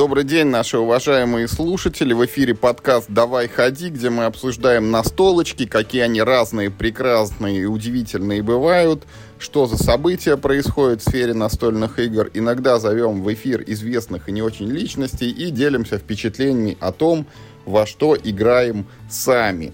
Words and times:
Добрый 0.00 0.24
день, 0.24 0.46
наши 0.46 0.78
уважаемые 0.78 1.46
слушатели. 1.46 2.14
В 2.14 2.24
эфире 2.24 2.54
подкаст 2.54 3.10
«Давай 3.10 3.48
ходи», 3.48 3.90
где 3.90 4.08
мы 4.08 4.24
обсуждаем 4.24 4.90
настолочки, 4.90 5.66
какие 5.66 6.00
они 6.00 6.22
разные, 6.22 6.70
прекрасные 6.70 7.60
и 7.60 7.64
удивительные 7.66 8.42
бывают, 8.42 9.02
что 9.38 9.66
за 9.66 9.76
события 9.76 10.38
происходят 10.38 11.02
в 11.02 11.04
сфере 11.04 11.34
настольных 11.34 11.98
игр. 11.98 12.30
Иногда 12.32 12.78
зовем 12.78 13.22
в 13.22 13.30
эфир 13.30 13.62
известных 13.66 14.30
и 14.30 14.32
не 14.32 14.40
очень 14.40 14.70
личностей 14.70 15.28
и 15.30 15.50
делимся 15.50 15.98
впечатлениями 15.98 16.78
о 16.80 16.92
том, 16.92 17.26
во 17.66 17.84
что 17.84 18.16
играем 18.16 18.86
сами. 19.10 19.70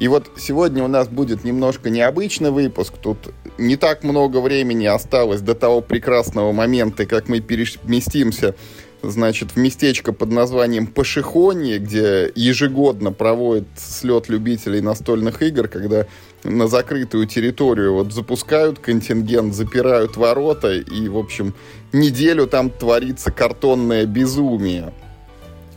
И 0.00 0.08
вот 0.08 0.32
сегодня 0.36 0.84
у 0.84 0.88
нас 0.88 1.08
будет 1.08 1.44
немножко 1.44 1.88
необычный 1.88 2.50
выпуск. 2.50 2.94
Тут 3.00 3.18
не 3.56 3.76
так 3.76 4.02
много 4.02 4.42
времени 4.42 4.84
осталось 4.84 5.40
до 5.40 5.54
того 5.54 5.80
прекрасного 5.80 6.52
момента, 6.52 7.06
как 7.06 7.28
мы 7.28 7.40
переместимся 7.40 8.54
значит, 9.02 9.52
в 9.52 9.56
местечко 9.56 10.12
под 10.12 10.30
названием 10.30 10.86
Пашихонье, 10.86 11.78
где 11.78 12.30
ежегодно 12.34 13.12
проводят 13.12 13.66
слет 13.76 14.28
любителей 14.28 14.80
настольных 14.80 15.42
игр, 15.42 15.68
когда 15.68 16.06
на 16.44 16.66
закрытую 16.66 17.26
территорию 17.26 17.94
вот 17.94 18.12
запускают 18.12 18.78
контингент, 18.78 19.54
запирают 19.54 20.16
ворота, 20.16 20.72
и, 20.72 21.08
в 21.08 21.18
общем, 21.18 21.54
неделю 21.92 22.46
там 22.46 22.70
творится 22.70 23.30
картонное 23.30 24.06
безумие. 24.06 24.92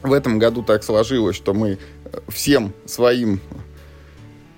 В 0.02 0.13
этом 0.13 0.39
году 0.39 0.63
так 0.63 0.83
сложилось, 0.83 1.35
что 1.35 1.53
мы 1.53 1.80
всем 2.30 2.73
своим 2.85 3.39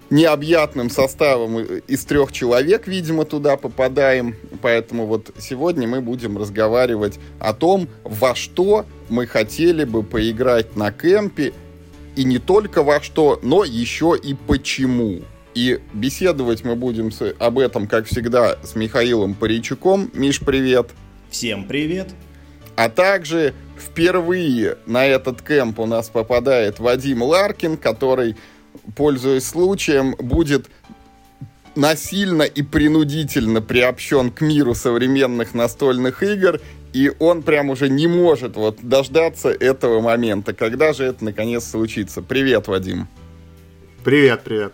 необъятным 0.09 0.89
составом 0.89 1.59
из 1.59 2.05
трех 2.05 2.31
человек, 2.31 2.87
видимо, 2.87 3.25
туда 3.25 3.57
попадаем. 3.57 4.35
Поэтому 4.61 5.05
вот 5.05 5.31
сегодня 5.37 5.87
мы 5.87 6.01
будем 6.01 6.37
разговаривать 6.37 7.19
о 7.39 7.53
том, 7.53 7.87
во 8.03 8.35
что 8.35 8.85
мы 9.09 9.27
хотели 9.27 9.83
бы 9.83 10.03
поиграть 10.03 10.75
на 10.75 10.91
кемпе, 10.91 11.53
и 12.15 12.23
не 12.23 12.39
только 12.39 12.83
во 12.83 13.01
что, 13.01 13.39
но 13.43 13.63
еще 13.63 14.17
и 14.21 14.33
почему. 14.33 15.21
И 15.53 15.79
беседовать 15.93 16.63
мы 16.63 16.75
будем 16.75 17.11
с, 17.11 17.33
об 17.39 17.59
этом, 17.59 17.87
как 17.87 18.05
всегда, 18.05 18.57
с 18.63 18.75
Михаилом 18.75 19.33
Паричуком. 19.33 20.09
Миш, 20.13 20.39
привет! 20.39 20.89
Всем 21.29 21.65
привет! 21.65 22.09
А 22.75 22.89
также 22.89 23.55
впервые 23.75 24.77
на 24.85 25.05
этот 25.05 25.41
кемп 25.41 25.79
у 25.79 25.85
нас 25.87 26.09
попадает 26.09 26.79
Вадим 26.79 27.23
Ларкин, 27.23 27.77
который 27.77 28.35
пользуясь 28.95 29.45
случаем, 29.45 30.15
будет 30.17 30.67
насильно 31.75 32.43
и 32.43 32.61
принудительно 32.61 33.61
приобщен 33.61 34.31
к 34.31 34.41
миру 34.41 34.73
современных 34.73 35.53
настольных 35.53 36.23
игр, 36.23 36.59
и 36.93 37.11
он 37.19 37.43
прям 37.43 37.69
уже 37.69 37.89
не 37.89 38.07
может 38.07 38.55
вот 38.55 38.79
дождаться 38.81 39.49
этого 39.49 40.01
момента. 40.01 40.53
Когда 40.53 40.93
же 40.93 41.05
это 41.05 41.23
наконец 41.23 41.65
случится? 41.65 42.21
Привет, 42.21 42.67
Вадим. 42.67 43.07
Привет, 44.03 44.41
привет. 44.43 44.73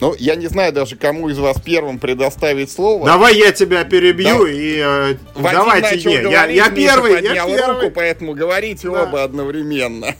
Ну, 0.00 0.14
я 0.18 0.34
не 0.34 0.48
знаю 0.48 0.72
даже, 0.72 0.96
кому 0.96 1.28
из 1.28 1.38
вас 1.38 1.56
первым 1.64 1.98
предоставить 1.98 2.70
слово. 2.70 3.06
Давай 3.06 3.36
я 3.36 3.52
тебя 3.52 3.84
перебью 3.84 4.44
да. 4.44 4.50
и 4.50 4.82
э, 4.84 5.14
давайте 5.36 6.08
не. 6.08 6.30
Я, 6.30 6.46
я 6.46 6.68
первый, 6.68 7.22
я 7.22 7.46
первый. 7.46 7.84
Руку, 7.84 7.92
поэтому 7.94 8.34
говорите 8.34 8.90
да. 8.90 9.04
оба 9.04 9.22
одновременно. 9.22 10.14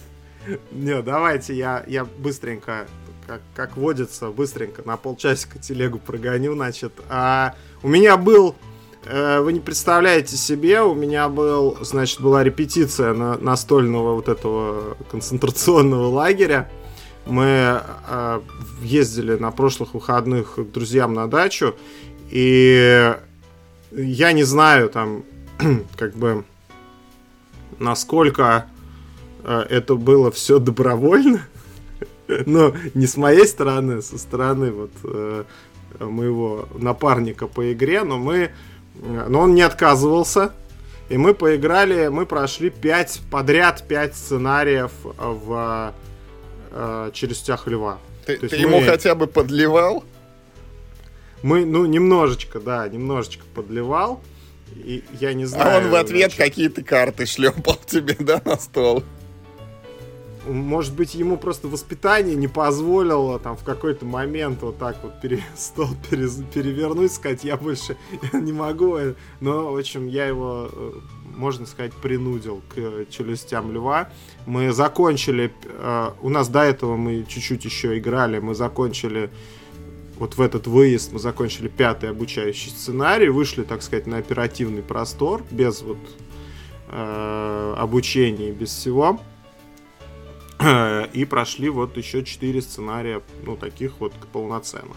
Не, 0.71 1.03
давайте 1.03 1.55
я, 1.55 1.85
я 1.87 2.05
быстренько, 2.05 2.87
как, 3.27 3.41
как 3.55 3.77
водится, 3.77 4.31
быстренько 4.31 4.83
на 4.85 4.97
полчасика 4.97 5.59
телегу 5.59 5.99
прогоню, 5.99 6.55
значит. 6.55 6.93
А, 7.09 7.55
у 7.83 7.89
меня 7.89 8.17
был, 8.17 8.55
э, 9.07 9.41
вы 9.41 9.55
не 9.55 9.61
представляете 9.61 10.37
себе, 10.37 10.83
у 10.83 10.95
меня 10.95 11.29
был, 11.29 11.79
значит, 11.81 12.21
была 12.21 12.45
репетиция 12.45 13.15
на, 13.15 13.39
настольного 13.39 14.15
вот 14.15 14.29
этого 14.29 14.97
концентрационного 15.11 16.09
лагеря. 16.09 16.71
Мы 17.25 17.81
э, 18.09 18.41
ездили 18.83 19.37
на 19.37 19.51
прошлых 19.51 19.95
выходных 19.95 20.57
к 20.57 20.71
друзьям 20.73 21.15
на 21.15 21.27
дачу, 21.27 21.75
и 22.29 23.15
я 23.93 24.33
не 24.33 24.43
знаю 24.43 24.91
там, 24.91 25.25
как 25.97 26.15
бы, 26.15 26.45
насколько 27.79 28.67
это 29.45 29.95
было 29.97 30.31
все 30.31 30.59
добровольно. 30.59 31.47
Но 32.47 32.75
не 32.95 33.07
с 33.07 33.17
моей 33.17 33.47
стороны, 33.47 34.03
со 34.03 34.19
стороны 34.19 34.71
вот 34.73 34.91
э, 35.05 35.45
моего 36.01 36.69
напарника 36.75 37.47
по 37.47 37.73
игре, 37.73 38.03
но 38.03 38.19
мы, 38.19 38.51
но 38.95 39.41
он 39.41 39.55
не 39.55 39.63
отказывался, 39.63 40.53
и 41.09 41.19
мы 41.19 41.35
поиграли, 41.35 42.09
мы 42.09 42.27
прошли 42.27 42.71
5 42.71 43.23
подряд 43.31 43.85
5 43.87 44.17
сценариев 44.17 44.91
в 45.03 45.95
э, 46.71 47.11
челюстях 47.13 47.67
льва. 47.67 47.99
Ты, 48.27 48.39
ты 48.39 48.57
мы, 48.57 48.77
ему 48.77 48.81
хотя 48.87 49.15
бы 49.15 49.27
подливал? 49.27 50.05
Мы, 51.43 51.67
ну, 51.67 51.85
немножечко, 51.85 52.59
да, 52.59 52.89
немножечко 52.89 53.45
подливал. 53.55 54.23
И 54.75 55.05
я 55.21 55.35
не 55.35 55.45
знаю. 55.45 55.77
А 55.77 55.79
он 55.79 55.91
в 55.91 55.95
ответ 55.95 56.33
значит... 56.33 56.39
какие-то 56.39 56.83
карты 56.83 57.27
шлепал 57.27 57.79
тебе, 57.87 58.17
да, 58.19 58.41
на 58.45 58.57
стол? 58.57 59.05
Может 60.47 60.95
быть, 60.95 61.15
ему 61.15 61.37
просто 61.37 61.69
воспитание 61.69 62.35
не 62.35 62.49
позволило 62.49 63.39
там 63.39 63.57
в 63.57 63.65
какой-то 63.65 64.05
момент 64.05 64.63
вот 64.63 64.79
так 64.79 64.97
вот 65.03 65.21
пере, 65.21 65.43
стол 65.57 65.89
пере, 66.09 66.29
перевернуть, 66.53 67.13
сказать, 67.13 67.45
я 67.45 67.57
больше 67.57 67.97
не 68.33 68.53
могу. 68.53 68.99
Но, 69.41 69.73
в 69.73 69.77
общем, 69.77 70.07
я 70.07 70.27
его, 70.27 70.69
э, 70.73 70.93
можно 71.37 71.67
сказать, 71.67 71.93
принудил 71.95 72.63
к 72.69 73.07
челюстям 73.11 73.73
льва. 73.73 74.11
Мы 74.47 74.73
закончили, 74.73 75.53
э, 75.65 76.11
у 76.23 76.29
нас 76.29 76.49
до 76.49 76.63
этого 76.63 76.97
мы 76.97 77.25
чуть-чуть 77.29 77.65
еще 77.65 77.99
играли, 77.99 78.39
мы 78.39 78.55
закончили 78.55 79.31
вот 80.17 80.37
в 80.37 80.41
этот 80.41 80.69
выезд 80.69 81.13
мы 81.13 81.19
закончили 81.19 81.67
пятый 81.67 82.11
обучающий 82.11 82.71
сценарий, 82.71 83.29
вышли, 83.29 83.65
так 83.65 83.83
сказать, 83.83 84.07
на 84.07 84.19
оперативный 84.19 84.83
простор, 84.83 85.43
без 85.51 85.83
вот 85.83 85.99
э, 86.89 87.75
обучения, 87.77 88.53
без 88.53 88.69
всего. 88.71 89.21
И 91.13 91.25
прошли 91.25 91.69
вот 91.69 91.97
еще 91.97 92.25
4 92.25 92.63
сценария, 92.63 93.23
ну, 93.45 93.57
таких 93.57 94.01
вот 94.01 94.13
полноценных. 94.33 94.97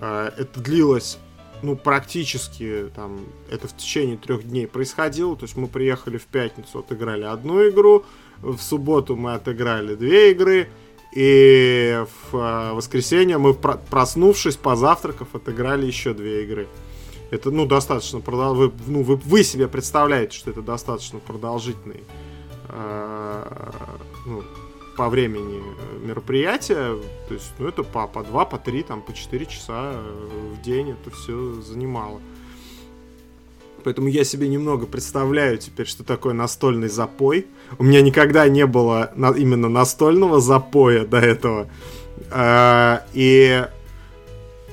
Э, 0.00 0.30
это 0.36 0.60
длилось, 0.60 1.18
ну, 1.62 1.76
практически, 1.76 2.90
там, 2.94 3.20
это 3.50 3.68
в 3.68 3.76
течение 3.76 4.16
трех 4.16 4.48
дней 4.48 4.66
происходило. 4.66 5.36
То 5.36 5.44
есть 5.44 5.56
мы 5.56 5.66
приехали 5.66 6.18
в 6.18 6.26
пятницу, 6.26 6.78
отыграли 6.78 7.24
одну 7.24 7.68
игру, 7.68 8.04
в 8.40 8.58
субботу 8.58 9.16
мы 9.16 9.34
отыграли 9.34 9.94
две 9.94 10.30
игры, 10.32 10.68
и 11.12 12.04
в 12.30 12.36
э, 12.36 12.72
воскресенье 12.72 13.38
мы, 13.38 13.54
проснувшись, 13.54 14.56
позавтракав, 14.56 15.34
отыграли 15.34 15.86
еще 15.86 16.12
две 16.14 16.44
игры. 16.44 16.68
Это, 17.30 17.50
ну, 17.50 17.66
достаточно 17.66 18.20
продол... 18.20 18.54
вы, 18.54 18.72
ну, 18.86 19.02
вы, 19.02 19.16
вы 19.16 19.42
себе 19.42 19.68
представляете, 19.68 20.36
что 20.36 20.50
это 20.50 20.62
достаточно 20.62 21.18
продолжительный 21.18 22.04
э, 22.68 23.70
ну, 24.26 24.42
по 24.98 25.08
времени 25.08 25.62
э, 25.62 26.06
мероприятия, 26.08 26.96
то 27.28 27.34
есть, 27.34 27.52
ну, 27.60 27.68
это 27.68 27.84
по, 27.84 28.08
по 28.08 28.24
2, 28.24 28.44
по 28.46 28.58
3, 28.58 28.82
там, 28.82 29.00
по 29.00 29.12
4 29.14 29.46
часа 29.46 29.92
э, 29.94 30.54
в 30.56 30.60
день 30.60 30.90
это 30.90 31.14
все 31.14 31.52
занимало. 31.62 32.20
Поэтому 33.84 34.08
я 34.08 34.24
себе 34.24 34.48
немного 34.48 34.86
представляю 34.86 35.58
теперь, 35.58 35.86
что 35.86 36.02
такое 36.02 36.34
настольный 36.34 36.88
запой. 36.88 37.46
У 37.78 37.84
меня 37.84 38.02
никогда 38.02 38.48
не 38.48 38.66
было 38.66 39.12
на, 39.14 39.30
именно 39.30 39.68
настольного 39.68 40.40
запоя 40.40 41.06
до 41.06 41.18
этого. 41.18 41.68
А, 42.32 43.04
и 43.12 43.64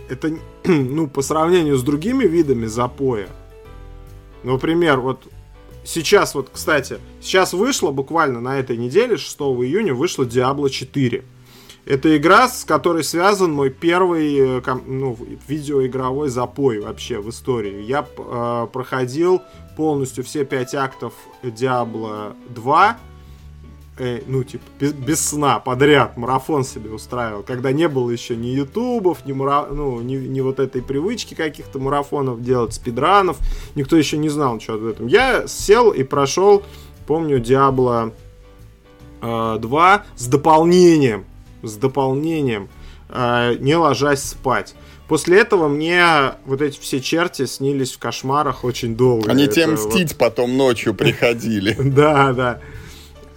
это, 0.10 0.32
ну, 0.66 1.06
по 1.08 1.22
сравнению 1.22 1.78
с 1.78 1.84
другими 1.84 2.24
видами 2.24 2.66
запоя, 2.66 3.30
например, 4.42 5.02
вот 5.02 5.28
Сейчас 5.86 6.34
вот, 6.34 6.50
кстати, 6.52 6.98
сейчас 7.22 7.54
вышло 7.54 7.92
буквально 7.92 8.42
на 8.42 8.60
этой 8.60 8.76
неделе, 8.76 9.18
6 9.18 9.38
июня, 9.38 9.94
вышло 9.94 10.24
Diablo 10.24 10.70
4. 10.70 11.24
Это 11.86 12.18
игра, 12.18 12.50
с 12.50 12.66
которой 12.66 13.04
связан 13.04 13.52
мой 13.52 13.70
первый 13.70 14.58
э, 14.58 14.62
ну, 14.88 15.16
видеоигровой 15.48 16.30
запой 16.30 16.80
вообще 16.80 17.20
в 17.20 17.30
истории. 17.30 17.84
Я 17.84 18.04
э, 18.18 18.68
проходил 18.74 19.44
полностью 19.78 20.24
все 20.24 20.46
пять 20.46 20.74
актов 20.74 21.14
Diablo 21.44 22.36
2 22.50 22.98
э, 23.98 24.22
ну, 24.28 24.44
типа, 24.44 24.64
без, 24.80 24.94
без 24.94 25.30
сна, 25.30 25.60
подряд, 25.60 26.18
марафон 26.18 26.64
себе 26.64 26.92
устраивал, 26.92 27.44
когда 27.44 27.72
не 27.72 27.88
было 27.88 28.10
еще 28.10 28.36
ни 28.36 28.48
ютубов, 28.48 29.26
ни, 29.26 29.34
мара... 29.34 29.68
ну, 29.72 30.02
ни, 30.02 30.16
ни 30.16 30.42
вот 30.42 30.60
этой 30.60 30.82
привычки 30.82 31.34
каких-то 31.34 31.80
марафонов 31.80 32.42
делать, 32.42 32.74
спидранов, 32.74 33.38
никто 33.76 33.96
еще 33.96 34.18
не 34.18 34.30
знал 34.30 34.56
ничего 34.56 34.76
об 34.76 34.86
этом. 34.86 35.08
Я 35.08 35.48
сел 35.48 35.92
и 35.92 36.04
прошел, 36.04 36.64
помню, 37.08 37.40
Diablo 37.40 38.14
э, 39.22 39.58
2 39.60 40.06
с 40.16 40.28
дополнением, 40.28 41.26
с 41.64 41.76
дополнением, 41.76 42.70
э, 43.10 43.56
не 43.60 43.76
ложась 43.76 44.24
спать. 44.24 44.76
После 45.08 45.40
этого 45.40 45.68
мне 45.68 46.34
вот 46.46 46.62
эти 46.62 46.80
все 46.80 47.00
черти 47.00 47.46
снились 47.46 47.94
в 47.94 48.00
кошмарах 48.00 48.64
очень 48.64 48.96
долго. 48.96 49.30
Они 49.30 49.48
тебе 49.48 49.68
мстить 49.68 50.18
потом 50.18 50.58
ночью 50.58 50.94
приходили. 50.94 51.76
Да, 51.96 52.34
да. 52.34 52.60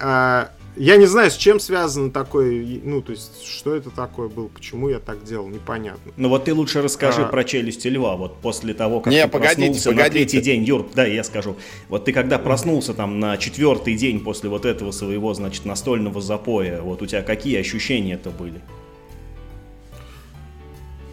А, 0.00 0.50
я 0.78 0.96
не 0.96 1.06
знаю, 1.06 1.30
с 1.30 1.36
чем 1.36 1.58
связано 1.58 2.12
такое, 2.12 2.80
ну, 2.84 3.02
то 3.02 3.10
есть, 3.10 3.44
что 3.44 3.74
это 3.74 3.90
такое 3.90 4.28
было, 4.28 4.46
почему 4.46 4.88
я 4.88 5.00
так 5.00 5.24
делал, 5.24 5.48
непонятно. 5.48 6.12
Ну 6.16 6.28
вот 6.28 6.44
ты 6.44 6.54
лучше 6.54 6.82
расскажи 6.82 7.22
а... 7.22 7.26
про 7.26 7.42
челюсти 7.42 7.88
льва, 7.88 8.14
вот 8.16 8.36
после 8.36 8.74
того, 8.74 9.00
как 9.00 9.12
не, 9.12 9.24
ты 9.24 9.28
погодите, 9.28 9.56
проснулся 9.56 9.88
погодите. 9.90 10.04
на 10.04 10.10
третий 10.12 10.40
день. 10.40 10.62
Юр, 10.62 10.86
да, 10.94 11.04
я 11.04 11.24
скажу. 11.24 11.56
Вот 11.88 12.04
ты 12.04 12.12
когда 12.12 12.38
проснулся 12.38 12.94
там 12.94 13.18
на 13.18 13.36
четвертый 13.38 13.96
день 13.96 14.20
после 14.20 14.48
вот 14.50 14.64
этого 14.64 14.92
своего, 14.92 15.34
значит, 15.34 15.64
настольного 15.64 16.20
запоя, 16.20 16.80
вот 16.80 17.02
у 17.02 17.06
тебя 17.06 17.22
какие 17.22 17.58
ощущения 17.58 18.14
это 18.14 18.30
были? 18.30 18.60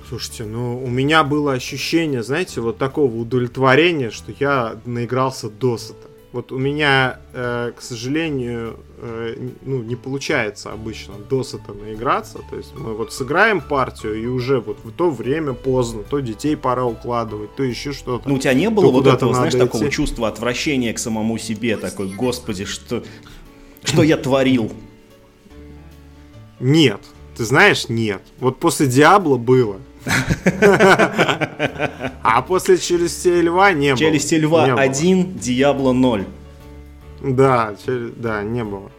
Слушайте, 0.07 0.43
ну 0.43 0.77
у 0.83 0.87
меня 0.87 1.23
было 1.23 1.53
ощущение, 1.53 2.21
знаете, 2.21 2.61
вот 2.61 2.77
такого 2.77 3.15
удовлетворения, 3.15 4.11
что 4.11 4.31
я 4.39 4.79
наигрался 4.85 5.49
досыта. 5.49 6.07
Вот 6.35 6.51
у 6.51 6.57
меня, 6.57 7.19
э, 7.31 7.71
к 7.73 7.81
сожалению, 7.81 8.77
э, 8.97 9.51
ну, 9.61 9.81
не 9.81 9.95
получается 9.95 10.69
обычно 10.73 11.13
досыта 11.29 11.71
наиграться. 11.71 12.39
То 12.49 12.57
есть 12.57 12.73
мы 12.77 12.93
вот 12.93 13.13
сыграем 13.13 13.61
партию, 13.61 14.21
и 14.21 14.25
уже 14.25 14.59
вот 14.59 14.79
в 14.83 14.91
то 14.91 15.09
время 15.09 15.53
поздно, 15.53 16.03
то 16.03 16.19
детей 16.19 16.57
пора 16.57 16.83
укладывать, 16.83 17.55
то 17.55 17.63
еще 17.63 17.93
что-то. 17.93 18.27
Ну, 18.27 18.35
у 18.35 18.37
тебя 18.37 18.53
не 18.53 18.69
было 18.69 18.91
вот 18.91 19.07
этого, 19.07 19.33
знаешь, 19.33 19.53
идти. 19.53 19.59
такого 19.59 19.89
чувства 19.89 20.27
отвращения 20.27 20.91
к 20.91 20.99
самому 20.99 21.37
себе, 21.37 21.77
такой, 21.77 22.09
господи, 22.09 22.65
что, 22.65 23.01
что 23.85 24.03
я 24.03 24.17
творил? 24.17 24.73
Нет. 26.59 26.99
Ты 27.37 27.45
знаешь, 27.45 27.87
нет. 27.87 28.21
Вот 28.41 28.59
после 28.59 28.87
Диабло 28.87 29.37
было. 29.37 29.77
А 32.21 32.41
после 32.41 32.77
челюстей 32.77 33.41
льва 33.41 33.73
не 33.73 33.89
было. 33.89 33.97
Челюсти 33.97 34.35
льва 34.35 34.65
1, 34.65 35.37
Диабло 35.39 35.93
0. 35.93 36.25
Да, 37.21 37.75
да, 37.87 38.43
не 38.43 38.63
было. 38.63 38.91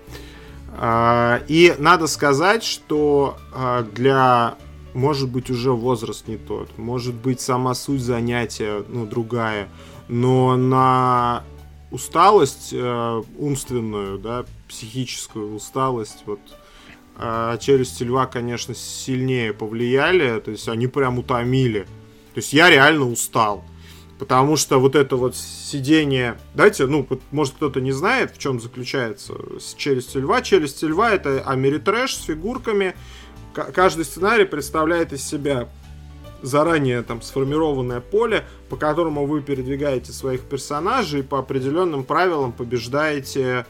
А, 0.79 1.43
и 1.49 1.75
надо 1.79 2.07
сказать, 2.07 2.63
что 2.63 3.37
а, 3.55 3.83
для, 3.83 4.57
может 4.95 5.29
быть, 5.31 5.51
уже 5.51 5.73
возраст 5.73 6.29
не 6.29 6.37
тот, 6.37 6.77
может 6.77 7.15
быть, 7.15 7.41
сама 7.41 7.75
суть 7.75 8.03
занятия, 8.03 8.85
ну, 8.89 9.07
другая, 9.07 9.69
но 10.09 10.57
на 10.57 11.45
усталость 11.91 12.71
э, 12.73 13.23
умственную, 13.39 14.19
да, 14.19 14.45
психическую 14.69 15.55
усталость, 15.55 16.25
вот, 16.27 16.41
а 17.19 17.57
челюсти 17.59 18.05
льва, 18.05 18.27
конечно, 18.27 18.75
сильнее 18.75 19.53
повлияли, 19.53 20.39
то 20.41 20.51
есть 20.51 20.69
они 20.69 20.87
прям 20.87 21.19
утомили. 21.19 21.83
То 22.35 22.39
есть 22.41 22.53
я 22.53 22.69
реально 22.69 23.09
устал. 23.09 23.65
Потому 24.19 24.57
что 24.57 24.79
вот 24.79 24.95
это 24.95 25.17
вот 25.17 25.37
сидение... 25.37 26.39
Давайте, 26.55 26.87
ну, 26.87 27.07
может 27.31 27.55
кто-то 27.55 27.81
не 27.81 27.93
знает, 27.93 28.35
в 28.35 28.39
чем 28.39 28.61
заключается 28.61 29.35
челюсти 29.77 30.19
льва. 30.19 30.41
Челюсти 30.43 30.87
льва 30.87 31.11
это 31.11 31.41
америтрэш 31.41 32.15
с 32.15 32.25
фигурками. 32.25 32.95
Каждый 33.53 34.05
сценарий 34.05 34.45
представляет 34.45 35.13
из 35.13 35.23
себя 35.23 35.69
заранее 36.43 37.03
там 37.03 37.23
сформированное 37.23 38.01
поле, 38.01 38.45
по 38.69 38.77
которому 38.77 39.27
вы 39.27 39.43
передвигаете 39.43 40.13
своих 40.13 40.43
персонажей 40.43 41.21
и 41.21 41.23
по 41.23 41.39
определенным 41.39 42.05
правилам 42.05 42.53
побеждаете 42.53 43.67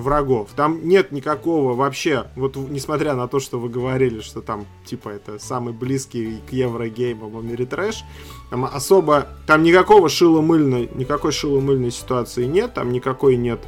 врагов. 0.00 0.50
Там 0.56 0.86
нет 0.88 1.12
никакого 1.12 1.74
вообще, 1.74 2.26
вот 2.36 2.56
несмотря 2.56 3.14
на 3.14 3.28
то, 3.28 3.40
что 3.40 3.58
вы 3.58 3.68
говорили, 3.68 4.20
что 4.20 4.40
там, 4.40 4.66
типа, 4.84 5.10
это 5.10 5.38
самый 5.38 5.72
близкий 5.72 6.38
к 6.48 6.52
еврогеймам 6.52 7.36
Америтрэш, 7.36 8.04
там 8.50 8.64
особо, 8.64 9.28
там 9.46 9.62
никакого 9.62 10.08
шиломыльной, 10.08 10.90
никакой 10.94 11.32
шиломыльной 11.32 11.90
ситуации 11.90 12.44
нет, 12.44 12.74
там 12.74 12.92
никакой 12.92 13.36
нет 13.36 13.60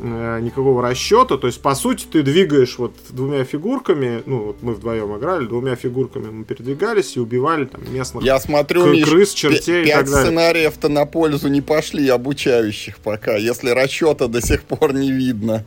Э, 0.00 0.38
никакого 0.40 0.82
расчета. 0.82 1.38
То 1.38 1.48
есть, 1.48 1.60
по 1.60 1.74
сути, 1.74 2.06
ты 2.10 2.22
двигаешь 2.22 2.78
вот 2.78 2.94
двумя 3.10 3.42
фигурками, 3.44 4.22
ну, 4.26 4.44
вот 4.44 4.62
мы 4.62 4.74
вдвоем 4.74 5.16
играли, 5.16 5.46
двумя 5.46 5.74
фигурками 5.74 6.30
мы 6.30 6.44
передвигались 6.44 7.16
и 7.16 7.20
убивали 7.20 7.64
там 7.64 7.80
местных 7.92 8.22
Я 8.22 8.38
смотрю, 8.38 8.84
крыс, 8.84 8.96
Миш, 8.96 9.08
крыс 9.08 9.32
чертей 9.32 9.86
и 9.86 9.90
так 9.90 10.06
далее. 10.06 10.26
сценариев-то 10.26 10.88
на 10.88 11.04
пользу 11.04 11.48
не 11.48 11.62
пошли 11.62 12.08
обучающих 12.08 12.98
пока, 12.98 13.36
если 13.36 13.70
расчета 13.70 14.28
до 14.28 14.40
сих 14.40 14.62
пор 14.62 14.94
не 14.94 15.10
видно. 15.10 15.64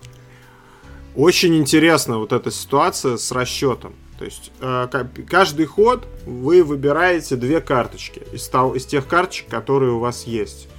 Очень 1.16 1.58
интересна 1.58 2.18
вот 2.18 2.32
эта 2.32 2.52
ситуация 2.52 3.18
с 3.18 3.32
расчетом. 3.34 3.96
То 4.18 4.24
есть 4.24 4.52
э, 4.62 4.88
каждый 5.30 5.66
ход 5.66 6.08
вы 6.26 6.64
выбираете 6.64 7.36
две 7.36 7.60
карточки 7.60 8.22
из, 8.32 8.48
того, 8.48 8.76
из 8.76 8.86
тех 8.86 9.08
карточек, 9.08 9.50
которые 9.50 9.92
у 9.92 10.00
вас 10.00 10.26
есть. 10.26 10.70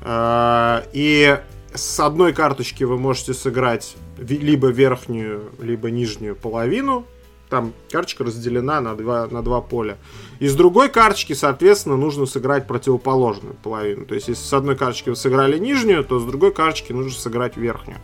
Э, 0.00 0.84
и 0.94 1.38
с 1.74 1.98
одной 2.00 2.32
карточки 2.32 2.84
вы 2.84 2.96
можете 2.98 3.34
сыграть 3.34 3.96
либо 4.16 4.68
верхнюю, 4.68 5.50
либо 5.60 5.90
нижнюю 5.90 6.36
половину. 6.36 7.04
Там 7.50 7.72
карточка 7.90 8.24
разделена 8.24 8.80
на 8.80 8.94
два, 8.96 9.26
на 9.26 9.42
два 9.42 9.60
поля. 9.60 9.98
И 10.38 10.48
с 10.48 10.54
другой 10.54 10.88
карточки, 10.88 11.34
соответственно, 11.34 11.96
нужно 11.96 12.26
сыграть 12.26 12.66
противоположную 12.66 13.54
половину. 13.54 14.06
То 14.06 14.14
есть, 14.14 14.28
если 14.28 14.42
с 14.42 14.52
одной 14.52 14.76
карточки 14.76 15.10
вы 15.10 15.16
сыграли 15.16 15.58
нижнюю, 15.58 16.04
то 16.04 16.18
с 16.18 16.24
другой 16.24 16.52
карточки 16.52 16.92
нужно 16.92 17.12
сыграть 17.12 17.56
верхнюю. 17.56 17.98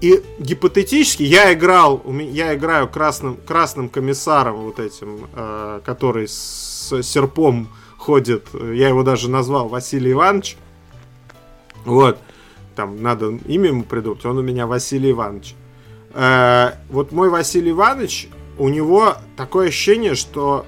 И 0.00 0.22
гипотетически 0.38 1.22
я 1.22 1.52
играл, 1.52 2.02
я 2.08 2.54
играю 2.54 2.88
красным, 2.88 3.36
красным 3.36 3.88
комиссаром 3.88 4.56
вот 4.56 4.80
этим, 4.80 5.28
э, 5.34 5.80
который 5.84 6.26
с 6.28 7.02
серпом 7.02 7.68
ходит. 7.96 8.48
Я 8.52 8.88
его 8.88 9.04
даже 9.04 9.30
назвал 9.30 9.68
Василий 9.68 10.12
Иванович. 10.12 10.56
Вот 11.84 12.18
там 12.74 13.02
надо 13.02 13.38
имя 13.46 13.68
ему 13.68 13.84
придумать, 13.84 14.24
он 14.24 14.38
у 14.38 14.42
меня 14.42 14.66
Василий 14.66 15.12
Иванович. 15.12 15.54
Э, 16.14 16.72
вот 16.90 17.12
мой 17.12 17.30
Василий 17.30 17.70
Иванович, 17.70 18.28
у 18.58 18.68
него 18.68 19.16
такое 19.36 19.68
ощущение, 19.68 20.14
что 20.14 20.66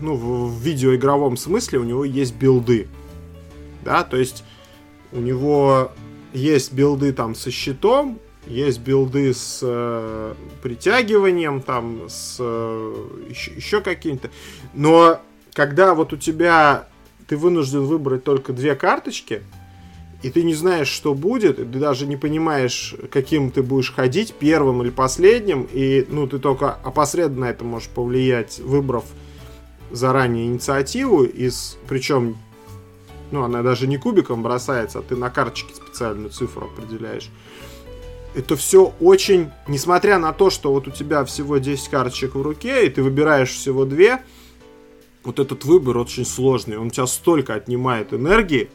ну, 0.00 0.14
в, 0.14 0.50
в 0.50 0.62
видеоигровом 0.62 1.36
смысле 1.36 1.78
у 1.78 1.84
него 1.84 2.04
есть 2.04 2.34
билды. 2.34 2.88
Да, 3.84 4.04
то 4.04 4.16
есть 4.16 4.44
у 5.12 5.18
него 5.18 5.90
есть 6.32 6.72
билды 6.72 7.12
там 7.12 7.34
со 7.34 7.50
щитом, 7.50 8.18
есть 8.46 8.80
билды 8.80 9.34
с 9.34 9.60
э, 9.62 10.34
притягиванием, 10.62 11.60
там, 11.60 12.08
с 12.08 12.36
э, 12.40 12.94
еще, 13.28 13.52
еще 13.52 13.80
какими-то. 13.80 14.30
Но 14.72 15.20
когда 15.52 15.94
вот 15.94 16.12
у 16.12 16.16
тебя 16.16 16.88
ты 17.26 17.36
вынужден 17.36 17.82
выбрать 17.84 18.24
только 18.24 18.52
две 18.52 18.74
карточки, 18.74 19.42
и 20.22 20.30
ты 20.30 20.44
не 20.44 20.54
знаешь, 20.54 20.88
что 20.88 21.14
будет, 21.14 21.56
ты 21.56 21.64
даже 21.64 22.06
не 22.06 22.16
понимаешь, 22.16 22.94
каким 23.10 23.50
ты 23.50 23.62
будешь 23.62 23.92
ходить, 23.92 24.34
первым 24.34 24.82
или 24.82 24.90
последним, 24.90 25.68
и 25.72 26.06
ну, 26.08 26.26
ты 26.28 26.38
только 26.38 26.72
опосредованно 26.72 27.46
это 27.46 27.64
можешь 27.64 27.88
повлиять, 27.88 28.60
выбрав 28.60 29.04
заранее 29.90 30.46
инициативу, 30.46 31.24
из, 31.24 31.76
причем 31.88 32.36
ну, 33.32 33.42
она 33.42 33.62
даже 33.62 33.86
не 33.86 33.96
кубиком 33.96 34.42
бросается, 34.42 35.00
а 35.00 35.02
ты 35.02 35.16
на 35.16 35.30
карточке 35.30 35.74
специальную 35.74 36.30
цифру 36.30 36.66
определяешь. 36.66 37.30
Это 38.34 38.56
все 38.56 38.94
очень, 39.00 39.50
несмотря 39.66 40.18
на 40.18 40.32
то, 40.32 40.50
что 40.50 40.72
вот 40.72 40.86
у 40.86 40.90
тебя 40.90 41.24
всего 41.24 41.58
10 41.58 41.88
карточек 41.88 42.34
в 42.34 42.42
руке, 42.42 42.86
и 42.86 42.90
ты 42.90 43.02
выбираешь 43.02 43.50
всего 43.50 43.84
две, 43.84 44.22
вот 45.24 45.38
этот 45.38 45.64
выбор 45.64 45.98
очень 45.98 46.24
сложный, 46.24 46.78
он 46.78 46.88
у 46.88 46.90
тебя 46.90 47.06
столько 47.06 47.54
отнимает 47.54 48.12
энергии, 48.12 48.70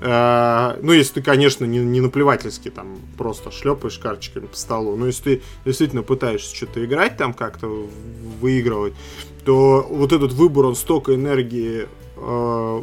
ну, 0.00 0.92
если 0.92 1.14
ты, 1.14 1.22
конечно, 1.22 1.64
не, 1.64 1.80
не 1.80 2.00
наплевательски 2.00 2.70
там 2.70 2.98
просто 3.16 3.50
шлепаешь 3.50 3.98
карточками 3.98 4.46
по 4.46 4.56
столу, 4.56 4.94
но 4.94 5.06
если 5.06 5.22
ты 5.22 5.42
действительно 5.64 6.02
пытаешься 6.04 6.54
что-то 6.54 6.84
играть 6.84 7.16
там 7.16 7.34
как-то, 7.34 7.66
выигрывать, 8.40 8.94
то 9.44 9.84
вот 9.90 10.12
этот 10.12 10.32
выбор, 10.32 10.66
он 10.66 10.76
столько 10.76 11.14
энергии 11.14 11.88
э, 12.16 12.82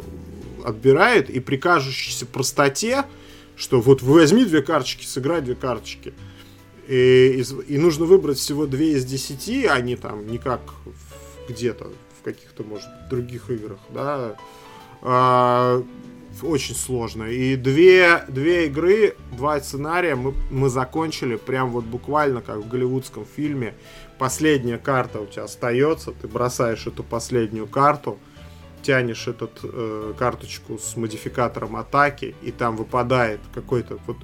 отбирает, 0.64 1.30
и 1.30 1.40
при 1.40 1.56
кажущейся 1.56 2.26
простоте, 2.26 3.04
что 3.56 3.80
вот 3.80 4.02
возьми 4.02 4.44
две 4.44 4.60
карточки, 4.60 5.06
сыграй 5.06 5.40
две 5.40 5.54
карточки, 5.54 6.12
и, 6.86 7.42
и, 7.42 7.74
и 7.74 7.78
нужно 7.78 8.04
выбрать 8.04 8.36
всего 8.38 8.66
две 8.66 8.92
из 8.92 9.06
десяти, 9.06 9.64
а 9.64 9.80
не 9.80 9.96
там, 9.96 10.26
не 10.26 10.36
как 10.36 10.60
где-то 11.48 11.86
в 12.20 12.24
каких-то, 12.24 12.62
может, 12.62 12.88
других 13.08 13.48
играх, 13.48 13.78
да, 13.88 14.36
а, 15.00 15.82
очень 16.42 16.74
сложно. 16.74 17.24
И 17.24 17.56
две, 17.56 18.24
две 18.28 18.66
игры, 18.66 19.16
два 19.32 19.60
сценария 19.60 20.14
мы, 20.14 20.34
мы 20.50 20.68
закончили 20.68 21.36
прям 21.36 21.70
вот 21.70 21.84
буквально 21.84 22.40
как 22.42 22.58
в 22.58 22.68
голливудском 22.68 23.24
фильме. 23.24 23.74
Последняя 24.18 24.78
карта 24.78 25.20
у 25.20 25.26
тебя 25.26 25.44
остается, 25.44 26.12
ты 26.12 26.28
бросаешь 26.28 26.86
эту 26.86 27.02
последнюю 27.02 27.66
карту, 27.66 28.18
тянешь 28.82 29.28
эту 29.28 29.50
э, 29.62 30.14
карточку 30.18 30.78
с 30.78 30.96
модификатором 30.96 31.76
атаки, 31.76 32.34
и 32.42 32.50
там 32.50 32.76
выпадает 32.76 33.40
какой-то 33.52 33.98
вот 34.06 34.16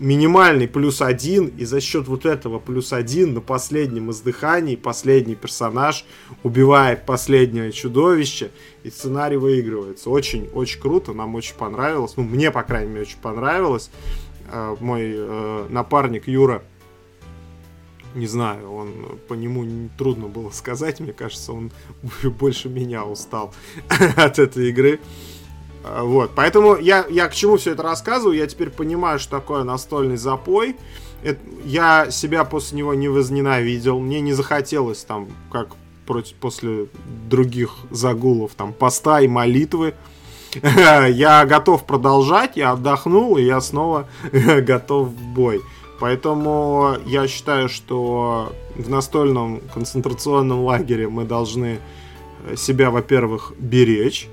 минимальный 0.00 0.66
плюс 0.66 1.02
один, 1.02 1.48
и 1.48 1.64
за 1.64 1.80
счет 1.80 2.08
вот 2.08 2.24
этого 2.24 2.58
плюс 2.58 2.92
один 2.92 3.34
на 3.34 3.40
последнем 3.40 4.10
издыхании 4.10 4.74
последний 4.74 5.34
персонаж 5.34 6.04
убивает 6.42 7.04
последнее 7.04 7.70
чудовище, 7.70 8.50
и 8.82 8.90
сценарий 8.90 9.36
выигрывается. 9.36 10.10
Очень-очень 10.10 10.80
круто, 10.80 11.12
нам 11.12 11.34
очень 11.34 11.54
понравилось. 11.54 12.16
Ну, 12.16 12.24
мне, 12.24 12.50
по 12.50 12.62
крайней 12.62 12.90
мере, 12.90 13.02
очень 13.02 13.20
понравилось. 13.20 13.90
Э, 14.50 14.74
мой 14.80 15.12
э, 15.14 15.66
напарник 15.68 16.26
Юра 16.26 16.62
не 18.14 18.26
знаю, 18.26 18.72
он 18.72 19.18
по 19.28 19.34
нему 19.34 19.88
трудно 19.96 20.26
было 20.26 20.50
сказать, 20.50 20.98
мне 20.98 21.12
кажется, 21.12 21.52
он 21.52 21.70
больше 22.40 22.68
меня 22.68 23.04
устал 23.04 23.54
от 24.16 24.38
этой 24.38 24.70
игры. 24.70 24.98
А, 25.84 26.04
вот, 26.04 26.32
поэтому 26.34 26.76
я, 26.76 27.06
я 27.08 27.28
к 27.28 27.34
чему 27.34 27.56
все 27.56 27.72
это 27.72 27.82
рассказываю, 27.82 28.36
я 28.36 28.46
теперь 28.46 28.70
понимаю, 28.70 29.18
что 29.18 29.38
такое 29.38 29.64
настольный 29.64 30.16
запой. 30.16 30.76
Это, 31.22 31.40
я 31.64 32.10
себя 32.10 32.44
после 32.44 32.78
него 32.78 32.94
не 32.94 33.08
возненавидел, 33.08 33.98
мне 33.98 34.20
не 34.20 34.32
захотелось 34.32 35.04
там, 35.04 35.28
как 35.50 35.76
против, 36.06 36.34
после 36.36 36.86
других 37.28 37.76
загулов, 37.90 38.52
там, 38.54 38.72
поста 38.72 39.20
и 39.20 39.28
молитвы. 39.28 39.94
я 40.62 41.44
готов 41.46 41.84
продолжать, 41.84 42.56
я 42.56 42.72
отдохнул, 42.72 43.36
и 43.36 43.42
я 43.42 43.60
снова 43.60 44.08
готов 44.32 45.08
в 45.08 45.22
бой. 45.34 45.60
Поэтому 46.00 46.96
я 47.04 47.28
считаю, 47.28 47.68
что 47.68 48.52
в 48.74 48.88
настольном 48.88 49.60
концентрационном 49.72 50.64
лагере 50.64 51.08
мы 51.08 51.24
должны 51.24 51.78
себя, 52.56 52.90
во-первых, 52.90 53.52
беречь, 53.58 54.26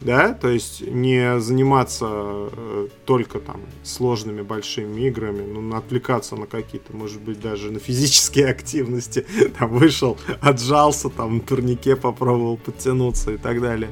да, 0.00 0.32
то 0.32 0.48
есть 0.48 0.80
не 0.80 1.40
заниматься 1.40 2.06
э, 2.08 2.88
только 3.04 3.40
там 3.40 3.60
сложными 3.82 4.42
большими 4.42 5.00
играми, 5.08 5.44
ну, 5.44 5.76
отвлекаться 5.76 6.36
на 6.36 6.46
какие-то, 6.46 6.96
может 6.96 7.20
быть, 7.20 7.40
даже 7.40 7.72
на 7.72 7.80
физические 7.80 8.48
активности, 8.48 9.26
там 9.58 9.70
вышел, 9.70 10.16
отжался, 10.40 11.08
там 11.08 11.36
на 11.36 11.40
турнике 11.40 11.96
попробовал 11.96 12.58
подтянуться 12.58 13.32
и 13.32 13.36
так 13.38 13.60
далее. 13.60 13.90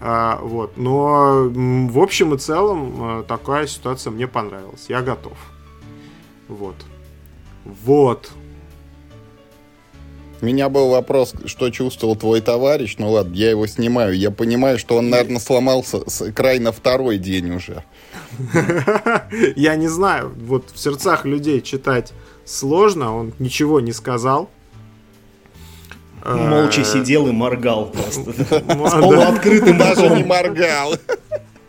А, 0.00 0.38
вот, 0.42 0.76
но 0.76 1.48
в 1.48 1.98
общем 1.98 2.34
и 2.34 2.38
целом 2.38 3.20
э, 3.20 3.22
такая 3.26 3.66
ситуация 3.66 4.10
мне 4.10 4.28
понравилась, 4.28 4.86
я 4.88 5.00
готов. 5.00 5.38
Вот. 6.48 6.76
Вот. 7.64 8.30
У 10.44 10.46
меня 10.46 10.68
был 10.68 10.90
вопрос, 10.90 11.32
что 11.46 11.70
чувствовал 11.70 12.16
твой 12.16 12.42
товарищ. 12.42 12.96
Ну 12.98 13.10
ладно, 13.10 13.32
я 13.34 13.48
его 13.48 13.66
снимаю. 13.66 14.14
Я 14.14 14.30
понимаю, 14.30 14.78
что 14.78 14.98
он, 14.98 15.08
наверное, 15.08 15.40
сломался 15.40 16.02
с 16.06 16.30
край 16.32 16.58
на 16.58 16.70
второй 16.70 17.16
день 17.16 17.54
уже. 17.54 17.82
Я 19.56 19.74
не 19.76 19.88
знаю. 19.88 20.34
Вот 20.36 20.68
в 20.70 20.78
сердцах 20.78 21.24
людей 21.24 21.62
читать 21.62 22.12
сложно. 22.44 23.16
Он 23.16 23.32
ничего 23.38 23.80
не 23.80 23.92
сказал. 23.92 24.50
Молча 26.26 26.82
э, 26.82 26.84
сидел 26.84 27.26
и 27.26 27.32
моргал 27.32 27.86
просто. 27.86 28.30
С 28.44 28.60
полуоткрытым 28.60 29.78
даже 29.78 30.10
не 30.10 30.24
моргал. 30.24 30.94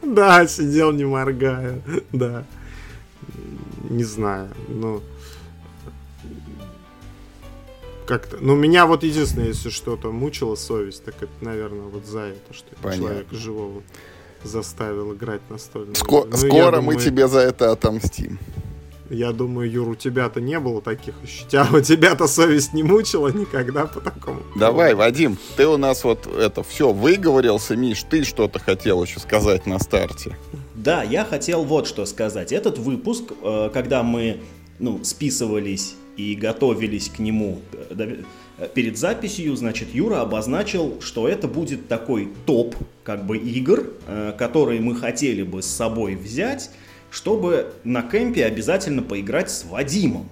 Да, 0.04 0.46
сидел 0.48 0.92
не 0.92 1.06
моргая. 1.06 1.82
Да 2.12 2.44
не 3.90 4.04
знаю, 4.04 4.50
ну... 4.68 5.02
Как-то... 8.08 8.38
Ну, 8.40 8.56
меня 8.56 8.86
вот 8.86 9.04
единственное, 9.04 9.48
если 9.48 9.70
что-то 9.70 10.12
мучила 10.12 10.56
совесть, 10.56 11.04
так 11.04 11.16
это, 11.22 11.32
наверное, 11.42 11.88
вот 11.88 12.06
за 12.06 12.20
это, 12.20 12.54
что 12.54 12.68
Понятно. 12.82 13.08
человека 13.08 13.36
живого 13.36 13.84
заставил 14.44 15.14
играть 15.14 15.42
настольно. 15.50 15.94
Ско- 15.94 16.28
ну, 16.30 16.38
скоро 16.38 16.82
мы 16.82 16.96
тебе 16.98 17.28
за 17.28 17.40
это 17.40 17.72
отомстим. 17.72 18.40
Я 19.10 19.32
думаю, 19.32 19.70
Юр, 19.70 19.90
у 19.90 19.96
тебя-то 19.96 20.42
не 20.42 20.60
было 20.60 20.82
таких 20.82 21.14
ощущений. 21.24 21.58
А 21.58 21.76
у 21.76 21.80
тебя-то 21.80 22.28
совесть 22.28 22.74
не 22.74 22.82
мучила 22.82 23.28
никогда 23.28 23.86
по 23.86 24.00
такому. 24.00 24.42
Давай, 24.56 24.96
Вадим, 24.96 25.38
ты 25.58 25.68
у 25.68 25.78
нас 25.78 26.04
вот 26.04 26.26
это 26.28 26.64
все 26.64 26.92
выговорился, 26.92 27.76
Миш, 27.76 28.04
ты 28.04 28.24
что-то 28.24 28.60
хотел 28.60 29.04
еще 29.04 29.20
сказать 29.20 29.68
на 29.68 29.80
старте. 29.80 30.38
Да, 30.74 31.04
я 31.04 31.24
хотел 31.24 31.64
вот 31.64 31.88
что 31.88 32.06
сказать. 32.06 32.52
Этот 32.52 32.80
выпуск, 32.80 33.26
э, 33.44 33.70
когда 33.74 34.02
мы 34.02 34.42
ну, 34.80 35.04
списывались 35.04 35.96
и 36.18 36.36
готовились 36.36 37.10
к 37.10 37.20
нему 37.20 37.60
э, 37.72 38.24
перед 38.74 38.98
записью, 38.98 39.56
значит, 39.56 39.94
Юра 39.94 40.22
обозначил, 40.22 41.02
что 41.02 41.28
это 41.28 41.48
будет 41.48 41.88
такой 41.88 42.30
топ 42.46 42.76
как 43.04 43.26
бы 43.26 43.38
игр, 43.38 43.92
э, 44.08 44.34
которые 44.38 44.82
мы 44.82 44.96
хотели 44.96 45.44
бы 45.44 45.62
с 45.62 45.68
собой 45.68 46.16
взять, 46.16 46.72
чтобы 47.12 47.74
на 47.84 48.02
кемпе 48.02 48.46
обязательно 48.46 49.02
поиграть 49.02 49.50
с 49.50 49.66
Вадимом. 49.66 50.28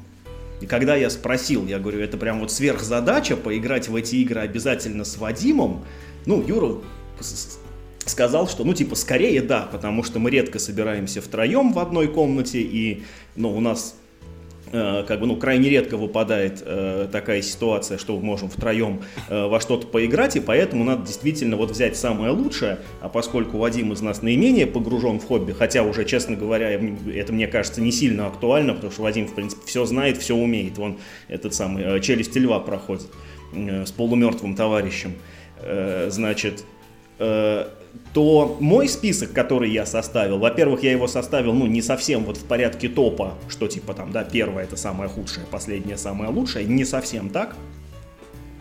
И 0.61 0.65
когда 0.65 0.95
я 0.95 1.09
спросил, 1.09 1.67
я 1.67 1.79
говорю, 1.79 1.99
это 1.99 2.17
прям 2.17 2.39
вот 2.39 2.51
сверхзадача 2.51 3.35
поиграть 3.35 3.89
в 3.89 3.95
эти 3.95 4.15
игры 4.17 4.41
обязательно 4.41 5.03
с 5.03 5.17
Вадимом, 5.17 5.83
ну, 6.25 6.41
Юра 6.45 6.77
сказал, 8.05 8.47
что, 8.47 8.63
ну, 8.63 8.73
типа, 8.73 8.95
скорее 8.95 9.41
да, 9.41 9.67
потому 9.71 10.03
что 10.03 10.19
мы 10.19 10.29
редко 10.29 10.59
собираемся 10.59 11.21
втроем 11.21 11.73
в 11.73 11.79
одной 11.79 12.07
комнате, 12.07 12.61
и, 12.61 13.03
ну, 13.35 13.55
у 13.55 13.59
нас 13.59 13.95
э, 13.95 14.02
как 14.73 15.19
бы, 15.19 15.27
ну, 15.27 15.37
крайне 15.37 15.69
редко 15.69 15.97
выпадает 15.97 16.63
э, 16.65 17.07
такая 17.11 17.41
ситуация, 17.43 17.99
что 17.99 18.17
мы 18.17 18.23
можем 18.23 18.49
втроем 18.49 19.01
э, 19.29 19.45
во 19.45 19.59
что-то 19.59 19.85
поиграть, 19.85 20.35
и 20.35 20.39
поэтому 20.39 20.83
надо 20.83 21.05
действительно 21.05 21.57
вот 21.57 21.71
взять 21.71 21.95
самое 21.95 22.31
лучшее, 22.31 22.79
а 22.99 23.07
поскольку 23.07 23.57
Вадим 23.57 23.93
из 23.93 24.01
нас 24.01 24.23
наименее 24.23 24.65
погружен 24.65 25.19
в 25.19 25.25
хобби, 25.25 25.51
хотя 25.51 25.83
уже, 25.83 26.05
честно 26.05 26.35
говоря, 26.35 26.71
это 26.71 27.33
мне 27.33 27.47
кажется 27.47 27.81
не 27.81 27.91
сильно 27.91 28.25
актуально, 28.25 28.73
потому 28.73 28.91
что 28.91 29.03
Вадим, 29.03 29.27
в 29.27 29.35
принципе, 29.35 29.61
все 29.67 29.85
знает, 29.85 30.17
все 30.17 30.35
умеет, 30.35 30.79
он 30.79 30.97
этот 31.27 31.53
самый 31.53 31.83
э, 31.83 31.99
«Челюсть 31.99 32.35
льва» 32.35 32.59
проходит 32.59 33.07
э, 33.53 33.85
с 33.85 33.91
полумертвым 33.91 34.55
товарищем, 34.55 35.13
э, 35.61 36.07
значит, 36.09 36.65
э, 37.19 37.67
то 38.13 38.57
мой 38.59 38.87
список, 38.87 39.31
который 39.33 39.71
я 39.71 39.85
составил, 39.85 40.37
во-первых, 40.39 40.83
я 40.83 40.91
его 40.91 41.07
составил, 41.07 41.53
ну, 41.53 41.65
не 41.65 41.81
совсем 41.81 42.23
вот 42.23 42.37
в 42.37 42.45
порядке 42.45 42.87
топа, 42.87 43.35
что 43.49 43.67
типа 43.67 43.93
там, 43.93 44.11
да, 44.11 44.23
первое 44.23 44.63
это 44.63 44.75
самое 44.75 45.09
худшее, 45.09 45.45
последнее 45.49 45.97
самое 45.97 46.29
лучшее, 46.29 46.65
не 46.65 46.85
совсем 46.85 47.29
так. 47.29 47.55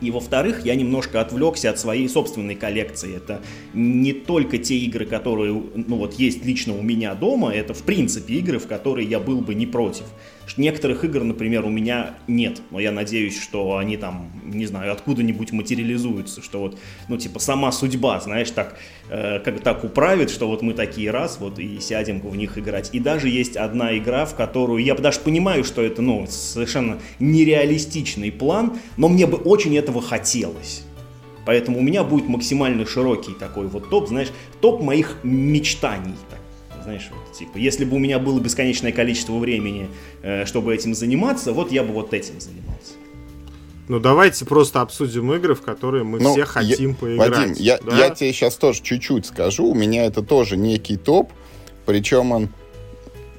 И 0.01 0.11
во-вторых, 0.11 0.65
я 0.65 0.75
немножко 0.75 1.21
отвлекся 1.21 1.71
от 1.71 1.79
своей 1.79 2.09
собственной 2.09 2.57
коллекции. 2.57 3.17
Это 3.17 3.41
не 3.73 4.13
только 4.13 4.59
те 4.59 4.77
игры, 4.77 5.07
которые, 5.07 5.53
ну 5.53 5.97
вот, 5.97 6.15
есть 6.15 6.45
лично 6.45 6.77
у 6.77 6.83
меня 6.83 7.15
дома, 7.15 7.55
это 7.55 7.73
в 7.73 7.85
принципе 7.85 8.35
игры, 8.35 8.59
в 8.59 8.67
которые 8.67 9.09
я 9.09 9.21
был 9.21 9.41
бы 9.43 9.55
не 9.55 9.67
против. 9.67 10.07
Некоторых 10.57 11.05
игр, 11.05 11.23
например, 11.23 11.65
у 11.65 11.71
меня 11.71 12.15
нет, 12.29 12.61
но 12.71 12.79
я 12.79 12.93
надеюсь, 12.93 13.41
что 13.41 13.79
они 13.79 13.97
там, 13.97 14.31
не 14.45 14.67
знаю, 14.67 14.93
откуда-нибудь 14.93 15.53
материализуются, 15.53 16.43
что 16.43 16.61
вот, 16.61 16.79
ну, 17.09 17.17
типа, 17.17 17.39
сама 17.39 17.73
судьба, 17.73 18.21
знаешь, 18.21 18.51
так, 18.51 18.79
э, 19.09 19.39
как 19.41 19.61
так 19.61 19.83
управит, 19.83 20.29
что 20.29 20.49
вот 20.49 20.61
мы 20.61 20.75
такие 20.75 21.11
раз, 21.11 21.39
вот, 21.41 21.59
и 21.59 21.81
сядем 21.81 22.21
в 22.21 22.37
них 22.37 22.59
играть. 22.59 22.91
И 22.93 23.01
даже 23.01 23.31
есть 23.31 23.57
одна 23.57 23.97
игра, 23.97 24.27
в 24.27 24.35
которую, 24.35 24.85
я 24.85 24.95
даже 24.95 25.21
понимаю, 25.21 25.65
что 25.65 25.81
это, 25.81 26.03
ну, 26.03 26.27
совершенно 26.29 26.99
нереалистичный 27.19 28.31
план, 28.31 28.77
но 28.99 29.09
мне 29.09 29.27
бы 29.27 29.39
очень 29.39 29.77
этого 29.79 30.03
хотелось. 30.03 30.85
Поэтому 31.47 31.79
у 31.79 31.83
меня 31.83 32.05
будет 32.05 32.29
максимально 32.29 32.87
широкий 32.87 33.33
такой 33.33 33.67
вот 33.69 33.89
топ, 33.89 34.09
знаешь, 34.09 34.31
топ 34.61 34.83
моих 34.83 35.17
мечтаний, 35.23 36.15
так 36.31 36.42
знаешь, 36.83 37.09
вот, 37.11 37.33
типа, 37.37 37.59
если 37.59 37.85
бы 37.85 37.97
у 37.97 37.99
меня 37.99 38.19
было 38.19 38.41
бесконечное 38.41 38.93
количество 38.93 39.35
времени, 39.39 39.89
э, 40.23 40.45
чтобы 40.47 40.75
этим 40.75 40.95
заниматься, 40.95 41.53
вот 41.53 41.73
я 41.73 41.83
бы 41.83 41.93
вот 41.93 42.15
этим 42.15 42.41
занимался. 42.41 42.93
Ну, 43.89 43.99
давайте 43.99 44.45
просто 44.45 44.81
обсудим 44.81 45.33
игры, 45.33 45.55
в 45.55 45.63
которые 45.63 46.05
мы 46.05 46.21
ну, 46.21 46.33
все 46.33 46.45
хотим 46.45 46.91
я, 46.91 46.97
поиграть. 46.97 47.37
Вадим, 47.37 47.55
я, 47.59 47.79
да? 47.79 47.97
я 47.97 48.11
тебе 48.11 48.33
сейчас 48.33 48.57
тоже 48.57 48.81
чуть-чуть 48.83 49.27
скажу. 49.27 49.67
У 49.67 49.75
меня 49.75 50.07
это 50.07 50.23
тоже 50.23 50.57
некий 50.57 50.97
топ, 50.97 51.33
причем 51.85 52.33
он... 52.33 52.49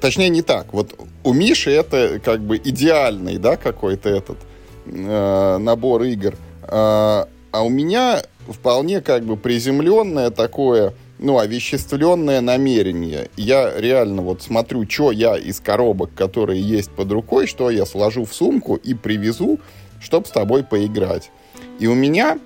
Точнее, 0.01 0.29
не 0.29 0.41
так. 0.41 0.73
Вот 0.73 0.99
у 1.23 1.33
Миши 1.33 1.71
это 1.71 2.19
как 2.23 2.41
бы 2.41 2.57
идеальный, 2.57 3.37
да, 3.37 3.55
какой-то 3.55 4.09
этот 4.09 4.37
э, 4.85 5.57
набор 5.59 6.03
игр. 6.03 6.35
Э, 6.63 7.25
а 7.51 7.63
у 7.63 7.69
меня 7.69 8.21
вполне 8.47 8.99
как 8.99 9.23
бы 9.23 9.37
приземленное 9.37 10.29
такое 10.29 10.93
ну, 11.23 11.39
овеществленное 11.39 12.41
намерение. 12.41 13.29
Я 13.37 13.79
реально 13.79 14.21
вот 14.21 14.41
смотрю, 14.41 14.85
что 14.89 15.09
я 15.09 15.37
из 15.37 15.61
коробок, 15.61 16.13
которые 16.13 16.61
есть 16.61 16.91
под 16.91 17.13
рукой, 17.13 17.47
что 17.47 17.69
я 17.69 17.85
сложу 17.85 18.25
в 18.25 18.33
сумку 18.33 18.75
и 18.75 18.93
привезу, 18.93 19.59
чтобы 20.01 20.27
с 20.27 20.31
тобой 20.31 20.65
поиграть. 20.65 21.31
И 21.79 21.87
у 21.87 21.95
меня 21.95 22.39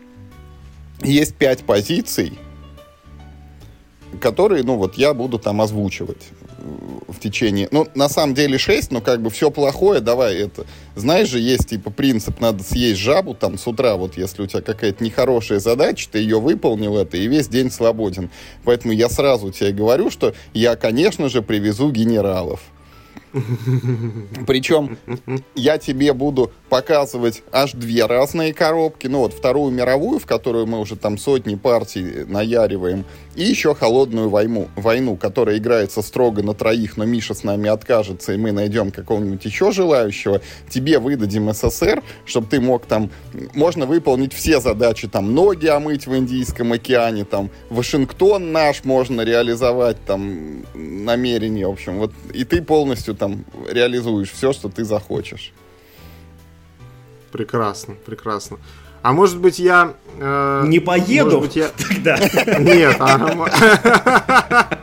есть 1.02 1.36
пять 1.36 1.64
позиций, 1.64 2.38
которые, 4.22 4.64
ну, 4.64 4.78
вот 4.78 4.94
я 4.94 5.16
буду 5.16 5.40
там 5.40 5.60
озвучивать 5.60 6.28
в 7.08 7.20
течение... 7.20 7.68
Ну, 7.72 7.88
на 7.96 8.10
самом 8.10 8.34
деле 8.34 8.58
6, 8.58 8.92
но 8.92 9.02
как 9.02 9.22
бы 9.22 9.30
все 9.30 9.52
плохое, 9.52 10.00
давай 10.00 10.36
это... 10.38 10.66
Знаешь 10.96 11.30
же, 11.30 11.40
есть 11.40 11.70
типа 11.70 11.92
принцип, 11.92 12.40
надо 12.40 12.64
съесть 12.64 13.00
жабу 13.00 13.34
там 13.34 13.58
с 13.58 13.68
утра, 13.68 13.96
вот 13.96 14.18
если 14.18 14.42
у 14.42 14.48
тебя 14.48 14.62
какая-то 14.62 15.04
нехорошая 15.04 15.60
задача, 15.60 16.10
ты 16.12 16.20
ее 16.20 16.40
выполнил 16.40 16.98
это, 16.98 17.18
и 17.18 17.28
весь 17.28 17.48
день 17.48 17.72
свободен. 17.72 18.30
Поэтому 18.64 18.94
я 18.94 19.10
сразу 19.10 19.52
тебе 19.52 19.72
говорю, 19.72 20.10
что 20.10 20.34
я, 20.54 20.76
конечно 20.76 21.30
же, 21.30 21.42
привезу 21.42 21.92
генералов. 21.92 22.62
Причем 24.48 24.98
я 25.56 25.78
тебе 25.78 26.14
буду 26.14 26.52
показывать 26.70 27.44
аж 27.52 27.74
две 27.74 28.06
разные 28.06 28.54
коробки. 28.54 29.08
Ну 29.08 29.20
вот 29.20 29.34
Вторую 29.34 29.72
мировую, 29.72 30.20
в 30.20 30.26
которую 30.26 30.66
мы 30.66 30.80
уже 30.80 30.96
там 30.96 31.18
сотни 31.18 31.56
партий 31.56 32.26
наяриваем, 32.26 33.06
и 33.38 33.44
еще 33.44 33.76
Холодную 33.76 34.30
войну, 34.30 34.68
войну, 34.76 35.16
которая 35.16 35.60
играется 35.60 36.02
строго 36.02 36.42
на 36.42 36.56
троих, 36.56 36.98
но 36.98 37.06
Миша 37.06 37.36
с 37.36 37.44
нами 37.44 37.70
откажется, 37.70 38.34
и 38.34 38.38
мы 38.38 38.52
найдем 38.52 38.90
какого-нибудь 38.92 39.46
еще 39.46 39.72
желающего. 39.72 40.42
Тебе 40.70 40.98
выдадим 40.98 41.54
СССР, 41.54 42.04
чтобы 42.26 42.48
ты 42.48 42.60
мог 42.60 42.88
там... 42.88 43.12
Можно 43.54 43.86
выполнить 43.86 44.34
все 44.34 44.60
задачи, 44.60 45.08
там, 45.08 45.36
ноги 45.36 45.68
омыть 45.68 46.08
в 46.08 46.18
Индийском 46.18 46.74
океане, 46.74 47.26
там, 47.26 47.52
Вашингтон 47.70 48.52
наш 48.52 48.84
можно 48.84 49.22
реализовать, 49.22 50.04
там, 50.04 50.66
намерение, 50.74 51.68
в 51.68 51.72
общем. 51.72 52.00
Вот, 52.00 52.14
и 52.34 52.44
ты 52.44 52.64
полностью 52.64 53.14
там 53.14 53.46
реализуешь 53.70 54.32
все, 54.32 54.52
что 54.52 54.68
ты 54.68 54.84
захочешь. 54.84 55.54
Прекрасно, 57.32 57.94
прекрасно. 58.04 58.58
А 59.02 59.14
может 59.14 59.40
быть 59.40 59.60
я... 59.60 59.94
Э, 60.20 60.64
не 60.66 60.80
поеду? 60.80 61.40
Может 61.40 61.42
быть, 61.42 61.56
я... 61.56 61.70
Тогда. 61.90 62.18
Нет. 62.60 62.96
А, 63.00 64.78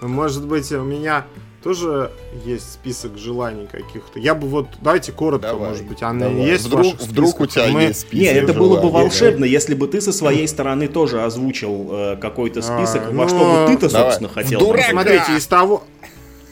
может 0.02 0.46
быть 0.46 0.70
у 0.72 0.82
меня 0.82 1.24
тоже 1.66 2.12
есть 2.44 2.74
список 2.74 3.18
желаний 3.18 3.66
каких-то. 3.66 4.20
Я 4.20 4.36
бы 4.36 4.46
вот, 4.46 4.68
давайте 4.80 5.10
коротко, 5.10 5.48
давай, 5.48 5.70
может 5.70 5.84
быть, 5.84 6.00
она 6.00 6.28
давай. 6.28 6.46
есть 6.46 6.66
вдруг, 6.66 6.94
вдруг 7.00 7.40
у 7.40 7.46
тебя 7.46 7.66
Мы... 7.66 7.82
есть 7.82 8.02
список 8.02 8.34
Нет, 8.34 8.44
это 8.44 8.52
желаний. 8.52 8.68
было 8.68 8.82
бы 8.82 8.90
волшебно, 8.90 9.44
если 9.44 9.74
бы 9.74 9.88
ты 9.88 10.00
со 10.00 10.12
своей 10.12 10.46
стороны 10.46 10.86
тоже 10.86 11.24
озвучил 11.24 11.88
э, 11.90 12.16
какой-то 12.20 12.62
список, 12.62 13.02
а, 13.08 13.10
во 13.10 13.24
ну... 13.24 13.28
что 13.28 13.38
бы 13.38 13.66
ты-то, 13.66 13.88
собственно, 13.88 14.28
давай. 14.28 14.44
хотел. 14.44 14.60
Дурака! 14.60 14.90
Смотрите, 14.90 15.36
из 15.36 15.46
того, 15.48 15.82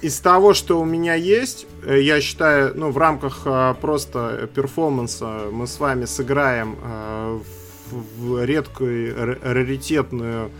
из 0.04 0.20
того, 0.20 0.52
что 0.52 0.78
у 0.78 0.84
меня 0.84 1.14
есть, 1.14 1.66
э, 1.82 1.99
я 2.02 2.20
считаю, 2.20 2.75
ну, 2.76 2.90
в 2.90 2.99
рамках 2.99 3.42
а, 3.46 3.73
просто 3.73 4.50
перформанса 4.54 5.49
мы 5.50 5.66
с 5.66 5.80
вами 5.80 6.04
сыграем 6.04 6.76
а, 6.82 7.40
в, 7.90 8.20
в 8.20 8.44
редкую, 8.44 9.38
раритетную 9.42 10.50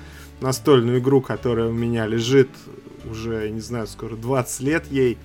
настольную 0.41 1.01
игру, 1.01 1.21
которая 1.21 1.69
у 1.69 1.73
меня 1.73 2.07
лежит 2.07 2.49
уже, 3.11 3.51
не 3.51 3.61
знаю, 3.61 3.87
скоро 3.87 4.17
20 4.17 4.61
лет 4.61 4.91
ей. 4.91 5.19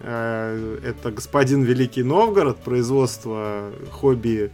А, 0.00 0.78
это 0.84 1.10
«Господин 1.10 1.62
Великий 1.62 2.02
Новгород», 2.02 2.58
производство 2.58 3.70
хобби 3.90 4.50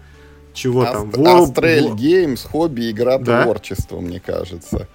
чего 0.53 0.83
Аст- 0.83 1.13
там? 1.13 1.27
Астрель 1.27 1.93
Геймс, 1.95 2.45
хобби, 2.45 2.93
игра 2.93 3.19
да? 3.19 3.43
творчества, 3.43 3.99
мне 3.99 4.21
кажется. 4.21 4.87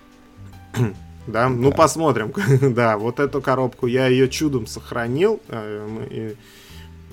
Да, 1.28 1.50
ну 1.50 1.70
да. 1.70 1.76
посмотрим. 1.76 2.34
да, 2.74 2.98
вот 2.98 3.20
эту 3.20 3.42
коробку 3.42 3.88
я 3.88 4.08
ее 4.08 4.30
чудом 4.30 4.68
сохранил. 4.68 5.42
Э, 5.48 6.08
и 6.10 6.36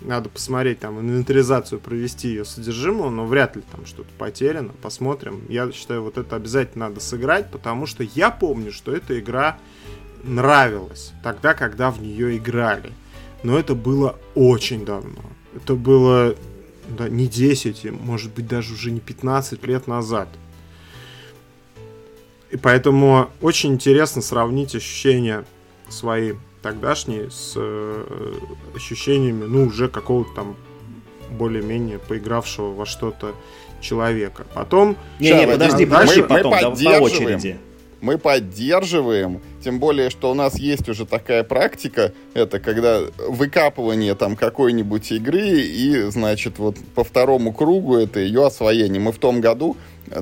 надо 0.03 0.29
посмотреть, 0.29 0.81
там, 0.81 0.99
инвентаризацию 1.01 1.81
провести 1.81 2.29
ее 2.29 2.45
содержимого, 2.45 3.11
но 3.11 3.27
вряд 3.27 3.57
ли 3.57 3.63
там 3.71 3.87
что-то 3.87 4.11
потеряно. 4.19 4.73
Посмотрим. 4.83 5.43
Я 5.49 5.71
считаю, 5.73 6.03
вот 6.03 6.19
это 6.19 6.37
обязательно 6.37 6.89
надо 6.89 7.01
сыграть, 7.01 7.51
потому 7.51 7.87
что 7.87 8.03
я 8.03 8.31
помню, 8.31 8.73
что 8.73 8.93
эта 8.93 9.19
игра 9.19 9.59
нравилась 10.23 11.13
тогда, 11.23 11.55
когда 11.55 11.91
в 11.91 12.01
нее 12.01 12.37
играли. 12.37 12.93
Но 13.43 13.59
это 13.59 13.75
было 13.75 14.19
очень 14.35 14.85
давно. 14.85 15.23
Это 15.55 15.75
было 15.75 16.35
да, 16.89 17.09
не 17.09 17.27
10, 17.27 17.91
может 18.01 18.33
быть, 18.33 18.47
даже 18.47 18.75
уже 18.75 18.91
не 18.91 19.01
15 19.01 19.65
лет 19.65 19.87
назад. 19.87 20.29
И 22.51 22.57
поэтому 22.57 23.29
очень 23.41 23.73
интересно 23.75 24.23
сравнить 24.23 24.75
ощущения 24.75 25.45
свои 25.89 26.35
тогдашние 26.63 27.31
с 27.31 27.55
э, 27.57 28.35
ощущениями, 28.75 29.45
ну, 29.45 29.67
уже 29.67 29.89
какого-то 29.89 30.35
там 30.35 30.57
более-менее 31.31 31.99
поигравшего 31.99 32.75
во 32.75 32.87
что-то 32.87 33.35
человека. 33.81 34.47
Потом... 34.55 34.97
Не-не, 35.21 35.47
подожди, 35.47 35.87
подожди, 35.87 36.23
мы, 36.23 36.29
потом, 36.29 36.53
мы 36.53 36.61
да, 36.61 36.99
по 36.99 37.03
очереди. 37.03 37.59
Мы 38.01 38.17
поддерживаем, 38.17 39.43
тем 39.63 39.79
более, 39.79 40.09
что 40.09 40.31
у 40.31 40.35
нас 40.35 40.59
есть 40.59 40.89
уже 40.89 41.05
такая 41.05 41.45
практика, 41.45 42.15
это 42.33 42.59
когда 42.59 43.01
выкапывание 43.29 44.15
там 44.15 44.37
какой-нибудь 44.37 45.13
игры 45.13 45.61
и, 45.61 46.11
значит, 46.11 46.59
вот 46.59 46.77
по 46.95 47.05
второму 47.05 47.53
кругу 47.53 47.97
это 47.97 48.21
ее 48.21 48.47
освоение. 48.47 49.01
Мы 49.01 49.13
в 49.13 49.19
том 49.19 49.43
году 49.43 49.77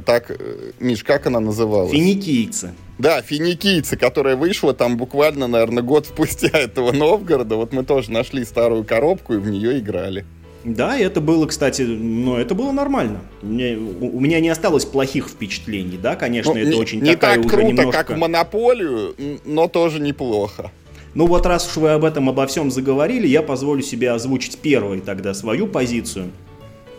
так, 0.04 0.30
э, 0.30 0.72
Миш, 0.80 1.02
как 1.02 1.26
она 1.26 1.40
называлась? 1.40 1.92
Финикийцы. 1.92 2.74
Да, 2.98 3.22
финикийцы, 3.22 3.96
которая 3.96 4.36
вышла 4.36 4.74
там 4.74 4.96
буквально, 4.96 5.46
наверное, 5.46 5.82
год 5.82 6.06
спустя 6.08 6.48
этого 6.58 6.92
Новгорода. 6.92 7.56
Вот 7.56 7.72
мы 7.72 7.84
тоже 7.84 8.10
нашли 8.10 8.44
старую 8.44 8.84
коробку 8.84 9.34
и 9.34 9.38
в 9.38 9.48
нее 9.48 9.78
играли. 9.78 10.24
Да, 10.64 10.98
это 10.98 11.20
было, 11.20 11.46
кстати, 11.46 11.82
ну, 11.82 12.36
это 12.36 12.54
было 12.54 12.72
нормально. 12.72 13.20
Мне, 13.42 13.76
у, 13.76 14.16
у 14.16 14.20
меня 14.20 14.40
не 14.40 14.48
осталось 14.48 14.84
плохих 14.84 15.28
впечатлений, 15.28 15.96
да, 15.96 16.16
конечно, 16.16 16.52
ну, 16.52 16.58
это 16.58 16.70
не, 16.70 16.76
очень 16.76 17.00
не 17.00 17.12
такая 17.12 17.36
так 17.36 17.46
уже 17.46 17.54
круто, 17.54 17.68
немножко... 17.68 17.92
как 18.04 18.18
монополию, 18.18 19.14
но 19.44 19.68
тоже 19.68 20.00
неплохо. 20.00 20.72
Ну 21.14 21.26
вот 21.26 21.46
раз 21.46 21.68
уж 21.68 21.76
вы 21.76 21.90
об 21.90 22.04
этом 22.04 22.28
обо 22.28 22.46
всем 22.46 22.70
заговорили, 22.70 23.26
я 23.26 23.42
позволю 23.42 23.82
себе 23.82 24.10
озвучить 24.10 24.58
первой 24.58 25.00
тогда 25.00 25.32
свою 25.32 25.66
позицию 25.66 26.32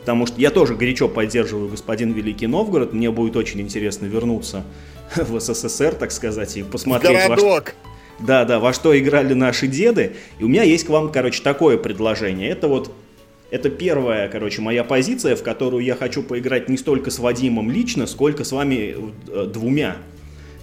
потому 0.01 0.25
что 0.25 0.39
я 0.39 0.49
тоже 0.49 0.75
горячо 0.75 1.07
поддерживаю 1.07 1.69
господин 1.69 2.13
Великий 2.13 2.47
Новгород, 2.47 2.93
мне 2.93 3.11
будет 3.11 3.35
очень 3.35 3.61
интересно 3.61 4.05
вернуться 4.05 4.63
в 5.15 5.39
СССР, 5.39 5.95
так 5.95 6.11
сказать, 6.11 6.57
и 6.57 6.63
посмотреть... 6.63 7.27
Городок! 7.27 7.75
Во... 8.19 8.25
Да, 8.25 8.45
да, 8.45 8.59
во 8.59 8.73
что 8.73 8.97
играли 8.99 9.33
наши 9.33 9.67
деды. 9.67 10.13
И 10.39 10.43
у 10.43 10.47
меня 10.47 10.63
есть 10.63 10.85
к 10.85 10.89
вам, 10.89 11.11
короче, 11.11 11.41
такое 11.41 11.77
предложение. 11.77 12.49
Это 12.49 12.67
вот 12.67 12.91
это 13.51 13.69
первая, 13.69 14.29
короче, 14.29 14.61
моя 14.61 14.83
позиция, 14.83 15.35
в 15.35 15.41
которую 15.41 15.83
я 15.83 15.95
хочу 15.95 16.21
поиграть 16.21 16.69
не 16.69 16.77
столько 16.77 17.09
с 17.09 17.17
Вадимом 17.17 17.71
лично, 17.71 18.05
сколько 18.05 18.43
с 18.43 18.51
вами 18.51 18.95
э, 19.27 19.45
двумя. 19.45 19.97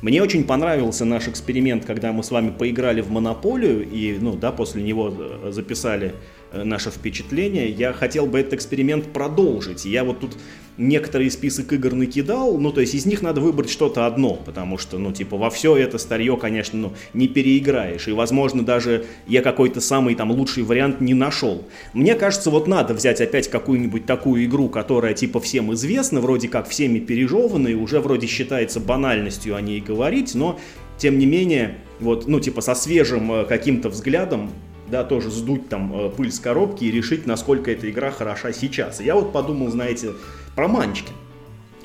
Мне 0.03 0.23
очень 0.23 0.45
понравился 0.45 1.05
наш 1.05 1.27
эксперимент, 1.27 1.85
когда 1.85 2.13
мы 2.13 2.23
с 2.23 2.31
вами 2.31 2.51
поиграли 2.51 3.01
в 3.01 3.11
Монополию 3.11 3.89
и, 3.89 4.17
ну, 4.21 4.37
да, 4.37 4.53
после 4.53 4.83
него 4.83 5.13
э, 5.19 5.51
записали 5.51 6.15
наше 6.53 6.91
впечатление. 6.91 7.71
Я 7.71 7.93
хотел 7.93 8.27
бы 8.27 8.41
этот 8.41 8.55
эксперимент 8.55 9.13
продолжить. 9.13 9.85
Я 9.85 10.05
вот 10.05 10.21
тут 10.21 10.37
некоторый 10.79 11.31
список 11.31 11.73
игр 11.73 11.95
накидал, 11.95 12.59
ну, 12.59 12.71
то 12.71 12.81
есть 12.81 12.95
из 12.95 13.07
них 13.07 13.23
надо 13.23 13.41
выбрать 13.41 13.71
что-то 13.71 14.07
одно, 14.07 14.35
потому 14.35 14.79
что, 14.79 14.99
ну, 14.99 15.13
типа, 15.13 15.37
во 15.37 15.51
все 15.51 15.77
это 15.77 15.99
старье, 15.99 16.37
конечно, 16.37 16.79
ну, 16.79 16.93
не 17.15 17.29
переиграешь, 17.29 18.09
и, 18.09 18.13
возможно, 18.13 18.63
даже 18.65 19.07
я 19.27 19.43
какой-то 19.43 19.81
самый 19.81 20.15
там 20.15 20.31
лучший 20.31 20.63
вариант 20.63 21.01
не 21.01 21.15
нашел. 21.15 21.65
Мне 21.93 22.15
кажется, 22.15 22.51
вот 22.51 22.67
надо 22.67 22.95
взять 22.95 23.21
опять 23.21 23.49
какую-нибудь 23.49 24.07
такую 24.07 24.45
игру, 24.45 24.69
которая, 24.69 25.15
типа, 25.15 25.41
всем 25.41 25.73
известна, 25.75 26.21
вроде 26.21 26.49
как 26.49 26.69
всеми 26.69 26.99
пережевана, 26.99 27.69
и 27.69 27.75
уже 27.75 28.01
вроде 28.01 28.27
считается 28.27 28.81
банальностью 28.81 29.57
о 29.57 29.61
ней 29.61 29.81
говорить, 29.81 30.35
но, 30.35 30.59
тем 30.99 31.19
не 31.19 31.27
менее, 31.27 31.79
вот, 32.01 32.27
ну, 32.27 32.41
типа, 32.41 32.61
со 32.61 32.75
свежим 32.75 33.33
э, 33.33 33.45
каким-то 33.45 33.89
взглядом 33.89 34.51
да, 34.89 35.05
тоже 35.05 35.31
сдуть 35.31 35.69
там 35.69 35.95
э, 35.95 36.11
пыль 36.11 36.33
с 36.33 36.41
коробки 36.41 36.85
и 36.85 36.91
решить, 36.91 37.27
насколько 37.27 37.71
эта 37.71 37.91
игра 37.91 38.11
хороша 38.11 38.53
сейчас. 38.53 39.01
я 39.01 39.15
вот 39.15 39.33
подумал, 39.33 39.69
знаете, 39.69 40.13
про 40.55 40.69
Манчкин. 40.69 41.15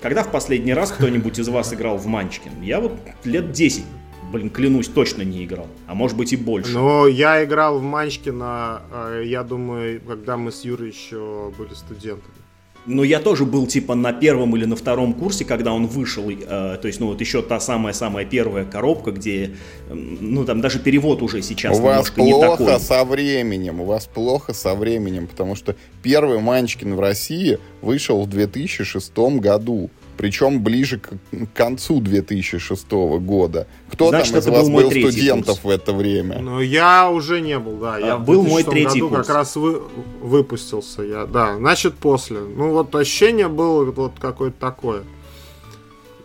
Когда 0.01 0.23
в 0.23 0.31
последний 0.31 0.73
раз 0.73 0.91
кто-нибудь 0.91 1.37
из 1.37 1.47
вас 1.47 1.73
играл 1.73 1.97
в 1.97 2.07
Манчкин? 2.07 2.61
Я 2.61 2.79
вот 2.79 2.93
лет 3.23 3.51
10, 3.51 3.83
блин, 4.31 4.49
клянусь, 4.49 4.87
точно 4.87 5.21
не 5.21 5.45
играл. 5.45 5.67
А 5.87 5.93
может 5.93 6.17
быть 6.17 6.33
и 6.33 6.37
больше. 6.37 6.71
Ну, 6.71 7.05
я 7.07 7.43
играл 7.43 7.79
в 7.79 7.83
Манчкина, 7.83 8.81
э, 8.91 9.23
я 9.25 9.43
думаю, 9.43 10.01
когда 10.01 10.37
мы 10.37 10.51
с 10.51 10.63
Юрой 10.63 10.89
еще 10.89 11.51
были 11.57 11.73
студентами. 11.73 12.40
Но 12.85 13.03
я 13.03 13.19
тоже 13.19 13.45
был 13.45 13.67
типа 13.67 13.93
на 13.93 14.11
первом 14.11 14.55
или 14.55 14.65
на 14.65 14.75
втором 14.75 15.13
курсе, 15.13 15.45
когда 15.45 15.71
он 15.71 15.85
вышел, 15.85 16.29
э, 16.29 16.77
то 16.81 16.87
есть, 16.87 16.99
ну 16.99 17.07
вот 17.07 17.21
еще 17.21 17.41
та 17.43 17.59
самая-самая 17.59 18.25
первая 18.25 18.65
коробка, 18.65 19.11
где, 19.11 19.51
э, 19.89 19.93
ну 19.93 20.45
там 20.45 20.61
даже 20.61 20.79
перевод 20.79 21.21
уже 21.21 21.43
сейчас 21.43 21.77
у 21.77 21.81
вас 21.81 22.09
плохо 22.09 22.79
со 22.79 23.05
временем, 23.05 23.81
у 23.81 23.85
вас 23.85 24.07
плохо 24.07 24.53
со 24.53 24.73
временем, 24.73 25.27
потому 25.27 25.55
что 25.55 25.75
первый 26.01 26.39
Манчкин 26.39 26.95
в 26.95 26.99
России 26.99 27.59
вышел 27.81 28.23
в 28.23 28.29
2006 28.29 29.15
году 29.39 29.91
причем 30.17 30.61
ближе 30.61 30.99
к, 30.99 31.09
к 31.09 31.53
концу 31.53 31.99
2006 31.99 32.91
года. 32.91 33.67
Кто 33.91 34.09
Значит, 34.09 34.31
там 34.33 34.39
из 34.41 34.47
вас 34.47 34.69
был, 34.69 34.81
был 34.81 34.91
студентов 34.91 35.61
курс. 35.61 35.63
в 35.63 35.69
это 35.69 35.93
время? 35.93 36.39
Ну, 36.39 36.59
я 36.59 37.09
уже 37.09 37.41
не 37.41 37.57
был, 37.59 37.77
да. 37.77 37.97
Я 37.97 38.13
а, 38.13 38.17
был 38.17 38.43
мой 38.43 38.63
третий 38.63 38.99
году 38.99 39.09
курс. 39.09 39.27
как 39.27 39.35
раз 39.35 39.55
вы, 39.55 39.81
выпустился 40.21 41.03
я, 41.03 41.25
да. 41.25 41.57
Значит, 41.57 41.95
после. 41.95 42.39
Ну, 42.39 42.71
вот 42.71 42.93
ощущение 42.95 43.47
было 43.47 43.85
вот 43.91 44.13
какое-то 44.19 44.59
такое. 44.59 45.03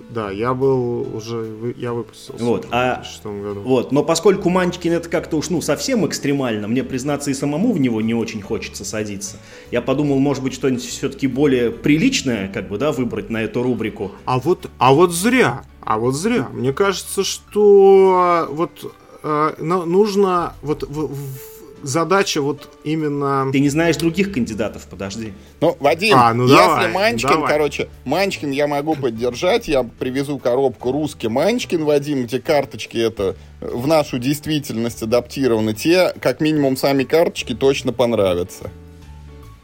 Да, 0.08 0.30
я 0.30 0.54
был 0.54 1.16
уже, 1.16 1.74
я 1.76 1.92
выпустился 1.92 2.44
вот, 2.44 2.68
а, 2.70 3.02
году. 3.24 3.60
Вот, 3.60 3.90
но 3.90 4.04
поскольку 4.04 4.50
Манчкин 4.50 4.92
это 4.92 5.08
как-то 5.08 5.36
уж, 5.36 5.50
ну, 5.50 5.60
совсем 5.60 6.06
экстремально, 6.06 6.68
мне, 6.68 6.84
признаться, 6.84 7.30
и 7.30 7.34
самому 7.34 7.72
в 7.72 7.80
него 7.80 8.00
не 8.00 8.14
очень 8.14 8.40
хочется 8.40 8.84
садиться. 8.84 9.36
Я 9.70 9.82
подумал, 9.82 10.18
может 10.18 10.44
быть, 10.44 10.54
что-нибудь 10.54 10.84
все-таки 10.84 11.26
более 11.26 11.70
приличное, 11.70 12.48
как 12.52 12.68
бы, 12.68 12.78
да, 12.78 12.92
выбрать 12.92 13.30
на 13.30 13.42
эту 13.42 13.62
рубрику. 13.62 14.12
А 14.24 14.38
вот, 14.38 14.70
а 14.78 14.94
вот 14.94 15.12
зря, 15.12 15.64
а 15.80 15.98
вот 15.98 16.12
зря. 16.12 16.48
Мне 16.52 16.72
кажется, 16.72 17.24
что 17.24 18.46
вот 18.50 18.94
э, 19.22 19.54
нужно, 19.58 20.54
вот 20.62 20.84
в, 20.84 21.08
в, 21.08 21.55
задача 21.86 22.40
вот 22.40 22.68
именно... 22.84 23.48
Ты 23.52 23.60
не 23.60 23.68
знаешь 23.68 23.96
других 23.96 24.32
кандидатов, 24.32 24.86
подожди. 24.90 25.32
Ну, 25.60 25.76
Вадим, 25.80 26.16
А, 26.16 26.34
ну 26.34 26.44
если 26.44 26.56
давай, 26.56 26.92
Манчкин, 26.92 27.28
давай. 27.28 27.52
короче, 27.52 27.88
Манчкин 28.04 28.50
я 28.50 28.66
могу 28.66 28.94
поддержать, 28.94 29.68
я 29.68 29.82
привезу 29.82 30.38
коробку 30.38 30.92
русский 30.92 31.28
Манчкин, 31.28 31.84
Вадим, 31.84 32.24
где 32.24 32.40
карточки 32.40 32.98
это 32.98 33.36
в 33.60 33.86
нашу 33.86 34.18
действительность 34.18 35.02
адаптированы, 35.02 35.72
те, 35.74 36.12
как 36.20 36.40
минимум, 36.40 36.76
сами 36.76 37.04
карточки 37.04 37.54
точно 37.54 37.92
понравятся. 37.92 38.70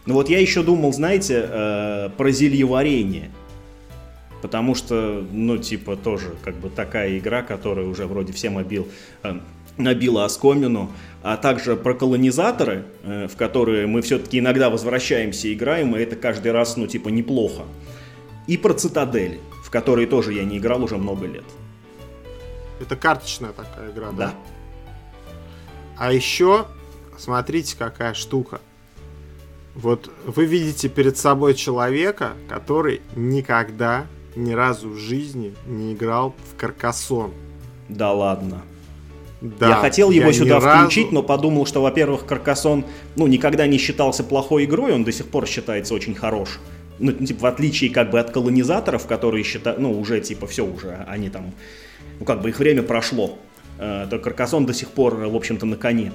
Ну 0.06 0.14
вот 0.14 0.28
я 0.28 0.40
еще 0.40 0.62
думал, 0.62 0.92
знаете, 0.92 1.46
э, 1.48 2.10
про 2.16 2.30
зельеварение. 2.30 3.30
Потому 4.40 4.74
что, 4.74 5.24
ну, 5.30 5.56
типа, 5.58 5.94
тоже 5.96 6.34
как 6.42 6.56
бы 6.56 6.68
такая 6.68 7.16
игра, 7.16 7.42
которая 7.42 7.86
уже 7.86 8.06
вроде 8.06 8.32
всем 8.32 8.58
обил, 8.58 8.88
э, 9.22 9.38
набила 9.76 10.24
оскомину. 10.24 10.90
А 11.22 11.36
также 11.36 11.76
про 11.76 11.94
колонизаторы, 11.94 12.84
э, 13.04 13.28
в 13.28 13.36
которые 13.36 13.86
мы 13.86 14.02
все-таки 14.02 14.40
иногда 14.40 14.70
возвращаемся 14.70 15.48
и 15.48 15.54
играем, 15.54 15.94
и 15.94 16.00
это 16.00 16.16
каждый 16.16 16.50
раз, 16.50 16.76
ну, 16.76 16.86
типа, 16.86 17.10
неплохо. 17.10 17.62
И 18.48 18.56
про 18.56 18.74
цитадель, 18.74 19.38
в 19.64 19.70
которые 19.70 20.08
тоже 20.08 20.32
я 20.32 20.44
не 20.44 20.58
играл 20.58 20.82
уже 20.82 20.96
много 20.96 21.26
лет. 21.26 21.44
Это 22.80 22.96
карточная 22.96 23.52
такая 23.52 23.92
игра, 23.92 24.10
да? 24.10 24.16
Да. 24.16 24.34
А 25.96 26.12
еще, 26.12 26.66
смотрите, 27.16 27.76
какая 27.78 28.14
штука. 28.14 28.60
Вот 29.76 30.10
вы 30.26 30.46
видите 30.46 30.88
перед 30.88 31.16
собой 31.16 31.54
человека, 31.54 32.32
который 32.48 33.00
никогда 33.14 34.06
ни 34.34 34.52
разу 34.52 34.90
в 34.90 34.96
жизни 34.96 35.54
не 35.66 35.94
играл 35.94 36.34
в 36.50 36.56
Каркасон. 36.56 37.32
Да 37.88 38.12
ладно. 38.12 38.62
Да, 39.42 39.70
я 39.70 39.74
хотел 39.74 40.12
его 40.12 40.28
ни 40.28 40.32
сюда 40.32 40.60
разу- 40.60 40.84
включить, 40.84 41.10
но 41.10 41.22
подумал, 41.22 41.66
что, 41.66 41.82
во-первых, 41.82 42.26
Каркасон, 42.26 42.84
ну, 43.16 43.26
никогда 43.26 43.66
не 43.66 43.76
считался 43.76 44.22
плохой 44.22 44.64
игрой, 44.64 44.92
он 44.92 45.02
до 45.02 45.10
сих 45.10 45.26
пор 45.26 45.48
считается 45.48 45.94
очень 45.94 46.14
хорош. 46.14 46.60
Ну, 47.00 47.10
типа, 47.10 47.40
в 47.40 47.46
отличие 47.46 47.90
как 47.90 48.10
бы 48.10 48.20
от 48.20 48.30
колонизаторов, 48.30 49.06
которые 49.06 49.42
считают, 49.42 49.80
ну, 49.80 49.98
уже, 49.98 50.20
типа, 50.20 50.46
все 50.46 50.64
уже, 50.64 51.04
они 51.08 51.28
там, 51.28 51.52
ну, 52.20 52.24
как 52.24 52.40
бы 52.40 52.50
их 52.50 52.58
время 52.60 52.84
прошло. 52.84 53.36
Э, 53.78 54.06
то 54.08 54.20
Каркасон 54.20 54.64
до 54.64 54.74
сих 54.74 54.88
пор, 54.90 55.16
в 55.16 55.34
общем-то, 55.34 55.66
на 55.66 55.76
коне. 55.76 56.12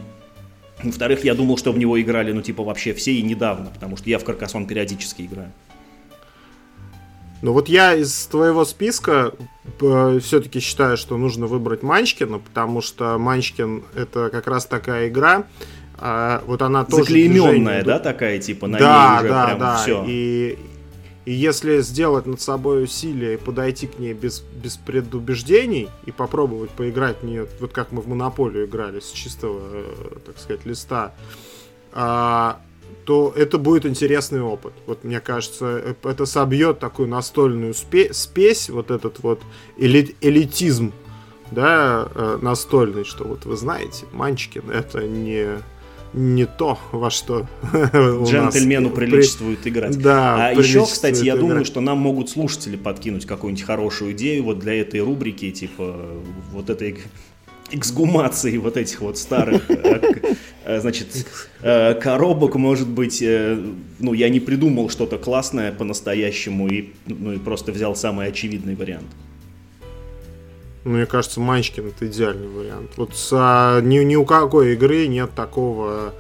Во-вторых, 0.82 1.26
я 1.26 1.34
думал, 1.34 1.58
что 1.58 1.74
в 1.74 1.78
него 1.78 2.00
играли, 2.00 2.32
ну, 2.32 2.42
типа, 2.42 2.64
вообще 2.64 2.94
все 2.94 3.12
и 3.12 3.22
недавно, 3.24 3.72
потому 3.74 3.98
что 3.98 4.10
я 4.10 4.20
в 4.20 4.24
Каркасон 4.24 4.68
периодически 4.68 5.24
играю. 5.24 5.52
Ну 7.42 7.54
вот 7.54 7.70
я 7.70 7.94
из 7.94 8.26
твоего 8.28 8.66
списка 8.66 9.34
все-таки 9.78 10.60
считаю, 10.60 10.98
что 10.98 11.18
нужно 11.18 11.46
выбрать 11.46 11.84
Манчкина, 11.84 12.40
потому 12.40 12.82
что 12.82 13.18
Манчкин 13.18 13.84
это 13.96 14.30
как 14.30 14.48
раз 14.48 14.66
такая 14.66 15.10
игра. 15.10 15.46
а, 16.00 16.44
вот 16.46 16.62
она 16.62 16.84
тоже 16.86 17.04
Заклейменная, 17.04 17.84
да, 17.84 18.00
такая, 18.00 18.40
типа, 18.40 18.68
на 18.68 18.80
да, 18.80 19.10
ней 19.14 19.20
уже 19.20 19.30
да, 19.30 19.46
прям 19.46 19.60
да. 19.60 19.78
все. 19.78 20.06
И, 20.08 20.60
и 21.26 21.34
если 21.34 21.82
сделать 21.82 22.26
над 22.26 22.40
собой 22.40 22.84
усилие 22.84 23.36
и 23.36 23.38
подойти 23.38 23.88
к 23.88 24.00
ней 24.00 24.14
без, 24.14 24.42
без 24.42 24.78
предубеждений 24.78 25.90
и 26.06 26.12
попробовать 26.12 26.70
поиграть 26.72 27.18
в 27.22 27.24
нее, 27.24 27.48
вот 27.60 27.72
как 27.72 27.92
мы 27.92 28.02
в 28.02 28.08
Монополию 28.08 28.66
играли, 28.66 29.00
с 29.00 29.12
чистого, 29.12 29.60
э, 29.62 30.20
так 30.26 30.38
сказать, 30.38 30.66
листа, 30.66 31.14
а, 31.92 32.62
то 33.08 33.32
это 33.38 33.58
будет 33.58 33.86
интересный 33.86 34.42
опыт. 34.42 34.74
Вот 34.86 35.06
мне 35.06 35.22
кажется, 35.22 35.96
это 36.04 36.26
собьет 36.26 36.80
такую 36.80 37.08
настольную 37.08 37.72
спе- 37.72 38.12
спесь, 38.12 38.70
вот 38.70 38.92
этот 38.92 39.20
вот 39.24 39.40
эли- 39.78 40.14
элитизм, 40.20 40.92
да, 41.50 42.10
э, 42.14 42.40
настольный, 42.42 43.06
что 43.06 43.24
вот 43.24 43.46
вы 43.46 43.56
знаете, 43.56 44.04
Манчкин 44.12 44.70
это 44.72 45.08
не 45.08 45.48
не 46.14 46.46
то, 46.46 46.78
во 46.92 47.10
что 47.10 47.48
Джентльмену 47.74 48.90
при- 48.90 49.06
приличествует 49.06 49.66
играть. 49.66 49.98
Да, 50.02 50.48
а 50.48 50.52
еще, 50.52 50.84
кстати, 50.86 51.24
я 51.24 51.34
играть. 51.34 51.40
думаю, 51.40 51.66
что 51.66 51.80
нам 51.80 52.00
могут 52.00 52.30
слушатели 52.30 52.76
подкинуть 52.76 53.26
какую-нибудь 53.26 53.64
хорошую 53.66 54.12
идею 54.12 54.44
вот 54.44 54.60
для 54.60 54.82
этой 54.82 55.00
рубрики, 55.02 55.50
типа 55.52 55.96
вот 56.52 56.70
этой 56.70 56.98
эксгумации 57.72 58.58
вот 58.58 58.78
этих 58.78 59.02
вот 59.02 59.18
старых, 59.18 59.70
э, 59.70 60.02
э, 60.66 60.80
значит, 60.80 61.08
э, 61.62 61.94
коробок, 61.96 62.56
может 62.56 62.88
быть, 62.88 63.24
ну, 64.00 64.14
я 64.14 64.30
не 64.30 64.40
придумал 64.40 64.90
что-то 64.90 65.18
классное 65.18 65.72
по-настоящему 65.72 66.68
и, 66.68 66.90
ну, 67.06 67.34
и 67.34 67.38
просто 67.38 67.72
взял 67.72 67.96
самый 67.96 68.28
очевидный 68.28 68.76
вариант. 68.76 69.08
Мне 70.84 71.06
кажется, 71.06 71.42
Манчкин 71.42 71.88
это 71.88 72.08
идеальный 72.08 72.48
вариант. 72.48 72.92
Вот 72.96 73.14
с, 73.14 73.30
а, 73.34 73.82
ни, 73.82 73.98
ни 74.00 74.16
у 74.16 74.24
какой 74.24 74.74
игры 74.74 75.08
нет 75.08 75.32
такого 75.36 76.14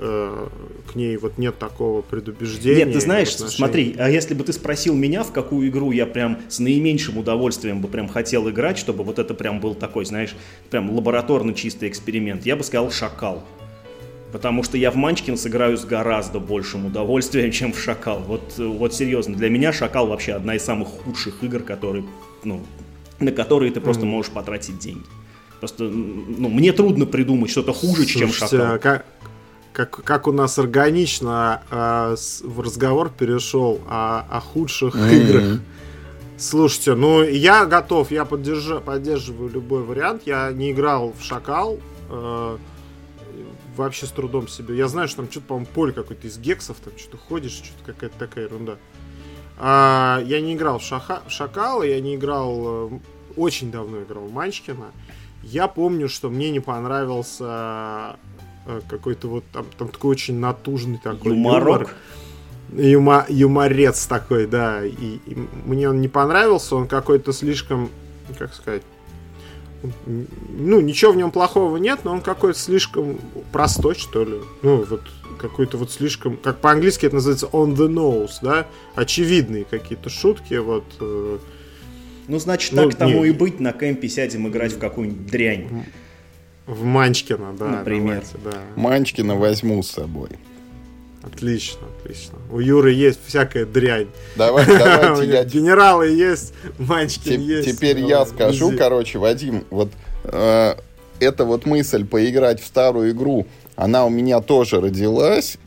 э, 0.00 0.48
к 0.90 0.94
ней 0.94 1.16
вот 1.18 1.38
нет 1.38 1.58
такого 1.58 2.00
предубеждения. 2.00 2.84
Нет, 2.86 2.94
ты 2.94 3.00
знаешь, 3.00 3.34
отношении- 3.34 3.56
смотри, 3.56 3.96
а 3.98 4.08
если 4.08 4.34
бы 4.34 4.42
ты 4.44 4.52
спросил 4.52 4.94
меня, 4.94 5.22
в 5.22 5.32
какую 5.32 5.68
игру 5.68 5.92
я 5.92 6.06
прям 6.06 6.38
с 6.48 6.58
наименьшим 6.58 7.18
удовольствием 7.18 7.80
бы 7.80 7.88
прям 7.88 8.08
хотел 8.08 8.48
играть, 8.48 8.78
чтобы 8.78 9.04
вот 9.04 9.18
это 9.18 9.34
прям 9.34 9.60
был 9.60 9.74
такой, 9.74 10.04
знаешь, 10.06 10.34
прям 10.70 10.90
лабораторно 10.90 11.54
чистый 11.54 11.88
эксперимент, 11.88 12.46
я 12.46 12.56
бы 12.56 12.64
сказал 12.64 12.90
«Шакал». 12.90 13.44
Потому 14.32 14.62
что 14.62 14.78
я 14.78 14.92
в 14.92 14.96
Манчкин 14.96 15.36
сыграю 15.36 15.76
с 15.76 15.84
гораздо 15.84 16.38
большим 16.38 16.86
удовольствием, 16.86 17.50
чем 17.52 17.72
в 17.72 17.80
Шакал. 17.80 18.20
Вот, 18.20 18.54
вот 18.58 18.94
серьезно, 18.94 19.36
для 19.36 19.50
меня 19.50 19.72
Шакал 19.72 20.06
вообще 20.06 20.32
одна 20.32 20.54
из 20.54 20.62
самых 20.62 20.88
худших 20.88 21.42
игр, 21.42 21.60
которые, 21.60 22.04
ну, 22.44 22.62
на 23.18 23.32
которые 23.32 23.70
ты 23.72 23.80
просто 23.80 24.06
можешь 24.06 24.32
потратить 24.32 24.78
деньги. 24.78 25.04
Просто, 25.58 25.84
ну, 25.84 26.48
мне 26.48 26.72
трудно 26.72 27.04
придумать 27.04 27.50
что-то 27.50 27.72
хуже, 27.74 28.06
чем 28.06 28.30
Слушайте, 28.30 28.56
Шакал. 28.56 28.74
а 28.74 28.78
как, 28.78 29.04
как, 29.72 29.90
как 30.04 30.26
у 30.26 30.32
нас 30.32 30.58
органично 30.58 31.62
а, 31.70 32.16
с- 32.16 32.40
в 32.42 32.60
разговор 32.60 33.10
перешел 33.10 33.80
о, 33.88 34.24
о 34.30 34.40
худших 34.40 34.94
играх. 34.96 35.60
Слушайте, 36.38 36.94
ну 36.94 37.22
я 37.22 37.66
готов, 37.66 38.10
я 38.10 38.24
поддержа- 38.24 38.80
поддерживаю 38.80 39.50
любой 39.50 39.82
вариант. 39.82 40.22
Я 40.26 40.50
не 40.52 40.72
играл 40.72 41.12
в 41.18 41.22
Шакал. 41.22 41.78
э, 42.08 42.56
вообще 43.76 44.06
с 44.06 44.10
трудом 44.10 44.48
себе. 44.48 44.76
Я 44.76 44.88
знаю, 44.88 45.06
что 45.08 45.18
там 45.18 45.30
что-то, 45.30 45.46
по-моему, 45.46 45.68
поле 45.72 45.92
какое-то 45.92 46.26
из 46.26 46.36
гексов, 46.38 46.76
там 46.84 46.92
что-то 46.98 47.16
ходишь, 47.18 47.52
что-то 47.52 47.92
какая-то 47.92 48.18
такая 48.18 48.44
ерунда. 48.46 48.76
А, 49.58 50.20
я 50.26 50.40
не 50.40 50.54
играл 50.54 50.78
в, 50.78 50.82
Шаха- 50.82 51.20
в 51.26 51.30
Шакала, 51.30 51.82
я 51.82 52.00
не 52.00 52.16
играл... 52.16 52.88
э, 52.90 52.98
очень 53.36 53.70
давно 53.70 54.02
играл 54.02 54.24
в 54.24 54.32
Манчкина. 54.32 54.86
Я 55.42 55.68
помню, 55.68 56.08
что 56.08 56.28
мне 56.30 56.50
не 56.50 56.60
понравился 56.60 57.44
э, 57.44 58.14
какой-то 58.88 59.28
вот 59.28 59.44
там, 59.52 59.66
там 59.78 59.88
такой 59.88 60.10
очень 60.12 60.38
натужный 60.38 60.98
такой 61.02 61.32
Юморок. 61.32 61.66
юмор. 61.66 61.94
Юма- 62.72 63.26
юморец 63.28 64.06
такой, 64.06 64.46
да. 64.46 64.84
И, 64.84 64.92
и 65.26 65.36
мне 65.64 65.88
он 65.90 66.00
не 66.00 66.08
понравился, 66.08 66.76
он 66.76 66.86
какой-то 66.86 67.32
слишком, 67.32 67.90
как 68.38 68.54
сказать, 68.54 68.82
ну, 70.06 70.80
ничего 70.80 71.12
в 71.12 71.16
нем 71.16 71.30
плохого 71.30 71.76
нет, 71.78 72.00
но 72.04 72.12
он 72.12 72.20
какой-то 72.20 72.58
слишком 72.58 73.18
простой, 73.50 73.94
что 73.94 74.24
ли. 74.24 74.36
Ну, 74.62 74.84
вот 74.88 75.02
какой-то 75.38 75.78
вот 75.78 75.90
слишком, 75.90 76.36
как 76.36 76.58
по-английски 76.58 77.06
это 77.06 77.14
называется 77.16 77.46
on 77.46 77.74
the 77.74 77.88
nose, 77.88 78.32
да, 78.42 78.66
очевидные 78.94 79.64
какие-то 79.64 80.10
шутки, 80.10 80.54
вот. 80.54 80.84
э, 81.00 81.38
Ну, 82.28 82.38
значит, 82.38 82.72
Ну, 82.74 82.90
так 82.90 82.98
тому 82.98 83.24
не- 83.24 83.30
и 83.30 83.32
быть, 83.32 83.58
на 83.58 83.72
кемпе 83.72 84.08
сядем 84.08 84.46
играть 84.46 84.72
в 84.74 84.78
какую-нибудь 84.78 85.26
дрянь. 85.26 85.84
В 86.70 86.84
Манчкина, 86.84 87.52
да, 87.58 87.66
Например. 87.66 88.22
давайте, 88.42 88.56
да. 88.76 88.80
Манчкина 88.80 89.34
возьму 89.36 89.82
с 89.82 89.90
собой. 89.90 90.30
Отлично, 91.22 91.80
отлично. 91.98 92.38
У 92.50 92.60
Юры 92.60 92.92
есть 92.92 93.20
всякая 93.26 93.66
дрянь. 93.66 94.08
Давай, 94.36 94.64
давайте 94.66 95.30
я 95.32 95.44
Генералы 95.44 96.08
есть, 96.08 96.54
Манчкин 96.78 97.32
Теп- 97.40 97.44
есть. 97.44 97.76
Теперь 97.76 98.00
Ну, 98.00 98.08
я 98.08 98.24
скажу, 98.24 98.68
вези. 98.68 98.78
короче, 98.78 99.18
Вадим, 99.18 99.64
вот 99.70 99.90
э, 100.24 100.74
эта 101.18 101.44
вот 101.44 101.66
мысль 101.66 102.06
поиграть 102.06 102.60
в 102.62 102.66
старую 102.66 103.10
игру, 103.10 103.46
она 103.76 104.06
у 104.06 104.08
меня 104.10 104.40
тоже 104.40 104.80
родилась, 104.80 105.58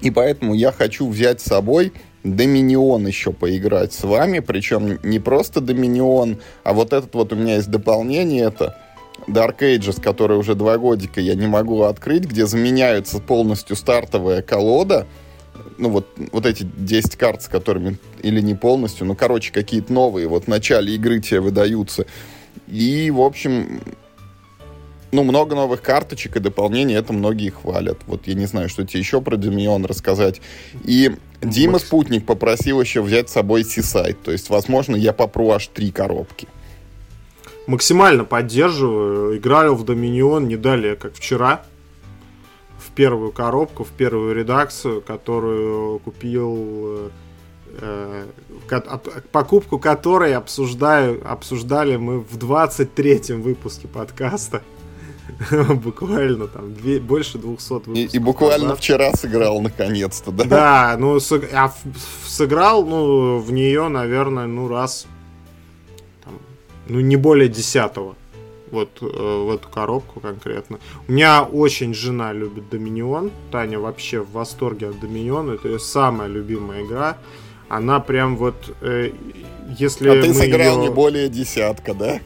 и 0.00 0.10
поэтому 0.10 0.52
я 0.54 0.72
хочу 0.72 1.08
взять 1.08 1.40
с 1.40 1.44
собой 1.44 1.92
Доминион 2.24 3.06
еще 3.06 3.32
поиграть 3.32 3.92
с 3.92 4.02
вами, 4.02 4.40
причем 4.40 4.98
не 5.04 5.20
просто 5.20 5.60
Доминион, 5.60 6.38
а 6.64 6.72
вот 6.72 6.92
этот 6.92 7.14
вот 7.14 7.32
у 7.32 7.36
меня 7.36 7.54
есть 7.56 7.70
дополнение, 7.70 8.46
это 8.46 8.76
Dark 9.26 9.58
Ages, 9.60 10.00
который 10.00 10.38
уже 10.38 10.54
два 10.54 10.78
годика 10.78 11.20
я 11.20 11.34
не 11.34 11.46
могу 11.46 11.82
открыть, 11.82 12.24
где 12.24 12.46
заменяются 12.46 13.18
полностью 13.18 13.76
стартовая 13.76 14.42
колода, 14.42 15.06
ну 15.78 15.90
вот, 15.90 16.06
вот 16.32 16.46
эти 16.46 16.62
10 16.62 17.16
карт, 17.16 17.42
с 17.42 17.48
которыми, 17.48 17.98
или 18.22 18.40
не 18.40 18.54
полностью, 18.54 19.06
ну, 19.06 19.14
короче, 19.14 19.52
какие-то 19.52 19.92
новые 19.92 20.28
вот 20.28 20.44
в 20.44 20.48
начале 20.48 20.94
игры 20.94 21.20
тебе 21.20 21.40
выдаются. 21.40 22.06
И, 22.68 23.10
в 23.10 23.20
общем, 23.20 23.80
ну, 25.12 25.22
много 25.22 25.54
новых 25.54 25.82
карточек 25.82 26.36
и 26.36 26.40
дополнений, 26.40 26.94
это 26.94 27.12
многие 27.12 27.50
хвалят. 27.50 27.98
Вот 28.06 28.26
я 28.26 28.34
не 28.34 28.46
знаю, 28.46 28.68
что 28.68 28.84
тебе 28.84 29.00
еще 29.00 29.20
про 29.20 29.36
Доминион 29.36 29.84
рассказать. 29.84 30.40
И 30.84 31.12
Дима. 31.42 31.78
Спутник 31.78 32.26
попросил 32.26 32.80
еще 32.80 33.02
взять 33.02 33.28
с 33.28 33.32
собой 33.32 33.64
Сисайт. 33.64 34.22
То 34.22 34.32
есть, 34.32 34.50
возможно, 34.50 34.96
я 34.96 35.12
попру 35.12 35.50
аж 35.50 35.68
три 35.68 35.90
коробки. 35.90 36.48
Максимально 37.66 38.24
поддерживаю. 38.24 39.36
Играл 39.36 39.74
в 39.74 39.84
Доминион 39.84 40.48
не 40.48 40.56
далее, 40.56 40.96
как 40.96 41.14
вчера. 41.14 41.62
первую 42.96 43.30
коробку, 43.30 43.84
в 43.84 43.90
первую 43.90 44.34
редакцию, 44.34 45.02
которую 45.02 46.00
купил 46.00 47.10
э, 47.78 48.26
покупку 49.30 49.78
которой 49.78 50.34
обсуждаю, 50.34 51.22
обсуждали 51.30 51.96
мы 51.96 52.20
в 52.20 52.36
23-м 52.38 53.42
выпуске 53.42 53.86
подкаста. 53.86 54.62
буквально 55.50 56.46
там 56.46 56.72
две, 56.72 56.98
больше 57.00 57.38
200 57.38 57.72
выпусков. 57.72 57.96
И, 57.96 58.16
и 58.16 58.18
буквально 58.18 58.68
назад. 58.68 58.78
вчера 58.78 59.12
сыграл 59.12 59.60
наконец-то, 59.60 60.30
да? 60.30 60.44
Да, 60.44 60.96
ну 60.98 61.20
с, 61.20 61.32
а 61.52 61.72
сыграл, 62.26 62.86
ну, 62.86 63.38
в 63.38 63.52
нее, 63.52 63.88
наверное, 63.88 64.46
ну, 64.46 64.68
раз, 64.68 65.06
ну, 66.88 67.00
не 67.00 67.16
более 67.16 67.48
десятого. 67.48 68.16
Вот 68.70 68.90
э, 69.00 69.06
в 69.06 69.54
эту 69.54 69.68
коробку 69.68 70.20
конкретно. 70.20 70.78
У 71.06 71.12
меня 71.12 71.42
очень 71.42 71.94
жена 71.94 72.32
любит 72.32 72.68
Доминион. 72.68 73.30
Таня 73.52 73.78
вообще 73.78 74.20
в 74.20 74.32
восторге 74.32 74.88
от 74.88 75.00
Доминиона. 75.00 75.52
Это 75.52 75.68
ее 75.68 75.78
самая 75.78 76.28
любимая 76.28 76.84
игра. 76.84 77.16
Она 77.68 78.00
прям 78.00 78.36
вот, 78.36 78.74
э, 78.80 79.12
если 79.78 80.08
А 80.08 80.22
ты 80.22 80.34
сыграл 80.34 80.80
ее... 80.80 80.88
не 80.88 80.94
более 80.94 81.28
десятка, 81.28 81.94
да? 81.94 82.20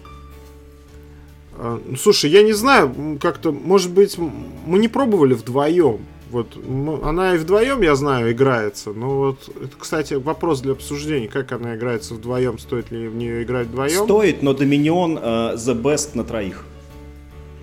А, 1.55 1.81
ну, 1.85 1.97
слушай, 1.97 2.31
я 2.31 2.43
не 2.43 2.55
знаю, 2.55 3.19
как-то, 3.21 3.53
может 3.53 3.91
быть, 3.93 4.17
мы 4.19 4.79
не 4.79 4.89
пробовали 4.89 5.35
вдвоем. 5.35 6.01
Вот 6.31 6.57
она 7.03 7.35
и 7.35 7.39
вдвоем, 7.39 7.83
я 7.83 7.97
знаю, 7.97 8.31
играется. 8.31 8.93
Но 8.93 9.19
вот 9.19 9.49
это, 9.49 9.77
кстати, 9.77 10.15
вопрос 10.15 10.61
для 10.61 10.73
обсуждения, 10.73 11.27
как 11.27 11.51
она 11.51 11.75
играется 11.75 12.15
вдвоем, 12.15 12.59
стоит 12.59 12.93
ли 12.93 13.09
в 13.09 13.17
нее 13.17 13.43
играть 13.43 13.67
вдвоем? 13.67 14.05
Стоит, 14.05 14.43
но 14.43 14.55
Доминион 14.55 15.19
uh, 15.19 15.57
the 15.57 15.75
best 15.75 16.11
на 16.15 16.23
троих. 16.23 16.65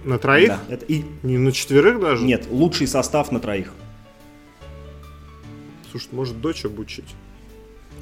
На 0.04 0.18
троих? 0.20 0.50
Да. 0.50 0.60
Это 0.70 0.86
и... 0.86 1.06
Не 1.24 1.38
на 1.38 1.54
четверых 1.54 2.00
даже? 2.02 2.26
Нет, 2.26 2.48
лучший 2.50 2.88
состав 2.88 3.32
на 3.32 3.40
троих. 3.40 3.72
Слушай, 5.92 6.10
может 6.12 6.42
дочь 6.42 6.66
обучить? 6.66 7.16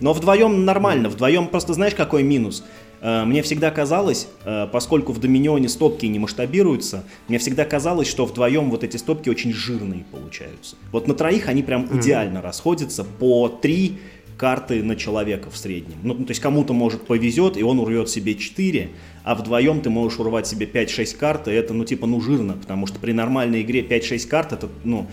Но 0.01 0.13
вдвоем 0.13 0.65
нормально, 0.65 1.09
вдвоем 1.09 1.47
просто 1.47 1.73
знаешь 1.73 1.95
какой 1.95 2.23
минус? 2.23 2.63
Э, 3.05 3.23
мне 3.23 3.43
всегда 3.43 3.69
казалось, 3.69 4.27
э, 4.45 4.67
поскольку 4.71 5.13
в 5.13 5.19
Доминионе 5.19 5.69
стопки 5.69 6.07
не 6.07 6.17
масштабируются, 6.17 7.03
мне 7.27 7.37
всегда 7.37 7.63
казалось, 7.63 8.07
что 8.07 8.25
вдвоем 8.25 8.71
вот 8.71 8.83
эти 8.83 8.97
стопки 8.97 9.29
очень 9.29 9.53
жирные 9.53 10.03
получаются. 10.11 10.75
Вот 10.91 11.07
на 11.07 11.13
троих 11.13 11.47
они 11.47 11.61
прям 11.61 11.83
mm-hmm. 11.83 11.99
идеально 11.99 12.41
расходятся 12.41 13.03
по 13.03 13.47
три 13.47 13.99
карты 14.37 14.81
на 14.81 14.95
человека 14.95 15.51
в 15.51 15.57
среднем. 15.57 15.97
Ну, 16.01 16.15
то 16.15 16.31
есть 16.31 16.41
кому-то, 16.41 16.73
может, 16.73 17.05
повезет, 17.05 17.57
и 17.57 17.63
он 17.63 17.79
урвет 17.79 18.09
себе 18.09 18.33
4, 18.33 18.89
а 19.23 19.35
вдвоем 19.35 19.81
ты 19.81 19.91
можешь 19.91 20.19
урвать 20.19 20.47
себе 20.47 20.65
5-6 20.65 21.15
карт, 21.15 21.47
и 21.47 21.51
это, 21.51 21.75
ну, 21.75 21.85
типа, 21.85 22.07
ну, 22.07 22.19
жирно, 22.19 22.53
потому 22.53 22.87
что 22.87 22.97
при 22.97 23.11
нормальной 23.11 23.61
игре 23.61 23.81
5-6 23.81 24.27
карт, 24.27 24.51
это, 24.51 24.67
ну, 24.83 25.05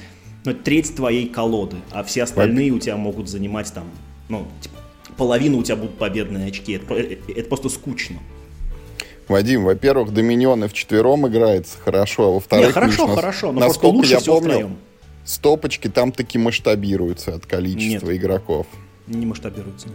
ну, 0.47 0.55
треть 0.55 0.97
твоей 0.97 1.29
колоды, 1.29 1.77
а 1.93 2.03
все 2.03 2.23
остальные 2.23 2.71
у 2.73 2.79
тебя 2.79 2.97
могут 2.97 3.29
занимать 3.29 3.73
там, 3.73 3.85
ну, 4.29 4.47
типа, 4.63 4.82
половина 5.17 5.57
у 5.57 5.63
тебя 5.63 5.77
будут 5.77 5.99
победные 5.99 6.49
очки. 6.49 6.73
Это, 6.73 6.95
это 6.95 7.49
просто 7.49 7.69
скучно. 7.69 8.19
Вадим, 9.29 9.65
во-первых, 9.65 10.13
Доминионы 10.13 10.69
в 10.69 10.73
четвером 10.73 11.27
играется 11.29 11.79
хорошо, 11.83 12.29
а 12.29 12.31
во-вторых, 12.33 12.67
Не, 12.67 12.73
хорошо, 12.73 13.03
видишь, 13.05 13.15
хорошо, 13.17 13.53
но 13.53 13.61
насколько 13.61 13.95
лучше 13.95 14.13
я 14.13 14.21
помню, 14.21 14.51
втроем. 14.51 14.77
стопочки 15.25 15.89
там 15.89 16.13
таки 16.13 16.39
масштабируются 16.39 17.35
от 17.35 17.47
количества 17.47 18.11
Нет, 18.11 18.21
игроков. 18.21 18.67
Не 19.07 19.25
масштабируются. 19.25 19.89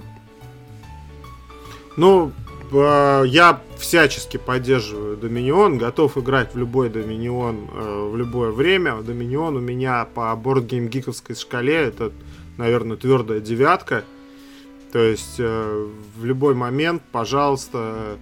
Ну, 1.98 2.32
э, 2.72 3.24
я 3.28 3.62
всячески 3.78 4.38
поддерживаю 4.38 5.18
Доминион, 5.18 5.78
готов 5.78 6.18
играть 6.18 6.54
в 6.54 6.58
любой 6.58 6.90
Доминион 6.90 7.68
э, 7.74 8.10
в 8.12 8.16
любое 8.16 8.52
время. 8.52 9.02
Доминион 9.02 9.58
у 9.58 9.60
меня 9.60 10.06
по 10.06 10.34
бордгейм-гиковской 10.36 11.36
шкале 11.36 11.76
это, 11.76 12.12
наверное, 12.58 12.98
твердая 12.98 13.40
девятка. 13.40 14.04
То 14.92 15.00
есть 15.00 15.36
э, 15.40 15.88
в 16.18 16.26
любой 16.26 16.54
момент, 16.54 17.02
пожалуйста, 17.12 18.18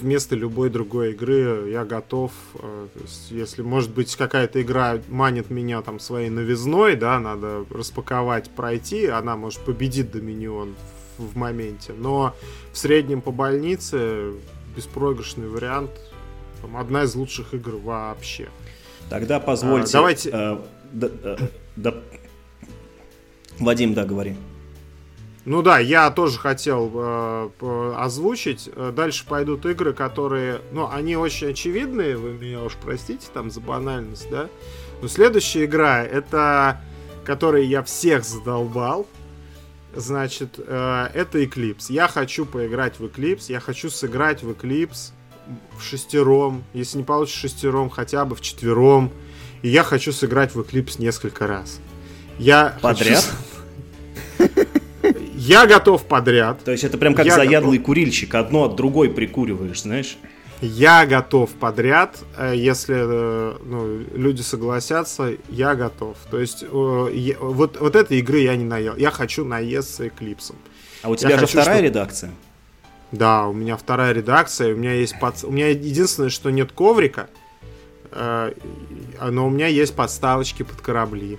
вместо 0.00 0.34
любой 0.34 0.70
другой 0.70 1.12
игры 1.12 1.70
я 1.70 1.84
готов. 1.84 2.32
Э, 2.54 2.86
есть, 3.00 3.30
если, 3.30 3.62
может 3.62 3.90
быть, 3.90 4.14
какая-то 4.14 4.60
игра 4.60 4.98
манит 5.08 5.50
меня 5.50 5.80
там 5.82 6.00
своей 6.00 6.30
новизной, 6.30 6.96
да, 6.96 7.18
надо 7.18 7.64
распаковать, 7.70 8.50
пройти, 8.50 9.06
она, 9.06 9.36
может, 9.36 9.60
победит 9.60 10.10
Доминион 10.10 10.74
в, 11.16 11.32
в 11.32 11.36
моменте. 11.36 11.92
Но 11.96 12.34
в 12.72 12.78
среднем 12.78 13.20
по 13.20 13.30
больнице 13.30 14.32
беспроигрышный 14.76 15.48
вариант. 15.48 15.90
Там, 16.60 16.76
одна 16.76 17.04
из 17.04 17.14
лучших 17.14 17.54
игр 17.54 17.76
вообще. 17.76 18.48
Тогда 19.10 19.40
позвольте... 19.40 19.88
А, 19.88 19.92
давайте... 19.92 20.30
Э, 20.32 20.58
да, 20.92 21.08
э, 21.22 21.36
да... 21.76 21.94
Вадим, 23.58 23.94
да, 23.94 24.04
говори. 24.04 24.36
Ну 25.44 25.60
да, 25.60 25.78
я 25.78 26.10
тоже 26.10 26.38
хотел 26.38 26.90
э, 26.94 27.94
озвучить. 27.96 28.70
Дальше 28.94 29.26
пойдут 29.26 29.66
игры, 29.66 29.92
которые, 29.92 30.62
ну, 30.72 30.88
они 30.90 31.16
очень 31.16 31.50
очевидные, 31.50 32.16
вы 32.16 32.32
меня 32.32 32.62
уж 32.62 32.74
простите 32.82 33.26
там 33.32 33.50
за 33.50 33.60
банальность, 33.60 34.30
да. 34.30 34.48
Но 35.02 35.08
следующая 35.08 35.66
игра, 35.66 36.02
это, 36.02 36.80
которой 37.24 37.66
я 37.66 37.82
всех 37.82 38.24
задолбал, 38.24 39.06
значит, 39.94 40.54
э, 40.58 41.08
это 41.12 41.42
Eclipse. 41.42 41.86
Я 41.88 42.08
хочу 42.08 42.46
поиграть 42.46 42.98
в 42.98 43.04
Eclipse, 43.04 43.44
я 43.48 43.60
хочу 43.60 43.90
сыграть 43.90 44.42
в 44.42 44.50
Eclipse 44.50 45.12
в 45.76 45.82
шестером, 45.82 46.64
если 46.72 46.98
не 46.98 47.04
получится 47.04 47.40
шестером, 47.40 47.90
хотя 47.90 48.24
бы 48.24 48.34
в 48.34 48.40
четвером. 48.40 49.12
И 49.62 49.68
я 49.68 49.82
хочу 49.82 50.12
сыграть 50.12 50.54
в 50.54 50.60
Eclipse 50.60 50.94
несколько 50.98 51.46
раз. 51.46 51.80
Я 52.38 52.78
Подряд? 52.80 53.24
Хочу... 54.38 54.66
Я 55.44 55.66
готов 55.66 56.04
подряд. 56.04 56.64
То 56.64 56.72
есть 56.72 56.84
это 56.84 56.96
прям 56.96 57.14
как 57.14 57.26
я 57.26 57.36
заядлый 57.36 57.78
готов. 57.78 57.86
курильщик, 57.86 58.34
одно 58.34 58.64
от 58.64 58.76
другой 58.76 59.10
прикуриваешь, 59.10 59.82
знаешь? 59.82 60.16
Я 60.62 61.04
готов 61.04 61.50
подряд, 61.50 62.18
э, 62.38 62.54
если 62.56 62.96
э, 62.96 63.56
ну, 63.62 63.98
люди 64.14 64.40
согласятся, 64.40 65.34
я 65.50 65.74
готов. 65.74 66.16
То 66.30 66.40
есть 66.40 66.62
э, 66.62 66.66
вот, 66.66 67.78
вот 67.78 67.96
этой 67.96 68.20
игры 68.20 68.38
я 68.40 68.56
не 68.56 68.64
наел. 68.64 68.96
Я 68.96 69.10
хочу 69.10 69.44
наесться 69.44 70.08
Эклипсом. 70.08 70.56
А 71.02 71.10
у 71.10 71.16
тебя 71.16 71.30
я 71.30 71.36
же 71.36 71.42
хочу, 71.42 71.58
вторая 71.58 71.76
чтобы... 71.76 71.88
редакция? 71.88 72.30
Да, 73.12 73.46
у 73.46 73.52
меня 73.52 73.76
вторая 73.76 74.12
редакция. 74.12 74.72
У 74.72 74.78
меня 74.78 74.94
есть 74.94 75.20
под... 75.20 75.44
у 75.44 75.50
меня 75.50 75.68
единственное, 75.68 76.30
что 76.30 76.48
нет 76.50 76.72
коврика, 76.72 77.28
но 78.10 79.46
у 79.46 79.50
меня 79.50 79.66
есть 79.66 79.94
подставочки 79.94 80.62
под 80.62 80.80
корабли 80.80 81.38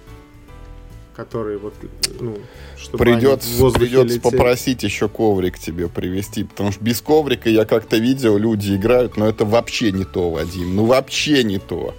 которые 1.15 1.57
вот, 1.57 1.73
ну, 2.19 2.37
чтобы 2.77 3.03
придется, 3.03 3.71
придется 3.71 4.19
попросить 4.19 4.83
еще 4.83 5.07
коврик 5.07 5.57
тебе 5.57 5.87
привезти, 5.87 6.43
потому 6.43 6.71
что 6.71 6.83
без 6.83 7.01
коврика 7.01 7.49
я 7.49 7.65
как-то 7.65 7.97
видел, 7.97 8.37
люди 8.37 8.75
играют, 8.75 9.17
но 9.17 9.27
это 9.27 9.45
вообще 9.45 9.91
не 9.91 10.03
то, 10.03 10.29
Вадим, 10.29 10.75
ну 10.75 10.85
вообще 10.85 11.43
не 11.43 11.59
то. 11.59 11.95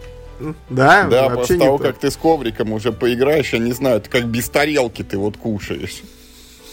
Да, 0.68 1.04
да, 1.04 1.30
после 1.30 1.58
того, 1.58 1.78
то. 1.78 1.84
как 1.84 1.98
ты 1.98 2.10
с 2.10 2.16
ковриком 2.16 2.72
уже 2.72 2.92
поиграешь, 2.92 3.52
я 3.52 3.58
не 3.58 3.72
знаю, 3.72 3.98
это 3.98 4.10
как 4.10 4.26
без 4.26 4.48
тарелки 4.48 5.02
ты 5.02 5.16
вот 5.16 5.36
кушаешь. 5.36 6.02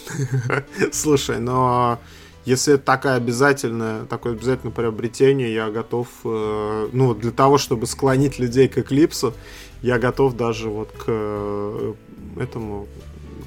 Слушай, 0.92 1.40
но 1.40 2.00
если 2.46 2.74
это 2.74 2.84
такая 2.84 3.18
обязательная, 3.18 4.04
такое 4.06 4.34
обязательное 4.34 4.74
приобретение, 4.74 5.54
я 5.54 5.70
готов, 5.70 6.08
э, 6.26 6.90
ну, 6.92 7.14
для 7.14 7.32
того, 7.32 7.58
чтобы 7.58 7.88
склонить 7.88 8.38
людей 8.38 8.68
к 8.68 8.78
эклипсу, 8.78 9.34
я 9.82 9.98
готов 9.98 10.36
даже 10.36 10.70
вот 10.70 10.92
к 10.92 11.04
э, 11.08 11.94
этому 12.40 12.88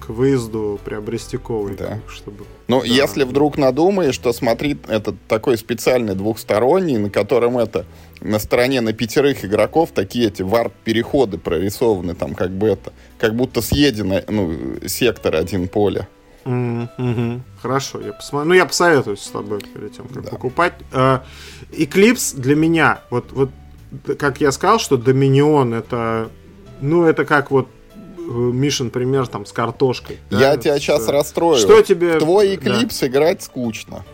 к 0.00 0.10
выезду 0.10 0.78
приобрести 0.84 1.36
коврик, 1.36 1.78
да. 1.78 1.98
чтобы. 2.08 2.44
Ну, 2.68 2.80
да. 2.80 2.86
если 2.86 3.24
вдруг 3.24 3.58
надумаешь, 3.58 4.16
то 4.18 4.32
смотри, 4.32 4.76
это 4.88 5.14
такой 5.28 5.56
специальный 5.56 6.14
двухсторонний, 6.14 6.98
на 6.98 7.10
котором 7.10 7.58
это 7.58 7.86
на 8.20 8.38
стороне 8.38 8.80
на 8.80 8.92
пятерых 8.92 9.44
игроков 9.44 9.90
такие 9.92 10.28
эти 10.28 10.42
варп-переходы 10.42 11.38
прорисованы, 11.38 12.14
там 12.14 12.34
как 12.34 12.50
бы 12.50 12.68
это, 12.68 12.92
как 13.18 13.34
будто 13.34 13.62
съедено, 13.62 14.20
ну, 14.28 14.54
сектор 14.86 15.36
один 15.36 15.68
поля. 15.68 16.08
Mm-hmm. 16.44 17.40
Хорошо, 17.60 18.00
я 18.00 18.12
посмотрю. 18.12 18.48
Ну, 18.50 18.54
я 18.54 18.66
посоветуюсь 18.66 19.20
с 19.20 19.30
тобой 19.30 19.60
перед 19.60 19.96
тем, 19.96 20.06
как 20.06 20.24
да. 20.24 20.30
покупать. 20.30 20.74
Eclipse 21.72 22.38
для 22.38 22.54
меня, 22.54 23.00
вот, 23.10 23.32
вот 23.32 23.50
как 24.18 24.40
я 24.40 24.52
сказал, 24.52 24.78
что 24.78 24.96
Доминион 24.96 25.74
это, 25.74 26.30
ну, 26.80 27.04
это 27.04 27.24
как 27.24 27.50
вот 27.50 27.68
Мишин 28.26 28.90
пример 28.90 29.26
там 29.26 29.46
с 29.46 29.52
картошкой. 29.52 30.18
Я 30.30 30.38
да, 30.38 30.56
тебя 30.56 30.78
сейчас 30.78 31.08
расстрою. 31.08 31.58
Что 31.58 31.82
тебе... 31.82 32.16
В 32.16 32.18
твой 32.18 32.54
Eclipse 32.56 33.00
да. 33.00 33.06
играть 33.06 33.42
скучно. 33.42 34.04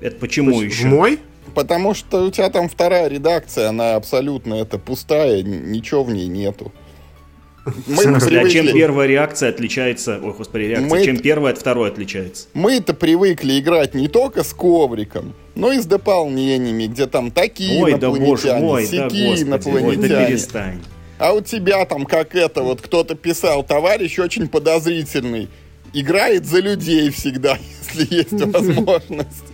Это 0.00 0.16
почему 0.16 0.58
То 0.58 0.64
еще? 0.64 0.82
В 0.82 0.86
мой? 0.86 1.18
Потому 1.54 1.94
что 1.94 2.24
у 2.24 2.30
тебя 2.30 2.50
там 2.50 2.68
вторая 2.68 3.08
редакция, 3.08 3.68
она 3.68 3.94
абсолютно 3.94 4.54
это 4.54 4.78
пустая, 4.78 5.42
ничего 5.42 6.02
в 6.02 6.10
ней 6.10 6.26
нету. 6.26 6.72
Мы 7.64 7.72
в 7.94 7.98
смысле, 7.98 8.40
привыкли... 8.40 8.58
а 8.58 8.62
чем 8.64 8.74
первая 8.74 9.08
реакция 9.08 9.48
отличается, 9.48 10.20
ой, 10.22 10.34
господи, 10.36 10.64
реакция, 10.64 10.88
мы 10.90 11.04
чем 11.04 11.16
первая 11.18 11.52
от 11.54 11.58
второй 11.58 11.88
отличается? 11.88 12.48
Мы-то 12.52 12.92
привыкли 12.92 13.58
играть 13.58 13.94
не 13.94 14.08
только 14.08 14.42
с 14.42 14.52
ковриком, 14.52 15.32
но 15.54 15.72
и 15.72 15.78
с 15.80 15.86
дополнениями, 15.86 16.86
где 16.86 17.06
там 17.06 17.30
такие 17.30 17.82
ой, 17.82 17.92
инопланетяне, 17.92 18.20
да 18.20 18.26
боже 18.26 18.54
мой, 18.54 18.88
да, 18.90 19.04
господи, 19.04 19.42
инопланетяне. 19.42 19.88
Ой, 19.88 20.08
да 20.08 20.26
перестань. 20.26 20.80
А 21.18 21.32
у 21.32 21.40
тебя 21.40 21.84
там, 21.84 22.06
как 22.06 22.34
это, 22.34 22.62
вот 22.62 22.80
кто-то 22.80 23.14
писал, 23.14 23.62
товарищ 23.62 24.18
очень 24.18 24.48
подозрительный. 24.48 25.48
Играет 25.92 26.44
за 26.44 26.58
людей 26.58 27.10
всегда, 27.10 27.58
если 27.94 28.14
есть 28.14 28.32
возможность. 28.52 29.44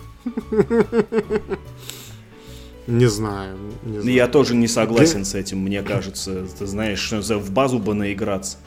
Не 2.87 3.05
знаю, 3.05 3.57
не 3.83 3.99
знаю. 3.99 4.15
Я 4.15 4.27
тоже 4.27 4.55
не 4.55 4.67
согласен 4.67 5.23
с 5.23 5.35
этим, 5.35 5.59
мне 5.59 5.83
кажется. 5.83 6.45
Ты 6.57 6.65
знаешь, 6.65 7.11
в 7.11 7.51
базу 7.51 7.77
бы 7.79 7.93
наиграться. 7.93 8.57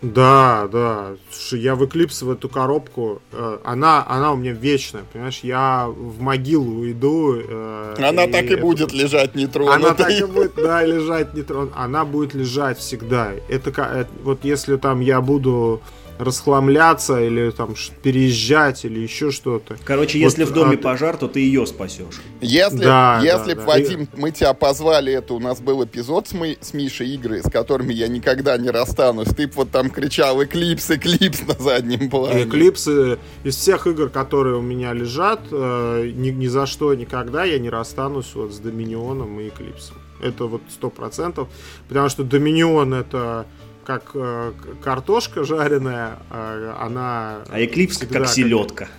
Да, 0.00 0.68
да. 0.70 1.16
Слушай, 1.30 1.60
я 1.60 1.74
в 1.74 1.82
Eclipse 1.82 2.24
в 2.24 2.30
эту 2.30 2.48
коробку, 2.48 3.20
э, 3.32 3.58
она, 3.64 4.04
она 4.08 4.32
у 4.32 4.36
меня 4.36 4.52
вечная, 4.52 5.02
понимаешь? 5.12 5.40
Я 5.42 5.88
в 5.88 6.20
могилу 6.20 6.82
уйду. 6.82 7.34
Э, 7.34 7.94
она 7.98 8.24
и 8.24 8.30
так 8.30 8.44
и 8.44 8.54
это... 8.54 8.62
будет 8.62 8.92
лежать 8.92 9.34
нетронутой. 9.34 9.76
Она 9.76 9.94
так 9.94 10.10
и 10.10 10.24
будет, 10.24 10.54
да, 10.54 10.84
лежать 10.84 11.34
нетронутой. 11.34 11.82
Она 11.82 12.04
будет 12.04 12.32
лежать 12.34 12.78
всегда. 12.78 13.32
Это, 13.48 13.70
это 13.70 14.08
вот 14.22 14.44
если 14.44 14.76
там 14.76 15.00
я 15.00 15.20
буду 15.20 15.82
расхламляться 16.18 17.22
или 17.22 17.50
там 17.50 17.74
переезжать 18.02 18.84
или 18.84 19.00
еще 19.00 19.30
что-то. 19.30 19.76
Короче, 19.84 20.18
вот, 20.18 20.24
если 20.24 20.44
в 20.44 20.52
доме 20.52 20.76
а, 20.76 20.78
пожар, 20.78 21.16
то 21.16 21.28
ты 21.28 21.40
ее 21.40 21.66
спасешь. 21.66 22.20
Если, 22.40 22.84
да, 22.84 23.20
если 23.22 23.54
да, 23.54 23.62
Вадим, 23.62 24.04
да. 24.04 24.10
мы 24.16 24.30
тебя 24.30 24.52
позвали, 24.54 25.12
это 25.12 25.34
у 25.34 25.38
нас 25.38 25.60
был 25.60 25.84
эпизод 25.84 26.28
с, 26.28 26.32
мы, 26.32 26.58
с 26.60 26.74
Мишей 26.74 27.14
игры, 27.14 27.42
с 27.42 27.50
которыми 27.50 27.92
я 27.92 28.08
никогда 28.08 28.56
не 28.58 28.70
расстанусь. 28.70 29.28
Ты 29.28 29.48
вот 29.54 29.70
там 29.70 29.90
кричал 29.90 30.42
Эклипс, 30.42 30.90
Эклипс 30.90 31.42
на 31.46 31.54
заднем 31.54 32.10
плане. 32.10 32.44
Эклипсы 32.44 33.18
из 33.44 33.56
всех 33.56 33.86
игр, 33.86 34.08
которые 34.08 34.56
у 34.56 34.62
меня 34.62 34.92
лежат, 34.92 35.40
э, 35.50 36.10
ни, 36.14 36.30
ни 36.30 36.46
за 36.46 36.66
что 36.66 36.94
никогда 36.94 37.44
я 37.44 37.58
не 37.58 37.70
расстанусь 37.70 38.34
вот 38.34 38.52
с 38.52 38.58
Доминионом 38.58 39.40
и 39.40 39.48
Эклипсом. 39.48 39.96
Это 40.20 40.46
вот 40.46 40.62
сто 40.68 40.90
процентов, 40.90 41.48
потому 41.88 42.08
что 42.08 42.24
Доминион 42.24 42.92
это 42.94 43.46
как 43.88 44.10
э, 44.12 44.52
картошка 44.84 45.44
жареная, 45.44 46.18
э, 46.30 46.74
она... 46.78 47.38
А 47.48 47.64
Эклипс 47.64 47.96
как 47.96 48.28
селедка. 48.28 48.84
Как... 48.84 48.90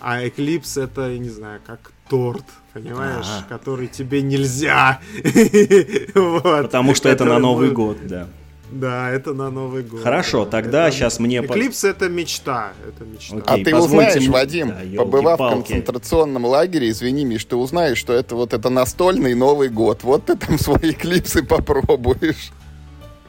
А 0.00 0.28
Эклипс 0.28 0.76
это, 0.76 1.08
я 1.12 1.18
не 1.18 1.30
знаю, 1.30 1.60
как 1.66 1.92
торт, 2.10 2.44
понимаешь, 2.74 3.24
А-а-а. 3.26 3.48
который 3.48 3.86
тебе 3.86 4.20
нельзя. 4.20 5.00
Потому 6.12 6.94
что 6.94 7.08
это 7.08 7.24
на 7.24 7.38
Новый 7.38 7.70
год, 7.70 8.06
да. 8.06 8.28
Да, 8.70 9.08
это 9.08 9.32
на 9.32 9.50
Новый 9.50 9.82
год. 9.82 10.02
Хорошо, 10.02 10.44
тогда 10.44 10.90
сейчас 10.90 11.18
мне... 11.18 11.38
Эклипс 11.38 11.82
это 11.84 12.10
мечта. 12.10 12.74
Это 12.86 13.06
мечта. 13.06 13.38
а 13.46 13.56
ты 13.64 13.74
узнаешь, 13.74 14.28
Вадим, 14.28 14.74
побывав 14.94 15.40
в 15.40 15.48
концентрационном 15.48 16.44
лагере, 16.44 16.90
извини, 16.90 17.24
Миш, 17.24 17.46
ты 17.46 17.56
узнаешь, 17.56 17.96
что 17.96 18.12
это 18.12 18.34
вот 18.34 18.52
это 18.52 18.68
настольный 18.68 19.34
Новый 19.34 19.70
год. 19.70 20.02
Вот 20.02 20.26
ты 20.26 20.36
там 20.36 20.58
свои 20.58 20.90
эклипсы 20.90 21.42
попробуешь. 21.42 22.52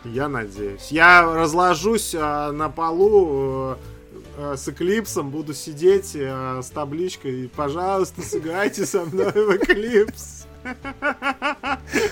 Я 0.05 0.27
надеюсь. 0.27 0.89
Я 0.89 1.23
разложусь 1.33 2.15
а, 2.17 2.51
на 2.51 2.69
полу 2.69 3.77
а, 4.37 4.55
с 4.57 4.67
эклипсом, 4.67 5.29
буду 5.29 5.53
сидеть 5.53 6.15
а, 6.15 6.61
с 6.61 6.69
табличкой. 6.69 7.49
Пожалуйста, 7.55 8.21
сыграйте 8.21 8.85
со 8.85 9.05
мной 9.05 9.31
в 9.31 9.55
эклипс. 9.57 10.45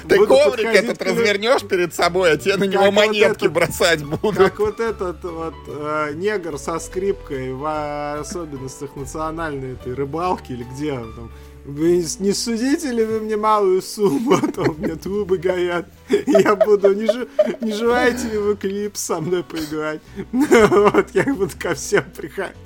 Ты 0.08 0.18
буду 0.18 0.28
коврик 0.28 0.68
этот 0.68 0.98
к... 0.98 1.02
развернешь 1.02 1.64
перед 1.64 1.94
собой, 1.94 2.34
а 2.34 2.38
тебе 2.38 2.58
на 2.58 2.66
него 2.66 2.92
монетки 2.92 3.46
вот 3.46 3.54
бросать 3.54 4.04
будут. 4.04 4.38
Как 4.38 4.60
вот 4.60 4.80
этот 4.80 5.24
вот 5.24 5.54
э, 5.68 6.12
негр 6.16 6.58
со 6.58 6.80
скрипкой 6.80 7.54
в 7.54 8.20
особенностях 8.20 8.96
национальной 8.96 9.74
этой 9.74 9.94
рыбалки 9.94 10.52
или 10.52 10.64
где 10.64 10.94
он 10.94 11.14
там 11.14 11.32
вы 11.66 12.04
не 12.20 12.34
судите 12.34 12.92
ли 12.92 13.04
вы 13.06 13.20
мне 13.20 13.38
малую 13.38 13.82
сумму, 13.82 14.34
а 14.42 14.48
то 14.48 14.64
у 14.64 14.74
меня 14.74 14.96
трубы 14.96 15.38
горят. 15.38 15.88
Я 16.28 16.56
буду, 16.56 16.94
не, 16.94 17.06
ж... 17.06 17.28
не 17.62 17.74
желаете 17.74 18.30
ли 18.30 18.38
вы 18.38 18.56
клип 18.56 18.98
со 18.98 19.22
мной 19.22 19.44
поиграть? 19.44 20.02
Вот, 20.32 21.12
я 21.14 21.24
буду 21.34 21.52
ко 21.58 21.74
всем 21.76 22.04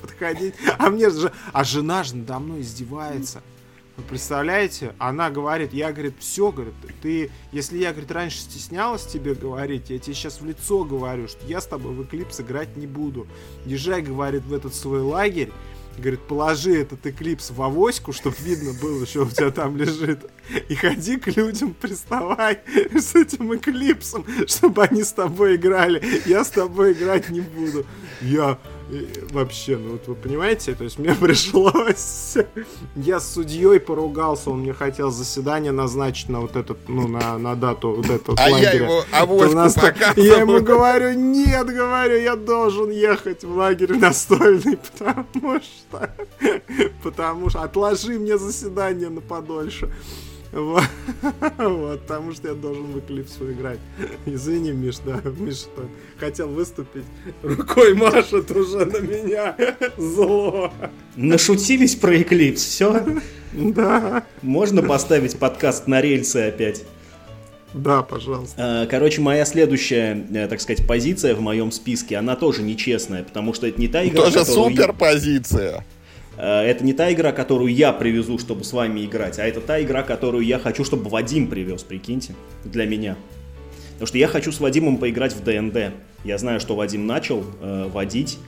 подходить. 0.01 0.55
А 0.77 0.89
мне 0.89 1.10
же, 1.10 1.31
а 1.51 1.63
жена 1.63 2.03
же 2.03 2.15
надо 2.15 2.39
мной 2.39 2.62
издевается. 2.62 3.41
Вы 3.97 4.03
представляете? 4.03 4.93
Она 4.97 5.29
говорит, 5.29 5.71
я, 5.71 5.93
говорит, 5.93 6.15
все, 6.19 6.51
говорит, 6.51 6.73
ты, 7.01 7.31
если 7.53 7.77
я, 7.77 7.91
говорит, 7.91 8.12
раньше 8.12 8.39
стеснялась 8.39 9.05
тебе 9.05 9.34
говорить, 9.34 9.89
я 9.89 9.99
тебе 9.99 10.13
сейчас 10.13 10.41
в 10.41 10.45
лицо 10.45 10.84
говорю, 10.84 11.29
что 11.29 11.45
я 11.45 11.62
с 11.62 11.65
тобой 11.65 11.93
в 11.93 12.03
Эклипс 12.03 12.41
играть 12.41 12.75
не 12.75 12.88
буду. 12.88 13.25
Езжай, 13.65 14.01
говорит, 14.01 14.43
в 14.43 14.53
этот 14.53 14.75
свой 14.75 14.99
лагерь, 14.99 15.51
Говорит, 15.97 16.21
положи 16.21 16.81
этот 16.81 17.05
эклипс 17.05 17.51
в 17.51 17.62
авоську, 17.62 18.12
чтобы 18.12 18.36
видно 18.41 18.73
было, 18.73 19.05
что 19.05 19.23
у 19.23 19.29
тебя 19.29 19.49
там 19.51 19.77
лежит. 19.77 20.29
И 20.69 20.75
ходи 20.75 21.17
к 21.17 21.27
людям, 21.36 21.73
приставай 21.73 22.60
с 22.93 23.15
этим 23.15 23.55
эклипсом, 23.55 24.25
чтобы 24.47 24.84
они 24.84 25.03
с 25.03 25.13
тобой 25.13 25.55
играли. 25.55 26.03
Я 26.25 26.43
с 26.43 26.49
тобой 26.49 26.93
играть 26.93 27.29
не 27.29 27.41
буду. 27.41 27.86
Я 28.21 28.60
вообще, 29.32 29.78
ну 29.78 29.93
вот 29.93 30.08
вы 30.08 30.15
понимаете, 30.15 30.76
то 30.76 30.84
есть 30.84 31.00
мне 31.00 31.13
пришлось... 31.19 32.38
Я 32.95 33.19
с 33.19 33.34
судьей 33.34 33.80
поругался, 33.80 34.52
он 34.52 34.60
мне 34.60 34.74
хотел 34.74 35.12
заседание 35.12 35.71
назначить 35.71 36.30
на 36.30 36.41
вот 36.41 36.56
этот, 36.56 36.78
ну, 36.88 37.08
на, 37.08 37.38
на 37.38 37.56
дату 37.56 37.93
вот 37.93 38.10
этого 38.10 38.38
а 38.39 38.50
лагеря. 38.50 38.71
я 38.71 38.74
его 38.74 39.04
авоську 39.12 39.56
нас... 39.56 39.78
Я 40.15 40.39
ему 40.41 40.62
говорю, 40.62 41.13
нет, 41.13 41.67
говорю, 41.67 42.19
я 42.19 42.36
должен 42.36 42.91
ехать 42.91 43.43
в 43.43 43.56
лагерь 43.56 43.98
настольный, 43.98 44.78
потому 44.78 45.60
что... 45.60 46.15
Потому 47.04 47.50
что 47.50 47.62
отложи 47.63 48.19
мне 48.19 48.38
заседание 48.38 49.10
на 49.10 49.21
подольше. 49.21 49.91
Вот. 50.56 50.84
вот, 51.58 52.02
потому 52.04 52.32
что 52.32 52.48
я 52.48 52.54
должен 52.54 52.86
в 52.86 53.00
Эклипсу 53.00 53.52
играть. 53.52 53.80
Извини, 54.26 54.72
Миш, 54.72 55.00
да, 55.06 55.22
Миш 55.38 55.58
что 55.58 55.89
хотел 56.18 56.48
выступить, 56.48 57.04
рукой 57.44 57.94
машет 57.94 58.50
уже 58.52 58.86
на 58.86 59.00
меня. 59.00 59.58
Зло. 59.98 60.72
Нашутились 61.18 61.96
про 61.96 62.22
Эклипс, 62.22 62.63
все? 62.63 63.06
Да. 63.52 64.24
Можно 64.41 64.82
поставить 64.82 65.38
подкаст 65.38 65.88
на 65.88 66.00
рельсы 66.00 66.38
опять? 66.38 66.86
Да, 67.74 68.02
пожалуйста. 68.04 68.56
А, 68.58 68.86
короче, 68.86 69.20
моя 69.20 69.44
следующая, 69.44 70.26
э, 70.34 70.48
так 70.48 70.62
сказать, 70.62 70.88
позиция 70.88 71.36
в 71.36 71.41
моем 71.41 71.74
списке, 71.74 72.15
она 72.15 72.38
тоже 72.38 72.62
нечестная, 72.62 73.24
потому 73.24 73.54
что 73.54 73.68
это 73.68 73.82
не 73.82 73.89
та 73.89 74.08
игра, 74.08 74.24
Тоже 74.24 74.46
супер 74.46 74.94
позиция. 74.94 75.84
Э, 76.38 76.62
это 76.62 76.84
не 76.84 76.93
та 76.93 77.12
игра, 77.13 77.32
которую 77.32 77.74
я 77.74 77.93
привезу, 77.93 78.38
чтобы 78.38 78.63
с 78.63 78.74
вами 78.74 79.06
играть, 79.06 79.39
а 79.39 79.45
это 79.45 79.62
та 79.62 79.82
игра, 79.82 80.04
которую 80.04 80.45
я 80.45 80.60
хочу, 80.60 80.84
чтобы 80.84 81.10
Вадим 81.10 81.48
привез, 81.48 81.84
прикиньте, 81.84 82.36
для 82.63 82.86
меня. 82.86 83.15
Потому 83.93 84.08
что 84.08 84.17
я 84.17 84.28
хочу 84.28 84.52
с 84.52 84.60
Вадимом 84.60 84.98
поиграть 84.98 85.34
в 85.34 85.43
ДНД. 85.43 85.93
Я 86.26 86.38
знаю, 86.38 86.60
что 86.60 86.76
Вадим 86.76 87.08
начал 87.08 87.43
э, 87.62 87.89
водить, 87.91 88.39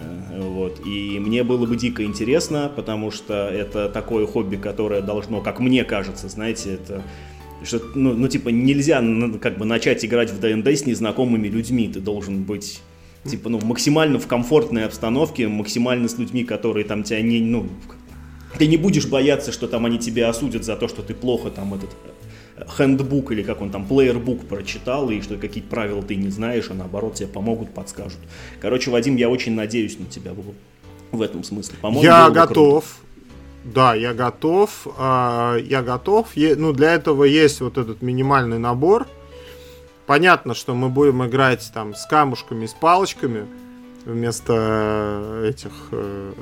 э, 0.00 0.40
вот, 0.40 0.84
и 0.84 1.18
мне 1.20 1.44
было 1.44 1.66
бы 1.66 1.76
дико 1.76 2.02
интересно, 2.02 2.70
потому 2.74 3.10
что 3.10 3.48
это 3.48 3.88
такое 3.88 4.26
хобби, 4.26 4.56
которое 4.56 5.00
должно, 5.00 5.40
как 5.40 5.60
мне 5.60 5.84
кажется, 5.84 6.28
знаете, 6.28 6.74
это 6.74 7.02
что, 7.62 7.78
ну, 7.94 8.14
ну, 8.14 8.26
типа, 8.26 8.48
нельзя 8.48 9.04
как 9.38 9.58
бы 9.58 9.66
начать 9.66 10.02
играть 10.02 10.30
в 10.30 10.40
ДНД 10.40 10.68
с 10.68 10.86
незнакомыми 10.86 11.46
людьми, 11.46 11.88
ты 11.88 12.00
должен 12.00 12.42
быть 12.42 12.80
Типа, 13.24 13.50
ну, 13.50 13.60
максимально 13.60 14.18
в 14.18 14.26
комфортной 14.26 14.86
обстановке, 14.86 15.46
максимально 15.46 16.08
с 16.08 16.16
людьми, 16.16 16.42
которые 16.42 16.86
там 16.86 17.02
тебя 17.02 17.20
не, 17.20 17.40
ну, 17.40 17.68
ты 18.58 18.66
не 18.66 18.78
будешь 18.78 19.06
бояться, 19.06 19.52
что 19.52 19.68
там 19.68 19.84
они 19.84 19.98
тебя 19.98 20.30
осудят 20.30 20.64
за 20.64 20.74
то, 20.76 20.88
что 20.88 21.02
ты 21.02 21.14
плохо 21.14 21.50
там 21.50 21.74
этот 21.74 21.90
хендбук 22.76 23.32
или 23.32 23.42
как 23.42 23.60
он 23.60 23.70
там, 23.70 23.86
плеербук 23.86 24.46
прочитал, 24.46 25.10
и 25.10 25.20
что 25.20 25.36
какие-то 25.36 25.68
правила 25.68 26.02
ты 26.02 26.16
не 26.16 26.28
знаешь, 26.28 26.70
а 26.70 26.74
наоборот 26.74 27.14
тебе 27.14 27.28
помогут, 27.28 27.74
подскажут. 27.74 28.18
Короче, 28.60 28.90
Вадим, 28.90 29.16
я 29.16 29.28
очень 29.28 29.54
надеюсь 29.54 29.98
на 29.98 30.06
тебя 30.06 30.32
в, 30.32 31.16
в 31.16 31.20
этом 31.20 31.44
смысле. 31.44 31.76
По-моему, 31.80 32.04
я 32.04 32.30
готов. 32.30 32.84
Круто. 32.84 33.74
Да, 33.74 33.94
я 33.94 34.14
готов. 34.14 34.86
А, 34.96 35.58
я 35.58 35.82
готов. 35.82 36.28
Ну, 36.34 36.72
для 36.72 36.94
этого 36.94 37.24
есть 37.24 37.60
вот 37.60 37.76
этот 37.76 38.00
минимальный 38.00 38.58
набор– 38.58 39.06
понятно, 40.10 40.54
что 40.54 40.74
мы 40.74 40.88
будем 40.88 41.24
играть 41.24 41.70
там 41.72 41.94
с 41.94 42.04
камушками, 42.04 42.66
с 42.66 42.72
палочками 42.72 43.46
вместо 44.04 44.54
э, 44.56 45.50
этих 45.50 45.70
э, 45.92 46.32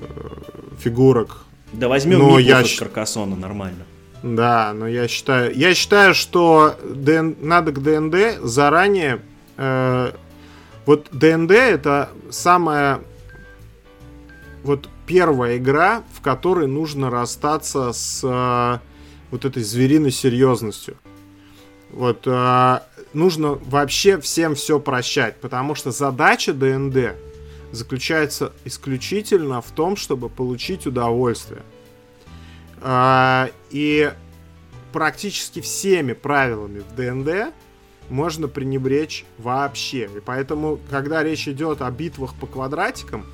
фигурок. 0.79 1.45
Да 1.75 1.89
возьмем 1.89 2.21
но 2.21 2.39
я... 2.39 2.65
с 2.65 2.79
Каркасона, 2.79 3.37
нормально. 3.37 3.85
Да, 4.23 4.73
но 4.73 4.89
я 4.89 5.07
считаю, 5.07 5.55
я 5.55 5.75
считаю, 5.75 6.15
что 6.15 6.77
ДН... 6.83 7.35
надо 7.43 7.73
к 7.73 7.83
ДНД 7.83 8.43
заранее. 8.43 9.21
Э, 9.59 10.13
вот 10.87 11.09
ДНД 11.13 11.51
это 11.51 12.09
самая 12.31 13.01
вот 14.63 14.89
первая 15.07 15.59
игра, 15.59 16.05
в 16.15 16.23
которой 16.23 16.69
нужно 16.69 17.11
расстаться 17.11 17.93
с 17.93 18.23
э, 18.25 18.79
вот 19.31 19.45
этой 19.45 19.63
звериной 19.63 20.11
серьезностью. 20.11 20.97
Вот 21.91 22.23
э, 22.27 22.79
нужно 23.13 23.55
вообще 23.55 24.21
всем 24.21 24.55
все 24.55 24.81
прощать, 24.81 25.37
потому 25.41 25.75
что 25.75 25.91
задача 25.91 26.53
ДНД 26.53 27.17
заключается 27.73 28.53
исключительно 28.65 29.61
в 29.61 29.71
том, 29.71 29.97
чтобы 29.97 30.29
получить 30.29 30.87
удовольствие. 30.87 31.63
А, 32.81 33.51
и 33.71 34.13
практически 34.93 35.61
всеми 35.61 36.13
правилами 36.13 36.81
в 36.81 36.95
ДНД 36.95 37.53
можно 38.09 38.49
пренебречь 38.49 39.25
вообще. 39.37 40.09
И 40.17 40.21
поэтому, 40.21 40.79
когда 40.91 41.23
речь 41.23 41.47
идет 41.49 41.83
о 41.83 41.91
битвах 41.91 42.35
по 42.35 42.47
квадратикам, 42.47 43.27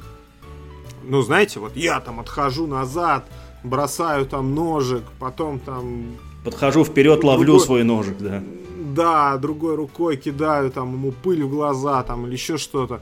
ну, 1.04 1.22
знаете, 1.22 1.60
вот 1.60 1.76
я 1.76 2.00
там 2.00 2.18
отхожу 2.18 2.66
назад, 2.66 3.26
бросаю 3.62 4.26
там 4.26 4.54
ножик, 4.54 5.04
потом 5.18 5.60
там... 5.60 6.16
Подхожу 6.44 6.84
вперед, 6.84 7.22
ловлю 7.22 7.46
другой, 7.46 7.64
свой 7.64 7.84
ножик, 7.84 8.18
да. 8.18 8.42
Да, 8.94 9.36
другой 9.36 9.74
рукой 9.74 10.16
кидаю 10.16 10.70
там 10.70 10.92
ему 10.92 11.12
пыль 11.12 11.44
в 11.44 11.50
глаза 11.50 12.02
там 12.02 12.26
или 12.26 12.32
еще 12.32 12.58
что-то. 12.58 13.00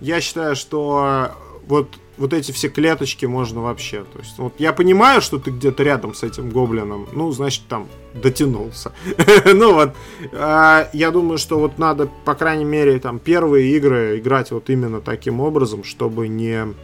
Я 0.00 0.20
считаю, 0.20 0.56
что 0.56 1.30
вот 1.66 1.88
вот 2.16 2.32
эти 2.32 2.52
все 2.52 2.68
клеточки 2.68 3.26
можно 3.26 3.60
вообще. 3.60 4.04
То 4.04 4.18
есть, 4.18 4.38
вот 4.38 4.54
я 4.58 4.72
понимаю, 4.72 5.20
что 5.20 5.38
ты 5.38 5.50
где-то 5.50 5.82
рядом 5.82 6.14
с 6.14 6.22
этим 6.22 6.50
гоблином, 6.50 7.08
ну, 7.12 7.30
значит, 7.32 7.64
там 7.68 7.88
дотянулся. 8.14 8.92
ну 9.52 9.74
вот, 9.74 9.94
а, 10.32 10.88
я 10.92 11.10
думаю, 11.10 11.38
что 11.38 11.58
вот 11.58 11.78
надо, 11.78 12.08
по 12.24 12.34
крайней 12.34 12.64
мере, 12.64 12.98
там 13.00 13.18
первые 13.18 13.76
игры 13.76 14.18
играть 14.18 14.52
вот 14.52 14.70
именно 14.70 15.00
таким 15.00 15.40
образом, 15.40 15.82
чтобы 15.84 16.28
не 16.28 16.74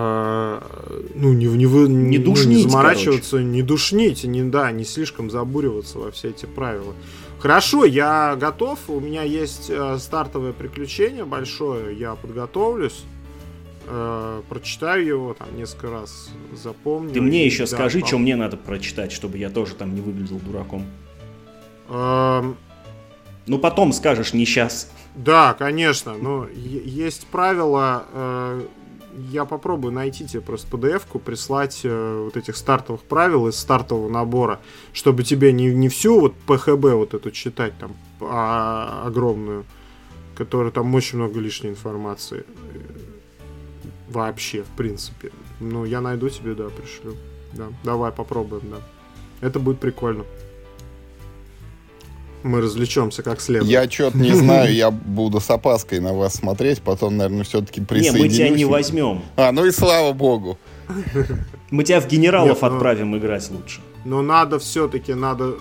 ну, 0.00 1.32
не, 1.32 1.46
не, 1.46 1.66
вы, 1.66 1.88
не, 1.88 2.18
душнить, 2.18 2.46
ну, 2.46 2.64
не 2.64 2.70
заморачиваться, 2.70 3.30
короче. 3.38 3.46
не 3.46 3.62
душнить, 3.62 4.24
не, 4.24 4.42
да, 4.42 4.70
не 4.70 4.84
слишком 4.84 5.30
забуриваться 5.30 5.98
во 5.98 6.10
все 6.10 6.28
эти 6.28 6.46
правила. 6.46 6.94
Хорошо, 7.38 7.84
я 7.84 8.36
готов. 8.36 8.78
У 8.88 9.00
меня 9.00 9.22
есть 9.22 9.70
э, 9.70 9.96
стартовое 9.98 10.52
приключение 10.52 11.24
большое. 11.24 11.96
Я 11.96 12.14
подготовлюсь. 12.16 13.04
Э, 13.86 14.42
прочитаю 14.48 15.06
его 15.06 15.34
там 15.34 15.48
несколько 15.56 15.90
раз, 15.90 16.30
запомню. 16.52 17.12
Ты 17.12 17.20
мне 17.20 17.46
еще 17.46 17.60
да, 17.60 17.66
скажи, 17.68 18.04
что 18.04 18.18
мне 18.18 18.34
надо 18.34 18.56
прочитать, 18.56 19.12
чтобы 19.12 19.38
я 19.38 19.50
тоже 19.50 19.74
там 19.74 19.94
не 19.94 20.00
выглядел 20.00 20.38
дураком. 20.38 20.84
Эм... 21.88 22.56
Ну, 23.46 23.58
потом 23.58 23.92
скажешь, 23.92 24.34
не 24.34 24.44
сейчас. 24.44 24.90
Да, 25.14 25.54
конечно. 25.54 26.14
Но 26.20 26.46
есть 26.54 27.26
правила. 27.28 28.04
Э, 28.12 28.62
я 29.30 29.44
попробую 29.44 29.92
найти 29.92 30.26
тебе 30.26 30.40
просто 30.40 30.76
PDF-ку, 30.76 31.18
прислать 31.18 31.80
э, 31.84 32.22
вот 32.24 32.36
этих 32.36 32.56
стартовых 32.56 33.02
правил 33.02 33.48
из 33.48 33.56
стартового 33.56 34.08
набора, 34.08 34.60
чтобы 34.92 35.24
тебе 35.24 35.52
не, 35.52 35.74
не 35.74 35.88
всю 35.88 36.20
вот 36.20 36.34
ПХБ 36.46 36.94
вот 36.94 37.14
эту 37.14 37.30
читать 37.30 37.72
там 37.78 37.96
а, 38.20 39.04
огромную, 39.06 39.64
которая 40.36 40.70
там 40.70 40.94
очень 40.94 41.18
много 41.18 41.40
лишней 41.40 41.70
информации. 41.70 42.44
Вообще, 44.08 44.62
в 44.62 44.76
принципе. 44.76 45.32
Ну, 45.60 45.84
я 45.84 46.00
найду 46.00 46.28
тебе, 46.28 46.54
да, 46.54 46.68
пришлю. 46.68 47.16
Да, 47.52 47.68
давай 47.84 48.12
попробуем, 48.12 48.70
да. 48.70 48.78
Это 49.40 49.58
будет 49.58 49.80
прикольно 49.80 50.24
мы 52.42 52.60
развлечемся 52.60 53.22
как 53.22 53.40
следует. 53.40 53.70
Я 53.70 53.90
что-то 53.90 54.18
не 54.18 54.32
знаю, 54.32 54.72
я 54.72 54.90
буду 54.90 55.40
с 55.40 55.50
опаской 55.50 56.00
на 56.00 56.12
вас 56.12 56.34
смотреть, 56.34 56.80
потом, 56.82 57.16
наверное, 57.16 57.44
все-таки 57.44 57.80
присоединюсь. 57.80 58.14
Не, 58.14 58.22
мы 58.22 58.28
тебя 58.28 58.48
не 58.50 58.64
возьмем. 58.64 59.22
А, 59.36 59.52
ну 59.52 59.64
и 59.64 59.70
слава 59.70 60.12
богу. 60.12 60.58
Мы 61.70 61.84
тебя 61.84 62.00
в 62.00 62.08
генералов 62.08 62.48
Нет, 62.48 62.62
ну, 62.62 62.68
отправим 62.68 63.16
играть 63.16 63.50
лучше. 63.50 63.80
Но 64.08 64.22
надо 64.22 64.58
все-таки, 64.58 65.12
надо 65.12 65.54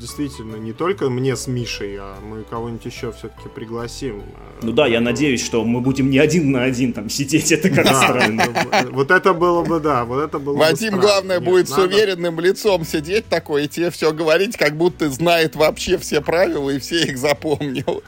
действительно 0.00 0.56
не 0.56 0.72
только 0.72 1.10
мне 1.10 1.36
с 1.36 1.46
Мишей, 1.46 1.98
а 1.98 2.16
мы 2.22 2.42
кого-нибудь 2.42 2.86
еще 2.86 3.12
все-таки 3.12 3.50
пригласим. 3.54 4.22
Ну 4.62 4.72
да, 4.72 4.86
я 4.86 5.02
надеюсь, 5.02 5.44
что 5.44 5.62
мы 5.62 5.82
будем 5.82 6.08
не 6.08 6.18
один 6.18 6.52
на 6.52 6.62
один 6.62 6.94
там 6.94 7.10
сидеть, 7.10 7.52
это 7.52 7.68
как 7.68 7.86
странно. 7.88 8.44
Вот 8.92 9.10
это 9.10 9.34
было 9.34 9.62
бы, 9.62 9.78
да, 9.78 10.06
вот 10.06 10.22
это 10.22 10.38
было 10.38 10.56
Вадим, 10.56 10.98
главное, 10.98 11.38
будет 11.38 11.68
с 11.68 11.76
уверенным 11.76 12.40
лицом 12.40 12.82
сидеть 12.82 13.26
такой 13.26 13.66
и 13.66 13.68
тебе 13.68 13.90
все 13.90 14.10
говорить, 14.10 14.56
как 14.56 14.74
будто 14.78 15.10
знает 15.10 15.54
вообще 15.54 15.98
все 15.98 16.22
правила 16.22 16.70
и 16.70 16.78
все 16.78 17.02
их 17.02 17.18
запомнил. 17.18 18.02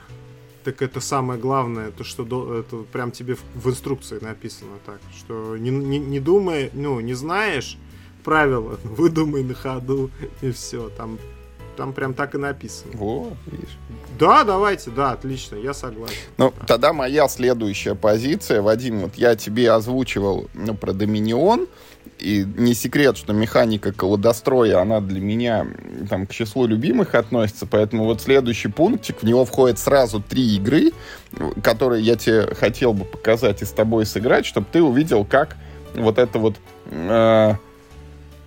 Так 0.65 0.81
это 0.81 1.01
самое 1.01 1.39
главное, 1.39 1.91
то 1.91 2.05
что 2.05 2.25
до, 2.25 2.61
это 2.61 2.77
прям 2.91 3.11
тебе 3.11 3.35
в, 3.35 3.43
в 3.55 3.69
инструкции 3.69 4.19
написано 4.19 4.79
так, 4.87 5.01
что 5.19 5.59
не, 5.59 5.69
не, 5.69 5.99
не 5.99 6.21
думай, 6.21 6.71
ну, 6.73 7.01
не 7.01 7.13
знаешь 7.13 7.77
правила, 8.29 8.79
выдумай 8.85 9.43
на 9.43 9.55
ходу 9.55 10.11
и 10.43 10.51
все, 10.51 10.91
там 10.91 11.19
там 11.79 11.93
прям 11.93 12.13
так 12.13 12.35
и 12.35 12.39
написано. 12.39 12.91
Во, 12.95 13.33
видишь. 13.47 13.79
Да, 14.19 14.43
давайте, 14.43 14.91
да, 14.91 15.13
отлично, 15.13 15.55
я 15.55 15.73
согласен. 15.73 16.17
Ну, 16.37 16.53
да. 16.59 16.67
тогда 16.67 16.93
моя 16.93 17.29
следующая 17.29 17.95
позиция, 17.95 18.61
Вадим, 18.61 19.03
вот 19.03 19.15
я 19.15 19.37
тебе 19.37 19.71
озвучивал 19.71 20.51
ну, 20.55 20.75
про 20.75 20.93
Доминион, 20.93 21.69
и 22.19 22.45
не 22.45 22.75
секрет, 22.75 23.17
что 23.17 23.33
механика 23.33 23.93
колодостроя, 23.93 24.81
она 24.81 25.01
для 25.01 25.21
меня 25.21 25.69
там 26.11 26.27
к 26.27 26.35
числу 26.35 26.67
любимых 26.67 27.15
относится, 27.15 27.65
поэтому 27.65 28.05
вот 28.05 28.21
следующий 28.21 28.69
пунктик, 28.69 29.23
в 29.23 29.25
него 29.25 29.45
входит 29.45 29.79
сразу 29.79 30.21
три 30.21 30.57
игры, 30.57 30.91
которые 31.63 32.03
я 32.03 32.17
тебе 32.17 32.55
хотел 32.57 32.93
бы 32.93 33.05
показать 33.05 33.63
и 33.63 33.65
с 33.65 33.71
тобой 33.71 34.05
сыграть, 34.05 34.45
чтобы 34.45 34.67
ты 34.71 34.83
увидел, 34.83 35.25
как 35.25 35.57
вот 35.95 36.19
это 36.19 36.39
вот... 36.41 36.57
Э, 36.91 37.55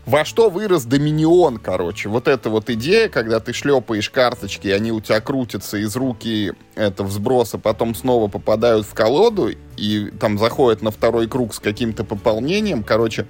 во 0.06 0.26
что 0.26 0.50
вырос 0.50 0.86
Доминион, 0.86 1.58
короче. 1.58 2.10
Вот 2.10 2.28
эта 2.28 2.50
вот 2.50 2.70
идея, 2.70 3.08
когда 3.08 3.40
ты 3.40 3.54
шлепаешь 3.54 4.10
карточки, 4.10 4.68
и 4.68 4.72
они 4.72 4.92
у 4.92 5.00
тебя 5.00 5.22
крутятся 5.22 5.78
из 5.78 5.96
руки 5.96 6.54
это 6.76 7.04
взброса, 7.04 7.58
потом 7.58 7.94
снова 7.94 8.28
попадают 8.28 8.86
в 8.86 8.94
колоду, 8.94 9.52
и 9.78 10.12
там 10.20 10.38
заходят 10.38 10.82
на 10.82 10.92
второй 10.92 11.28
круг 11.28 11.54
с 11.54 11.60
каким-то 11.60 12.04
пополнением. 12.04 12.84
Короче, 12.84 13.28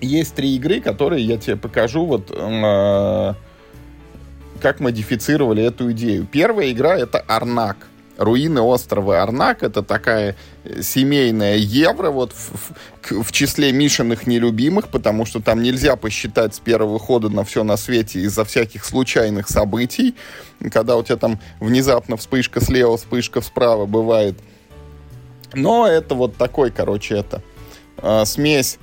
есть 0.00 0.34
три 0.34 0.56
игры, 0.56 0.80
которые 0.80 1.24
я 1.24 1.36
тебе 1.36 1.56
покажу, 1.56 2.04
вот 2.06 2.30
э, 2.30 3.34
как 4.60 4.80
модифицировали 4.80 5.64
эту 5.64 5.90
идею. 5.92 6.26
Первая 6.30 6.70
игра 6.70 6.96
это 6.96 7.18
Арнак. 7.18 7.88
Руины 8.18 8.60
острова 8.60 9.22
Арнак 9.22 9.62
это 9.62 9.82
такая 9.82 10.36
семейная 10.80 11.56
евро 11.56 12.10
вот 12.10 12.32
в, 12.32 12.72
в, 13.02 13.22
в 13.22 13.32
числе 13.32 13.72
Мишиных 13.72 14.26
нелюбимых, 14.26 14.88
потому 14.88 15.24
что 15.24 15.40
там 15.40 15.62
нельзя 15.62 15.96
посчитать 15.96 16.54
с 16.54 16.60
первого 16.60 16.98
хода 16.98 17.28
на 17.28 17.44
все 17.44 17.64
на 17.64 17.76
свете 17.76 18.20
из-за 18.20 18.44
всяких 18.44 18.84
случайных 18.84 19.48
событий, 19.48 20.14
когда 20.70 20.96
у 20.96 21.02
тебя 21.02 21.16
там 21.16 21.40
внезапно 21.60 22.16
вспышка 22.16 22.60
слева, 22.60 22.96
вспышка 22.96 23.40
справа 23.40 23.86
бывает. 23.86 24.36
Но 25.54 25.86
это 25.86 26.14
вот 26.14 26.36
такой, 26.36 26.70
короче, 26.70 27.16
это 27.16 27.42
э, 27.98 28.24
смесь 28.24 28.78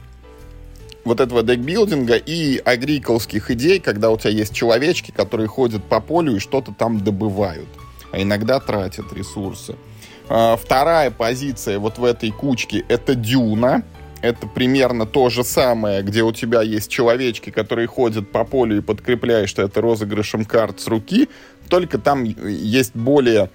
вот 1.04 1.20
этого 1.20 1.44
декбилдинга 1.44 2.16
и 2.16 2.58
агриколских 2.58 3.52
идей, 3.52 3.80
когда 3.80 4.12
у 4.12 4.18
тебя 4.18 4.32
есть 4.32 4.54
человечки, 4.54 5.12
которые 5.12 5.48
ходят 5.48 5.84
по 5.84 6.00
полю 6.00 6.36
и 6.36 6.40
что-то 6.40 6.74
там 6.74 7.04
добывают, 7.04 7.68
а 8.12 8.22
иногда 8.22 8.60
тратят 8.60 9.12
ресурсы. 9.14 9.76
А, 10.30 10.57
вторая 10.57 11.12
позиция 11.12 11.80
вот 11.80 11.97
в 11.97 12.03
этой 12.03 12.32
кучке 12.32 12.84
это 12.88 13.16
дюна. 13.16 13.84
Это 14.22 14.47
примерно 14.47 15.05
то 15.05 15.30
же 15.30 15.45
самое, 15.45 16.01
где 16.01 16.24
у 16.24 16.34
тебя 16.34 16.62
есть 16.62 16.91
человечки, 16.91 17.51
которые 17.51 17.88
ходят 17.88 18.30
по 18.30 18.43
полю 18.43 18.78
и 18.78 18.82
подкрепляешь 18.82 19.53
это 19.53 19.80
розыгрышем 19.80 20.43
карт 20.43 20.82
с 20.82 20.88
руки, 20.88 21.30
только 21.70 21.99
там 21.99 22.26
есть 22.26 22.93
более 22.97 23.49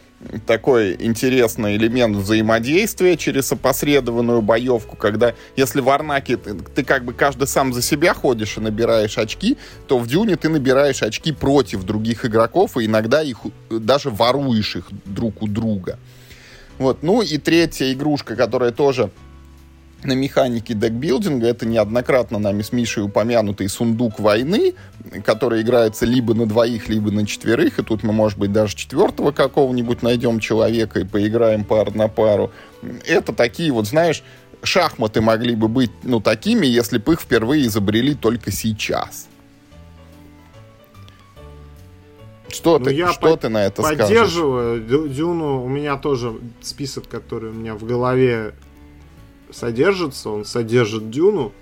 такой 0.47 0.97
интересный 0.99 1.77
элемент 1.77 2.17
взаимодействия 2.17 3.17
через 3.17 3.51
опосредованную 3.53 4.43
боевку, 4.43 4.97
когда 4.97 5.35
если 5.57 5.81
в 5.81 5.89
Арнаке 5.89 6.37
ты, 6.37 6.55
ты 6.55 6.85
как 6.85 7.05
бы 7.05 7.13
каждый 7.13 7.47
сам 7.47 7.73
за 7.73 7.83
себя 7.83 8.15
ходишь 8.15 8.57
и 8.57 8.61
набираешь 8.61 9.19
очки, 9.19 9.57
то 9.87 9.99
в 9.99 10.07
Дюне 10.07 10.37
ты 10.37 10.49
набираешь 10.49 11.03
очки 11.03 11.33
против 11.33 11.85
других 11.85 12.25
игроков 12.25 12.77
и 12.77 12.87
иногда 12.87 13.23
их 13.23 13.39
даже 13.71 14.11
воруешь 14.11 14.77
их 14.77 14.87
друг 15.05 15.43
у 15.43 15.47
друга. 15.47 15.99
Вот. 16.79 17.03
Ну 17.03 17.23
и 17.23 17.39
третья 17.39 17.93
игрушка, 17.93 18.37
которая 18.37 18.73
тоже 18.73 19.11
на 20.05 20.13
механике 20.13 20.75
декбилдинга. 20.75 21.47
Это 21.47 21.67
неоднократно 21.67 22.39
нами 22.39 22.63
с 22.63 22.73
Мишей 22.73 23.05
упомянутый 23.05 23.69
сундук 23.69 24.19
войны, 24.21 24.75
который 25.25 25.63
играется 25.63 26.07
либо 26.07 26.35
на 26.35 26.47
двоих, 26.47 26.89
либо 26.89 27.11
на 27.11 27.27
четверых. 27.27 27.79
И 27.79 27.83
тут 27.83 28.03
мы, 28.03 28.13
может 28.13 28.39
быть, 28.39 28.53
даже 28.53 28.77
четвертого 28.77 29.33
какого-нибудь 29.33 30.03
найдем 30.03 30.41
человека 30.41 31.01
и 31.01 31.05
поиграем 31.05 31.65
пар 31.65 31.95
на 31.95 32.09
пару. 32.09 32.51
Это 33.07 33.33
такие 33.33 33.73
вот, 33.73 33.87
знаешь, 33.87 34.23
шахматы 34.63 35.21
могли 35.21 35.55
бы 35.55 35.69
быть, 35.69 35.93
ну, 36.03 36.21
такими, 36.21 36.67
если 36.67 36.99
бы 36.99 37.15
их 37.15 37.21
впервые 37.21 37.67
изобрели 37.67 38.15
только 38.15 38.51
сейчас. 38.51 39.29
Что, 42.49 42.79
ну, 42.79 42.85
ты, 42.85 42.95
я 42.95 43.13
что 43.13 43.33
по- 43.33 43.37
ты 43.37 43.49
на 43.49 43.65
это 43.67 43.83
поддерживаю. 43.83 44.87
скажешь? 44.87 45.17
Дюну 45.17 45.65
у 45.65 45.69
меня 45.69 45.97
тоже 45.97 46.35
список, 46.63 47.09
который 47.09 47.51
у 47.51 47.53
меня 47.53 47.75
в 47.75 47.85
голове 47.85 48.55
содержится, 49.55 50.31
он 50.31 50.45
содержит 50.45 51.11
Дюну. 51.11 51.53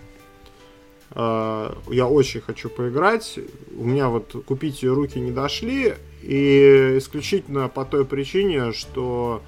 А, 1.11 1.77
я 1.89 2.07
очень 2.07 2.41
хочу 2.41 2.69
поиграть. 2.69 3.39
У 3.77 3.85
меня 3.85 4.09
вот 4.09 4.45
купить 4.47 4.83
ее 4.83 4.95
руки 4.95 5.21
не 5.21 5.31
дошли. 5.31 5.95
И 6.23 6.95
исключительно 6.99 7.69
по 7.69 7.85
той 7.85 8.05
причине, 8.05 8.73
что 8.73 9.43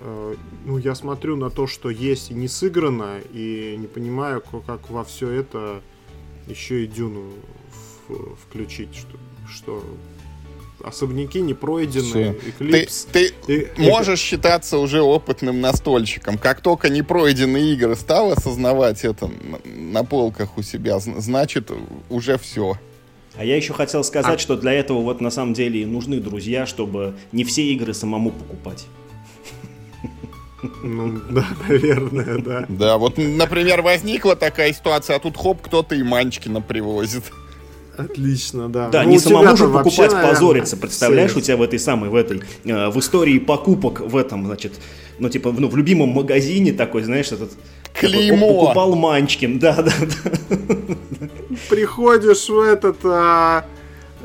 а, 0.00 0.34
ну, 0.64 0.78
я 0.78 0.94
смотрю 0.94 1.36
на 1.36 1.50
то, 1.50 1.66
что 1.66 1.90
есть 1.90 2.30
и 2.30 2.34
не 2.34 2.48
сыграно, 2.48 3.20
и 3.32 3.76
не 3.78 3.86
понимаю, 3.86 4.42
как 4.66 4.90
во 4.90 5.04
все 5.04 5.30
это 5.30 5.82
еще 6.46 6.84
и 6.84 6.86
Дюну 6.86 7.32
включить, 8.42 8.94
что, 8.94 9.18
что 9.48 9.84
особняки 10.82 11.40
не 11.40 11.54
пройденные, 11.54 12.34
Всё. 12.34 12.48
Эклипс. 12.50 13.06
Ты, 13.12 13.30
ты 13.46 13.68
И- 13.76 13.82
можешь 13.90 14.20
считаться 14.20 14.78
уже 14.78 15.00
опытным 15.02 15.60
настольщиком. 15.60 16.38
Как 16.38 16.60
только 16.60 16.88
непройденные 16.88 17.72
игры 17.74 17.94
стал 17.96 18.32
осознавать 18.32 19.04
это 19.04 19.26
на, 19.28 19.58
на 19.64 20.04
полках 20.04 20.56
у 20.56 20.62
себя, 20.62 20.96
зн- 20.96 21.20
значит, 21.20 21.70
уже 22.10 22.38
все. 22.38 22.78
А 23.36 23.44
я 23.44 23.56
еще 23.56 23.72
хотел 23.72 24.02
сказать, 24.02 24.34
А. 24.34 24.38
что 24.38 24.56
для 24.56 24.72
этого 24.72 25.00
вот 25.02 25.20
на 25.20 25.30
самом 25.30 25.54
деле 25.54 25.82
и 25.82 25.84
нужны 25.86 26.18
друзья, 26.20 26.66
чтобы 26.66 27.14
не 27.32 27.44
все 27.44 27.62
игры 27.72 27.94
самому 27.94 28.30
покупать. 28.32 28.86
Ну, 30.82 31.20
да, 31.30 31.46
наверное, 31.68 32.38
да. 32.38 32.66
Да, 32.68 32.98
вот, 32.98 33.16
например, 33.16 33.80
возникла 33.82 34.34
такая 34.34 34.72
ситуация, 34.72 35.14
а 35.14 35.20
тут 35.20 35.36
хоп, 35.36 35.62
кто-то 35.62 35.94
и 35.94 36.02
Манчкина 36.02 36.60
привозит. 36.60 37.22
Отлично, 37.98 38.68
да. 38.68 38.88
Да, 38.90 39.02
Ну, 39.02 39.10
не 39.10 39.18
самому 39.18 39.56
же 39.56 39.66
вообще, 39.66 39.90
покупать, 39.90 40.12
наверное, 40.12 40.34
позориться. 40.34 40.76
Представляешь, 40.76 41.30
все 41.32 41.38
у 41.40 41.42
тебя 41.42 41.56
в 41.56 41.62
этой 41.62 41.78
самой, 41.80 42.10
в 42.10 42.14
этой, 42.14 42.42
э, 42.64 42.88
в 42.90 42.98
истории 43.00 43.38
покупок 43.40 44.00
в 44.00 44.16
этом, 44.16 44.46
значит, 44.46 44.74
ну, 45.18 45.28
типа, 45.28 45.52
ну, 45.56 45.68
в 45.68 45.76
любимом 45.76 46.10
магазине 46.10 46.72
такой, 46.72 47.02
знаешь, 47.02 47.32
этот... 47.32 47.50
Клеймо. 47.94 48.60
Покупал 48.60 48.94
Манчкин, 48.94 49.58
да, 49.58 49.82
да, 49.82 49.92
да. 50.00 50.56
Приходишь 51.68 52.48
в 52.48 52.60
этот... 52.60 52.98
а, 53.04 53.64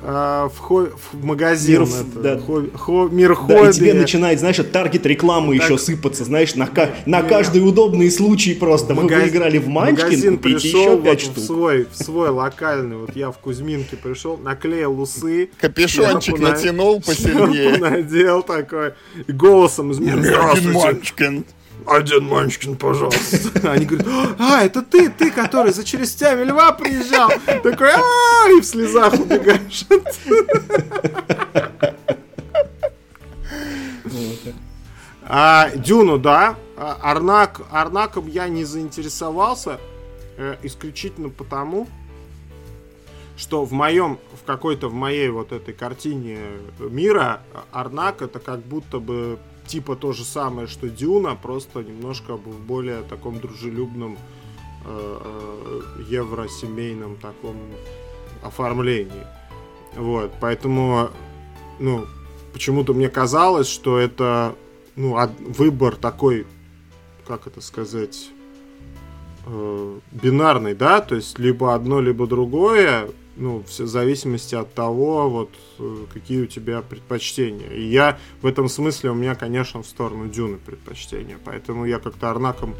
а, 0.05 0.49
в, 0.49 0.57
хо- 0.57 0.89
в 1.13 1.23
магазин, 1.25 1.79
Мир 1.81 1.83
в- 1.87 2.01
это, 2.01 2.19
да. 2.19 2.37
хо- 2.39 2.63
хо- 2.75 3.07
мир 3.09 3.35
Да, 3.47 3.55
и 3.55 3.57
хобби. 3.59 3.71
тебе 3.71 3.93
начинает, 3.93 4.39
знаешь, 4.39 4.57
таргет 4.71 5.05
рекламы 5.05 5.57
Так. 5.57 5.65
еще 5.69 5.77
сыпаться, 5.77 6.23
знаешь, 6.25 6.55
на, 6.55 6.67
ка- 6.67 6.91
на 7.05 7.21
каждый 7.23 7.59
удобный 7.67 8.11
случай 8.11 8.53
просто. 8.53 8.93
Магаз- 8.93 9.21
выиграли 9.23 9.57
в 9.59 9.67
Манчкин, 9.69 10.03
магазин 10.05 10.37
купите 10.37 10.59
пришел 10.59 10.79
еще 10.81 10.89
вот 10.95 11.03
5 11.03 11.19
в 11.19 11.23
штук. 11.23 11.43
свой, 11.43 11.87
в 11.91 11.95
свой 12.03 12.29
локальный, 12.29 12.97
вот 12.97 13.15
я 13.15 13.31
в 13.31 13.37
Кузьминке 13.37 13.95
пришел, 13.95 14.37
наклеил 14.37 14.99
усы, 14.99 15.49
Капюшончик 15.59 16.39
натянул 16.39 17.01
посильнее. 17.01 17.77
надел 17.77 18.43
такой, 18.43 18.91
и 19.27 19.31
голосом 19.31 19.91
из 19.91 19.99
Манчкин. 19.99 21.45
Один 21.87 22.25
Манчкин, 22.27 22.75
пожалуйста. 22.75 23.49
Они 23.71 23.85
говорят, 23.85 24.07
а, 24.39 24.63
это 24.63 24.81
ты, 24.81 25.09
ты, 25.09 25.31
который 25.31 25.71
за 25.71 25.83
челюстями 25.83 26.43
льва 26.43 26.71
приезжал. 26.71 27.31
Такой, 27.45 27.91
а 27.91 28.49
и 28.49 28.61
в 28.61 28.65
слезах 28.65 29.13
убегаешь. 29.13 29.85
А, 35.25 35.71
Дюну, 35.75 36.19
да. 36.19 36.57
А, 36.77 36.99
Арнак, 37.01 37.61
Арнаком 37.71 38.27
я 38.27 38.49
не 38.49 38.65
заинтересовался 38.65 39.79
э, 40.37 40.57
исключительно 40.63 41.29
потому, 41.29 41.87
что 43.37 43.65
в 43.65 43.71
моем, 43.71 44.19
в 44.39 44.45
какой-то 44.45 44.89
в 44.89 44.93
моей 44.93 45.29
вот 45.29 45.51
этой 45.51 45.73
картине 45.73 46.39
мира 46.77 47.41
Арнак 47.71 48.21
это 48.21 48.39
как 48.39 48.59
будто 48.59 48.99
бы 48.99 49.39
типа 49.65 49.95
то 49.95 50.13
же 50.13 50.23
самое, 50.23 50.67
что 50.67 50.89
Дюна, 50.89 51.35
просто 51.35 51.83
немножко 51.83 52.35
в 52.35 52.59
более 52.59 53.01
таком 53.03 53.39
дружелюбном 53.39 54.17
э, 54.85 55.19
э, 55.23 56.03
евросемейном 56.09 57.17
таком 57.17 57.57
оформлении. 58.43 59.25
Вот, 59.95 60.31
поэтому, 60.41 61.09
ну, 61.79 62.05
почему-то 62.51 62.93
мне 62.93 63.09
казалось, 63.09 63.67
что 63.67 63.97
это, 63.99 64.55
ну, 64.95 65.17
выбор 65.39 65.95
такой, 65.95 66.47
как 67.27 67.47
это 67.47 67.61
сказать, 67.61 68.29
э, 69.45 69.99
бинарный, 70.11 70.73
да, 70.73 71.01
то 71.01 71.15
есть 71.15 71.39
либо 71.39 71.73
одно, 71.73 72.01
либо 72.01 72.27
другое, 72.27 73.09
ну, 73.35 73.63
в 73.65 73.71
зависимости 73.71 74.55
от 74.55 74.73
того, 74.73 75.29
вот, 75.29 75.49
э, 75.79 76.05
какие 76.13 76.41
у 76.41 76.45
тебя 76.45 76.81
предпочтения. 76.81 77.69
И 77.69 77.83
я 77.83 78.17
в 78.41 78.45
этом 78.45 78.69
смысле, 78.69 79.11
у 79.11 79.15
меня, 79.15 79.35
конечно, 79.35 79.81
в 79.81 79.87
сторону 79.87 80.27
Дюны 80.27 80.57
предпочтения, 80.57 81.37
поэтому 81.43 81.85
я 81.85 81.99
как-то 81.99 82.29
Арнаком 82.29 82.75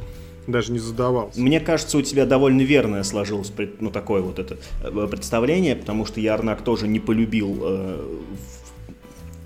даже 0.48 0.72
не 0.72 0.80
задавался. 0.80 1.40
Мне 1.40 1.60
кажется, 1.60 1.98
у 1.98 2.02
тебя 2.02 2.26
довольно 2.26 2.62
верное 2.62 3.04
сложилось 3.04 3.52
ну, 3.80 3.92
такое 3.92 4.22
вот 4.22 4.40
это 4.40 4.58
э, 4.84 5.08
представление, 5.10 5.76
потому 5.76 6.06
что 6.06 6.20
я 6.20 6.34
Арнак 6.34 6.64
тоже 6.64 6.88
не 6.88 7.00
полюбил 7.00 7.60
э, 7.62 8.20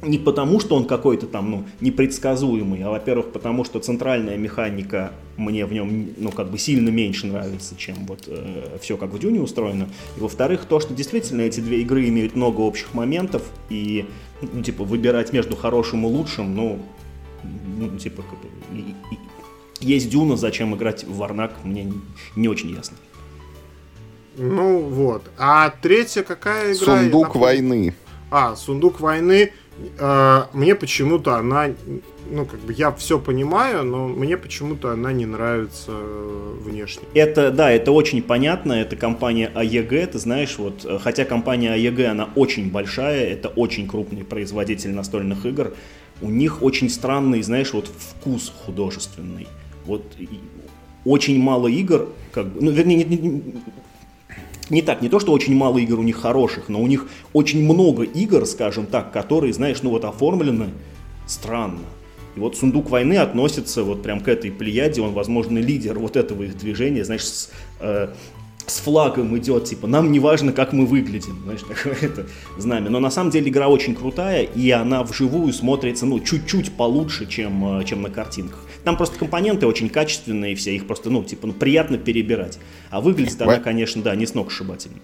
не 0.07 0.17
потому, 0.17 0.59
что 0.59 0.75
он 0.75 0.85
какой-то 0.85 1.25
там, 1.27 1.51
ну, 1.51 1.65
непредсказуемый, 1.81 2.81
а, 2.83 2.89
во-первых, 2.89 3.31
потому 3.31 3.63
что 3.63 3.79
центральная 3.79 4.37
механика 4.37 5.11
мне 5.37 5.65
в 5.65 5.73
нем, 5.73 6.09
ну, 6.17 6.31
как 6.31 6.49
бы 6.49 6.57
сильно 6.57 6.89
меньше 6.89 7.27
нравится, 7.27 7.75
чем 7.77 7.95
вот 8.07 8.29
все 8.81 8.97
как 8.97 9.11
в 9.11 9.19
Дюне 9.19 9.41
устроено. 9.41 9.87
И, 10.15 10.19
во-вторых, 10.19 10.65
то, 10.65 10.79
что 10.79 10.93
действительно 10.93 11.41
эти 11.41 11.59
две 11.59 11.81
игры 11.81 12.07
имеют 12.09 12.35
много 12.35 12.61
общих 12.61 12.93
моментов, 12.93 13.43
и, 13.69 14.05
ну, 14.41 14.63
типа, 14.63 14.83
выбирать 14.83 15.33
между 15.33 15.55
хорошим 15.55 16.05
и 16.05 16.09
лучшим, 16.09 16.55
ну, 16.55 16.79
ну, 17.77 17.97
типа, 17.97 18.23
как 18.23 18.39
бы, 18.39 18.79
и- 18.79 19.15
и- 19.15 19.87
есть 19.87 20.09
Дюна, 20.09 20.37
зачем 20.37 20.73
играть 20.75 21.03
в 21.03 21.17
Варнак, 21.17 21.53
мне 21.63 21.83
не, 21.83 21.93
не 22.35 22.47
очень 22.47 22.69
ясно. 22.71 22.97
Ну, 24.37 24.79
вот. 24.79 25.23
А 25.37 25.69
третья 25.81 26.23
какая 26.23 26.73
игра? 26.73 26.85
Сундук 26.85 27.35
войны. 27.35 27.93
А, 28.29 28.55
сундук 28.55 28.99
войны. 28.99 29.51
Э, 29.99 30.43
мне 30.53 30.75
почему-то 30.75 31.35
она, 31.35 31.69
ну 32.29 32.45
как 32.45 32.59
бы 32.59 32.73
я 32.73 32.91
все 32.91 33.19
понимаю, 33.19 33.83
но 33.83 34.07
мне 34.07 34.37
почему-то 34.37 34.91
она 34.91 35.11
не 35.11 35.25
нравится 35.25 35.91
э, 35.91 36.53
внешне. 36.61 37.03
Это, 37.13 37.51
да, 37.51 37.71
это 37.71 37.91
очень 37.91 38.21
понятно, 38.21 38.73
это 38.73 38.95
компания 38.95 39.51
АЕГ, 39.53 40.11
ты 40.11 40.19
знаешь, 40.19 40.57
вот, 40.57 40.85
э, 40.85 40.99
хотя 41.01 41.25
компания 41.25 41.73
АЕГ, 41.73 41.99
она 42.11 42.29
очень 42.35 42.71
большая, 42.71 43.25
это 43.27 43.49
очень 43.49 43.87
крупный 43.87 44.23
производитель 44.23 44.93
настольных 44.93 45.45
игр, 45.45 45.73
у 46.21 46.29
них 46.29 46.63
очень 46.63 46.89
странный, 46.89 47.41
знаешь, 47.43 47.73
вот 47.73 47.87
вкус 47.87 48.51
художественный. 48.65 49.47
Вот 49.85 50.03
очень 51.05 51.39
мало 51.39 51.67
игр, 51.67 52.09
как 52.31 52.47
бы, 52.47 52.61
ну, 52.61 52.71
вернее, 52.71 53.03
не, 53.05 53.17
не- 53.17 53.43
не 54.69 54.81
так, 54.81 55.01
не 55.01 55.09
то, 55.09 55.19
что 55.19 55.31
очень 55.31 55.55
мало 55.55 55.77
игр 55.77 55.99
у 55.99 56.03
них 56.03 56.17
хороших, 56.17 56.69
но 56.69 56.81
у 56.81 56.87
них 56.87 57.07
очень 57.33 57.63
много 57.63 58.03
игр, 58.03 58.45
скажем 58.45 58.85
так, 58.85 59.11
которые, 59.11 59.53
знаешь, 59.53 59.81
ну 59.81 59.89
вот 59.89 60.05
оформлены 60.05 60.69
странно. 61.25 61.81
И 62.35 62.39
вот 62.39 62.55
«Сундук 62.55 62.91
войны» 62.91 63.17
относится 63.17 63.83
вот 63.83 64.03
прям 64.03 64.19
к 64.19 64.27
этой 64.27 64.51
плеяде, 64.51 65.01
он, 65.01 65.13
возможно, 65.13 65.57
лидер 65.57 65.97
вот 65.97 66.15
этого 66.15 66.43
их 66.43 66.55
движения, 66.55 67.03
знаешь, 67.03 67.23
с, 67.23 67.49
э, 67.79 68.13
с 68.67 68.79
флагом 68.79 69.35
идет, 69.37 69.63
типа, 69.63 69.87
нам 69.87 70.11
не 70.11 70.19
важно, 70.19 70.51
как 70.51 70.73
мы 70.73 70.85
выглядим, 70.85 71.39
знаешь, 71.45 71.61
такое 71.61 71.97
это 72.01 72.27
знамя. 72.57 72.89
Но 72.89 72.99
на 72.99 73.09
самом 73.09 73.31
деле 73.31 73.49
игра 73.49 73.69
очень 73.69 73.95
крутая, 73.95 74.43
и 74.43 74.69
она 74.71 75.03
вживую 75.03 75.53
смотрится, 75.53 76.05
ну, 76.05 76.19
чуть-чуть 76.19 76.75
получше, 76.75 77.25
чем, 77.27 77.79
э, 77.79 77.85
чем 77.85 78.01
на 78.01 78.09
картинках. 78.09 78.59
Там 78.83 78.97
просто 78.97 79.17
компоненты 79.17 79.65
очень 79.65 79.89
качественные 79.89 80.55
все, 80.55 80.75
их 80.75 80.85
просто, 80.85 81.09
ну, 81.09 81.23
типа, 81.23 81.47
ну, 81.47 81.53
приятно 81.53 81.97
перебирать. 81.97 82.59
А 82.89 82.99
выглядит 82.99 83.41
она, 83.41 83.53
Ва- 83.55 83.59
конечно, 83.59 84.01
да, 84.03 84.13
не 84.15 84.25
сногсшибательно. 84.25 84.97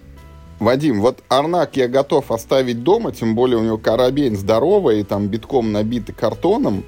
Вадим, 0.60 1.00
вот 1.00 1.22
Арнак 1.28 1.76
я 1.76 1.88
готов 1.88 2.30
оставить 2.30 2.82
дома, 2.82 3.12
тем 3.12 3.34
более 3.34 3.56
у 3.56 3.62
него 3.62 3.78
карабин 3.78 4.36
здоровый, 4.36 5.00
и 5.00 5.04
там 5.04 5.28
битком 5.28 5.72
набитый 5.72 6.14
картоном. 6.14 6.84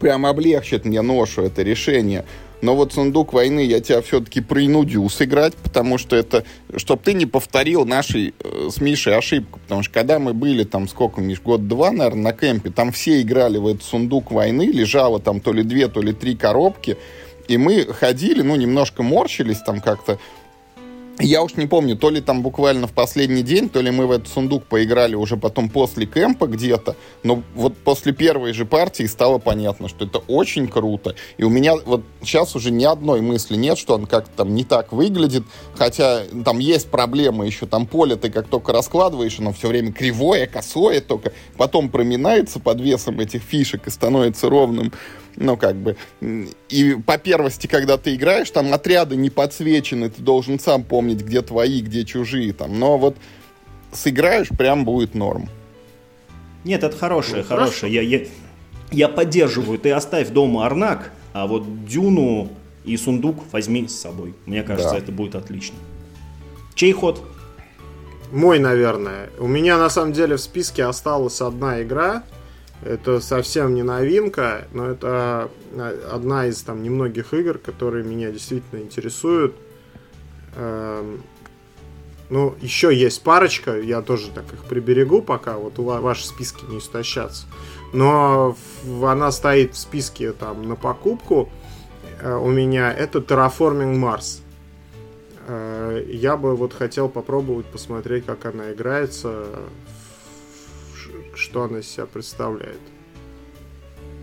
Прям 0.00 0.26
облегчит 0.26 0.84
мне 0.84 1.00
ношу 1.00 1.42
это 1.42 1.62
решение. 1.62 2.26
Но 2.60 2.74
вот 2.74 2.92
сундук 2.92 3.32
войны 3.32 3.60
я 3.60 3.80
тебя 3.80 4.02
все-таки 4.02 4.40
принудил 4.40 5.08
сыграть, 5.10 5.54
потому 5.54 5.96
что 5.98 6.16
это, 6.16 6.44
чтобы 6.76 7.02
ты 7.02 7.12
не 7.12 7.26
повторил 7.26 7.84
нашей 7.84 8.34
э, 8.40 8.68
с 8.70 8.80
Мишей 8.80 9.16
ошибку. 9.16 9.60
Потому 9.60 9.82
что 9.82 9.92
когда 9.92 10.18
мы 10.18 10.34
были 10.34 10.64
там, 10.64 10.88
сколько, 10.88 11.20
Миш, 11.20 11.40
год-два, 11.40 11.92
наверное, 11.92 12.22
на 12.22 12.32
кемпе, 12.32 12.70
там 12.70 12.90
все 12.92 13.20
играли 13.22 13.58
в 13.58 13.66
этот 13.66 13.84
сундук 13.84 14.32
войны, 14.32 14.66
лежало 14.66 15.20
там 15.20 15.40
то 15.40 15.52
ли 15.52 15.62
две, 15.62 15.88
то 15.88 16.00
ли 16.00 16.12
три 16.12 16.36
коробки, 16.36 16.96
и 17.46 17.56
мы 17.56 17.84
ходили, 17.84 18.42
ну, 18.42 18.56
немножко 18.56 19.02
морщились 19.02 19.58
там 19.58 19.80
как-то, 19.80 20.18
я 21.20 21.42
уж 21.42 21.56
не 21.56 21.66
помню, 21.66 21.96
то 21.96 22.10
ли 22.10 22.20
там 22.20 22.42
буквально 22.42 22.86
в 22.86 22.92
последний 22.92 23.42
день, 23.42 23.68
то 23.68 23.80
ли 23.80 23.90
мы 23.90 24.06
в 24.06 24.12
этот 24.12 24.28
сундук 24.28 24.64
поиграли 24.64 25.14
уже 25.14 25.36
потом 25.36 25.68
после 25.68 26.06
кемпа 26.06 26.46
где-то, 26.46 26.96
но 27.22 27.42
вот 27.54 27.76
после 27.76 28.12
первой 28.12 28.52
же 28.52 28.64
партии 28.64 29.04
стало 29.04 29.38
понятно, 29.38 29.88
что 29.88 30.04
это 30.04 30.18
очень 30.18 30.68
круто. 30.68 31.14
И 31.36 31.44
у 31.44 31.48
меня 31.48 31.74
вот 31.76 32.02
сейчас 32.22 32.54
уже 32.54 32.70
ни 32.70 32.84
одной 32.84 33.20
мысли 33.20 33.56
нет, 33.56 33.78
что 33.78 33.94
он 33.94 34.06
как-то 34.06 34.30
там 34.38 34.54
не 34.54 34.64
так 34.64 34.92
выглядит, 34.92 35.44
хотя 35.74 36.22
там 36.44 36.58
есть 36.60 36.88
проблемы 36.88 37.46
еще, 37.46 37.66
там 37.66 37.86
поле 37.86 38.16
ты 38.16 38.30
как 38.30 38.48
только 38.48 38.72
раскладываешь, 38.72 39.38
оно 39.40 39.52
все 39.52 39.68
время 39.68 39.92
кривое, 39.92 40.46
косое 40.46 41.00
только, 41.00 41.32
потом 41.56 41.88
проминается 41.88 42.60
под 42.60 42.80
весом 42.80 43.18
этих 43.20 43.42
фишек 43.42 43.86
и 43.86 43.90
становится 43.90 44.48
ровным 44.48 44.92
ну, 45.40 45.56
как 45.56 45.76
бы, 45.76 45.96
и 46.68 46.96
по 47.06 47.16
первости, 47.18 47.66
когда 47.66 47.96
ты 47.96 48.14
играешь, 48.14 48.50
там 48.50 48.72
отряды 48.72 49.16
не 49.16 49.30
подсвечены, 49.30 50.10
ты 50.10 50.20
должен 50.20 50.58
сам 50.58 50.82
помнить, 50.82 51.22
где 51.22 51.42
твои, 51.42 51.80
где 51.80 52.04
чужие, 52.04 52.52
там, 52.52 52.78
но 52.78 52.98
вот 52.98 53.16
сыграешь, 53.92 54.48
прям 54.48 54.84
будет 54.84 55.14
норм. 55.14 55.48
Нет, 56.64 56.82
это 56.82 56.96
хорошее, 56.96 57.42
Ну, 57.42 57.48
хорошее. 57.48 57.94
Я, 57.94 58.02
я, 58.02 58.26
я 58.90 59.08
поддерживаю. 59.08 59.78
Ты 59.78 59.92
оставь 59.92 60.28
дома 60.30 60.66
Арнак, 60.66 61.12
а 61.32 61.46
вот 61.46 61.86
Дюну 61.86 62.48
и 62.84 62.96
сундук 62.96 63.44
возьми 63.52 63.86
с 63.86 63.98
собой. 63.98 64.34
Мне 64.44 64.62
кажется, 64.62 64.92
Да. 64.92 64.98
это 64.98 65.12
будет 65.12 65.34
отлично. 65.34 65.76
Чей 66.74 66.92
ход? 66.92 67.24
мой, 68.30 68.58
наверное. 68.58 69.30
У 69.38 69.46
меня 69.46 69.78
на 69.78 69.88
самом 69.88 70.12
деле 70.12 70.36
в 70.36 70.40
списке 70.40 70.84
осталась 70.84 71.40
одна 71.40 71.82
игра. 71.82 72.24
Это 72.88 73.20
совсем 73.20 73.74
не 73.74 73.82
новинка, 73.82 74.66
но 74.72 74.86
это 74.86 75.50
а, 75.74 76.10
одна 76.10 76.46
из 76.46 76.62
там 76.62 76.82
немногих 76.82 77.34
игр, 77.34 77.58
которые 77.58 78.02
меня 78.02 78.30
действительно 78.30 78.80
интересуют. 78.80 79.54
Эм, 80.56 81.22
ну, 82.30 82.54
еще 82.62 82.94
есть 82.94 83.22
парочка, 83.22 83.78
я 83.78 84.00
тоже 84.00 84.30
так 84.30 84.50
их 84.54 84.64
приберегу, 84.64 85.20
пока 85.20 85.58
вот 85.58 85.78
у 85.78 85.82
ваши 85.82 86.26
списки 86.26 86.64
не 86.64 86.78
истощатся. 86.78 87.44
Но 87.92 88.56
она 89.02 89.32
стоит 89.32 89.74
в 89.74 89.78
списке 89.78 90.32
там 90.32 90.66
на 90.66 90.74
покупку 90.74 91.50
э, 92.22 92.34
у 92.34 92.48
меня. 92.48 92.90
Это 92.90 93.18
Terraforming 93.18 94.00
Mars. 94.00 94.40
Э, 95.46 96.02
я 96.08 96.38
бы 96.38 96.56
вот 96.56 96.72
хотел 96.72 97.10
попробовать 97.10 97.66
посмотреть, 97.66 98.24
как 98.24 98.46
она 98.46 98.72
играется, 98.72 99.44
что 101.38 101.62
она 101.62 101.78
из 101.78 101.88
себя 101.88 102.06
представляет. 102.06 102.80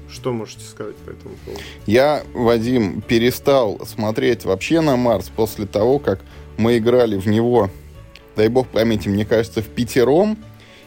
Что 0.09 0.33
можете 0.33 0.63
сказать 0.63 0.95
по 0.97 1.09
этому 1.09 1.35
поводу? 1.45 1.61
Я, 1.85 2.23
Вадим, 2.33 3.01
перестал 3.01 3.79
смотреть 3.85 4.45
вообще 4.45 4.81
на 4.81 4.95
Марс 4.97 5.29
после 5.35 5.65
того, 5.65 5.97
как 5.99 6.21
мы 6.57 6.77
играли 6.77 7.17
в 7.17 7.27
него, 7.27 7.69
дай 8.35 8.49
бог 8.49 8.67
памяти, 8.67 9.09
мне 9.09 9.25
кажется, 9.25 9.61
в 9.61 9.67
пятером. 9.67 10.37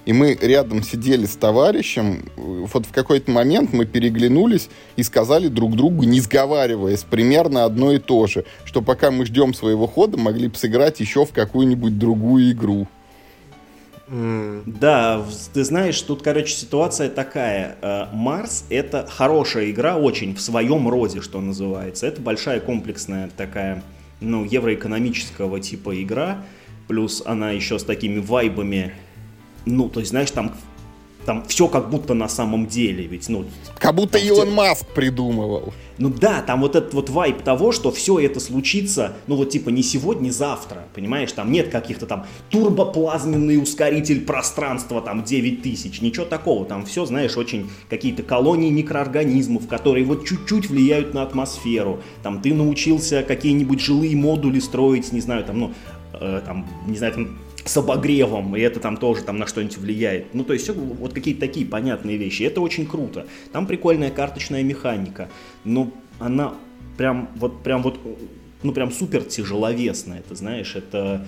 И 0.05 0.13
мы 0.15 0.39
рядом 0.41 0.83
сидели 0.83 1.27
с 1.27 1.37
товарищем. 1.37 2.31
Вот 2.37 2.87
в 2.87 2.93
какой-то 2.93 3.31
момент 3.31 3.75
мы 3.75 3.85
переглянулись 3.85 4.71
и 4.97 5.03
сказали 5.03 5.49
друг 5.49 5.77
другу, 5.77 6.05
не 6.05 6.21
сговариваясь, 6.21 7.03
примерно 7.03 7.65
одно 7.65 7.93
и 7.93 7.99
то 7.99 8.27
же, 8.27 8.47
что 8.65 8.81
пока 8.81 9.11
мы 9.11 9.27
ждем 9.27 9.53
своего 9.53 9.87
хода, 9.87 10.17
могли 10.17 10.49
бы 10.49 10.57
сыграть 10.57 11.01
еще 11.01 11.27
в 11.27 11.33
какую-нибудь 11.33 11.99
другую 11.99 12.53
игру. 12.53 12.89
Mm. 14.11 14.63
Да, 14.67 15.25
ты 15.53 15.65
знаешь, 15.65 16.01
тут, 16.01 16.23
короче, 16.23 16.55
ситуация 16.55 17.11
такая. 17.11 17.77
Э, 17.83 18.07
Марс— 18.13 18.65
это 18.71 19.07
хорошая 19.09 19.71
игра, 19.71 19.97
очень 19.97 20.35
в 20.35 20.41
своем 20.41 20.89
роде, 20.89 21.21
что 21.21 21.41
называется. 21.41 22.07
Это 22.07 22.21
большая 22.21 22.61
комплексная 22.61 23.31
такая, 23.37 23.83
ну, 24.21 24.45
евроэкономического 24.45 25.61
типа 25.61 26.03
игра. 26.03 26.43
Плюс 26.87 27.23
она 27.27 27.51
еще 27.51 27.79
с 27.79 27.85
такими 27.85 28.19
вайбами 28.19 28.95
ну, 29.69 29.89
то 29.89 30.01
есть, 30.01 30.11
знаешь, 30.11 30.31
там 30.31 30.55
там 31.29 31.45
все 31.47 31.69
как 31.69 31.91
будто 31.91 32.15
на 32.15 32.27
самом 32.27 32.67
деле, 32.67 33.05
ведь, 33.05 33.29
ну... 33.29 33.45
Как 33.79 33.95
будто 33.95 34.17
Илон 34.17 34.51
Маск 34.51 34.87
придумывал. 34.95 35.75
Ну 35.99 36.09
да, 36.09 36.41
там 36.41 36.63
вот 36.63 36.75
этот 36.75 36.95
вот 36.95 37.11
вайп 37.11 37.43
того, 37.43 37.71
что 37.71 37.91
все 37.91 38.19
это 38.19 38.41
случится, 38.41 39.13
ну 39.27 39.37
вот 39.37 39.51
типа 39.51 39.69
не 39.69 39.83
сегодня, 39.83 40.23
не 40.23 40.31
завтра, 40.31 40.87
понимаешь, 40.95 41.31
там 41.33 41.53
нет 41.53 41.69
каких-то 41.69 42.07
там 42.07 42.25
турбоплазменный 42.49 43.63
ускоритель 43.63 44.23
пространства, 44.23 45.03
там 45.03 45.23
9000, 45.23 46.01
ничего 46.01 46.25
такого, 46.25 46.65
там 46.65 46.87
все, 46.87 47.05
знаешь, 47.05 47.37
очень 47.37 47.69
какие-то 47.91 48.23
колонии 48.23 48.71
микроорганизмов, 48.71 49.69
которые 49.69 50.07
вот 50.07 50.25
чуть-чуть 50.25 50.71
влияют 50.71 51.13
на 51.13 51.25
атмосферу, 51.25 52.01
там 52.23 52.41
ты 52.41 52.55
научился 52.55 53.23
какие-нибудь 53.23 53.83
жилые 53.83 54.17
модули 54.17 54.61
строить, 54.61 55.13
не 55.13 55.21
знаю, 55.21 55.45
там, 55.45 55.59
ну, 55.59 55.75
э, 56.15 56.41
там, 56.47 56.67
не 56.87 56.97
знаю, 56.97 57.13
там 57.13 57.39
с 57.69 57.77
обогревом, 57.77 58.57
и 58.57 58.61
это 58.61 58.81
там 58.81 58.97
тоже 58.97 59.23
там 59.23 59.37
на 59.37 59.47
что-нибудь 59.47 59.79
влияет. 59.79 60.35
Ну, 60.35 60.43
то 60.43 60.55
есть 60.55 60.69
вот 60.71 61.13
какие-то 61.13 61.41
такие 61.41 61.67
понятные 61.67 62.17
вещи. 62.17 62.43
Это 62.45 62.61
очень 62.61 62.87
круто. 62.87 63.27
Там 63.53 63.67
прикольная 63.67 64.11
карточная 64.11 64.63
механика, 64.63 65.29
но 65.65 65.93
она 66.19 66.55
прям 66.97 67.29
вот, 67.37 67.63
прям 67.63 67.83
вот, 67.83 67.99
ну, 68.63 68.73
прям 68.73 68.91
супер 68.91 69.23
тяжеловесная, 69.23 70.23
ты 70.27 70.35
знаешь, 70.35 70.75
это... 70.75 71.27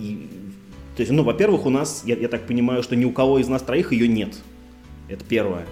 И, 0.00 0.28
то 0.96 1.02
есть, 1.02 1.12
ну, 1.12 1.22
во-первых, 1.22 1.66
у 1.66 1.70
нас, 1.70 2.02
я, 2.04 2.16
я 2.16 2.28
так 2.28 2.46
понимаю, 2.46 2.82
что 2.82 2.96
ни 2.96 3.04
у 3.04 3.12
кого 3.12 3.38
из 3.38 3.48
нас 3.48 3.62
троих 3.62 3.92
ее 3.92 4.08
нет. 4.08 4.34
Это 5.08 5.24
первое. 5.24 5.66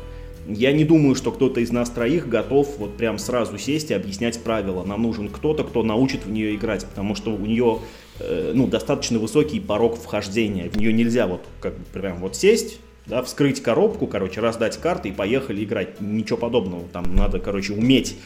Я 0.46 0.72
не 0.72 0.84
думаю, 0.84 1.14
что 1.14 1.30
кто-то 1.30 1.60
из 1.60 1.72
нас 1.72 1.90
троих 1.90 2.28
готов 2.28 2.78
вот 2.78 2.96
прям 2.96 3.18
сразу 3.18 3.58
сесть 3.58 3.90
и 3.90 3.94
объяснять 3.94 4.42
правила. 4.42 4.82
Нам 4.84 5.02
нужен 5.02 5.28
кто-то, 5.28 5.64
кто 5.64 5.82
научит 5.82 6.24
в 6.24 6.30
нее 6.30 6.54
играть, 6.54 6.86
потому 6.86 7.14
что 7.14 7.34
у 7.34 7.44
нее 7.44 7.80
ну, 8.20 8.66
достаточно 8.66 9.18
высокий 9.18 9.60
порог 9.60 9.96
вхождения. 9.96 10.68
В 10.68 10.76
нее 10.76 10.92
нельзя 10.92 11.26
вот 11.26 11.44
как 11.60 11.74
бы 11.76 11.84
прям 11.92 12.18
вот 12.18 12.36
сесть, 12.36 12.78
да, 13.06 13.22
вскрыть 13.22 13.62
коробку, 13.62 14.06
короче, 14.06 14.40
раздать 14.40 14.76
карты 14.78 15.10
и 15.10 15.12
поехали 15.12 15.64
играть. 15.64 16.00
Ничего 16.00 16.36
подобного. 16.36 16.84
Там 16.92 17.14
надо, 17.14 17.38
короче, 17.38 17.72
уметь 17.72 18.16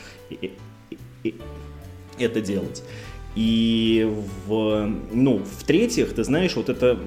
это 2.18 2.40
делать. 2.40 2.82
И 3.34 4.10
в, 4.46 4.90
ну, 5.12 5.38
в-третьих, 5.38 6.14
ты 6.14 6.24
знаешь, 6.24 6.56
вот 6.56 6.68
это, 6.68 6.98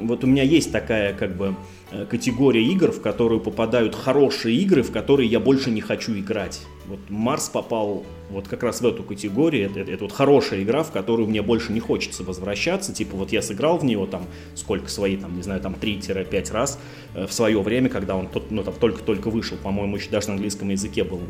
вот 0.00 0.24
у 0.24 0.26
меня 0.26 0.42
есть 0.42 0.72
такая, 0.72 1.14
как 1.14 1.36
бы, 1.36 1.54
Э, 1.92 2.04
категория 2.04 2.64
игр, 2.64 2.90
в 2.90 3.00
которую 3.00 3.40
попадают 3.40 3.94
хорошие 3.94 4.56
игры, 4.56 4.82
в 4.82 4.90
которые 4.90 5.28
я 5.28 5.38
больше 5.38 5.70
не 5.70 5.80
хочу 5.80 6.18
играть. 6.18 6.62
Вот 6.88 7.00
Марс 7.08 7.48
попал 7.48 8.04
вот 8.30 8.48
как 8.48 8.62
раз 8.62 8.80
в 8.80 8.86
эту 8.86 9.02
категорию. 9.02 9.66
Это, 9.66 9.80
это, 9.80 9.92
это 9.92 10.04
вот 10.04 10.12
хорошая 10.12 10.62
игра, 10.62 10.82
в 10.82 10.92
которую 10.92 11.28
мне 11.28 11.42
больше 11.42 11.72
не 11.72 11.80
хочется 11.80 12.22
возвращаться. 12.22 12.92
Типа 12.92 13.16
вот 13.16 13.32
я 13.32 13.42
сыграл 13.42 13.78
в 13.78 13.84
него 13.84 14.06
там 14.06 14.26
сколько 14.54 14.88
свои, 14.88 15.16
там, 15.16 15.36
не 15.36 15.42
знаю, 15.42 15.60
там 15.60 15.74
3-5 15.74 16.52
раз 16.52 16.78
э, 17.14 17.26
в 17.26 17.32
свое 17.32 17.60
время, 17.60 17.88
когда 17.88 18.16
он 18.16 18.28
тот, 18.28 18.50
ну, 18.50 18.62
там, 18.62 18.74
только-только 18.74 19.30
вышел. 19.30 19.56
По-моему, 19.56 19.96
еще 19.96 20.10
даже 20.10 20.28
на 20.28 20.34
английском 20.34 20.68
языке 20.68 21.04
был. 21.04 21.20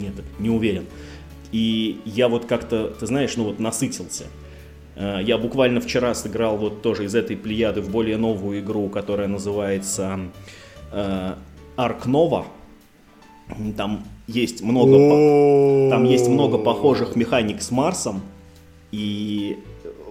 Нет, 0.00 0.14
не 0.38 0.50
уверен. 0.50 0.86
И 1.52 2.00
я 2.04 2.28
вот 2.28 2.46
как-то, 2.46 2.88
ты 2.88 3.06
знаешь, 3.06 3.36
ну 3.36 3.44
вот 3.44 3.58
насытился. 3.58 4.24
Э, 4.96 5.20
я 5.22 5.38
буквально 5.38 5.80
вчера 5.80 6.14
сыграл 6.14 6.56
вот 6.56 6.82
тоже 6.82 7.04
из 7.04 7.14
этой 7.14 7.36
плеяды 7.36 7.80
в 7.80 7.90
более 7.90 8.16
новую 8.16 8.60
игру, 8.60 8.88
которая 8.88 9.28
называется 9.28 10.20
э, 10.90 11.34
Ark 11.76 12.04
Nova. 12.06 12.44
Там 13.76 14.04
есть 14.26 14.62
много, 14.62 15.90
там 15.90 16.04
есть 16.04 16.28
много 16.28 16.58
похожих 16.58 17.16
механик 17.16 17.62
с 17.62 17.70
Марсом. 17.70 18.22
И 18.90 19.58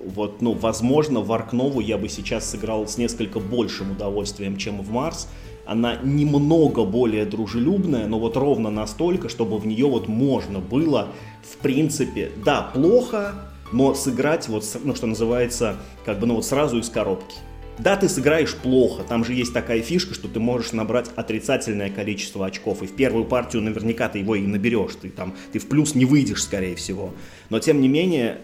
вот, 0.05 0.41
ну, 0.41 0.53
возможно, 0.53 1.21
в 1.21 1.31
Nova 1.31 1.81
я 1.81 1.97
бы 1.97 2.09
сейчас 2.09 2.49
сыграл 2.49 2.87
с 2.87 2.97
несколько 2.97 3.39
большим 3.39 3.91
удовольствием, 3.91 4.57
чем 4.57 4.81
в 4.81 4.91
Марс. 4.91 5.27
Она 5.65 5.97
немного 6.03 6.83
более 6.83 7.25
дружелюбная, 7.25 8.07
но 8.07 8.19
вот 8.19 8.35
ровно 8.35 8.71
настолько, 8.71 9.29
чтобы 9.29 9.57
в 9.57 9.67
нее 9.67 9.87
вот 9.87 10.07
можно 10.07 10.59
было, 10.59 11.09
в 11.43 11.57
принципе, 11.57 12.31
да, 12.43 12.71
плохо, 12.73 13.35
но 13.71 13.93
сыграть 13.93 14.49
вот, 14.49 14.65
ну, 14.83 14.95
что 14.95 15.07
называется, 15.07 15.77
как 16.03 16.19
бы, 16.19 16.25
ну, 16.25 16.35
вот 16.35 16.45
сразу 16.45 16.79
из 16.79 16.89
коробки. 16.89 17.35
Да, 17.81 17.97
ты 17.97 18.07
сыграешь 18.07 18.53
плохо, 18.55 19.01
там 19.01 19.25
же 19.25 19.33
есть 19.33 19.53
такая 19.53 19.81
фишка, 19.81 20.13
что 20.13 20.27
ты 20.27 20.39
можешь 20.39 20.71
набрать 20.71 21.09
отрицательное 21.15 21.89
количество 21.89 22.45
очков, 22.45 22.83
и 22.83 22.85
в 22.85 22.95
первую 22.95 23.25
партию 23.25 23.63
наверняка 23.63 24.07
ты 24.07 24.19
его 24.19 24.35
и 24.35 24.41
наберешь, 24.41 24.95
ты 25.01 25.09
там, 25.09 25.33
ты 25.51 25.57
в 25.57 25.67
плюс 25.67 25.95
не 25.95 26.05
выйдешь, 26.05 26.43
скорее 26.43 26.75
всего. 26.75 27.11
Но, 27.49 27.59
тем 27.59 27.81
не 27.81 27.87
менее, 27.87 28.37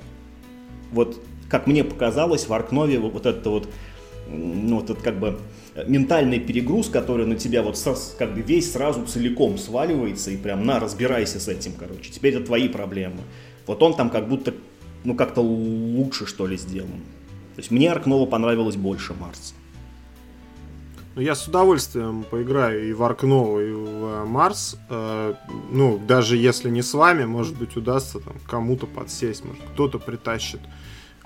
вот, 0.91 1.23
как 1.49 1.67
мне 1.67 1.83
показалось, 1.83 2.47
в 2.47 2.53
Аркнове 2.53 2.97
вот 2.97 3.27
это 3.27 3.49
вот, 3.51 3.69
ну, 4.27 4.77
вот 4.77 4.89
этот 4.89 5.03
как 5.03 5.19
бы 5.19 5.37
ментальный 5.85 6.39
перегруз, 6.39 6.89
который 6.89 7.27
на 7.27 7.35
тебя 7.35 7.61
вот 7.61 7.77
как 8.17 8.33
бы 8.33 8.41
весь 8.41 8.71
сразу 8.71 9.05
целиком 9.05 9.59
сваливается, 9.59 10.31
и 10.31 10.37
прям 10.37 10.65
на, 10.65 10.79
разбирайся 10.79 11.39
с 11.39 11.47
этим, 11.47 11.73
короче, 11.77 12.11
теперь 12.11 12.33
это 12.33 12.45
твои 12.47 12.67
проблемы. 12.69 13.21
Вот 13.67 13.83
он 13.83 13.95
там 13.95 14.09
как 14.09 14.27
будто 14.27 14.55
ну, 15.03 15.13
как-то 15.13 15.41
лучше, 15.41 16.25
что 16.25 16.47
ли, 16.47 16.57
сделан. 16.57 17.03
То 17.57 17.61
есть 17.61 17.71
мне 17.71 17.91
Аркнова 17.91 18.27
понравилось 18.27 18.75
больше 18.75 19.15
Марса. 19.15 19.55
Ну, 21.15 21.23
я 21.23 21.33
с 21.33 21.47
удовольствием 21.47 22.23
поиграю 22.23 22.87
и 22.87 22.93
в 22.93 23.01
Аркнову, 23.01 23.59
и 23.59 23.71
в 23.71 24.05
э, 24.05 24.25
Марс. 24.25 24.77
Э, 24.91 25.33
ну, 25.71 25.97
даже 25.97 26.37
если 26.37 26.69
не 26.69 26.83
с 26.83 26.93
вами, 26.93 27.25
может 27.25 27.57
быть, 27.57 27.75
удастся 27.75 28.19
там 28.19 28.35
кому-то 28.47 28.85
подсесть. 28.85 29.43
Может, 29.43 29.63
кто-то 29.73 29.97
притащит 29.97 30.59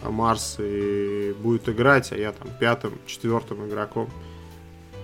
э, 0.02 0.10
Марс 0.10 0.56
и 0.60 1.36
будет 1.38 1.68
играть, 1.68 2.14
а 2.14 2.16
я 2.16 2.32
там 2.32 2.48
пятым, 2.62 2.94
четвертым 3.06 3.68
игроком 3.68 4.10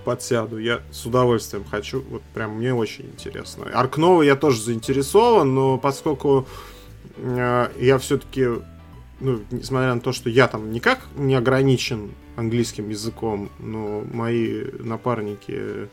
подсяду. 0.06 0.56
Я 0.56 0.80
с 0.90 1.04
удовольствием 1.04 1.66
хочу. 1.70 2.02
Вот 2.08 2.22
прям 2.32 2.52
мне 2.52 2.72
очень 2.72 3.04
интересно. 3.04 3.66
Аркнова 3.70 4.22
я 4.22 4.34
тоже 4.34 4.62
заинтересован, 4.62 5.54
но 5.54 5.76
поскольку 5.76 6.46
я 7.18 7.98
все-таки, 8.00 8.46
ну, 9.20 9.40
несмотря 9.50 9.94
на 9.94 10.00
то, 10.00 10.12
что 10.12 10.30
я 10.30 10.48
там 10.48 10.70
никак 10.70 11.00
не 11.16 11.34
ограничен 11.34 12.12
английским 12.36 12.88
языком, 12.88 13.50
но 13.58 14.04
мои 14.12 14.64
напарники, 14.78 15.52
э, 15.56 15.86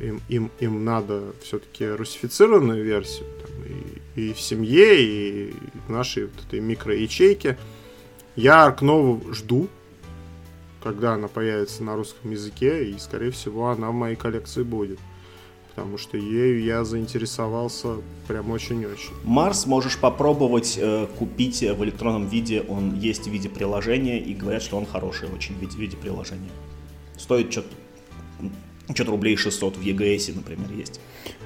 им, 0.00 0.20
им, 0.28 0.50
им 0.58 0.84
надо 0.84 1.32
все-таки 1.42 1.86
русифицированную 1.86 2.84
версию 2.84 3.28
там, 3.40 3.50
и, 4.16 4.30
и 4.30 4.32
в 4.32 4.40
семье, 4.40 5.02
и 5.02 5.54
в 5.86 5.90
нашей 5.90 6.26
вот 6.26 6.44
этой 6.46 6.60
микроячейке. 6.60 7.58
Я 8.34 8.64
Аркнову 8.64 9.32
жду, 9.32 9.68
когда 10.82 11.14
она 11.14 11.28
появится 11.28 11.84
на 11.84 11.94
русском 11.94 12.30
языке, 12.30 12.84
и, 12.84 12.98
скорее 12.98 13.30
всего, 13.30 13.70
она 13.70 13.90
в 13.90 13.94
моей 13.94 14.16
коллекции 14.16 14.62
будет. 14.62 14.98
Потому 15.74 15.96
что 15.96 16.18
ею 16.18 16.62
я 16.62 16.84
заинтересовался 16.84 17.96
прям 18.28 18.50
очень-очень. 18.50 19.12
Марс 19.24 19.66
можешь 19.66 19.98
попробовать 19.98 20.76
э, 20.78 21.06
купить 21.18 21.62
в 21.62 21.82
электронном 21.84 22.26
виде, 22.28 22.62
он 22.68 22.98
есть 22.98 23.24
в 23.24 23.30
виде 23.30 23.48
приложения, 23.48 24.20
и 24.20 24.34
говорят, 24.34 24.62
что 24.62 24.76
он 24.76 24.84
хороший 24.84 25.28
очень 25.30 25.56
в 25.56 25.60
виде, 25.60 25.72
в 25.72 25.78
виде 25.78 25.96
приложения. 25.96 26.50
Стоит 27.16 27.50
что-то 27.50 27.68
что-то 28.94 29.12
рублей 29.12 29.36
600 29.36 29.76
в 29.76 29.80
EGS, 29.80 30.34
например, 30.34 30.70
есть. 30.76 31.00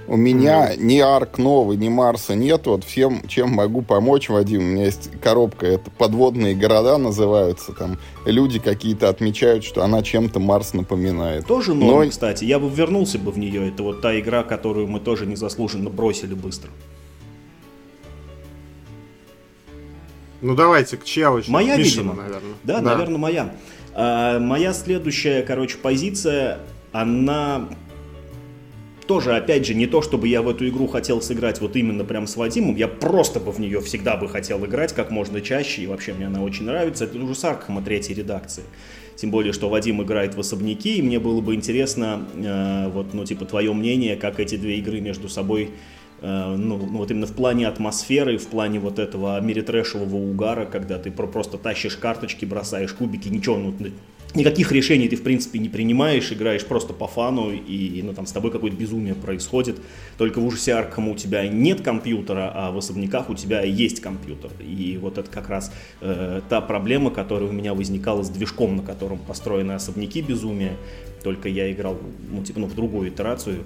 У 0.08 0.16
меня 0.16 0.72
mm. 0.72 0.76
ни 0.76 1.00
арк 1.00 1.38
новый, 1.38 1.76
ни 1.76 1.88
Марса 1.88 2.34
нет. 2.34 2.66
Вот 2.66 2.84
всем, 2.84 3.26
чем 3.26 3.50
могу 3.50 3.82
помочь, 3.82 4.28
Вадим, 4.28 4.60
у 4.60 4.64
меня 4.64 4.84
есть 4.84 5.10
коробка, 5.20 5.66
это 5.66 5.90
подводные 5.90 6.54
города 6.54 6.96
называются. 6.96 7.72
Там 7.72 7.98
люди 8.24 8.60
какие-то 8.60 9.08
отмечают, 9.08 9.64
что 9.64 9.82
она 9.82 10.02
чем-то 10.02 10.38
Марс 10.38 10.74
напоминает. 10.74 11.46
Тоже 11.46 11.74
норм, 11.74 12.04
Но... 12.04 12.10
кстати. 12.10 12.44
Я 12.44 12.60
бы 12.60 12.68
вернулся 12.68 13.18
бы 13.18 13.32
в 13.32 13.38
нее. 13.38 13.68
Это 13.68 13.82
вот 13.82 14.00
та 14.00 14.18
игра, 14.18 14.44
которую 14.44 14.86
мы 14.86 15.00
тоже 15.00 15.26
незаслуженно 15.26 15.90
бросили 15.90 16.34
быстро. 16.34 16.70
Ну 20.40 20.54
давайте, 20.54 20.96
к 20.98 21.04
чья 21.04 21.32
очередь? 21.32 21.50
Моя, 21.50 21.76
Мишина, 21.76 22.12
видимо. 22.12 22.22
наверное. 22.22 22.54
Да, 22.62 22.74
да, 22.74 22.80
наверное, 22.82 23.18
моя. 23.18 23.54
А, 23.94 24.38
моя 24.38 24.72
следующая, 24.72 25.42
короче, 25.42 25.78
позиция, 25.78 26.60
она 26.92 27.68
тоже, 29.06 29.36
опять 29.36 29.66
же, 29.66 29.74
не 29.74 29.86
то, 29.86 30.02
чтобы 30.02 30.28
я 30.28 30.42
в 30.42 30.48
эту 30.48 30.68
игру 30.68 30.86
хотел 30.86 31.22
сыграть 31.22 31.60
вот 31.60 31.76
именно 31.76 32.04
прям 32.04 32.26
с 32.26 32.36
Вадимом, 32.36 32.76
я 32.76 32.88
просто 32.88 33.40
бы 33.40 33.52
в 33.52 33.58
нее 33.58 33.80
всегда 33.80 34.16
бы 34.16 34.28
хотел 34.28 34.64
играть 34.64 34.92
как 34.92 35.10
можно 35.10 35.40
чаще, 35.40 35.82
и 35.82 35.86
вообще 35.86 36.12
мне 36.12 36.26
она 36.26 36.42
очень 36.42 36.64
нравится. 36.64 37.04
Это 37.04 37.18
уже 37.18 37.34
с 37.34 37.44
Аркхема 37.44 37.82
третьей 37.82 38.14
редакции. 38.14 38.64
Тем 39.16 39.30
более, 39.30 39.52
что 39.52 39.68
Вадим 39.68 40.02
играет 40.02 40.34
в 40.34 40.40
особняки, 40.40 40.98
и 40.98 41.02
мне 41.02 41.18
было 41.18 41.40
бы 41.40 41.54
интересно, 41.54 42.26
э, 42.34 42.90
вот, 42.90 43.14
ну, 43.14 43.24
типа, 43.24 43.46
твое 43.46 43.72
мнение, 43.72 44.16
как 44.16 44.40
эти 44.40 44.56
две 44.56 44.78
игры 44.78 45.00
между 45.00 45.30
собой 45.30 45.70
э, 46.20 46.56
ну, 46.56 46.76
ну, 46.76 46.98
вот 46.98 47.10
именно 47.10 47.26
в 47.26 47.32
плане 47.32 47.66
атмосферы, 47.66 48.36
в 48.36 48.46
плане 48.48 48.78
вот 48.78 48.98
этого 48.98 49.40
мири-трэшевого 49.40 50.16
угара, 50.16 50.66
когда 50.66 50.98
ты 50.98 51.10
просто 51.10 51.56
тащишь 51.56 51.96
карточки, 51.96 52.44
бросаешь 52.44 52.92
кубики, 52.92 53.28
ничего, 53.28 53.56
ну, 53.56 53.74
никаких 54.36 54.70
решений 54.72 55.08
ты, 55.08 55.16
в 55.16 55.22
принципе, 55.22 55.58
не 55.58 55.68
принимаешь, 55.68 56.30
играешь 56.30 56.64
просто 56.64 56.92
по 56.92 57.06
фану, 57.06 57.50
и 57.50 58.00
ну, 58.04 58.12
там 58.12 58.26
с 58.26 58.32
тобой 58.32 58.50
какое-то 58.50 58.76
безумие 58.76 59.14
происходит. 59.14 59.80
Только 60.18 60.40
в 60.40 60.46
ужасе 60.46 60.74
Аркхема 60.74 61.12
у 61.12 61.16
тебя 61.16 61.46
нет 61.48 61.80
компьютера, 61.80 62.52
а 62.54 62.70
в 62.70 62.78
особняках 62.78 63.30
у 63.30 63.34
тебя 63.34 63.62
есть 63.62 64.00
компьютер. 64.00 64.50
И 64.60 64.98
вот 65.00 65.18
это 65.18 65.30
как 65.30 65.48
раз 65.48 65.72
э, 66.00 66.40
та 66.48 66.60
проблема, 66.60 67.10
которая 67.10 67.48
у 67.48 67.52
меня 67.52 67.74
возникала 67.74 68.22
с 68.22 68.28
движком, 68.28 68.76
на 68.76 68.82
котором 68.82 69.18
построены 69.18 69.72
особняки 69.72 70.22
безумия. 70.22 70.76
Только 71.22 71.48
я 71.48 71.72
играл, 71.72 71.98
ну, 72.30 72.44
типа, 72.44 72.60
ну, 72.60 72.66
в 72.66 72.74
другую 72.74 73.08
итерацию 73.08 73.64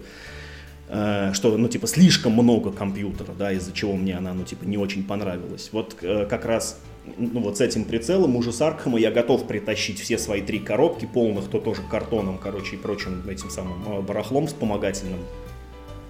э, 0.89 1.33
что, 1.35 1.57
ну, 1.57 1.69
типа, 1.69 1.87
слишком 1.87 2.33
много 2.33 2.73
компьютера, 2.73 3.33
да, 3.39 3.53
из-за 3.53 3.73
чего 3.73 3.97
мне 3.97 4.17
она, 4.17 4.33
ну, 4.33 4.45
типа, 4.45 4.65
не 4.65 4.79
очень 4.79 5.05
понравилась. 5.05 5.69
Вот 5.73 5.97
э, 6.03 6.27
как 6.27 6.45
раз 6.45 6.81
ну 7.17 7.41
вот 7.41 7.59
с 7.59 7.61
этим 7.61 7.85
прицелом 7.85 8.37
ужас 8.37 8.61
Аркхема 8.61 8.99
я 8.99 9.11
готов 9.11 9.47
притащить 9.47 10.01
все 10.01 10.19
свои 10.19 10.43
три 10.43 10.59
коробки 10.59 11.07
полных, 11.07 11.49
то 11.49 11.59
тоже 11.59 11.83
картоном, 11.91 12.39
короче, 12.39 12.77
и 12.77 12.79
прочим 12.79 13.23
этим 13.29 13.51
самым 13.51 13.83
э, 13.87 14.01
барахлом 14.03 14.47
вспомогательным. 14.47 15.21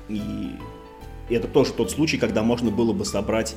И 0.09 0.51
это 1.28 1.47
тоже 1.47 1.72
тот 1.72 1.91
случай, 1.91 2.18
когда 2.18 2.43
можно 2.43 2.70
было 2.70 2.93
бы 2.93 3.05
собрать 3.05 3.57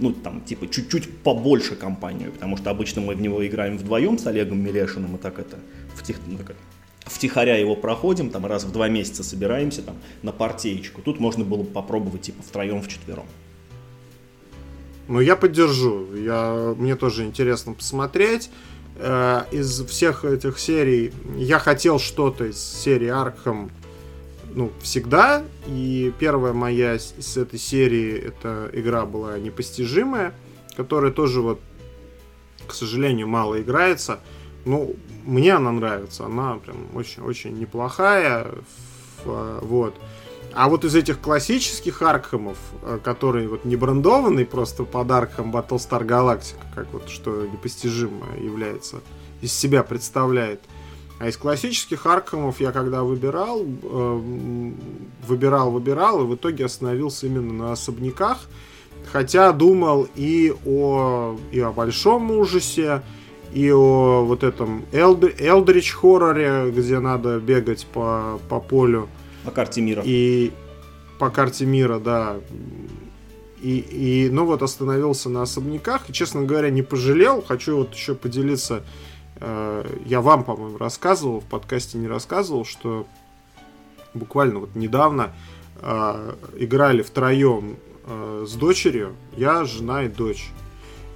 ну, 0.00 0.12
там, 0.12 0.40
типа, 0.40 0.66
чуть-чуть 0.66 1.18
побольше 1.18 1.76
компанию, 1.76 2.32
потому 2.32 2.56
что 2.56 2.70
обычно 2.70 3.00
мы 3.00 3.14
в 3.14 3.20
него 3.20 3.46
играем 3.46 3.78
вдвоем 3.78 4.18
с 4.18 4.26
Олегом 4.26 4.60
Мелешиным, 4.60 5.14
и 5.14 5.18
так 5.18 5.38
это, 5.38 5.58
втих, 5.94 6.16
ну, 6.26 6.38
так, 6.38 6.56
втихаря 7.04 7.56
его 7.56 7.76
проходим, 7.76 8.30
там, 8.30 8.44
раз 8.44 8.64
в 8.64 8.72
два 8.72 8.88
месяца 8.88 9.22
собираемся, 9.22 9.82
там, 9.82 9.96
на 10.22 10.32
партеечку. 10.32 11.00
Тут 11.00 11.20
можно 11.20 11.44
было 11.44 11.62
бы 11.62 11.70
попробовать, 11.70 12.22
типа, 12.22 12.42
втроем, 12.42 12.82
вчетвером. 12.82 13.26
Ну, 15.08 15.20
я 15.20 15.36
поддержу. 15.36 16.14
Я, 16.14 16.74
мне 16.76 16.96
тоже 16.96 17.24
интересно 17.24 17.74
посмотреть. 17.74 18.50
Э, 18.96 19.42
из 19.50 19.84
всех 19.84 20.24
этих 20.24 20.58
серий 20.58 21.12
я 21.36 21.58
хотел 21.58 21.98
что-то 21.98 22.46
из 22.46 22.58
серии 22.58 23.08
Арkham 23.08 23.70
ну, 24.54 24.70
всегда. 24.80 25.44
И 25.66 26.12
первая 26.18 26.52
моя 26.52 26.98
с 26.98 27.36
этой 27.36 27.58
серии, 27.58 28.16
эта 28.16 28.70
игра 28.72 29.04
была 29.04 29.38
непостижимая, 29.38 30.32
которая 30.76 31.10
тоже 31.10 31.40
вот, 31.40 31.60
к 32.66 32.72
сожалению, 32.72 33.28
мало 33.28 33.60
играется. 33.60 34.20
Ну, 34.64 34.96
мне 35.24 35.54
она 35.54 35.72
нравится. 35.72 36.24
Она 36.24 36.56
прям 36.56 36.76
очень-очень 36.94 37.58
неплохая. 37.58 38.46
Вот. 39.24 39.94
А 40.56 40.68
вот 40.68 40.84
из 40.84 40.94
этих 40.94 41.20
классических 41.20 42.00
Аркхемов, 42.02 42.58
э, 42.82 42.98
которые 43.02 43.48
вот 43.48 43.64
не 43.64 43.74
брендованный 43.74 44.46
просто 44.46 44.84
под 44.84 45.10
Аркхем 45.10 45.50
Battlestar 45.50 46.04
Galactica, 46.04 46.62
как 46.74 46.86
вот 46.92 47.08
что 47.08 47.46
непостижимо 47.46 48.26
является, 48.40 49.00
из 49.40 49.52
себя 49.52 49.82
представляет. 49.82 50.60
А 51.18 51.28
из 51.28 51.36
классических 51.36 52.06
Аркхемов 52.06 52.60
я 52.60 52.70
когда 52.70 53.02
выбирал, 53.02 53.62
э, 53.62 54.20
выбирал, 55.26 55.72
выбирал, 55.72 56.22
и 56.22 56.26
в 56.26 56.34
итоге 56.36 56.66
остановился 56.66 57.26
именно 57.26 57.52
на 57.52 57.72
особняках. 57.72 58.38
Хотя 59.10 59.52
думал 59.52 60.08
и 60.14 60.54
о, 60.64 61.36
и 61.50 61.60
о 61.60 61.72
большом 61.72 62.30
ужасе, 62.30 63.02
и 63.52 63.70
о 63.72 64.24
вот 64.24 64.44
этом 64.44 64.84
Элдрич 64.92 65.92
хорроре, 65.92 66.70
где 66.70 67.00
надо 67.00 67.40
бегать 67.40 67.86
по, 67.86 68.40
по 68.48 68.60
полю. 68.60 69.08
По 69.44 69.50
карте 69.50 69.80
мира. 69.80 70.02
И 70.04 70.52
по 71.18 71.30
карте 71.30 71.66
мира, 71.66 71.98
да. 71.98 72.36
И, 73.62 73.78
и, 73.78 74.28
ну 74.30 74.44
вот 74.44 74.62
остановился 74.62 75.30
на 75.30 75.42
особняках. 75.42 76.10
И, 76.10 76.12
честно 76.12 76.42
говоря, 76.42 76.70
не 76.70 76.82
пожалел. 76.82 77.42
Хочу 77.42 77.78
вот 77.78 77.94
еще 77.94 78.14
поделиться. 78.14 78.82
Э, 79.36 79.84
я 80.04 80.20
вам, 80.20 80.44
по-моему, 80.44 80.78
рассказывал, 80.78 81.40
в 81.40 81.44
подкасте 81.44 81.98
не 81.98 82.08
рассказывал, 82.08 82.64
что 82.64 83.06
буквально 84.12 84.60
вот 84.60 84.74
недавно 84.74 85.32
э, 85.80 86.34
играли 86.58 87.02
втроем 87.02 87.76
э, 88.06 88.44
с 88.46 88.52
дочерью. 88.54 89.14
Я, 89.36 89.64
жена 89.64 90.04
и 90.04 90.08
дочь. 90.08 90.50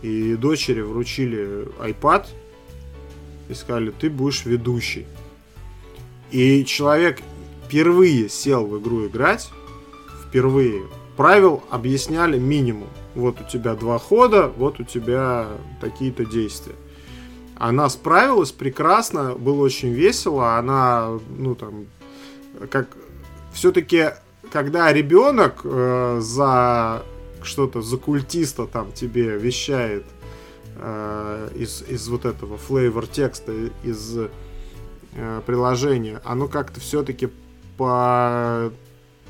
И 0.03 0.35
дочери 0.37 0.81
вручили 0.81 1.68
iPad 1.81 2.26
и 3.49 3.55
сказали, 3.55 3.91
ты 3.91 4.11
будешь 4.11 4.45
ведущий. 4.45 5.07
И 6.31 6.64
человек 6.64 7.20
впервые 7.69 8.31
сел 8.31 8.64
в 8.64 8.79
игру 8.81 9.07
играть, 9.07 9.51
впервые, 10.27 10.85
правил 11.19 11.62
объясняли 11.69 12.39
минимум. 12.39 12.89
Вот 13.14 13.41
у 13.43 13.45
тебя 13.45 13.75
два 13.75 13.99
хода, 13.99 14.49
вот 14.57 14.81
у 14.81 14.85
тебя 14.85 15.49
такие-то 15.81 16.25
действия. 16.25 16.77
Она 17.57 17.91
справилась 17.91 18.53
прекрасно, 18.53 19.35
было 19.35 19.62
очень 19.62 19.93
весело. 19.93 20.57
Она, 20.57 21.19
ну 21.37 21.55
там, 21.55 21.87
как 22.71 22.89
все-таки, 23.53 24.12
когда 24.51 24.91
ребенок 24.93 25.61
э, 25.64 26.21
за 26.23 27.03
что-то, 27.43 27.83
за 27.83 27.99
культиста 27.99 28.66
там 28.66 28.93
тебе 28.93 29.37
вещает 29.37 30.05
э, 30.77 31.51
из, 31.57 31.83
из 31.83 32.09
вот 32.09 32.25
этого 32.25 32.57
флейвор 32.57 33.07
текста, 33.07 33.53
из 33.83 34.16
э, 34.16 35.41
приложения, 35.45 36.23
оно 36.25 36.47
как-то 36.47 36.81
все-таки 36.81 37.29
по 37.79 38.70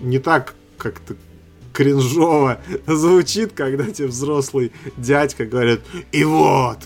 не 0.00 0.18
так 0.18 0.54
как-то 0.76 1.14
кринжово 1.72 2.60
звучит, 2.86 3.52
когда 3.52 3.84
тебе 3.86 4.08
взрослый 4.08 4.72
дядька 4.96 5.46
говорит, 5.46 5.80
и 6.10 6.24
вот, 6.24 6.78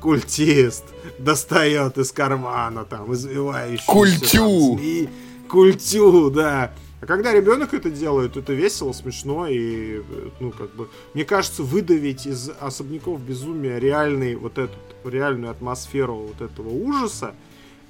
культист 0.00 0.84
достает 1.18 1.98
из 1.98 2.10
кармана 2.10 2.84
там 2.84 3.12
извивающийся 3.12 3.86
Культю! 3.86 4.76
Там, 4.76 4.78
и 4.80 5.08
культю, 5.48 6.30
да. 6.30 6.72
А 7.00 7.06
когда 7.06 7.32
ребенок 7.32 7.74
это 7.74 7.90
делает, 7.90 8.36
это 8.36 8.52
весело, 8.52 8.92
смешно 8.92 9.46
и, 9.46 10.02
ну, 10.40 10.50
как 10.50 10.74
бы, 10.74 10.88
мне 11.14 11.24
кажется, 11.24 11.62
выдавить 11.62 12.26
из 12.26 12.50
особняков 12.58 13.20
безумия 13.20 13.78
реальный 13.78 14.34
вот 14.34 14.58
эту 14.58 14.74
реальную 15.04 15.50
атмосферу 15.50 16.32
вот 16.32 16.40
этого 16.40 16.68
ужаса, 16.70 17.34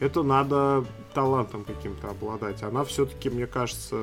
это 0.01 0.23
надо 0.23 0.85
талантом 1.15 1.65
каким-то 1.65 2.09
обладать. 2.09 2.63
Она 2.63 2.85
все-таки, 2.85 3.31
мне 3.31 3.47
кажется, 3.47 3.97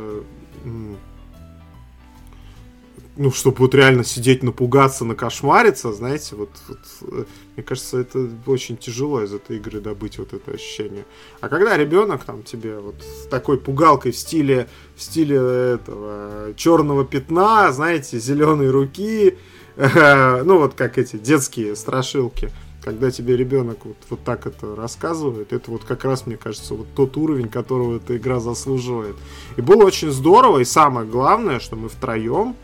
ну, 3.16 3.32
чтобы 3.32 3.58
вот 3.60 3.76
реально 3.76 4.04
сидеть, 4.04 4.42
напугаться, 4.42 5.06
накошмариться, 5.06 5.94
знаете, 5.94 6.36
вот, 6.36 6.50
вот 6.68 6.80
э, 7.02 7.26
мне 7.56 7.64
кажется, 7.64 8.00
это 8.00 8.28
очень 8.48 8.76
тяжело 8.76 9.22
из 9.22 9.32
этой 9.32 9.58
игры 9.58 9.80
добыть 9.80 10.18
вот 10.18 10.34
это 10.34 10.52
ощущение. 10.52 11.06
А 11.40 11.48
когда 11.48 11.78
ребенок 11.78 12.24
там 12.24 12.42
тебе 12.42 12.80
вот 12.80 12.96
с 13.04 13.28
такой 13.28 13.60
пугалкой 13.60 14.14
в 14.14 14.18
стиле, 14.18 14.68
в 14.96 15.04
стиле 15.04 15.36
этого 15.36 16.54
черного 16.56 17.06
пятна, 17.06 17.72
знаете, 17.72 18.18
зеленой 18.18 18.72
руки, 18.72 19.38
э, 19.76 20.42
ну 20.44 20.58
вот 20.58 20.74
как 20.74 20.98
эти 20.98 21.18
детские 21.18 21.76
страшилки, 21.76 22.50
когда 22.84 23.12
тебе 23.12 23.38
ребенок 23.38 23.86
вот, 23.86 23.98
вот 24.10 24.24
так 24.24 24.46
это 24.46 24.76
рассказывает, 24.76 25.54
это 25.54 25.72
вот 25.72 25.84
как 25.84 26.04
раз, 26.04 26.26
мне 26.26 26.38
кажется, 26.38 26.74
вот 26.74 26.88
тот 26.96 27.16
уровень, 27.18 27.48
которого 27.48 27.98
эта 27.98 28.18
игра 28.18 28.40
заслуживает. 28.40 29.16
И 29.56 29.62
было 29.62 29.86
очень 29.86 30.12
здорово, 30.12 30.60
и 30.60 30.66
самое 30.66 31.08
главное, 31.08 31.60
что 31.60 31.76
мы 31.76 31.88
втроем 31.88 32.56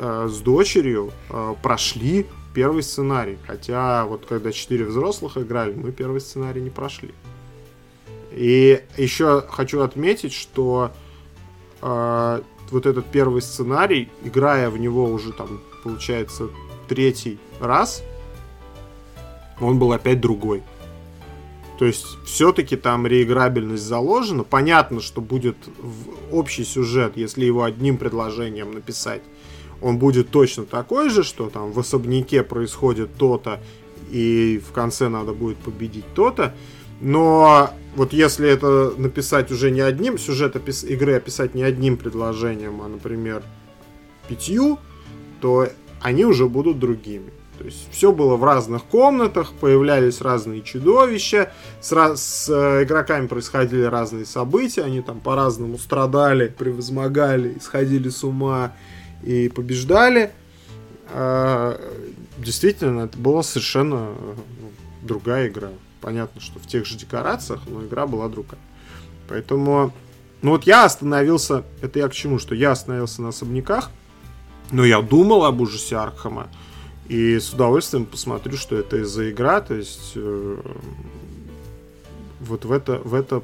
э, 0.00 0.28
с 0.30 0.38
дочерью 0.38 1.12
э, 1.28 1.54
прошли 1.62 2.26
первый 2.54 2.82
сценарий. 2.82 3.38
Хотя 3.46 4.06
вот 4.06 4.24
когда 4.26 4.52
четыре 4.52 4.86
взрослых 4.86 5.36
играли, 5.36 5.74
мы 5.74 5.92
первый 5.92 6.20
сценарий 6.20 6.62
не 6.62 6.70
прошли. 6.70 7.12
И 8.30 8.82
еще 8.96 9.42
хочу 9.50 9.80
отметить, 9.80 10.32
что 10.32 10.92
э, 11.82 12.40
вот 12.70 12.86
этот 12.86 13.04
первый 13.06 13.42
сценарий, 13.42 14.08
играя 14.24 14.70
в 14.70 14.78
него 14.78 15.04
уже 15.04 15.32
там, 15.32 15.60
получается, 15.82 16.48
третий 16.88 17.38
раз, 17.60 18.02
он 19.62 19.78
был 19.78 19.92
опять 19.92 20.20
другой. 20.20 20.62
То 21.78 21.86
есть 21.86 22.04
все-таки 22.24 22.76
там 22.76 23.06
реиграбельность 23.06 23.82
заложена. 23.82 24.44
Понятно, 24.44 25.00
что 25.00 25.20
будет 25.20 25.56
общий 26.30 26.64
сюжет, 26.64 27.16
если 27.16 27.44
его 27.44 27.64
одним 27.64 27.96
предложением 27.96 28.72
написать. 28.72 29.22
Он 29.80 29.98
будет 29.98 30.30
точно 30.30 30.64
такой 30.64 31.10
же, 31.10 31.24
что 31.24 31.50
там 31.50 31.72
в 31.72 31.78
особняке 31.80 32.44
происходит 32.44 33.16
то-то, 33.16 33.60
и 34.10 34.62
в 34.64 34.72
конце 34.72 35.08
надо 35.08 35.32
будет 35.32 35.58
победить 35.58 36.04
то-то. 36.14 36.54
Но 37.00 37.70
вот 37.96 38.12
если 38.12 38.48
это 38.48 38.94
написать 38.96 39.50
уже 39.50 39.72
не 39.72 39.80
одним, 39.80 40.18
сюжет 40.18 40.54
опис- 40.54 40.86
игры 40.86 41.14
описать 41.14 41.56
не 41.56 41.64
одним 41.64 41.96
предложением, 41.96 42.80
а, 42.80 42.88
например, 42.88 43.42
пятью, 44.28 44.78
то 45.40 45.68
они 46.00 46.24
уже 46.24 46.48
будут 46.48 46.78
другими. 46.78 47.32
То 47.62 47.68
есть 47.68 47.86
все 47.92 48.10
было 48.10 48.34
в 48.34 48.42
разных 48.42 48.82
комнатах, 48.82 49.52
появлялись 49.52 50.20
разные 50.20 50.62
чудовища, 50.62 51.52
с, 51.80 51.92
с 51.92 52.48
э, 52.48 52.82
игроками 52.82 53.28
происходили 53.28 53.84
разные 53.84 54.26
события, 54.26 54.82
они 54.82 55.00
там 55.00 55.20
по-разному 55.20 55.78
страдали, 55.78 56.48
превозмогали, 56.48 57.56
сходили 57.60 58.08
с 58.08 58.24
ума 58.24 58.72
и 59.22 59.48
побеждали. 59.48 60.32
А, 61.10 61.80
действительно, 62.36 63.02
это 63.02 63.16
была 63.16 63.44
совершенно 63.44 64.08
э, 64.08 64.34
другая 65.02 65.46
игра. 65.46 65.70
Понятно, 66.00 66.40
что 66.40 66.58
в 66.58 66.66
тех 66.66 66.84
же 66.84 66.96
декорациях, 66.96 67.60
но 67.68 67.84
игра 67.84 68.08
была 68.08 68.28
другая. 68.28 68.60
Поэтому, 69.28 69.92
ну 70.42 70.50
вот 70.50 70.64
я 70.64 70.84
остановился, 70.84 71.62
это 71.80 72.00
я 72.00 72.08
к 72.08 72.12
чему, 72.12 72.40
что 72.40 72.56
я 72.56 72.72
остановился 72.72 73.22
на 73.22 73.28
особняках, 73.28 73.92
но 74.72 74.84
я 74.84 75.00
думал 75.00 75.44
об 75.44 75.60
ужасе 75.60 75.94
Аркхема. 75.94 76.48
И 77.08 77.38
с 77.38 77.52
удовольствием 77.52 78.06
посмотрю, 78.06 78.56
что 78.56 78.76
это 78.76 78.98
из-за 78.98 79.30
игра. 79.30 79.60
То 79.60 79.74
есть 79.74 80.12
э, 80.14 80.56
вот 82.40 82.64
в 82.64 82.72
это, 82.72 83.00
в 83.04 83.14
это 83.14 83.42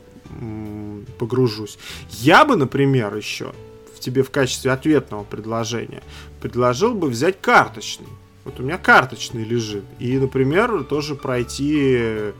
погружусь. 1.18 1.78
Я 2.10 2.44
бы, 2.44 2.56
например, 2.56 3.16
еще 3.16 3.52
в 3.94 4.00
тебе 4.00 4.22
в 4.22 4.30
качестве 4.30 4.70
ответного 4.70 5.24
предложения 5.24 6.02
предложил 6.40 6.94
бы 6.94 7.08
взять 7.08 7.40
карточный. 7.40 8.06
Вот 8.44 8.60
у 8.60 8.62
меня 8.62 8.78
карточный 8.78 9.44
лежит. 9.44 9.84
И, 9.98 10.18
например, 10.18 10.84
тоже 10.84 11.14
пройти 11.14 11.76
э, 11.86 12.32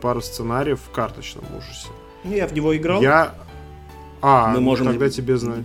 пару 0.00 0.20
сценариев 0.22 0.80
в 0.80 0.90
карточном 0.90 1.44
ужасе. 1.56 1.88
Ну, 2.24 2.34
я 2.34 2.46
в 2.46 2.52
него 2.52 2.76
играл. 2.76 3.02
Я... 3.02 3.34
А, 4.20 4.48
Мы 4.48 4.54
ну, 4.54 4.60
можем... 4.62 4.86
тогда 4.86 5.10
тебе 5.10 5.36
знать. 5.36 5.64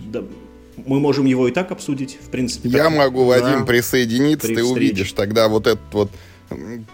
Мы 0.76 1.00
можем 1.00 1.24
его 1.26 1.48
и 1.48 1.52
так 1.52 1.70
обсудить, 1.70 2.18
в 2.20 2.30
принципе. 2.30 2.68
Я 2.68 2.84
так. 2.84 2.94
могу, 2.94 3.24
Вадим, 3.24 3.60
Да. 3.60 3.64
присоединиться, 3.64 4.48
При 4.48 4.56
ты 4.56 4.62
встрече. 4.62 4.80
увидишь 4.80 5.12
тогда 5.12 5.48
вот 5.48 5.66
этот 5.66 5.92
вот... 5.92 6.10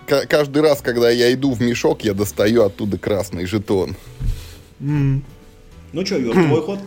Каждый 0.06 0.62
раз, 0.62 0.80
когда 0.80 1.10
я 1.10 1.32
иду 1.32 1.52
в 1.52 1.60
мешок, 1.60 2.02
я 2.04 2.14
достаю 2.14 2.62
оттуда 2.62 2.98
красный 2.98 3.46
жетон. 3.46 3.96
Ну 4.78 6.06
что, 6.06 6.16
Юр, 6.16 6.34
твой 6.34 6.62
ход? 6.62 6.78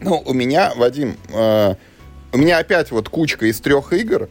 Ну, 0.00 0.22
у 0.24 0.32
меня, 0.32 0.72
Вадим, 0.76 1.16
э, 1.32 1.74
у 2.32 2.38
меня 2.38 2.58
опять 2.58 2.90
вот 2.90 3.08
кучка 3.08 3.46
из 3.46 3.60
трех 3.60 3.92
игр, 3.92 4.28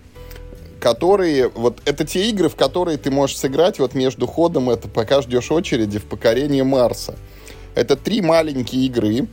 которые, 0.80 1.50
вот 1.50 1.82
это 1.86 2.06
те 2.06 2.30
игры, 2.30 2.48
в 2.50 2.56
которые 2.56 2.98
ты 2.98 3.12
можешь 3.12 3.38
сыграть 3.38 3.78
вот 3.80 3.94
между 3.94 4.28
ходом, 4.28 4.70
это 4.70 4.88
пока 4.88 5.22
ждешь 5.22 5.52
очереди 5.52 6.00
в 6.00 6.06
покорении 6.06 6.62
Марса. 6.62 7.16
Это 7.76 7.96
три 7.98 8.22
маленькие 8.22 8.86
игры, 8.86 9.28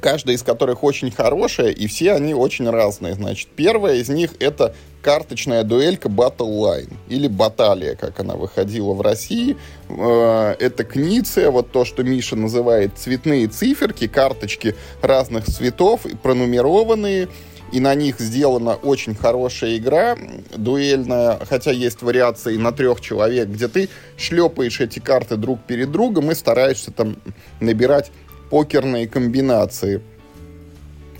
каждая 0.00 0.36
из 0.36 0.42
которых 0.42 0.84
очень 0.84 1.10
хорошая, 1.10 1.70
и 1.70 1.86
все 1.86 2.12
они 2.12 2.34
очень 2.34 2.68
разные. 2.68 3.14
Значит, 3.14 3.48
первая 3.54 3.96
из 3.96 4.08
них 4.08 4.32
это 4.40 4.74
карточная 5.02 5.62
дуэлька 5.62 6.08
Battle 6.08 6.50
Line, 6.50 6.92
или 7.08 7.28
Баталия, 7.28 7.94
как 7.94 8.20
она 8.20 8.34
выходила 8.34 8.92
в 8.94 9.00
России. 9.00 9.56
Э, 9.88 10.54
Это 10.58 10.84
книция, 10.84 11.50
вот 11.50 11.72
то, 11.72 11.84
что 11.84 12.02
Миша 12.02 12.36
называет 12.36 12.92
цветные 12.96 13.46
циферки, 13.48 14.08
карточки 14.08 14.74
разных 15.00 15.46
цветов, 15.46 16.02
пронумерованные, 16.22 17.28
и 17.72 17.80
на 17.80 17.94
них 17.94 18.18
сделана 18.18 18.74
очень 18.74 19.14
хорошая 19.14 19.76
игра 19.76 20.16
дуэльная, 20.56 21.38
хотя 21.48 21.70
есть 21.70 22.02
вариации 22.02 22.56
на 22.56 22.72
трех 22.72 23.00
человек, 23.00 23.48
где 23.48 23.68
ты 23.68 23.88
шлепаешь 24.16 24.80
эти 24.80 24.98
карты 24.98 25.36
друг 25.36 25.60
перед 25.64 25.90
другом 25.90 26.30
и 26.30 26.34
стараешься 26.34 26.90
там 26.90 27.16
набирать 27.60 28.10
покерные 28.50 29.08
комбинации. 29.08 30.02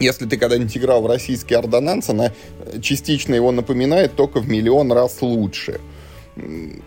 Если 0.01 0.27
ты 0.27 0.37
когда-нибудь 0.37 0.77
играл 0.77 1.03
в 1.03 1.07
российский 1.07 1.55
ордонанс, 1.55 2.09
она 2.09 2.33
э, 2.61 2.81
частично 2.81 3.35
его 3.35 3.51
напоминает, 3.51 4.15
только 4.15 4.41
в 4.41 4.49
миллион 4.49 4.93
раз 4.93 5.23
лучше. 5.23 5.81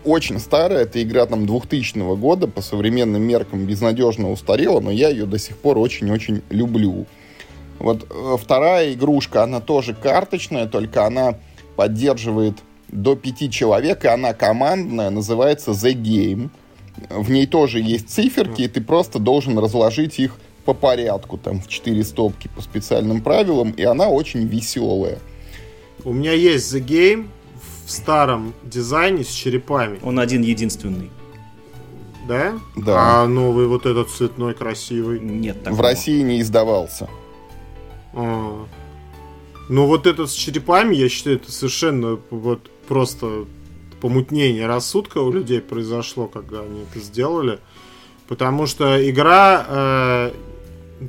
Очень 0.04 0.38
старая, 0.38 0.84
эта 0.84 1.02
игра 1.02 1.26
там 1.26 1.46
2000 1.46 2.16
года, 2.16 2.46
по 2.46 2.62
современным 2.62 3.22
меркам 3.22 3.66
безнадежно 3.66 4.30
устарела, 4.30 4.80
но 4.80 4.90
я 4.90 5.10
ее 5.10 5.26
до 5.26 5.38
сих 5.38 5.58
пор 5.58 5.76
очень-очень 5.76 6.42
люблю. 6.48 7.06
Вот 7.78 8.06
э, 8.08 8.36
вторая 8.40 8.94
игрушка, 8.94 9.42
она 9.42 9.60
тоже 9.60 9.94
карточная, 9.94 10.66
только 10.66 11.04
она 11.04 11.38
поддерживает 11.76 12.54
до 12.88 13.16
пяти 13.16 13.50
человек, 13.50 14.04
и 14.04 14.08
она 14.08 14.32
командная, 14.34 15.10
называется 15.10 15.72
The 15.72 15.92
Game. 15.94 16.50
В 17.10 17.30
ней 17.30 17.46
тоже 17.46 17.80
есть 17.80 18.10
циферки, 18.10 18.62
и 18.62 18.68
ты 18.68 18.80
просто 18.80 19.18
должен 19.18 19.58
разложить 19.58 20.18
их 20.18 20.36
по 20.64 20.74
порядку, 20.74 21.38
там, 21.38 21.60
в 21.60 21.68
четыре 21.68 22.04
стопки 22.04 22.48
по 22.54 22.62
специальным 22.62 23.20
правилам, 23.20 23.70
и 23.70 23.82
она 23.82 24.08
очень 24.08 24.46
веселая. 24.46 25.18
У 26.04 26.12
меня 26.12 26.32
есть 26.32 26.72
The 26.72 26.84
Game 26.84 27.28
в 27.84 27.90
старом 27.90 28.54
дизайне 28.62 29.24
с 29.24 29.28
черепами. 29.28 29.98
Он 30.02 30.18
один 30.18 30.42
единственный. 30.42 31.10
Да? 32.28 32.54
Да. 32.76 33.22
А 33.22 33.26
новый 33.26 33.66
вот 33.66 33.86
этот 33.86 34.10
цветной 34.10 34.54
красивый. 34.54 35.18
Нет 35.18 35.56
В 35.56 35.64
такого. 35.64 35.82
России 35.82 36.22
не 36.22 36.40
издавался. 36.40 37.08
А. 38.12 38.66
Ну 39.68 39.86
вот 39.86 40.06
этот 40.06 40.30
с 40.30 40.34
черепами, 40.34 40.94
я 40.94 41.08
считаю, 41.08 41.36
это 41.36 41.50
совершенно 41.50 42.18
вот 42.30 42.70
просто 42.86 43.46
помутнение 44.02 44.66
рассудка 44.66 45.18
у 45.18 45.30
людей 45.30 45.60
произошло, 45.60 46.26
когда 46.26 46.60
они 46.62 46.82
это 46.82 46.98
сделали. 46.98 47.60
Потому 48.26 48.66
что 48.66 49.08
игра 49.08 49.64
э, 49.68 50.32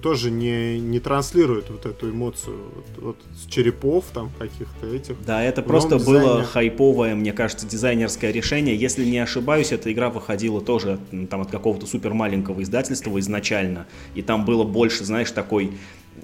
тоже 0.02 0.30
не, 0.30 0.80
не 0.80 1.00
транслирует 1.00 1.72
вот 1.72 1.88
эту 1.88 2.12
эмоцию 2.12 2.58
вот, 2.76 3.04
вот 3.04 3.18
с 3.36 3.50
черепов 3.50 4.06
там 4.14 4.30
каких-то 4.38 4.86
этих. 4.86 5.16
Да, 5.26 5.44
это 5.44 5.64
В 5.64 5.66
просто 5.66 5.96
новом 5.96 6.06
было 6.06 6.22
дизайне. 6.22 6.44
хайповое, 6.46 7.16
мне 7.16 7.34
кажется, 7.34 7.66
дизайнерское 7.66 8.30
решение. 8.32 8.76
Если 8.76 9.06
не 9.06 9.18
ошибаюсь, 9.18 9.72
эта 9.72 9.92
игра 9.92 10.12
выходила 10.12 10.62
тоже 10.62 11.00
там 11.32 11.42
от 11.42 11.50
какого-то 11.50 11.88
супер 11.88 12.14
маленького 12.14 12.62
издательства 12.62 13.18
изначально. 13.20 13.88
И 14.14 14.22
там 14.22 14.46
было 14.46 14.64
больше, 14.66 15.04
знаешь, 15.04 15.32
такой, 15.32 15.72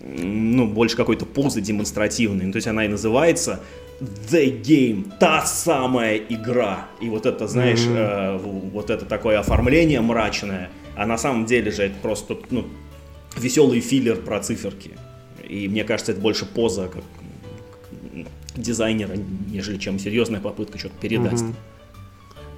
ну, 0.03 0.67
больше 0.67 0.95
какой-то 0.95 1.25
позы 1.25 1.61
демонстративной. 1.61 2.45
Ну, 2.45 2.51
то 2.51 2.57
есть 2.57 2.67
она 2.67 2.85
и 2.85 2.87
называется 2.87 3.59
The 4.01 4.61
Game, 4.61 5.11
та 5.19 5.45
самая 5.45 6.17
игра. 6.17 6.87
И 7.01 7.09
вот 7.09 7.25
это, 7.25 7.47
знаешь, 7.47 7.81
Мгм. 7.85 7.95
э, 7.97 8.37
вот 8.73 8.89
это 8.89 9.05
такое 9.05 9.39
оформление 9.39 10.01
мрачное, 10.01 10.69
а 10.95 11.05
на 11.05 11.17
самом 11.17 11.45
деле 11.45 11.71
же 11.71 11.83
это 11.83 11.95
просто, 12.01 12.37
ну, 12.49 12.65
веселый 13.37 13.81
филлер 13.81 14.15
про 14.17 14.39
циферки. 14.39 14.91
И 15.47 15.67
мне 15.67 15.83
кажется, 15.83 16.13
это 16.13 16.21
больше 16.21 16.45
поза 16.45 16.87
как 16.87 17.03
м, 18.13 18.25
дизайнера, 18.55 19.15
нежели 19.51 19.77
чем 19.77 19.99
серьезная 19.99 20.39
попытка 20.39 20.77
что-то 20.77 20.95
передать. 21.01 21.41
Мгм. 21.41 21.55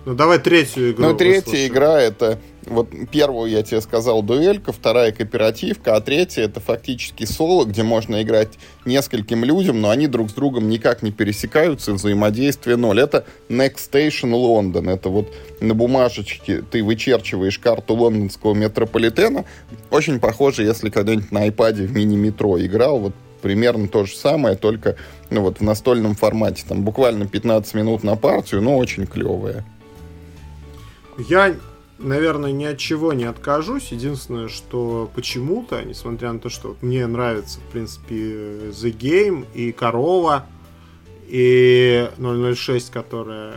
Ну 0.05 0.15
давай 0.15 0.39
третью 0.39 0.91
игру. 0.91 1.03
Ну, 1.03 1.13
третья 1.15 1.39
выслушаем. 1.41 1.71
игра 1.71 2.01
это 2.01 2.39
вот 2.65 2.89
первую 3.11 3.51
я 3.51 3.61
тебе 3.63 3.81
сказал 3.81 4.23
дуэлька, 4.23 4.71
вторая 4.71 5.11
кооперативка, 5.11 5.95
а 5.95 6.01
третья 6.01 6.43
это 6.43 6.59
фактически 6.59 7.25
соло, 7.25 7.65
где 7.65 7.83
можно 7.83 8.21
играть 8.21 8.57
нескольким 8.85 9.43
людям, 9.43 9.79
но 9.79 9.89
они 9.89 10.07
друг 10.07 10.31
с 10.31 10.33
другом 10.33 10.69
никак 10.69 11.03
не 11.03 11.11
пересекаются, 11.11 11.93
взаимодействие 11.93 12.77
ноль. 12.77 12.99
Это 12.99 13.25
Next 13.49 13.91
Station 13.91 14.31
London. 14.31 14.89
Это 14.91 15.09
вот 15.09 15.33
на 15.59 15.75
бумажечке 15.75 16.63
ты 16.63 16.83
вычерчиваешь 16.83 17.59
карту 17.59 17.95
лондонского 17.95 18.53
метрополитена. 18.53 19.45
Очень 19.91 20.19
похоже, 20.19 20.63
если 20.63 20.89
когда-нибудь 20.89 21.31
на 21.31 21.47
iPad 21.47 21.73
в 21.73 21.95
мини-метро 21.95 22.59
играл, 22.59 22.99
вот 22.99 23.13
примерно 23.41 23.87
то 23.87 24.05
же 24.05 24.15
самое, 24.15 24.55
только 24.55 24.95
ну, 25.29 25.41
вот 25.41 25.59
в 25.59 25.63
настольном 25.63 26.15
формате. 26.15 26.63
Там 26.67 26.83
буквально 26.83 27.27
15 27.27 27.73
минут 27.73 28.03
на 28.03 28.15
партию, 28.15 28.61
но 28.61 28.77
очень 28.77 29.05
клевая. 29.05 29.65
Я, 31.27 31.55
наверное, 31.99 32.51
ни 32.51 32.65
от 32.65 32.77
чего 32.77 33.13
не 33.13 33.25
откажусь. 33.25 33.91
Единственное, 33.91 34.47
что 34.47 35.09
почему-то, 35.13 35.83
несмотря 35.83 36.31
на 36.33 36.39
то, 36.39 36.49
что 36.49 36.75
мне 36.81 37.05
нравится, 37.07 37.59
в 37.59 37.71
принципе, 37.71 38.15
The 38.15 38.95
Game 38.97 39.45
и 39.53 39.71
Корова, 39.71 40.45
и 41.27 42.09
006, 42.17 42.91
которая, 42.91 43.53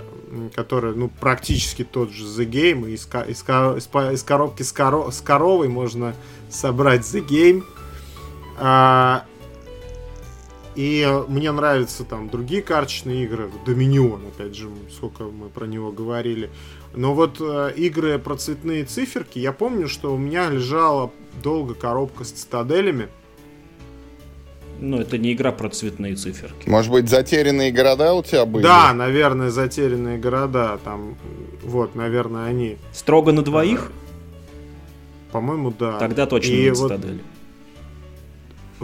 которая 0.54 0.94
ну, 0.94 1.08
практически 1.08 1.84
тот 1.84 2.10
же 2.10 2.24
The 2.24 2.48
Game, 2.48 2.88
и 2.88 2.94
из, 2.94 3.08
из, 3.28 3.42
из, 3.42 4.12
из 4.12 4.22
коробки 4.22 4.62
с, 4.62 4.72
коро, 4.72 5.10
с 5.10 5.20
коровой 5.20 5.68
можно 5.68 6.14
собрать 6.50 7.00
The 7.00 7.26
Game. 7.26 7.64
А, 8.58 9.24
и 10.76 11.08
мне 11.28 11.52
нравятся 11.52 12.04
там 12.04 12.28
другие 12.28 12.62
карточные 12.62 13.24
игры, 13.24 13.50
Доминион, 13.64 14.26
опять 14.26 14.56
же, 14.56 14.68
сколько 14.96 15.24
мы 15.24 15.48
про 15.48 15.66
него 15.66 15.92
говорили. 15.92 16.50
Но 16.96 17.14
вот 17.14 17.40
э, 17.40 17.72
игры 17.76 18.18
про 18.18 18.36
цветные 18.36 18.84
циферки, 18.84 19.38
я 19.38 19.52
помню, 19.52 19.88
что 19.88 20.14
у 20.14 20.18
меня 20.18 20.48
лежала 20.48 21.10
долго 21.42 21.74
коробка 21.74 22.24
с 22.24 22.30
цитаделями. 22.30 23.08
Ну, 24.80 25.00
это 25.00 25.18
не 25.18 25.32
игра 25.32 25.52
про 25.52 25.68
цветные 25.68 26.14
циферки. 26.16 26.68
Может 26.68 26.90
быть, 26.90 27.08
затерянные 27.08 27.72
города 27.72 28.12
у 28.12 28.22
тебя 28.22 28.44
были? 28.44 28.62
Да, 28.62 28.92
наверное, 28.92 29.50
затерянные 29.50 30.18
города. 30.18 30.78
Там, 30.84 31.16
вот, 31.62 31.94
наверное, 31.94 32.46
они. 32.46 32.78
Строго 32.92 33.32
на 33.32 33.42
двоих? 33.42 33.92
По-моему, 35.32 35.72
да. 35.76 35.98
Тогда 35.98 36.26
точно 36.26 36.52
и 36.52 36.62
не 36.62 36.70
вот, 36.70 36.90
цитадель. 36.90 37.22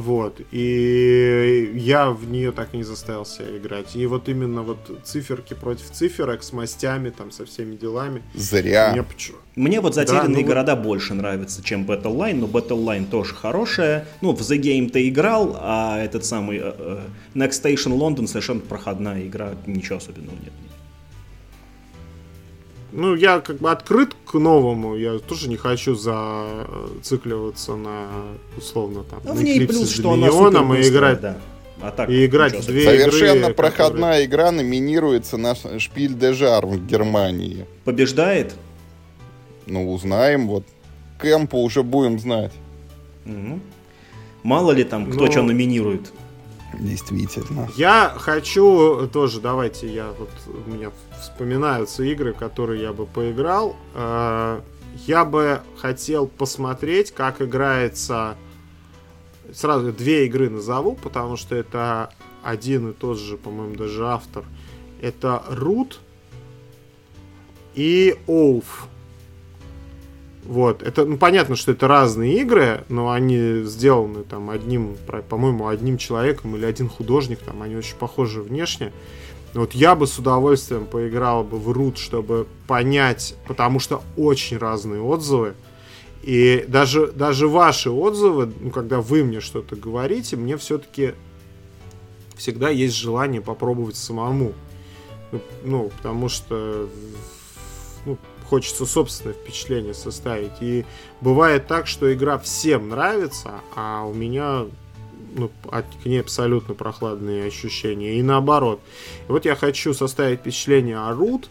Вот. 0.01 0.41
И 0.51 1.73
я 1.75 2.11
в 2.11 2.31
нее 2.31 2.53
так 2.53 2.73
и 2.73 2.79
не 2.79 2.85
заставил 2.85 3.27
себя 3.27 3.55
играть. 3.59 3.95
И 3.95 4.07
вот 4.07 4.31
именно 4.31 4.63
вот 4.63 4.79
циферки 5.05 5.53
против 5.53 5.91
циферок 5.91 6.43
с 6.43 6.55
мастями, 6.55 7.11
там, 7.11 7.31
со 7.31 7.45
всеми 7.45 7.77
делами. 7.77 8.23
Зря. 8.35 8.93
Мне, 8.93 9.05
Мне 9.57 9.81
вот 9.83 9.95
затерянные 9.95 10.37
Да, 10.37 10.41
ну 10.41 10.47
города 10.47 10.77
больше 10.77 11.13
нравятся, 11.13 11.63
чем 11.63 11.85
Battle 11.85 12.17
Line, 12.17 12.37
но 12.37 12.47
Battle 12.47 12.83
Line 12.83 13.11
тоже 13.11 13.35
хорошая. 13.35 14.07
Ну, 14.23 14.33
в 14.33 14.41
The 14.41 14.59
Game 14.59 14.89
ты 14.91 15.07
играл, 15.07 15.59
а 15.61 16.03
этот 16.03 16.25
самый 16.25 16.61
э, 16.63 17.01
Next 17.35 17.63
Station 17.63 17.99
London 17.99 18.27
совершенно 18.27 18.61
проходная 18.61 19.27
игра, 19.27 19.53
ничего 19.67 19.99
особенного 19.99 20.37
нет. 20.37 20.53
Ну, 22.93 23.15
я 23.15 23.41
как 23.41 23.59
бы 23.59 23.71
открыт 23.71 24.15
к 24.27 24.35
новому, 24.35 24.97
я 24.97 25.19
тоже 25.19 25.49
не 25.49 25.57
хочу 25.57 25.95
зацикливаться 25.95 27.77
на, 27.77 28.09
условно, 28.57 29.05
там, 29.05 29.21
Ну, 29.25 29.35
на 29.35 29.41
в 29.41 29.43
ней 29.43 29.67
плюс, 29.67 29.89
с 29.89 29.95
что 29.95 30.13
она 30.13 30.27
и 30.27 30.89
играть. 30.89 31.21
да. 31.21 31.37
А 31.83 31.91
так, 31.93 32.11
и 32.11 32.27
играть 32.27 32.55
в 32.55 32.67
две. 32.67 32.83
Совершенно 32.85 33.45
игры, 33.45 33.55
проходная 33.55 34.25
игра 34.27 34.51
номинируется 34.51 35.39
на 35.39 35.55
Шпиль 35.55 36.13
де 36.15 36.33
Жар 36.35 36.67
в 36.67 36.87
Германии. 36.87 37.65
Побеждает? 37.85 38.55
Ну, 39.67 39.91
узнаем, 39.93 40.47
вот. 40.49 40.65
Кэмпу 41.19 41.59
уже 41.59 41.83
будем 41.83 42.19
знать. 42.19 42.53
Мгм. 43.25 43.63
Мало 44.43 44.73
ли 44.73 44.85
там, 44.85 45.11
кто 45.11 45.25
Но- 45.27 45.31
что 45.31 45.43
номинирует. 45.43 46.13
Действительно. 46.79 47.69
Я 47.77 48.15
хочу 48.17 49.07
тоже, 49.09 49.41
давайте 49.41 49.93
я 49.93 50.13
вот 50.19 50.31
у 50.47 50.71
меня 50.71 50.91
вспоминаются 51.21 52.03
игры, 52.05 52.33
которые 52.33 52.83
я 52.83 52.93
бы 52.93 53.07
поиграл. 53.07 53.77
Э, 53.95 54.61
Я 55.07 55.25
бы 55.25 55.63
хотел 55.77 56.27
посмотреть, 56.27 57.13
как 57.13 57.41
играется. 57.41 58.37
Сразу 59.53 59.93
две 59.93 60.27
игры 60.27 60.49
назову, 60.51 60.95
потому 60.97 61.37
что 61.37 61.55
это 61.55 62.11
один 62.43 62.91
и 62.91 62.93
тот 62.93 63.19
же, 63.19 63.37
по-моему, 63.37 63.75
даже 63.77 64.07
автор. 64.07 64.45
Это 65.01 65.43
Root 65.49 65.97
и 67.75 68.17
Oath. 68.27 68.65
Вот, 70.45 70.83
это, 70.83 71.05
ну, 71.05 71.19
понятно, 71.19 71.55
что 71.55 71.73
это 71.73 71.87
разные 71.87 72.41
игры, 72.41 72.85
но 72.89 73.11
они 73.11 73.63
сделаны 73.65 74.25
там 74.25 74.51
одним, 74.51 74.97
по-моему, 75.29 75.69
одним 75.69 75.99
человеком 75.99 76.57
или 76.57 76.65
один 76.65 76.89
художник, 76.89 77.41
там 77.41 77.63
они 77.63 77.77
очень 77.77 77.97
похожи 77.97 78.43
внешне. 78.43 78.93
Вот 79.53 79.73
я 79.73 79.95
бы 79.95 80.07
с 80.07 80.19
удовольствием 80.19 80.87
поиграл 80.87 81.45
бы 81.45 81.59
в 81.59 81.71
Root, 81.71 81.97
чтобы 81.97 82.47
понять, 82.67 83.37
потому 83.47 83.81
что 83.81 84.03
очень 84.17 84.57
разные 84.57 85.03
отзывы. 85.03 85.55
И 86.23 86.65
даже, 86.69 87.09
даже 87.09 87.49
ваши 87.49 87.91
отзывы, 87.91 88.53
ну, 88.61 88.71
когда 88.71 89.01
вы 89.01 89.25
мне 89.25 89.41
что-то 89.41 89.77
говорите, 89.77 90.37
мне 90.37 90.57
все-таки 90.57 91.15
всегда 92.37 92.71
есть 92.71 92.97
желание 92.97 93.41
попробовать 93.41 93.97
самому. 93.97 94.53
Ну, 95.33 95.41
Ну, 95.65 95.91
потому 95.97 96.29
что 96.29 96.89
ну, 98.05 98.19
хочется 98.51 98.85
собственное 98.85 99.35
впечатление 99.35 99.95
составить. 99.95 100.61
И 100.61 100.85
бывает 101.21 101.69
так, 101.69 101.87
что 101.87 102.13
игра 102.13 102.37
всем 102.39 102.89
нравится, 102.89 103.61
а 103.77 104.05
у 104.05 104.13
меня 104.13 104.67
ну, 105.37 105.51
от, 105.71 105.87
к 106.03 106.07
ней 106.07 106.21
абсолютно 106.21 106.75
прохладные 106.75 107.47
ощущения. 107.47 108.19
И 108.19 108.23
наоборот. 108.23 108.81
И 109.29 109.33
вот 109.33 109.45
я 109.45 109.55
хочу 109.55 109.95
составить 109.95 110.41
впечатление 110.41 110.99
о 110.99 111.13
Рут 111.15 111.49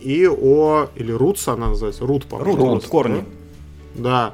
и 0.00 0.26
о... 0.26 0.88
Или 0.96 1.12
Рутс 1.12 1.46
она 1.46 1.68
называется? 1.68 2.06
Рут, 2.06 2.24
по-моему. 2.24 2.56
Рут, 2.56 2.82
Рут, 2.82 2.86
корни. 2.86 3.24
Да. 3.94 4.32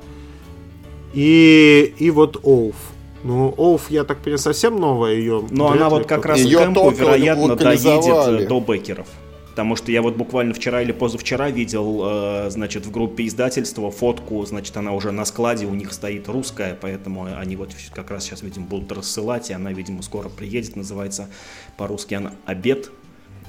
И, 1.13 1.93
и 1.99 2.11
вот 2.13 2.39
Оуф. 2.45 2.77
Ну, 3.25 3.53
Оуф, 3.57 3.91
я 3.91 4.05
так 4.05 4.19
понимаю, 4.19 4.39
совсем 4.39 4.79
новая 4.79 5.15
ее. 5.15 5.45
Но 5.51 5.73
она 5.73 5.89
вот 5.89 6.07
как 6.07 6.25
раз 6.25 6.39
Её 6.39 6.61
к 6.61 6.63
Кэмпу, 6.63 6.91
вероятно, 6.91 7.57
доедет 7.57 8.43
э, 8.43 8.47
до 8.47 8.61
Бекеров. 8.61 9.09
Потому 9.57 9.75
что 9.75 9.91
я 9.91 10.03
вот 10.03 10.17
буквально 10.17 10.53
вчера 10.53 10.83
или 10.83 10.93
позавчера 10.93 11.49
видел, 11.49 12.03
э, 12.05 12.51
значит, 12.51 12.85
в 12.85 12.91
группе 12.91 13.27
издательства 13.27 13.91
фотку, 13.91 14.45
значит, 14.45 14.77
она 14.77 14.93
уже 14.93 15.13
на 15.13 15.25
складе, 15.25 15.65
у 15.65 15.75
них 15.75 15.95
стоит 15.95 16.29
русская, 16.29 16.77
поэтому 16.79 17.25
они 17.25 17.57
вот 17.57 17.75
как 17.95 18.11
раз 18.11 18.25
сейчас, 18.25 18.43
видимо, 18.43 18.67
будут 18.67 18.93
рассылать, 18.93 19.49
и 19.49 19.55
она, 19.55 19.73
видимо, 19.73 20.03
скоро 20.03 20.29
приедет, 20.29 20.77
называется 20.77 21.31
по-русски 21.79 22.13
она 22.13 22.33
«Обед», 22.45 22.91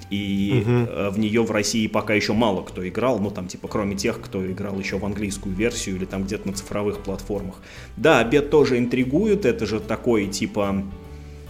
и 0.10 0.64
э, 0.66 1.10
в 1.10 1.20
нее 1.20 1.44
в 1.44 1.52
России 1.52 1.88
пока 1.88 2.14
еще 2.14 2.32
мало 2.32 2.62
кто 2.62 2.88
играл, 2.88 3.20
ну 3.20 3.30
там 3.30 3.50
типа 3.50 3.68
кроме 3.68 3.98
тех, 3.98 4.22
кто 4.22 4.50
играл 4.50 4.80
еще 4.80 4.98
в 4.98 5.06
английскую 5.06 5.54
версию 5.54 5.98
или 5.98 6.06
там 6.06 6.24
где-то 6.24 6.48
на 6.48 6.54
цифровых 6.54 7.00
платформах. 7.00 7.56
Да, 7.98 8.20
обед 8.20 8.50
тоже 8.50 8.78
интригует, 8.78 9.46
это 9.46 9.66
же 9.66 9.82
такой 9.82 10.28
типа, 10.28 10.86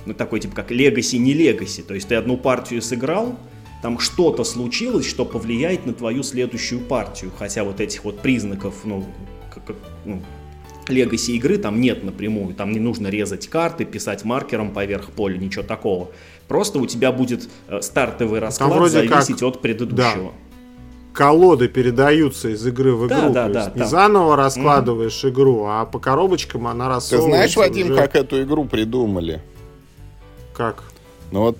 ну 0.07 0.13
такой 0.15 0.39
типа 0.39 0.55
как 0.55 0.71
Legacy, 0.71 1.19
не 1.19 1.35
Legacy, 1.35 1.83
то 1.83 1.93
есть 1.93 2.07
ты 2.07 2.15
одну 2.15 2.37
партию 2.37 2.81
сыграл, 2.81 3.37
там 3.81 3.99
что-то 3.99 4.43
случилось, 4.43 5.05
что 5.07 5.23
повлияет 5.25 5.85
на 5.85 5.93
твою 5.93 6.23
следующую 6.23 6.81
партию, 6.81 7.31
хотя 7.37 7.63
вот 7.63 7.79
этих 7.79 8.03
вот 8.03 8.19
признаков, 8.19 8.75
ну, 8.83 9.05
как, 9.53 9.65
как, 9.65 9.75
ну 10.05 10.21
Legacy 10.87 11.33
игры 11.33 11.57
там 11.57 11.81
нет 11.81 12.03
напрямую, 12.03 12.55
там 12.55 12.71
не 12.71 12.79
нужно 12.79 13.07
резать 13.07 13.47
карты, 13.49 13.83
писать 13.85 14.23
маркером 14.23 14.71
поверх 14.71 15.11
поля, 15.11 15.37
ничего 15.37 15.63
такого. 15.63 16.09
Просто 16.47 16.79
у 16.79 16.87
тебя 16.87 17.11
будет 17.11 17.49
э, 17.67 17.81
стартовый 17.81 18.39
расклад 18.39 18.71
вроде 18.73 19.03
как- 19.07 19.21
зависеть 19.23 19.43
от 19.43 19.61
предыдущего. 19.61 20.31
колоды 21.13 21.67
передаются 21.67 22.47
из 22.49 22.65
игры 22.65 22.93
в 22.95 23.07
Да, 23.09 23.19
игру. 23.19 23.33
да, 23.33 23.49
да, 23.49 23.59
есть 23.63 23.75
не 23.75 23.79
там. 23.81 23.89
заново 23.89 24.35
раскладываешь 24.37 25.25
игру, 25.25 25.65
а 25.65 25.85
по 25.85 25.99
коробочкам 25.99 26.67
она 26.67 26.85
Ты 26.85 26.89
рассовывается. 26.93 27.35
знаешь, 27.37 27.57
Вадим, 27.57 27.87
уже 27.91 27.95
как 27.97 28.15
эту 28.15 28.41
игру 28.43 28.63
придумали? 28.65 29.41
Как? 30.53 30.83
Ну 31.31 31.41
вот 31.41 31.57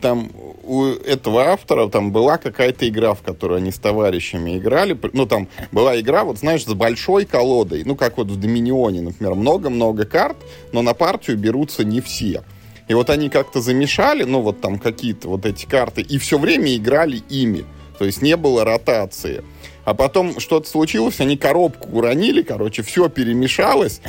там 0.00 0.30
у 0.64 0.84
этого 0.84 1.44
автора 1.44 1.88
там 1.88 2.12
была 2.12 2.38
какая-то 2.38 2.88
игра, 2.88 3.14
в 3.14 3.22
которую 3.22 3.58
они 3.58 3.70
с 3.70 3.78
товарищами 3.78 4.58
играли. 4.58 4.98
Ну, 5.12 5.26
там 5.26 5.48
была 5.70 5.98
игра, 5.98 6.24
вот 6.24 6.38
знаешь, 6.38 6.64
с 6.64 6.74
большой 6.74 7.24
колодой. 7.24 7.82
Ну, 7.84 7.96
как 7.96 8.18
вот 8.18 8.28
в 8.28 8.38
Доминионе, 8.38 9.00
например, 9.00 9.34
много-много 9.34 10.04
карт, 10.04 10.36
но 10.72 10.82
на 10.82 10.94
партию 10.94 11.38
берутся 11.38 11.84
не 11.84 12.00
все. 12.00 12.44
И 12.88 12.94
вот 12.94 13.10
они 13.10 13.30
как-то 13.30 13.60
замешали, 13.60 14.24
ну, 14.24 14.42
вот 14.42 14.60
там 14.60 14.78
какие-то 14.78 15.28
вот 15.28 15.46
эти 15.46 15.64
карты, 15.66 16.02
и 16.02 16.18
все 16.18 16.38
время 16.38 16.76
играли 16.76 17.22
ими. 17.28 17.64
То 17.98 18.04
есть 18.04 18.20
не 18.20 18.36
было 18.36 18.64
ротации. 18.64 19.44
А 19.84 19.94
потом 19.94 20.38
что-то 20.38 20.68
случилось, 20.68 21.20
они 21.20 21.36
коробку 21.36 21.88
уронили, 21.90 22.42
короче, 22.42 22.82
все 22.82 23.08
перемешалось. 23.08 24.00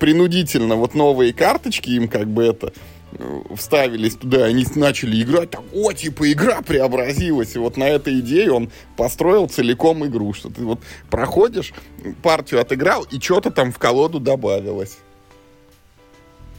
Принудительно 0.00 0.76
вот 0.76 0.94
новые 0.94 1.32
карточки 1.32 1.90
им 1.90 2.08
как 2.08 2.28
бы 2.28 2.44
это 2.44 2.68
э, 2.68 2.72
вставились 3.56 4.16
туда, 4.16 4.44
они 4.44 4.66
начали 4.74 5.22
играть, 5.22 5.50
там, 5.50 5.64
о, 5.72 5.92
типа, 5.92 6.30
игра 6.32 6.62
преобразилась. 6.62 7.54
И 7.54 7.58
вот 7.58 7.76
на 7.76 7.88
этой 7.88 8.20
идее 8.20 8.52
он 8.52 8.70
построил 8.96 9.48
целиком 9.48 10.04
игру, 10.06 10.32
что 10.32 10.48
ты 10.50 10.62
вот 10.64 10.80
проходишь, 11.10 11.72
партию 12.22 12.60
отыграл, 12.60 13.04
и 13.10 13.20
что-то 13.20 13.50
там 13.50 13.72
в 13.72 13.78
колоду 13.78 14.20
добавилось. 14.20 14.98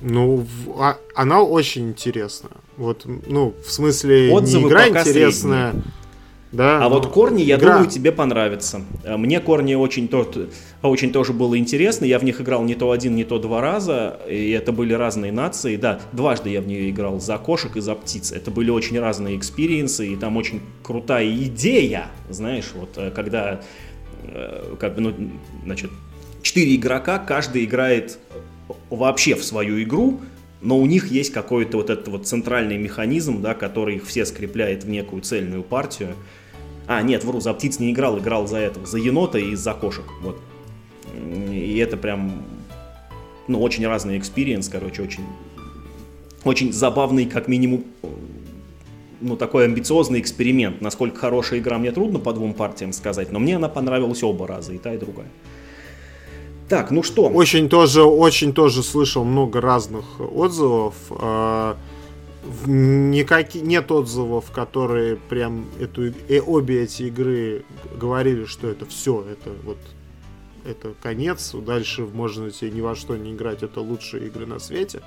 Ну, 0.01 0.37
в- 0.65 0.81
а- 0.81 0.97
она 1.15 1.41
очень 1.41 1.89
интересная. 1.89 2.51
Вот, 2.75 3.03
ну, 3.05 3.53
в 3.65 3.71
смысле, 3.71 4.31
Отзывы 4.31 4.63
не 4.63 4.69
игра 4.69 4.87
интересная. 4.89 5.75
Да, 6.53 6.77
а 6.77 6.81
но 6.81 6.89
вот 6.91 7.07
корни, 7.07 7.41
я 7.41 7.55
игра- 7.55 7.73
думаю, 7.73 7.89
тебе 7.89 8.11
понравится. 8.11 8.83
Э, 9.03 9.17
Мне 9.17 9.39
корни 9.39 9.73
очень, 9.73 10.07
тот, 10.07 10.37
очень 10.83 11.11
тоже 11.11 11.33
было 11.33 11.57
интересно. 11.57 12.05
Я 12.05 12.19
в 12.19 12.23
них 12.23 12.39
играл 12.39 12.63
не 12.63 12.75
то 12.75 12.91
один, 12.91 13.15
не 13.15 13.23
то 13.23 13.39
два 13.39 13.59
раза. 13.59 14.19
И 14.29 14.51
это 14.51 14.71
были 14.71 14.93
разные 14.93 15.31
нации. 15.31 15.77
Да, 15.77 15.99
дважды 16.11 16.51
я 16.51 16.61
в 16.61 16.67
нее 16.67 16.91
играл 16.91 17.19
за 17.19 17.39
кошек 17.39 17.75
и 17.75 17.81
за 17.81 17.95
птиц. 17.95 18.31
Это 18.31 18.51
были 18.51 18.69
очень 18.69 18.99
разные 18.99 19.35
experience 19.35 20.00
ы. 20.00 20.13
И 20.13 20.15
там 20.15 20.37
очень 20.37 20.61
крутая 20.83 21.27
идея. 21.27 22.11
Знаешь, 22.29 22.69
вот 22.75 22.97
э, 22.97 23.09
когда 23.09 23.61
э, 24.23 24.75
как 24.79 24.93
бы, 24.93 25.01
ну, 25.01 25.13
значит, 25.65 25.89
четыре 26.43 26.75
игрока, 26.75 27.17
каждый 27.17 27.65
играет 27.65 28.19
вообще 28.91 29.33
в 29.33 29.43
свою 29.43 29.81
игру, 29.81 30.19
но 30.61 30.77
у 30.77 30.85
них 30.85 31.09
есть 31.09 31.33
какой-то 31.33 31.77
вот 31.77 31.89
этот 31.89 32.07
вот 32.09 32.27
центральный 32.27 32.77
механизм, 32.77 33.41
да, 33.41 33.55
который 33.55 33.95
их 33.95 34.05
все 34.05 34.23
скрепляет 34.23 34.83
в 34.83 34.89
некую 34.89 35.23
цельную 35.23 35.63
партию. 35.63 36.15
А, 36.87 37.01
нет, 37.01 37.23
вру, 37.23 37.39
за 37.39 37.53
птиц 37.53 37.79
не 37.79 37.91
играл, 37.91 38.19
играл 38.19 38.47
за 38.47 38.57
этого, 38.57 38.85
за 38.85 38.97
енота 38.97 39.37
и 39.37 39.55
за 39.55 39.73
кошек, 39.73 40.05
вот. 40.21 40.39
И 41.51 41.77
это 41.77 41.97
прям, 41.97 42.43
ну, 43.47 43.61
очень 43.61 43.87
разный 43.87 44.17
experience, 44.17 44.67
короче, 44.67 45.01
очень, 45.01 45.23
очень 46.43 46.73
забавный, 46.73 47.25
как 47.25 47.47
минимум, 47.47 47.85
ну, 49.21 49.37
такой 49.37 49.65
амбициозный 49.65 50.19
эксперимент. 50.19 50.81
Насколько 50.81 51.19
хорошая 51.19 51.59
игра, 51.59 51.77
мне 51.77 51.91
трудно 51.91 52.19
по 52.19 52.33
двум 52.33 52.53
партиям 52.53 52.91
сказать, 52.91 53.31
но 53.31 53.39
мне 53.39 53.55
она 53.55 53.69
понравилась 53.69 54.23
оба 54.23 54.47
раза, 54.47 54.73
и 54.73 54.77
та, 54.77 54.93
и 54.93 54.97
другая. 54.97 55.29
Так, 56.67 56.91
ну 56.91 57.03
что? 57.03 57.29
Очень 57.29 57.69
тоже, 57.69 58.03
очень 58.03 58.53
тоже 58.53 58.83
слышал 58.83 59.23
много 59.23 59.61
разных 59.61 60.19
отзывов. 60.19 60.95
Никаки, 62.65 63.59
нет 63.59 63.91
отзывов, 63.91 64.51
которые 64.51 65.15
прям 65.15 65.65
эту, 65.79 66.13
э, 66.27 66.41
обе 66.41 66.83
эти 66.83 67.03
игры 67.03 67.63
говорили, 67.97 68.45
что 68.45 68.67
это 68.67 68.85
все, 68.85 69.25
это 69.29 69.51
вот 69.63 69.77
это 70.65 70.93
конец, 71.01 71.53
дальше 71.53 72.03
можно 72.05 72.49
тебе 72.49 72.71
ни 72.71 72.81
во 72.81 72.95
что 72.95 73.17
не 73.17 73.33
играть, 73.33 73.63
это 73.63 73.81
лучшие 73.81 74.27
игры 74.27 74.45
на 74.45 74.59
свете. 74.59 75.01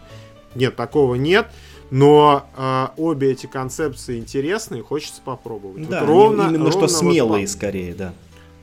Нет, 0.55 0.77
такого 0.77 1.15
нет. 1.15 1.49
Но 1.91 2.49
э, 2.57 2.89
обе 2.97 3.31
эти 3.31 3.47
концепции 3.47 4.19
интересные, 4.19 4.83
хочется 4.83 5.23
попробовать. 5.25 5.81
Вот 5.83 5.89
Да, 5.89 6.05
ровно, 6.05 6.43
именно 6.49 6.71
что 6.71 6.81
ровно 6.81 6.81
вот 6.81 6.91
смелые 6.91 7.47
по- 7.47 7.53
скорее, 7.53 7.95
да. 7.95 8.15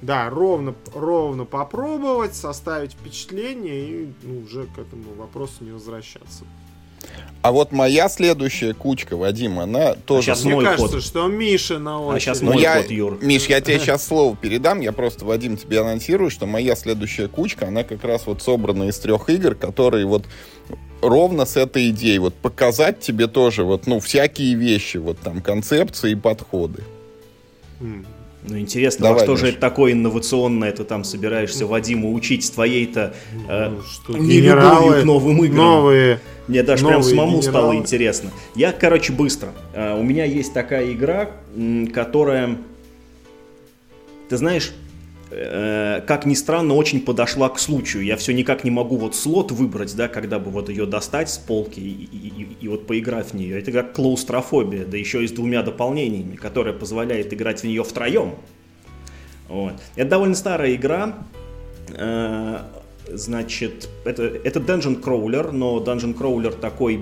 да, 0.01 0.29
ровно, 0.29 0.75
ровно 0.93 1.45
попробовать, 1.45 2.35
составить 2.35 2.93
впечатление 2.93 3.87
и 3.87 4.13
ну, 4.23 4.39
уже 4.41 4.65
к 4.65 4.77
этому 4.77 5.13
вопросу 5.17 5.63
не 5.63 5.71
возвращаться. 5.71 6.43
А 7.43 7.51
вот 7.51 7.73
моя 7.73 8.07
следующая 8.07 8.73
кучка, 8.73 9.17
Вадим, 9.17 9.59
она 9.59 9.95
тоже... 9.95 10.27
щас 10.27 10.45
Мне 10.45 10.55
мой 10.55 10.63
кажется, 10.63 10.95
ход. 10.95 11.03
что 11.03 11.27
Миша 11.27 11.77
на 11.77 11.99
очереди. 11.99 12.17
А 12.17 12.19
щас 12.21 12.41
Ну, 12.41 12.53
мой 12.53 12.61
я, 12.61 12.77
ход, 12.77 12.89
Юр. 12.89 13.19
Миш, 13.21 13.47
я 13.47 13.59
тебе 13.59 13.79
сейчас 13.81 14.07
слово 14.07 14.33
передам. 14.37 14.79
Я 14.79 14.93
просто, 14.93 15.25
Вадим, 15.25 15.57
тебе 15.57 15.81
анонсирую, 15.81 16.29
что 16.29 16.45
моя 16.45 16.73
следующая 16.77 17.27
кучка, 17.27 17.67
она 17.67 17.83
как 17.83 18.01
раз 18.05 18.27
вот 18.27 18.41
собрана 18.41 18.83
из 18.83 18.97
трех 18.97 19.29
игр, 19.29 19.55
которые 19.55 20.05
вот 20.05 20.23
ровно 21.01 21.45
с 21.45 21.57
этой 21.57 21.89
идеей. 21.89 22.19
Вот 22.19 22.33
показать 22.33 23.01
тебе 23.01 23.27
тоже 23.27 23.65
вот, 23.65 23.87
ну, 23.87 23.99
всякие 23.99 24.55
вещи, 24.55 24.95
вот 24.95 25.19
там, 25.19 25.41
концепции 25.41 26.11
и 26.11 26.15
подходы. 26.15 26.83
Ну, 28.47 28.59
интересно, 28.59 29.03
Давай, 29.03 29.19
во 29.19 29.25
что 29.25 29.35
же 29.37 29.45
Миш. 29.45 29.51
это 29.53 29.61
такое 29.61 29.93
инновационное 29.93 30.71
ты 30.71 30.83
там 30.83 31.03
собираешься 31.03 31.65
Вадиму 31.65 32.13
учить 32.13 32.43
с 32.43 32.49
твоей-то 32.49 33.13
э, 33.47 33.69
Ну, 33.69 33.81
что, 33.83 34.17
нелюбовью 34.17 35.01
к 35.01 35.05
новым 35.05 35.43
играм? 35.45 35.57
Новые. 35.57 36.19
Мне 36.47 36.61
даже 36.61 36.85
прям 36.85 36.99
новые 36.99 37.15
самому 37.15 37.41
стало 37.41 37.53
генералы. 37.55 37.75
интересно. 37.77 38.31
Я, 38.55 38.73
короче, 38.73 39.13
быстро. 39.13 39.53
Э, 39.73 39.97
У 39.97 40.03
меня 40.03 40.25
есть 40.25 40.53
такая 40.53 40.91
игра, 40.91 41.31
которая, 41.93 42.57
ты 44.27 44.35
знаешь, 44.37 44.73
э, 45.35 46.01
как 46.05 46.25
ни 46.25 46.33
странно, 46.33 46.73
очень 46.75 47.01
подошла 47.01 47.49
к 47.49 47.59
случаю. 47.59 48.03
Я 48.03 48.15
все 48.17 48.33
никак 48.33 48.63
не 48.63 48.71
могу 48.71 48.97
вот 48.97 49.15
слот 49.15 49.51
выбрать, 49.51 49.95
да, 49.95 50.07
когда 50.07 50.39
бы 50.39 50.51
вот 50.51 50.69
ее 50.69 50.85
достать 50.85 51.29
с 51.29 51.37
полки 51.37 51.79
и, 51.79 51.89
и- 52.11 52.41
и- 52.43 52.57
и 52.61 52.67
вот 52.67 52.87
поиграть 52.87 53.27
в 53.31 53.33
нее. 53.33 53.59
Это 53.59 53.71
как 53.71 53.93
клаустрофобия, 53.93 54.85
да 54.85 54.97
еще 54.97 55.23
и 55.23 55.27
с 55.27 55.31
двумя 55.31 55.63
дополнениями, 55.63 56.35
которая 56.35 56.73
позволяет 56.73 57.33
играть 57.33 57.61
в 57.61 57.63
нее 57.63 57.83
втроем. 57.83 58.35
Вот. 59.49 59.73
Это 59.95 60.09
довольно 60.09 60.35
старая 60.35 60.73
игра. 60.75 61.17
Э, 61.95 62.59
Значит, 63.11 63.89
это, 64.05 64.23
это 64.23 64.61
Dungeon 64.61 65.01
Crawler, 65.03 65.51
но 65.51 65.77
Dungeon 65.83 66.17
Crawler 66.17 66.57
такой 66.57 67.01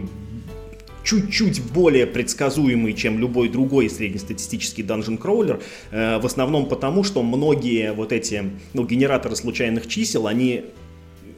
чуть-чуть 1.03 1.61
более 1.71 2.07
предсказуемый, 2.07 2.93
чем 2.93 3.19
любой 3.19 3.49
другой 3.49 3.89
среднестатистический 3.89 4.83
Dungeon 4.83 5.19
Crawler, 5.19 5.61
э, 5.91 6.19
в 6.19 6.25
основном 6.25 6.67
потому, 6.67 7.03
что 7.03 7.23
многие 7.23 7.93
вот 7.93 8.11
эти 8.11 8.51
ну, 8.73 8.85
генераторы 8.85 9.35
случайных 9.35 9.87
чисел, 9.87 10.27
они 10.27 10.65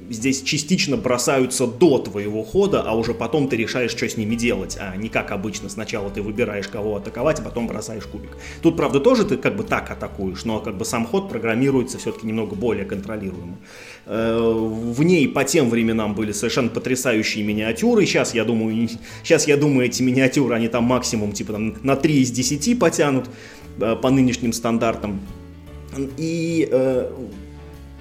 здесь 0.10 0.42
частично 0.42 0.98
бросаются 0.98 1.68
до 1.68 2.00
твоего 2.00 2.44
хода, 2.44 2.82
а 2.82 2.94
уже 2.96 3.14
потом 3.14 3.48
ты 3.48 3.56
решаешь, 3.56 3.92
что 3.92 4.08
с 4.08 4.18
ними 4.18 4.36
делать, 4.36 4.78
а 4.80 4.96
не 4.96 5.10
как 5.10 5.32
обычно. 5.32 5.70
Сначала 5.70 6.10
ты 6.10 6.22
выбираешь, 6.22 6.68
кого 6.68 6.98
атаковать, 6.98 7.40
а 7.40 7.44
потом 7.44 7.68
бросаешь 7.68 8.06
кубик. 8.06 8.38
Тут, 8.62 8.78
правда, 8.78 9.00
тоже 9.00 9.26
ты 9.26 9.38
как 9.38 9.56
бы 9.56 9.64
так 9.64 9.90
атакуешь, 9.92 10.46
но 10.46 10.60
как 10.60 10.78
бы 10.78 10.86
сам 10.86 11.06
ход 11.06 11.30
программируется 11.30 11.98
все-таки 11.98 12.28
немного 12.28 12.56
более 12.56 12.86
контролируемо. 12.86 13.58
Э, 14.06 14.38
В 14.40 15.04
ней 15.04 15.28
по 15.28 15.44
тем 15.44 15.70
временам 15.70 16.16
были 16.16 16.32
совершенно 16.32 16.70
потрясающие 16.70 17.44
миниатюры. 17.44 18.06
Сейчас, 18.06 18.34
я 18.34 18.44
думаю, 18.46 18.90
сейчас, 19.24 19.48
я 19.48 19.58
думаю, 19.58 19.88
эти 19.88 20.04
миниатюры, 20.04 20.56
они 20.56 20.68
там 20.68 20.84
максимум 20.84 21.32
типа 21.32 21.54
там, 21.54 21.76
на 21.84 21.96
3 21.96 22.22
из 22.22 22.32
10 22.32 22.78
потянут 22.80 23.30
э, 23.80 23.96
по 23.96 24.10
нынешним 24.10 24.54
стандартам. 24.54 25.22
И 26.18 26.68
э, 26.72 27.12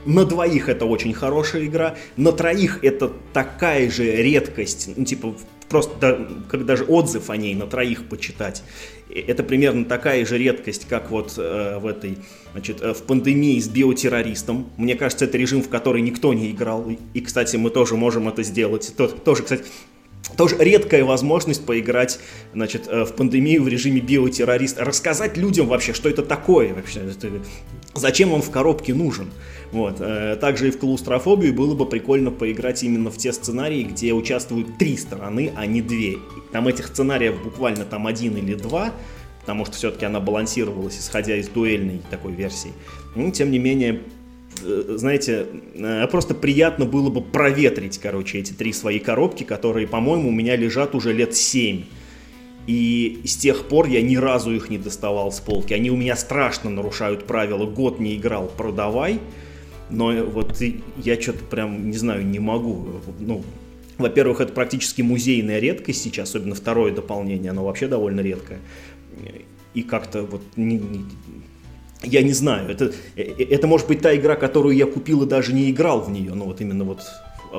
на 0.06 0.24
двоих 0.24 0.68
это 0.68 0.84
очень 0.86 1.12
хорошая 1.12 1.66
игра, 1.66 1.94
на 2.16 2.32
троих 2.32 2.80
это 2.82 3.12
такая 3.32 3.90
же 3.90 4.10
редкость, 4.16 4.90
ну, 4.96 5.04
типа, 5.04 5.34
просто 5.68 5.94
да- 6.00 6.28
как 6.50 6.66
даже 6.66 6.84
отзыв 6.84 7.30
о 7.30 7.36
ней 7.36 7.54
на 7.54 7.66
троих 7.66 8.08
почитать. 8.08 8.62
И 9.08 9.20
Это 9.20 9.42
примерно 9.42 9.84
такая 9.84 10.24
же 10.26 10.38
редкость, 10.38 10.86
как 10.88 11.10
вот 11.10 11.34
э, 11.36 11.78
в 11.78 11.86
этой, 11.86 12.18
значит, 12.52 12.80
э, 12.80 12.94
в 12.94 13.02
пандемии 13.02 13.58
с 13.58 13.68
биотеррористом. 13.68 14.66
Мне 14.76 14.94
кажется, 14.94 15.24
это 15.24 15.38
режим, 15.38 15.62
в 15.62 15.68
который 15.68 16.02
никто 16.02 16.34
не 16.34 16.50
играл. 16.50 16.86
И, 17.14 17.20
кстати, 17.20 17.56
мы 17.56 17.70
тоже 17.70 17.96
можем 17.96 18.28
это 18.28 18.42
сделать. 18.42 18.92
То- 18.96 19.08
тоже, 19.08 19.42
кстати, 19.42 19.64
тоже 20.36 20.56
редкая 20.58 21.04
возможность 21.04 21.66
поиграть, 21.66 22.18
значит, 22.54 22.86
э, 22.88 23.04
в 23.04 23.14
пандемию 23.14 23.62
в 23.62 23.68
режиме 23.68 24.00
биотеррорист, 24.00 24.78
рассказать 24.78 25.36
людям 25.36 25.66
вообще, 25.66 25.92
что 25.92 26.08
это 26.08 26.22
такое 26.22 26.72
вообще, 26.74 27.00
это- 27.00 27.42
зачем 27.94 28.32
он 28.32 28.40
в 28.42 28.50
коробке 28.50 28.94
нужен. 28.94 29.30
Вот. 29.72 29.96
э, 30.00 30.36
Также 30.40 30.68
и 30.68 30.70
в 30.70 30.78
клаустрофобию 30.78 31.54
было 31.54 31.74
бы 31.74 31.86
прикольно 31.86 32.30
поиграть 32.30 32.82
именно 32.82 33.10
в 33.10 33.16
те 33.16 33.32
сценарии, 33.32 33.82
где 33.82 34.12
участвуют 34.12 34.76
три 34.78 34.96
стороны, 34.98 35.52
а 35.56 35.64
не 35.66 35.80
две. 35.80 36.18
Там 36.52 36.68
этих 36.68 36.88
сценариев 36.88 37.42
буквально 37.42 37.84
там 37.86 38.06
один 38.06 38.36
или 38.36 38.54
два, 38.54 38.92
потому 39.42 39.64
что 39.66 39.74
все-таки 39.74 40.06
она 40.06 40.20
балансировалась, 40.20 40.98
исходя 40.98 41.36
из 41.36 41.48
дуэльной 41.48 42.00
такой 42.10 42.32
версии. 42.32 42.72
Но, 43.14 43.30
тем 43.30 43.50
не 43.50 43.58
менее, 43.58 44.00
э, 44.64 44.94
знаете, 44.96 45.46
э, 45.74 46.06
просто 46.06 46.34
приятно 46.34 46.86
было 46.86 47.10
бы 47.10 47.20
проветрить, 47.20 47.98
короче, 47.98 48.38
эти 48.38 48.52
три 48.52 48.72
свои 48.72 48.98
коробки, 48.98 49.42
которые, 49.42 49.86
по-моему, 49.86 50.28
у 50.28 50.32
меня 50.32 50.56
лежат 50.56 50.94
уже 50.94 51.12
лет 51.12 51.34
семь. 51.34 51.84
И 52.68 53.20
с 53.24 53.36
тех 53.36 53.66
пор 53.66 53.88
я 53.88 54.00
ни 54.00 54.14
разу 54.16 54.54
их 54.54 54.70
не 54.70 54.78
доставал 54.78 55.32
с 55.32 55.40
полки. 55.40 55.74
Они 55.74 55.90
у 55.90 55.96
меня 55.96 56.14
страшно 56.14 56.70
нарушают 56.70 57.26
правила. 57.26 57.66
Год 57.66 57.98
не 57.98 58.14
играл, 58.14 58.50
продавай. 58.56 59.18
Но 59.90 60.12
вот 60.24 60.62
я 60.98 61.20
что-то 61.20 61.44
прям, 61.44 61.90
не 61.90 61.96
знаю, 61.96 62.24
не 62.24 62.38
могу. 62.38 63.00
Ну, 63.18 63.42
во-первых, 63.98 64.40
это 64.40 64.52
практически 64.52 65.02
музейная 65.02 65.58
редкость 65.58 66.02
сейчас, 66.02 66.30
особенно 66.30 66.54
второе 66.54 66.92
дополнение, 66.92 67.50
оно 67.50 67.64
вообще 67.64 67.88
довольно 67.88 68.20
редкое. 68.20 68.60
И 69.74 69.82
как-то 69.82 70.22
вот 70.24 70.42
не- 70.56 70.76
не- 70.78 71.04
я 72.02 72.22
не 72.22 72.32
знаю, 72.32 72.68
это, 72.70 72.92
э, 73.16 73.22
это 73.22 73.66
может 73.66 73.86
быть 73.88 74.00
та 74.02 74.14
игра, 74.14 74.34
которую 74.36 74.76
я 74.76 74.86
купил 74.86 75.22
и 75.22 75.26
даже 75.26 75.52
не 75.52 75.70
играл 75.70 76.00
в 76.00 76.10
нее, 76.10 76.34
ну 76.34 76.44
вот 76.46 76.60
именно 76.60 76.84
вот 76.84 77.00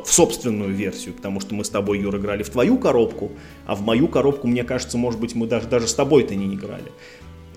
в 0.05 0.11
собственную 0.11 0.73
версию, 0.73 1.13
потому 1.13 1.39
что 1.39 1.55
мы 1.55 1.63
с 1.63 1.69
тобой, 1.69 1.99
Юр, 1.99 2.15
играли 2.17 2.43
в 2.43 2.49
твою 2.49 2.77
коробку, 2.77 3.31
а 3.65 3.75
в 3.75 3.81
мою 3.81 4.07
коробку, 4.07 4.47
мне 4.47 4.63
кажется, 4.63 4.97
может 4.97 5.19
быть, 5.19 5.35
мы 5.35 5.47
даже, 5.47 5.67
даже 5.67 5.87
с 5.87 5.93
тобой-то 5.93 6.35
не 6.35 6.53
играли. 6.55 6.91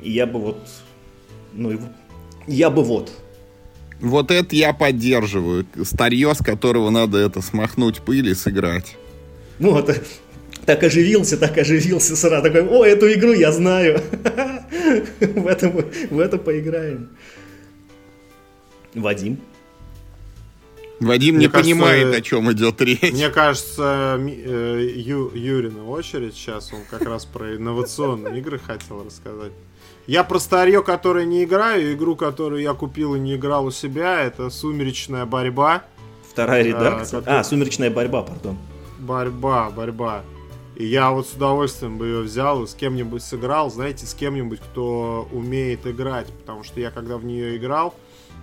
И 0.03 0.11
я 0.11 0.27
бы 0.27 0.39
вот, 0.39 0.59
ну, 1.55 1.79
я 2.47 2.71
бы 2.71 2.83
вот, 2.83 3.11
Вот 4.01 4.31
это 4.31 4.55
я 4.55 4.75
поддерживаю. 4.75 5.65
Старье, 5.85 6.35
с 6.35 6.39
которого 6.39 6.91
надо 6.91 7.17
это 7.17 7.41
смахнуть 7.41 8.01
пыль 8.03 8.29
и 8.29 8.35
сыграть. 8.35 8.97
ну, 9.59 9.79
это, 9.79 9.97
так 10.67 10.83
оживился, 10.83 11.37
так 11.37 11.57
оживился 11.59 12.17
сразу, 12.17 12.43
такой, 12.43 12.63
о, 12.69 12.85
эту 12.85 13.11
игру 13.13 13.33
я 13.33 13.53
знаю, 13.53 14.01
в 15.21 15.47
это, 15.47 15.71
мы- 15.71 15.91
в 16.11 16.19
это 16.19 16.39
поиграем. 16.39 17.09
Вадим? 18.95 19.39
Вадим 20.99 21.35
Мне 21.37 21.45
не 21.47 21.51
кажется, 21.51 21.75
понимает, 21.75 22.15
о 22.15 22.21
чем 22.23 22.51
идет 22.53 22.81
речь. 22.81 23.13
Мне 23.13 23.29
кажется, 23.29 24.17
э, 24.19 24.91
Ю- 24.97 25.31
Юрина 25.35 25.85
очередь 25.87 26.35
сейчас, 26.35 26.73
он 26.73 26.81
как 26.91 27.03
раз 27.03 27.27
про 27.27 27.55
инновационные 27.57 28.39
игры 28.39 28.59
хотел 28.59 29.05
рассказать. 29.05 29.53
Я 30.07 30.25
про 30.25 30.39
старье, 30.39 30.83
которое 30.83 31.27
не 31.27 31.45
играю, 31.45 31.93
игру, 31.93 32.17
которую 32.17 32.63
я 32.63 32.73
купил 32.73 33.15
и 33.15 33.19
не 33.19 33.35
играл 33.35 33.67
у 33.67 33.71
себя, 33.71 34.23
это 34.23 34.49
«Сумеречная 34.51 35.27
борьба». 35.27 35.85
Вторая 36.31 36.63
редакция? 36.63 37.19
А, 37.19 37.23
который... 37.23 37.41
а 37.41 37.45
«Сумеречная 37.45 37.91
борьба», 37.91 38.23
пардон. 38.23 38.57
Борьба, 38.99 39.69
борьба. 39.71 40.23
И 40.77 40.85
я 40.85 41.11
вот 41.11 41.27
с 41.27 41.33
удовольствием 41.33 41.97
бы 41.97 42.07
ее 42.07 42.21
взял 42.21 42.63
и 42.63 42.67
с 42.67 42.75
кем-нибудь 42.75 43.23
сыграл, 43.23 43.71
знаете, 43.71 44.05
с 44.07 44.13
кем-нибудь, 44.13 44.61
кто 44.61 45.27
умеет 45.33 45.87
играть. 45.87 46.27
Потому 46.27 46.65
что 46.65 46.81
я, 46.81 46.91
когда 46.91 47.17
в 47.17 47.25
нее 47.25 47.57
играл, 47.57 47.95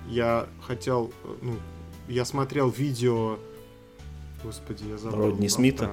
я 0.08 0.48
хотел, 0.66 1.14
ну, 1.42 1.56
я 2.08 2.26
смотрел 2.26 2.70
видео, 2.70 3.38
господи, 4.44 4.84
я 4.90 4.98
забыл. 4.98 5.28
Родни 5.28 5.48
Смита? 5.48 5.92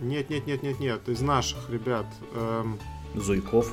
Нет, 0.00 0.28
нет, 0.28 0.46
нет, 0.48 0.64
нет, 0.64 0.80
нет, 0.80 1.08
из 1.08 1.20
наших 1.20 1.70
ребят. 1.70 2.06
Эм... 2.34 2.78
Зуйков? 3.14 3.72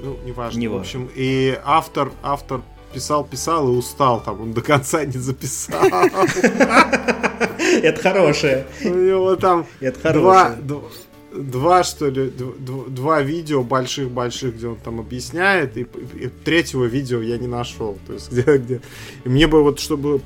Ну, 0.00 0.16
неважно. 0.24 0.60
Не 0.60 0.68
в 0.68 0.76
общем, 0.76 1.10
и 1.12 1.58
автор, 1.64 2.12
автор 2.22 2.60
писал, 2.92 3.24
писал 3.24 3.66
и 3.66 3.76
устал, 3.76 4.22
там 4.22 4.40
он 4.40 4.52
до 4.52 4.62
конца 4.62 5.04
не 5.04 5.18
записал. 5.18 5.82
Это 7.82 8.00
хорошее. 8.00 8.66
У 8.84 8.88
него 8.88 9.36
там 9.36 9.66
Это 9.80 10.00
хорошее 10.00 10.58
два, 11.34 11.82
что 11.82 12.08
ли, 12.08 12.32
два 12.88 13.22
видео 13.22 13.62
больших-больших, 13.62 14.56
где 14.56 14.68
он 14.68 14.76
там 14.76 15.00
объясняет, 15.00 15.76
и, 15.76 15.82
и 16.14 16.28
третьего 16.28 16.84
видео 16.84 17.20
я 17.20 17.38
не 17.38 17.46
нашел. 17.46 17.98
То 18.06 18.14
есть, 18.14 18.30
где, 18.32 18.56
где... 18.56 18.80
И 19.24 19.28
мне 19.28 19.46
бы 19.46 19.62
вот, 19.62 19.80
чтобы 19.80 20.20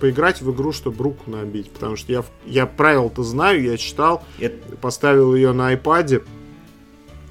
поиграть 0.00 0.42
в 0.42 0.54
игру, 0.54 0.72
чтобы 0.72 1.02
руку 1.02 1.30
набить, 1.30 1.70
потому 1.70 1.96
что 1.96 2.12
я, 2.12 2.24
я 2.46 2.66
правила-то 2.66 3.22
знаю, 3.22 3.62
я 3.62 3.76
читал, 3.76 4.22
Это... 4.38 4.76
поставил 4.76 5.34
ее 5.34 5.52
на 5.52 5.74
iPad, 5.74 6.24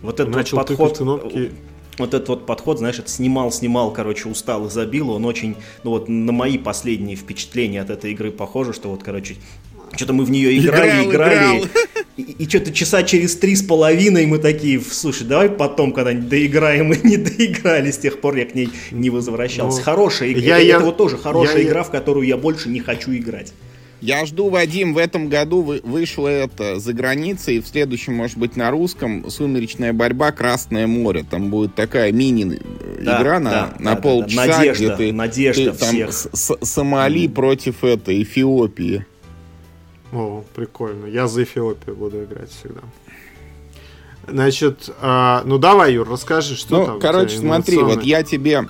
вот 0.02 0.20
этот 0.20 0.34
начал 0.34 0.58
вот 0.58 0.68
подход, 0.68 0.98
кнопки. 0.98 1.52
Вот 1.98 2.14
этот 2.14 2.30
вот 2.30 2.46
подход, 2.46 2.80
знаешь, 2.80 3.00
это 3.00 3.10
снимал, 3.10 3.52
снимал, 3.52 3.92
короче, 3.92 4.30
устал 4.30 4.68
и 4.68 4.70
забил. 4.70 5.12
Он 5.12 5.26
очень, 5.26 5.56
ну 5.84 5.92
вот 5.92 6.10
на 6.10 6.32
мои 6.32 6.58
последние 6.58 7.16
впечатления 7.16 7.82
от 7.82 7.90
этой 7.90 8.12
игры 8.12 8.32
похоже, 8.32 8.74
что 8.74 8.90
вот, 8.90 9.04
короче, 9.04 9.36
что-то 9.96 10.14
мы 10.14 10.26
в 10.26 10.32
нее 10.32 10.58
играли, 10.58 11.04
играл, 11.04 11.12
играли. 11.12 11.58
Играл. 11.60 11.70
И, 12.18 12.22
и 12.22 12.48
что-то 12.48 12.72
часа 12.72 13.04
через 13.04 13.36
три 13.36 13.56
с 13.56 13.64
половиной 13.64 14.26
мы 14.26 14.38
такие, 14.38 14.80
слушай, 14.82 15.26
давай 15.26 15.50
потом 15.50 15.92
когда-нибудь 15.92 16.30
доиграем. 16.30 16.88
Мы 16.88 17.00
не 17.04 17.18
доиграли, 17.18 17.92
с 17.92 17.98
тех 17.98 18.22
пор 18.22 18.36
я 18.36 18.46
к 18.46 18.54
ней 18.54 18.70
не 18.92 19.10
возвращался. 19.10 19.78
Ну, 19.78 19.84
хорошая 19.84 20.32
игра. 20.32 20.42
Я, 20.42 20.58
это 20.58 20.66
я, 20.66 20.80
вот 20.80 20.98
тоже 20.98 21.18
хорошая 21.18 21.58
я, 21.58 21.64
игра, 21.64 21.80
я... 21.80 21.84
в 21.84 21.92
которую 21.92 22.28
я 22.28 22.38
больше 22.38 22.70
не 22.70 22.80
хочу 22.80 23.14
играть. 23.14 23.54
Я 24.04 24.26
жду, 24.26 24.50
Вадим, 24.50 24.94
в 24.94 24.98
этом 24.98 25.30
году 25.30 25.62
вышло 25.62 26.28
это 26.28 26.78
за 26.78 26.92
границей, 26.92 27.56
и 27.56 27.62
в 27.62 27.68
следующем, 27.68 28.14
может 28.14 28.38
быть, 28.38 28.58
на 28.58 28.70
русском 28.70 29.30
«Сумеречная 29.30 29.94
борьба. 29.94 30.34
Красное 30.34 30.88
море». 30.88 31.24
Там 31.24 31.50
будет 31.50 31.74
такая 31.74 32.12
мини-игра 32.12 32.60
да, 33.00 33.40
на, 33.40 33.52
да, 33.52 33.74
на 33.80 33.96
да, 33.96 34.02
полчаса, 34.02 34.46
да, 34.46 34.58
Надежда, 34.58 34.84
где 34.84 34.96
ты, 34.98 35.14
надежда 35.14 35.72
ты 35.72 35.78
там 35.78 36.12
с, 36.12 36.30
с, 36.34 36.58
Сомали 36.66 37.28
mm. 37.28 37.34
против 37.34 37.86
этой 37.86 38.24
Эфиопии. 38.24 39.06
О, 40.12 40.44
прикольно. 40.54 41.06
Я 41.06 41.30
за 41.30 41.44
Эфиопию 41.44 41.96
буду 41.96 42.26
играть 42.26 42.52
всегда. 42.52 42.82
Значит, 44.28 44.90
э, 45.02 45.42
ну 45.46 45.58
давай, 45.60 45.94
Юр, 45.94 46.10
расскажи, 46.10 46.58
что 46.58 46.78
ну, 46.78 46.86
там. 46.86 47.00
Короче, 47.00 47.38
смотри, 47.38 47.78
вот 47.78 48.04
я 48.04 48.24
тебе 48.24 48.68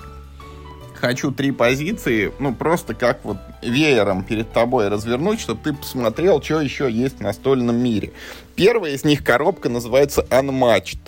хочу 0.94 1.32
три 1.32 1.50
позиции, 1.50 2.32
ну, 2.38 2.54
просто 2.54 2.94
как 2.94 3.24
вот 3.24 3.38
веером 3.62 4.24
перед 4.24 4.52
тобой 4.52 4.88
развернуть, 4.88 5.40
чтобы 5.40 5.60
ты 5.62 5.72
посмотрел, 5.72 6.42
что 6.42 6.60
еще 6.60 6.90
есть 6.90 7.18
в 7.18 7.20
настольном 7.20 7.76
мире. 7.76 8.12
Первая 8.54 8.92
из 8.92 9.04
них 9.04 9.24
коробка 9.24 9.68
называется 9.68 10.26
Unmatched. 10.30 10.98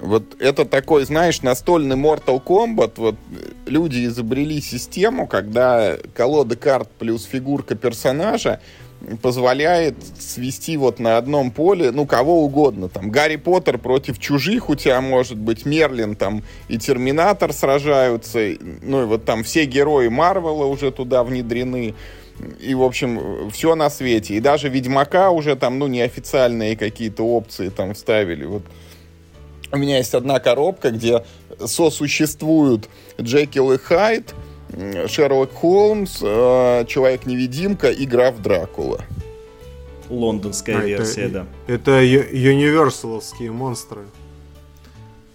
Вот 0.00 0.36
это 0.38 0.64
такой, 0.64 1.04
знаешь, 1.04 1.42
настольный 1.42 1.96
Mortal 1.96 2.42
Kombat. 2.42 2.92
Вот 2.96 3.16
люди 3.66 4.06
изобрели 4.06 4.60
систему, 4.60 5.26
когда 5.26 5.96
колода 6.14 6.56
карт 6.56 6.88
плюс 6.98 7.24
фигурка 7.24 7.74
персонажа 7.74 8.60
позволяет 9.22 9.94
свести 10.18 10.76
вот 10.76 10.98
на 10.98 11.16
одном 11.16 11.50
поле, 11.50 11.90
ну, 11.90 12.06
кого 12.06 12.44
угодно. 12.44 12.88
Там 12.88 13.10
Гарри 13.10 13.36
Поттер 13.36 13.78
против 13.78 14.18
чужих 14.18 14.68
у 14.68 14.74
тебя 14.74 15.00
может 15.00 15.38
быть, 15.38 15.64
Мерлин 15.64 16.16
там 16.16 16.42
и 16.68 16.78
Терминатор 16.78 17.52
сражаются, 17.52 18.40
ну, 18.82 19.02
и 19.02 19.06
вот 19.06 19.24
там 19.24 19.44
все 19.44 19.64
герои 19.64 20.08
Марвела 20.08 20.66
уже 20.66 20.90
туда 20.90 21.22
внедрены. 21.22 21.94
И, 22.60 22.74
в 22.74 22.82
общем, 22.82 23.50
все 23.50 23.74
на 23.74 23.90
свете. 23.90 24.34
И 24.34 24.40
даже 24.40 24.68
Ведьмака 24.68 25.30
уже 25.30 25.56
там, 25.56 25.78
ну, 25.78 25.88
неофициальные 25.88 26.76
какие-то 26.76 27.24
опции 27.24 27.68
там 27.68 27.94
вставили. 27.94 28.44
Вот 28.44 28.62
у 29.72 29.76
меня 29.76 29.98
есть 29.98 30.14
одна 30.14 30.38
коробка, 30.38 30.90
где 30.90 31.24
сосуществуют 31.64 32.88
Джекил 33.20 33.72
и 33.72 33.78
Хайд, 33.78 34.34
Шерлок 35.06 35.52
Холмс, 35.52 36.20
э, 36.22 36.84
Человек-невидимка 36.86 37.90
и 37.90 38.06
граф 38.06 38.38
Дракула. 38.40 39.00
Лондонская 40.08 40.78
а, 40.78 40.84
версия, 40.84 41.22
это, 41.22 41.46
да. 41.66 41.72
Это 41.72 42.02
юниверсаловские 42.02 43.50
монстры. 43.50 44.02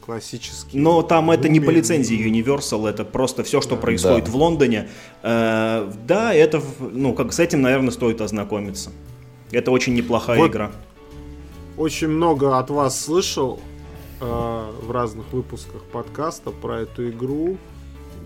Классические. 0.01 0.81
Но 0.81 1.01
там 1.01 1.31
это 1.31 1.47
не 1.47 1.61
по 1.61 1.69
лицензии 1.69 2.17
Universal, 2.17 2.89
это 2.89 3.05
просто 3.05 3.43
все, 3.43 3.61
что 3.61 3.77
происходит 3.77 4.25
да. 4.25 4.31
в 4.31 4.35
Лондоне. 4.35 4.89
Э, 5.21 5.89
да, 6.05 6.33
это, 6.33 6.61
ну, 6.79 7.13
как 7.13 7.31
с 7.31 7.39
этим, 7.39 7.61
наверное, 7.61 7.91
стоит 7.91 8.19
ознакомиться. 8.19 8.91
Это 9.51 9.71
очень 9.71 9.93
неплохая 9.93 10.39
вот 10.39 10.51
игра. 10.51 10.71
Очень 11.77 12.09
много 12.09 12.57
от 12.59 12.69
вас 12.69 12.99
слышал 12.99 13.59
э, 14.19 14.25
в 14.25 14.91
разных 14.91 15.31
выпусках 15.31 15.83
подкаста 15.85 16.51
про 16.51 16.81
эту 16.81 17.09
игру. 17.09 17.57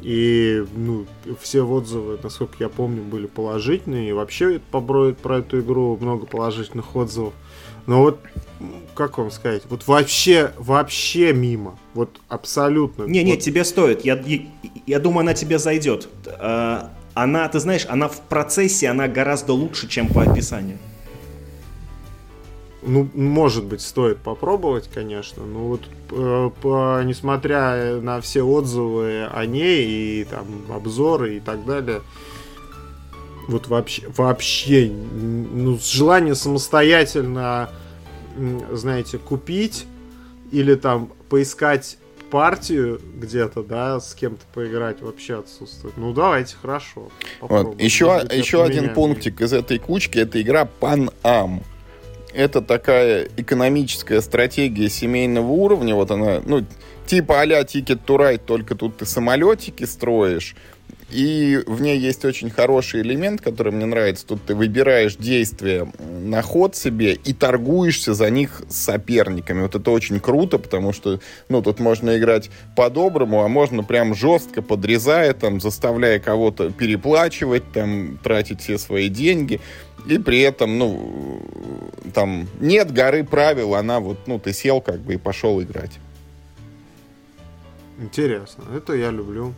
И 0.02 0.64
ну, 0.76 1.06
все 1.40 1.61
отзывы, 1.61 2.19
насколько 2.22 2.56
я 2.60 2.69
помню, 2.69 3.03
были 3.03 3.28
положительные. 3.28 4.10
И 4.10 4.14
вообще 4.14 4.60
про, 4.72 5.14
про 5.14 5.40
эту 5.40 5.60
игру 5.61 5.98
много 5.99 6.26
положительных 6.26 6.95
отзывов. 6.95 7.34
Но 7.88 8.02
вот, 8.02 8.19
как 8.95 9.18
вам 9.18 9.32
сказать, 9.32 9.64
вот 9.69 9.88
вообще, 9.88 10.52
вообще 10.57 11.34
мимо. 11.34 11.80
Вот 11.94 12.19
абсолютно. 12.28 13.03
Не-не, 13.03 13.34
вот. 13.34 13.41
тебе 13.41 13.64
стоит. 13.64 14.03
Я, 14.03 14.22
я, 14.26 14.40
я 14.86 14.99
думаю, 14.99 15.22
она 15.22 15.34
тебе 15.34 15.57
зайдет. 15.57 16.10
А, 16.40 16.91
она, 17.14 17.48
ты 17.48 17.60
знаешь, 17.60 17.86
она 17.90 18.10
в 18.10 18.19
процессе, 18.22 18.90
она 18.90 19.07
гораздо 19.07 19.53
лучше, 19.53 19.88
чем 19.88 20.07
по 20.07 20.22
описанию. 20.22 20.78
Ну, 22.88 23.10
может 23.14 23.66
быть, 23.66 23.82
стоит 23.82 24.18
попробовать, 24.20 24.90
конечно. 24.94 25.46
Но 25.46 25.60
вот 25.60 25.82
э, 26.12 26.50
по, 26.62 27.02
несмотря 27.04 28.00
на 28.00 28.22
все 28.22 28.44
отзывы 28.44 29.26
о 29.26 29.46
ней 29.46 30.22
и 30.22 30.24
там 30.24 30.48
обзоры 30.74 31.36
и 31.36 31.40
так 31.42 31.66
далее, 31.66 32.02
вот 33.50 33.68
вообще, 33.68 34.04
вообще, 34.16 34.90
ну, 34.90 35.78
желание 35.82 36.34
самостоятельно, 36.34 37.72
знаете, 38.72 39.18
купить 39.18 39.86
или 40.52 40.76
там 40.76 41.12
поискать 41.30 41.98
партию 42.32 43.02
где-то, 43.16 43.64
да, 43.64 44.00
с 44.00 44.14
кем-то 44.14 44.46
поиграть 44.54 45.02
вообще 45.02 45.40
отсутствует. 45.40 45.98
Ну 45.98 46.14
давайте, 46.14 46.56
хорошо. 46.62 47.10
Вот. 47.42 47.82
Еще, 47.82 48.06
еще 48.32 48.64
один 48.64 48.94
пунктик 48.94 49.42
из 49.42 49.52
этой 49.52 49.78
кучки, 49.78 50.20
это 50.20 50.42
игра 50.42 50.70
Pan 50.80 51.14
Am 51.24 51.64
это 52.38 52.62
такая 52.62 53.28
экономическая 53.36 54.22
стратегия 54.22 54.90
семейного 54.90 55.48
уровня. 55.48 55.96
Вот 55.96 56.12
она, 56.12 56.40
ну, 56.46 56.64
типа 57.08 57.42
а-ля 57.42 57.62
Ticket 57.62 58.00
to 58.06 58.18
Ride, 58.18 58.42
только 58.46 58.76
тут 58.76 58.98
ты 58.98 59.06
самолетики 59.08 59.86
строишь. 59.86 60.56
И 61.10 61.64
в 61.66 61.82
ней 61.82 61.98
есть 61.98 62.26
очень 62.26 62.50
хороший 62.50 63.02
элемент, 63.02 63.40
который 63.40 63.72
мне 63.72 63.86
нравится. 63.86 64.28
Тут 64.28 64.44
ты 64.44 64.56
выбираешь 64.56 65.16
действия 65.16 65.90
на 66.00 66.42
ход 66.42 66.76
себе 66.76 67.14
и 67.14 67.34
торгуешься 67.34 68.14
за 68.14 68.30
них 68.30 68.62
с 68.68 68.76
соперниками. 68.76 69.62
Вот 69.62 69.76
это 69.76 69.90
очень 69.92 70.20
круто, 70.20 70.58
потому 70.58 70.92
что, 70.92 71.22
ну, 71.48 71.62
тут 71.62 71.80
можно 71.80 72.18
играть 72.18 72.50
по-доброму, 72.76 73.44
а 73.44 73.48
можно 73.48 73.84
прям 73.84 74.16
жестко 74.16 74.62
подрезая, 74.62 75.34
там, 75.34 75.62
заставляя 75.62 76.20
кого-то 76.20 76.72
переплачивать, 76.72 77.72
там, 77.72 78.18
тратить 78.22 78.60
все 78.60 78.78
свои 78.78 79.08
деньги. 79.08 79.62
И 80.08 80.18
при 80.18 80.42
этом, 80.42 80.78
ну, 80.78 81.42
там 82.14 82.50
нет 82.60 82.92
горы 82.92 83.24
правил, 83.24 83.76
она 83.76 84.02
вот, 84.02 84.28
ну, 84.28 84.40
ты 84.40 84.52
сел 84.52 84.82
как 84.82 85.00
бы 85.00 85.14
и 85.14 85.18
пошел 85.18 85.62
играть. 85.62 86.00
Интересно, 87.98 88.66
это 88.76 88.94
я 88.94 89.10
люблю. 89.10 89.54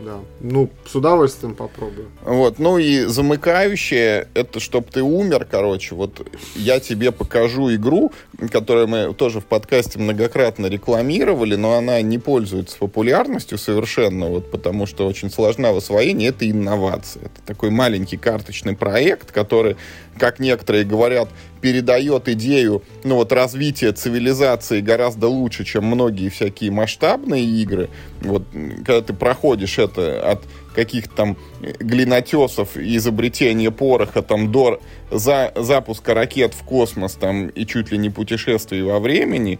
Да. 0.00 0.20
Ну, 0.40 0.70
с 0.86 0.94
удовольствием 0.94 1.54
попробую. 1.54 2.08
Вот, 2.24 2.58
ну 2.58 2.78
и 2.78 3.04
замыкающее, 3.04 4.28
это 4.34 4.58
чтобы 4.58 4.88
ты 4.90 5.02
умер, 5.02 5.46
короче. 5.48 5.94
Вот 5.94 6.26
я 6.56 6.80
тебе 6.80 7.12
покажу 7.12 7.72
игру, 7.74 8.10
которую 8.50 8.88
мы 8.88 9.14
тоже 9.14 9.40
в 9.40 9.44
подкасте 9.44 9.98
многократно 9.98 10.66
рекламировали, 10.66 11.56
но 11.56 11.74
она 11.74 12.00
не 12.00 12.18
пользуется 12.18 12.78
популярностью 12.78 13.58
совершенно, 13.58 14.26
вот 14.28 14.50
потому 14.50 14.86
что 14.86 15.06
очень 15.06 15.30
сложна 15.30 15.72
в 15.72 15.76
освоении. 15.76 16.28
Это 16.28 16.50
инновация. 16.50 17.24
Это 17.24 17.42
такой 17.44 17.70
маленький 17.70 18.16
карточный 18.16 18.74
проект, 18.74 19.30
который, 19.30 19.76
как 20.18 20.40
некоторые 20.40 20.84
говорят, 20.84 21.28
передает 21.60 22.28
идею 22.28 22.82
ну, 23.04 23.16
вот, 23.16 23.32
развития 23.32 23.92
цивилизации 23.92 24.80
гораздо 24.80 25.28
лучше, 25.28 25.64
чем 25.64 25.84
многие 25.84 26.28
всякие 26.28 26.70
масштабные 26.70 27.44
игры. 27.44 27.88
Вот, 28.20 28.42
когда 28.84 29.00
ты 29.00 29.12
проходишь 29.12 29.78
это 29.84 30.30
от 30.30 30.42
каких-то 30.74 31.14
там 31.14 31.36
глинотесов 31.60 32.76
и 32.76 32.96
изобретения 32.96 33.70
пороха 33.70 34.22
там 34.22 34.50
до 34.50 34.80
за, 35.10 35.52
запуска 35.54 36.14
ракет 36.14 36.54
в 36.54 36.64
космос 36.64 37.12
там 37.14 37.48
и 37.48 37.66
чуть 37.66 37.92
ли 37.92 37.98
не 37.98 38.10
путешествий 38.10 38.82
во 38.82 38.98
времени, 38.98 39.58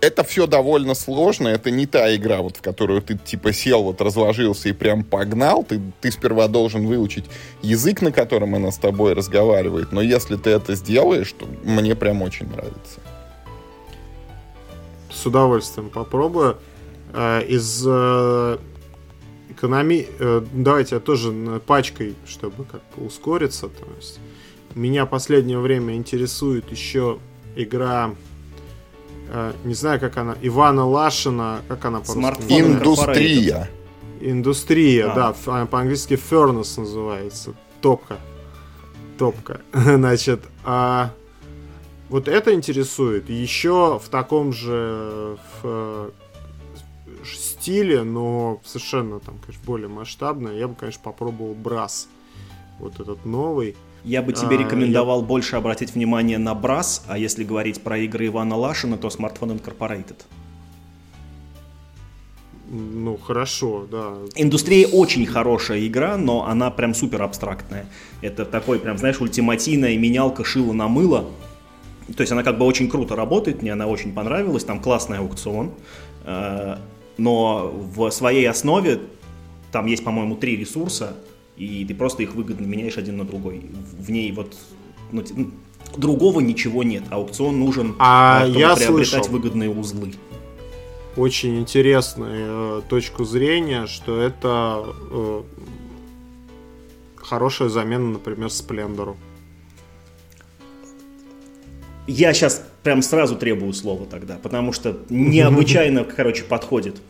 это 0.00 0.24
все 0.24 0.46
довольно 0.46 0.94
сложно, 0.94 1.48
это 1.48 1.70
не 1.70 1.86
та 1.86 2.14
игра, 2.14 2.42
вот, 2.42 2.58
в 2.58 2.62
которую 2.62 3.02
ты 3.02 3.16
типа 3.16 3.52
сел, 3.52 3.82
вот 3.82 4.00
разложился 4.00 4.68
и 4.68 4.72
прям 4.72 5.02
погнал, 5.04 5.64
ты, 5.64 5.80
ты 6.00 6.10
сперва 6.10 6.48
должен 6.48 6.86
выучить 6.86 7.24
язык, 7.62 8.02
на 8.02 8.12
котором 8.12 8.54
она 8.54 8.70
с 8.70 8.78
тобой 8.78 9.14
разговаривает, 9.14 9.92
но 9.92 10.02
если 10.02 10.36
ты 10.36 10.50
это 10.50 10.74
сделаешь, 10.74 11.32
то 11.32 11.46
мне 11.64 11.94
прям 11.94 12.22
очень 12.22 12.46
нравится. 12.48 13.00
С 15.10 15.24
удовольствием 15.24 15.88
попробую. 15.88 16.58
Э, 17.14 17.42
из 17.42 17.82
э, 17.86 18.58
экономи... 19.56 20.08
Э, 20.18 20.44
давайте 20.52 20.96
я 20.96 21.00
тоже 21.00 21.32
пачкой, 21.66 22.14
чтобы 22.26 22.64
как 22.64 22.82
бы 22.94 23.06
ускориться. 23.06 23.68
То 23.68 23.86
есть 23.96 24.20
меня 24.74 25.06
последнее 25.06 25.58
время 25.58 25.96
интересует 25.96 26.70
еще 26.70 27.18
игра 27.56 28.14
Э, 29.28 29.52
не 29.64 29.74
знаю, 29.74 30.00
как 30.00 30.16
она, 30.16 30.36
Ивана 30.42 30.86
Лашина, 30.86 31.62
как 31.68 31.84
она 31.84 32.00
по-русски? 32.00 32.60
Индустрия. 32.60 33.68
Индустрия, 34.20 35.12
а. 35.12 35.34
да, 35.44 35.66
по-английски 35.66 36.14
Furnace 36.14 36.80
называется, 36.80 37.54
топка. 37.80 38.16
Топка. 39.18 39.60
Значит, 39.72 40.42
а 40.64 41.10
вот 42.08 42.28
это 42.28 42.54
интересует. 42.54 43.28
Еще 43.28 44.00
в 44.02 44.08
таком 44.08 44.52
же 44.52 45.36
в, 45.62 45.64
э, 45.64 46.10
стиле, 47.66 48.04
но 48.04 48.60
совершенно 48.64 49.18
там, 49.18 49.38
конечно, 49.44 49.62
более 49.66 49.88
масштабно. 49.88 50.50
Я 50.50 50.68
бы, 50.68 50.76
конечно, 50.76 51.02
попробовал 51.02 51.54
Брас. 51.54 52.08
Вот 52.78 53.00
этот 53.00 53.24
новый. 53.24 53.74
Я 54.04 54.22
бы 54.22 54.32
тебе 54.32 54.56
а, 54.56 54.58
рекомендовал 54.60 55.22
я... 55.22 55.26
больше 55.26 55.56
обратить 55.56 55.94
внимание 55.94 56.38
на 56.38 56.54
Брас, 56.54 57.04
а 57.08 57.18
если 57.18 57.42
говорить 57.42 57.82
про 57.82 57.98
игры 57.98 58.26
Ивана 58.26 58.54
Лашина, 58.56 58.98
то 58.98 59.08
Smartphone 59.08 59.60
Incorporated. 59.60 60.16
Ну, 62.70 63.16
хорошо, 63.16 63.86
да. 63.90 64.14
Индустрия 64.36 64.86
очень 64.86 65.26
хорошая 65.26 65.84
игра, 65.86 66.16
но 66.16 66.46
она 66.46 66.70
прям 66.70 66.94
супер 66.94 67.22
абстрактная. 67.22 67.86
Это 68.20 68.44
такой 68.44 68.78
прям, 68.78 68.96
знаешь, 68.96 69.20
ультимативная 69.20 69.96
менялка 69.96 70.44
шила 70.44 70.72
на 70.72 70.86
мыло. 70.86 71.30
То 72.16 72.20
есть 72.20 72.30
она 72.30 72.44
как 72.44 72.58
бы 72.58 72.64
очень 72.64 72.88
круто 72.88 73.16
работает, 73.16 73.62
мне 73.62 73.72
она 73.72 73.88
очень 73.88 74.14
понравилась, 74.14 74.62
там 74.62 74.80
классный 74.80 75.18
аукцион. 75.18 75.72
Но 77.18 77.72
в 77.72 78.10
своей 78.10 78.48
основе 78.48 79.00
там 79.72 79.86
есть, 79.86 80.04
по-моему, 80.04 80.36
три 80.36 80.56
ресурса 80.56 81.16
и 81.56 81.84
ты 81.86 81.94
просто 81.94 82.22
их 82.22 82.34
выгодно 82.34 82.66
меняешь 82.66 82.98
один 82.98 83.16
на 83.16 83.24
другой. 83.24 83.64
В 83.98 84.10
ней 84.10 84.30
вот 84.32 84.54
ну, 85.10 85.24
другого 85.96 86.40
ничего 86.40 86.82
нет. 86.82 87.04
Аукцион 87.10 87.58
нужен, 87.58 87.96
а 87.98 88.44
чтобы 88.44 88.60
я 88.60 88.76
приобретать 88.76 89.08
слышал. 89.08 89.32
выгодные 89.32 89.70
узлы. 89.70 90.12
Очень 91.16 91.60
интересную 91.60 92.80
э, 92.80 92.82
точку 92.88 93.24
зрения, 93.24 93.86
что 93.86 94.20
это 94.20 94.84
э, 95.10 95.42
хорошая 97.16 97.70
замена, 97.70 98.10
например, 98.10 98.50
Сплендеру. 98.50 99.16
Я 102.06 102.34
сейчас 102.34 102.68
прям 102.86 103.02
сразу 103.02 103.34
требую 103.34 103.72
слова 103.72 104.06
тогда, 104.06 104.36
потому 104.40 104.72
что 104.72 104.96
необычайно, 105.10 106.04
короче, 106.16 106.44
подходит. 106.44 107.02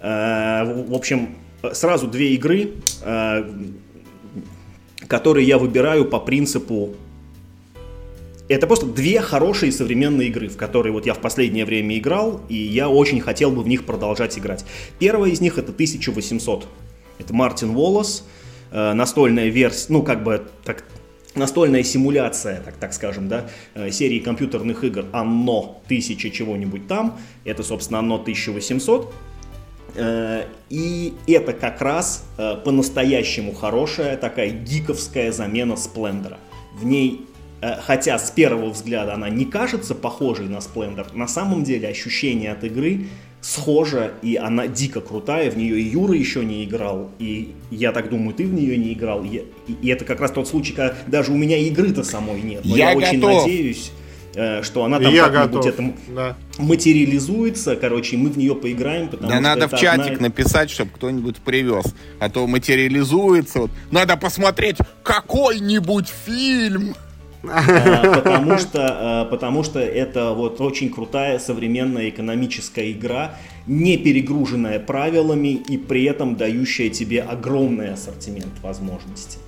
Э, 0.00 0.64
в 0.88 0.92
общем, 0.92 1.36
сразу 1.72 2.08
две 2.08 2.34
игры, 2.34 2.72
э, 3.04 3.44
которые 5.06 5.46
я 5.46 5.58
выбираю 5.58 6.06
по 6.06 6.18
принципу 6.18 6.96
это 8.48 8.66
просто 8.66 8.86
две 8.86 9.20
хорошие 9.20 9.70
современные 9.70 10.26
игры, 10.26 10.48
в 10.48 10.56
которые 10.56 10.92
вот 10.92 11.06
я 11.06 11.14
в 11.14 11.20
последнее 11.20 11.64
время 11.64 11.96
играл, 11.96 12.40
и 12.48 12.56
я 12.56 12.88
очень 12.88 13.20
хотел 13.20 13.52
бы 13.52 13.62
в 13.62 13.68
них 13.68 13.86
продолжать 13.86 14.36
играть. 14.36 14.64
Первая 14.98 15.30
из 15.30 15.40
них 15.40 15.56
это 15.56 15.70
1800. 15.70 16.66
Это 17.20 17.32
Мартин 17.32 17.74
Волос, 17.74 18.26
э, 18.72 18.92
настольная 18.92 19.50
версия, 19.50 19.86
ну 19.92 20.02
как 20.02 20.24
бы 20.24 20.42
так, 20.64 20.82
настольная 21.34 21.82
симуляция, 21.82 22.60
так, 22.60 22.76
так 22.76 22.92
скажем, 22.92 23.28
да, 23.28 23.48
э, 23.74 23.90
серии 23.90 24.18
компьютерных 24.18 24.84
игр 24.84 25.06
Анно 25.12 25.76
1000 25.86 26.30
чего-нибудь 26.30 26.86
там. 26.86 27.18
Это, 27.44 27.62
собственно, 27.62 28.00
Анно 28.00 28.16
1800. 28.16 29.12
Э, 29.94 30.44
и 30.70 31.14
это 31.26 31.52
как 31.52 31.80
раз 31.80 32.24
э, 32.38 32.56
по-настоящему 32.64 33.52
хорошая 33.52 34.16
такая 34.16 34.50
гиковская 34.50 35.32
замена 35.32 35.76
Сплендера. 35.76 36.38
В 36.74 36.84
ней, 36.84 37.26
хотя 37.82 38.18
с 38.18 38.30
первого 38.30 38.70
взгляда 38.70 39.14
она 39.14 39.28
не 39.28 39.44
кажется 39.44 39.94
похожей 39.94 40.48
на 40.48 40.60
Сплендер, 40.60 41.12
на 41.12 41.28
самом 41.28 41.64
деле 41.64 41.88
ощущение 41.88 42.50
от 42.52 42.64
игры 42.64 43.06
схожа, 43.42 44.12
и 44.22 44.36
она 44.36 44.66
дико 44.68 45.00
крутая, 45.00 45.50
в 45.50 45.56
нее 45.58 45.78
и 45.78 45.82
Юра 45.82 46.14
еще 46.14 46.44
не 46.44 46.64
играл, 46.64 47.10
и 47.18 47.52
я 47.70 47.92
так 47.92 48.08
думаю, 48.08 48.34
ты 48.34 48.46
в 48.46 48.54
нее 48.54 48.78
не 48.78 48.94
играл, 48.94 49.24
и, 49.24 49.44
и 49.68 49.88
это 49.88 50.04
как 50.04 50.20
раз 50.20 50.30
тот 50.30 50.48
случай, 50.48 50.72
когда 50.72 50.94
даже 51.06 51.32
у 51.32 51.36
меня 51.36 51.58
игры-то 51.58 52.04
самой 52.04 52.40
нет, 52.40 52.64
но 52.64 52.76
я, 52.76 52.92
я 52.92 52.96
очень 52.96 53.20
надеюсь, 53.20 53.92
Э, 54.34 54.62
что 54.62 54.84
она 54.84 54.98
там 54.98 55.14
как-нибудь 55.14 55.66
это 55.66 55.94
да. 56.08 56.36
материализуется, 56.56 57.76
короче, 57.76 58.16
и 58.16 58.18
мы 58.18 58.30
в 58.30 58.38
нее 58.38 58.54
поиграем, 58.54 59.08
потому 59.08 59.28
да 59.28 59.36
что 59.36 59.42
надо 59.42 59.68
в 59.68 59.78
чатик 59.78 60.14
одна... 60.14 60.28
написать, 60.28 60.70
чтобы 60.70 60.90
кто-нибудь 60.92 61.36
привез, 61.36 61.84
а 62.18 62.30
то 62.30 62.46
материализуется. 62.46 63.60
Вот. 63.60 63.70
Надо 63.90 64.16
посмотреть 64.16 64.78
какой-нибудь 65.02 66.10
фильм. 66.24 66.94
Э, 67.44 68.12
потому 68.14 68.58
что, 68.58 69.24
э, 69.26 69.30
потому 69.30 69.62
что 69.62 69.80
это 69.80 70.32
вот 70.32 70.60
очень 70.60 70.90
крутая 70.90 71.38
современная 71.38 72.08
экономическая 72.08 72.90
игра, 72.92 73.36
не 73.66 73.96
перегруженная 73.96 74.78
правилами 74.78 75.48
и 75.48 75.76
при 75.76 76.04
этом 76.04 76.36
дающая 76.36 76.90
тебе 76.90 77.22
огромный 77.22 77.92
ассортимент 77.92 78.60
возможностей. 78.62 79.38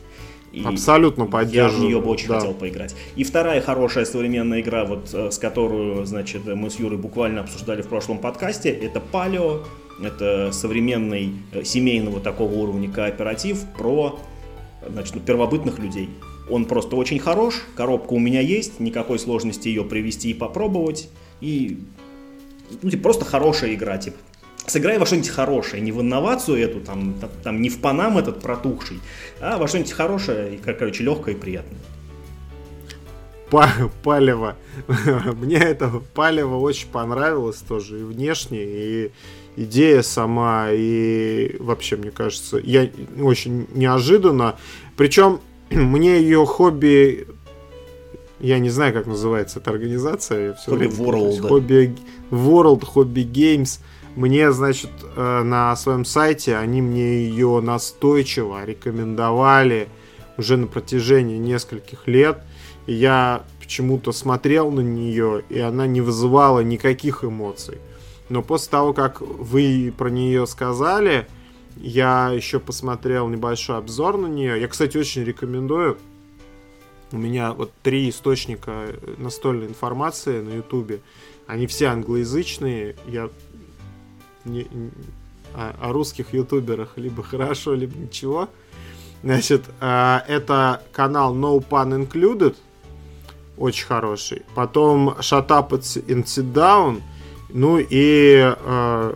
И 0.53 0.63
Абсолютно 0.63 1.27
поддерживаю. 1.27 1.73
Я 1.73 1.87
в 1.87 1.89
нее 1.89 2.01
бы 2.01 2.11
очень 2.11 2.29
да. 2.29 2.39
хотел 2.39 2.55
поиграть. 2.55 2.95
И 3.17 3.25
вторая 3.25 3.61
хорошая 3.61 4.05
современная 4.05 4.61
игра, 4.61 4.85
вот 4.85 5.11
э, 5.13 5.31
с 5.31 5.39
которую, 5.39 6.07
значит, 6.07 6.47
мы 6.47 6.71
с 6.71 6.79
Юрой 6.79 6.99
буквально 6.99 7.41
обсуждали 7.41 7.83
в 7.83 7.89
прошлом 7.89 8.19
подкасте, 8.19 8.71
это 8.71 9.03
Paleo. 9.13 9.65
Это 10.03 10.51
современный 10.53 11.35
э, 11.53 11.63
семейного 11.63 12.21
такого 12.21 12.53
уровня 12.53 12.91
кооператив 12.91 13.65
про 13.77 14.19
значит, 14.89 15.15
ну, 15.15 15.21
первобытных 15.21 15.79
людей. 15.79 16.09
Он 16.51 16.67
просто 16.67 16.97
очень 16.97 17.19
хорош, 17.19 17.63
коробка 17.75 18.13
у 18.13 18.19
меня 18.19 18.41
есть, 18.41 18.81
никакой 18.81 19.19
сложности 19.19 19.69
ее 19.69 19.85
привести 19.85 20.31
и 20.31 20.35
попробовать. 20.35 21.09
И 21.41 21.79
ну, 22.83 22.91
типа, 22.91 23.03
просто 23.03 23.25
хорошая 23.25 23.75
игра, 23.75 23.99
типа 23.99 24.17
сыграй 24.67 24.99
во 24.99 25.07
что-нибудь 25.07 25.29
хорошее, 25.29 25.83
не 25.83 25.93
в 25.93 26.01
инновацию 26.01 26.59
эту, 26.59 26.81
там, 26.81 27.15
там 27.43 27.61
не 27.61 27.69
в 27.69 27.81
панам 27.81 28.19
этот 28.19 28.41
протухший, 28.41 29.01
а 29.41 29.59
во 29.59 29.69
что-нибудь 29.69 29.93
хорошее, 29.93 30.55
и, 30.55 30.57
короче, 30.59 31.05
легкое 31.05 31.35
и 31.35 31.39
приятное. 31.39 31.79
Палево. 34.03 34.57
Мне 35.35 35.59
это 35.59 36.03
палево 36.15 36.57
очень 36.57 36.89
понравилось 36.89 37.59
тоже 37.59 38.01
и 38.01 38.03
внешне, 38.03 38.65
и 38.65 39.13
идея 39.57 40.03
сама, 40.03 40.69
и 40.73 41.57
вообще, 41.61 41.97
мне 41.97 42.11
кажется, 42.11 42.59
я 42.59 42.91
очень 43.21 43.69
неожиданно. 43.73 44.57
Причем 44.97 45.41
мне 45.75 46.21
ее 46.21 46.45
хобби 46.47 47.27
я 48.41 48.59
не 48.59 48.69
знаю, 48.69 48.93
как 48.93 49.07
называется 49.07 49.59
эта 49.59 49.71
организация. 49.71 50.55
Хобби 50.67 50.85
World. 50.85 51.49
Хобби 51.49 51.97
World, 52.31 52.85
Хобби 52.85 53.21
Games. 53.21 53.81
Мне, 54.17 54.53
значит, 54.53 54.91
э, 55.17 55.43
на 55.43 55.75
своем 55.77 56.05
сайте 56.05 56.57
они 56.57 56.83
мне 56.83 57.25
ее 57.25 57.61
настойчиво 57.61 58.65
рекомендовали 58.65 59.89
уже 60.37 60.57
на 60.57 60.67
протяжении 60.67 61.39
нескольких 61.39 62.07
лет. 62.07 62.43
И 62.87 62.93
я 62.93 63.45
почему-то 63.61 64.13
смотрел 64.13 64.71
на 64.71 64.81
нее, 64.81 65.43
и 65.49 65.59
она 65.59 65.87
не 65.87 66.03
вызывала 66.03 66.61
никаких 66.61 67.25
эмоций. 67.25 67.79
Но 68.29 68.43
после 68.43 68.71
того, 68.71 68.93
как 68.93 69.23
вы 69.23 69.93
про 69.97 70.11
нее 70.11 70.47
сказали, 70.47 71.27
Я 71.77 72.31
еще 72.31 72.61
посмотрел 72.61 73.29
небольшой 73.29 73.79
обзор 73.79 74.17
на 74.19 74.27
нее. 74.27 74.61
Я, 74.61 74.69
кстати, 74.69 74.97
очень 74.97 75.25
рекомендую. 75.25 75.99
У 77.13 77.19
меня 77.19 77.53
вот 77.53 77.73
три 77.83 78.11
источника 78.11 78.89
настольной 79.19 79.67
информации 79.67 80.41
на 80.41 80.57
Ютубе. 80.57 81.01
Они 81.47 81.67
все 81.67 81.87
англоязычные. 81.87 82.97
Я 83.07 83.31
не, 84.45 84.67
не, 84.71 84.91
о, 85.55 85.75
о 85.81 85.93
русских 85.93 86.33
ютуберах 86.33 86.95
либо 86.97 87.23
хорошо, 87.23 87.75
либо 87.75 87.97
ничего. 87.97 88.49
Значит, 89.23 89.65
э, 89.81 90.19
это 90.29 90.83
канал 90.93 91.35
No 91.35 91.65
Pun 91.67 92.07
Included. 92.07 92.57
Очень 93.57 93.87
хороший. 93.87 94.43
Потом 94.55 95.11
Shut 95.21 95.49
Up 95.49 95.71
and 95.71 96.25
Sit 96.25 96.53
Down. 96.53 97.01
Ну 97.51 97.79
и 97.79 98.53
э, 98.55 99.15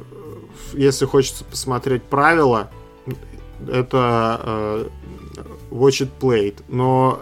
если 0.74 1.06
хочется 1.06 1.44
посмотреть 1.44 2.02
правила, 2.02 2.70
это 3.66 4.40
э, 4.42 4.88
Watch 5.70 6.06
It 6.06 6.10
Played. 6.20 6.62
Но 6.68 7.20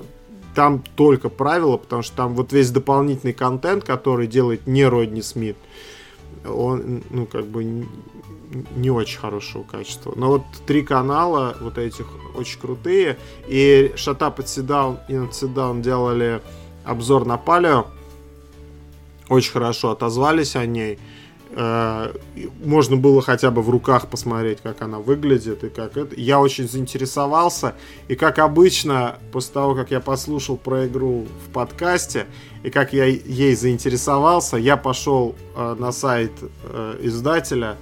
там 0.55 0.83
только 0.97 1.29
правила, 1.29 1.77
потому 1.77 2.03
что 2.03 2.17
там 2.17 2.35
вот 2.35 2.53
весь 2.53 2.71
дополнительный 2.71 3.35
контент, 3.35 3.85
который 3.85 4.27
делает 4.27 4.67
не 4.67 4.87
Родни 4.87 5.23
Смит, 5.23 5.57
он, 6.45 7.03
ну, 7.11 7.27
как 7.27 7.47
бы 7.47 7.65
не 7.65 8.91
очень 8.91 9.19
хорошего 9.19 9.65
качества. 9.65 10.15
Но 10.17 10.29
вот 10.29 10.43
три 10.67 10.83
канала 10.83 11.57
вот 11.61 11.79
этих 11.79 12.07
очень 12.35 12.61
крутые. 12.61 13.19
И 13.49 13.93
Shut 13.97 14.19
Up 14.19 14.41
и 14.41 15.15
Sit 15.15 15.55
Down 15.55 15.83
делали 15.83 16.41
обзор 16.85 17.27
на 17.27 17.37
Палео. 17.37 17.87
Очень 19.29 19.53
хорошо 19.53 19.91
отозвались 19.91 20.57
о 20.57 20.65
ней. 20.67 20.99
Э, 21.59 22.13
можно 22.63 22.97
было 22.97 23.23
хотя 23.23 23.51
бы 23.51 23.63
в 23.63 23.71
руках 23.71 24.09
посмотреть, 24.09 24.59
как 24.63 24.83
она 24.83 24.99
выглядит 24.99 25.65
и 25.65 25.71
как 25.71 25.97
это. 25.97 26.15
Я 26.15 26.39
очень 26.39 26.69
заинтересовался. 26.69 27.75
И 28.09 28.15
как 28.15 28.39
обычно, 28.39 29.19
после 29.33 29.55
того, 29.55 29.75
как 29.75 29.91
я 29.91 30.01
послушал 30.01 30.59
про 30.59 30.87
игру 30.87 31.27
в 31.47 31.53
подкасте, 31.53 32.27
и 32.63 32.69
как 32.69 32.93
я 32.93 33.07
ей 33.07 33.55
заинтересовался, 33.55 34.59
я 34.59 34.77
пошел 34.77 35.35
э, 35.55 35.77
на 35.79 35.93
сайт 35.93 36.33
э, 36.65 36.99
издателя, 37.01 37.79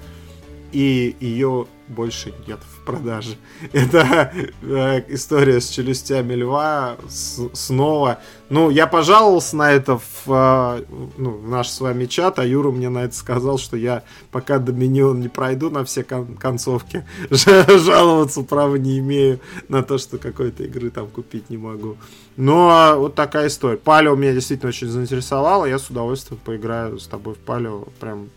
и 0.71 1.17
ее 1.19 1.67
больше 1.89 2.33
нет 2.47 2.61
в 2.63 2.85
продаже. 2.85 3.37
Это 3.73 4.33
э, 4.63 5.03
история 5.09 5.61
с 5.61 5.69
челюстями 5.69 6.35
льва 6.35 6.97
снова. 7.09 8.21
Ну, 8.49 8.71
я 8.71 8.87
пожаловался 8.87 9.57
на 9.57 9.73
это 9.73 9.99
в, 9.99 10.27
э, 10.27 10.85
ну, 11.17 11.31
в 11.31 11.49
наш 11.49 11.69
с 11.69 11.81
вами 11.81 12.07
чат, 12.07 12.39
а 12.39 12.45
Юра 12.45 12.71
мне 12.71 12.89
на 12.89 13.05
это 13.05 13.15
сказал, 13.15 13.59
что 13.59 13.77
я 13.77 14.03
пока 14.31 14.59
Доминион 14.59 15.21
не 15.21 15.29
пройду 15.29 15.71
на 15.71 15.85
все 15.85 16.05
кон- 16.05 16.37
концовки, 16.37 17.07
жаловаться 17.31 18.43
права 18.43 18.77
не 18.77 18.99
имею 18.99 19.41
на 19.69 19.83
то, 19.83 19.99
что 19.99 20.19
какой-то 20.19 20.65
игры 20.65 20.91
там 20.91 21.09
купить 21.09 21.51
не 21.51 21.57
могу. 21.57 21.97
Но 22.37 22.95
вот 22.99 23.15
такая 23.15 23.49
история. 23.49 23.77
Палео 23.77 24.15
меня 24.17 24.33
действительно 24.33 24.71
очень 24.71 24.89
заинтересовало, 24.89 25.67
я 25.67 25.79
с 25.79 25.89
удовольствием 25.91 26.41
поиграю 26.45 26.99
с 26.99 27.07
тобой 27.07 27.35
в 27.35 27.39
Палео, 27.39 27.89
прям 28.01 28.29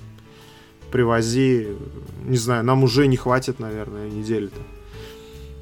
привози. 0.91 1.67
Не 2.25 2.37
знаю, 2.37 2.63
нам 2.63 2.83
уже 2.83 3.07
не 3.07 3.17
хватит, 3.17 3.59
наверное, 3.59 4.09
недели-то. 4.09 4.59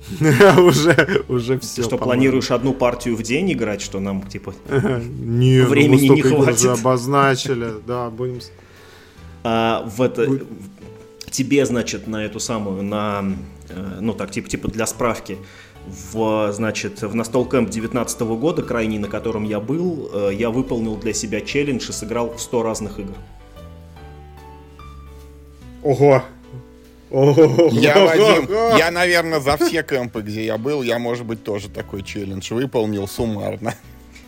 уже, 0.62 1.24
уже 1.28 1.60
все. 1.60 1.82
Ты 1.82 1.88
что, 1.88 1.98
планируешь 1.98 2.52
одну 2.52 2.74
партию 2.74 3.16
в 3.16 3.24
день 3.24 3.52
играть, 3.52 3.82
что 3.82 4.00
нам, 4.00 4.22
типа, 4.24 4.54
не, 4.70 5.62
ну 5.62 5.68
времени 5.68 6.08
не 6.08 6.22
хватит? 6.22 6.70
обозначили, 6.70 7.74
да, 7.88 8.10
будем... 8.10 8.40
А, 9.44 9.84
в 9.86 10.02
это... 10.02 10.40
Тебе, 11.30 11.66
значит, 11.66 12.08
на 12.08 12.24
эту 12.24 12.40
самую, 12.40 12.82
на, 12.84 13.36
э, 13.68 13.98
ну 14.00 14.14
так, 14.14 14.32
типа, 14.32 14.48
типа 14.48 14.70
для 14.70 14.86
справки, 14.86 15.38
в, 15.86 16.52
значит, 16.54 17.02
в 17.02 17.14
настол 17.14 17.46
кэмп 17.46 17.70
19 17.70 18.22
года, 18.22 18.64
крайний, 18.64 19.00
на 19.00 19.10
котором 19.10 19.44
я 19.44 19.60
был, 19.60 20.10
э, 20.14 20.30
я 20.34 20.50
выполнил 20.50 20.96
для 20.96 21.14
себя 21.14 21.42
челлендж 21.42 21.90
и 21.90 21.92
сыграл 21.92 22.34
в 22.34 22.40
100 22.40 22.64
разных 22.64 23.00
игр. 23.00 23.16
Ого. 25.86 26.24
Ого. 27.12 27.70
Я, 27.72 28.04
Вадим, 28.04 28.50
я, 28.78 28.90
наверное, 28.90 29.40
за 29.40 29.56
все 29.58 29.84
кемпы, 29.84 30.22
где 30.22 30.44
я 30.44 30.58
был, 30.58 30.82
я, 30.82 30.98
может 30.98 31.26
быть, 31.28 31.44
тоже 31.44 31.70
такой 31.70 32.02
челлендж 32.02 32.52
выполнил 32.52 33.08
суммарно. 33.08 33.76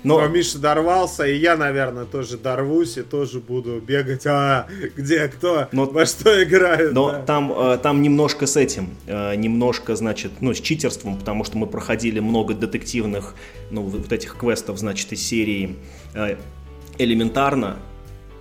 Но... 0.04 0.20
Но 0.20 0.28
Миша 0.28 0.60
дорвался, 0.60 1.26
и 1.26 1.36
я, 1.36 1.58
наверное, 1.58 2.06
тоже 2.06 2.38
дорвусь 2.38 2.98
и 2.98 3.02
тоже 3.02 3.40
буду 3.40 3.82
бегать. 3.82 4.28
А 4.28 4.68
где 4.96 5.28
кто? 5.28 5.68
Но... 5.72 5.86
Во 5.86 6.06
что 6.06 6.44
играют? 6.44 6.94
Но 6.94 7.12
да. 7.12 7.22
там, 7.24 7.52
э, 7.52 7.80
там 7.82 8.04
немножко 8.04 8.46
с 8.46 8.56
этим, 8.56 8.92
э, 9.08 9.34
немножко, 9.36 9.96
значит, 9.96 10.34
ну, 10.40 10.54
с 10.54 10.62
читерством, 10.62 11.18
потому 11.18 11.44
что 11.44 11.58
мы 11.58 11.66
проходили 11.66 12.20
много 12.20 12.54
детективных, 12.54 13.34
ну, 13.72 13.82
вот 13.82 14.12
этих 14.14 14.38
квестов, 14.38 14.78
значит, 14.78 15.12
из 15.12 15.28
серии 15.28 15.76
э, 16.14 16.38
элементарно, 17.00 17.80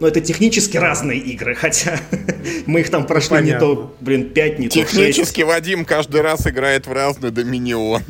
но 0.00 0.08
это 0.08 0.20
технически 0.20 0.76
разные 0.76 1.18
игры, 1.18 1.54
хотя 1.54 1.98
мы 2.66 2.80
их 2.80 2.90
там 2.90 3.06
прошли 3.06 3.36
Понятно. 3.36 3.66
не 3.66 3.74
то, 3.74 3.96
блин, 4.00 4.30
5, 4.30 4.58
не 4.58 4.68
то 4.68 4.74
6. 4.74 4.90
Технически 4.90 5.42
Вадим 5.42 5.84
каждый 5.84 6.20
раз 6.20 6.46
играет 6.46 6.86
в 6.86 6.92
разный 6.92 7.30
Доминион. 7.30 8.02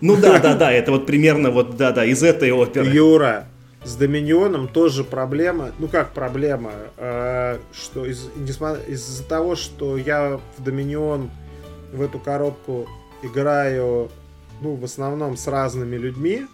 Ну 0.00 0.16
да, 0.16 0.38
да, 0.38 0.54
да, 0.54 0.72
это 0.72 0.92
вот 0.92 1.06
примерно 1.06 1.50
вот, 1.50 1.76
да, 1.76 1.92
да, 1.92 2.04
из 2.04 2.22
этой 2.22 2.50
оперы. 2.52 2.86
Юра, 2.86 3.46
с 3.84 3.96
Доминионом 3.96 4.68
тоже 4.68 5.04
проблема. 5.04 5.72
Ну 5.78 5.88
как 5.88 6.12
проблема? 6.12 6.72
Э, 6.96 7.58
что 7.72 8.06
из, 8.06 8.28
из-за 8.88 9.24
того, 9.24 9.56
что 9.56 9.96
я 9.96 10.40
в 10.56 10.62
Доминион 10.62 11.30
в 11.92 12.02
эту 12.02 12.18
коробку 12.18 12.86
играю, 13.22 14.10
ну, 14.60 14.74
в 14.74 14.84
основном 14.84 15.36
с 15.36 15.46
разными 15.46 15.96
людьми. 15.96 16.46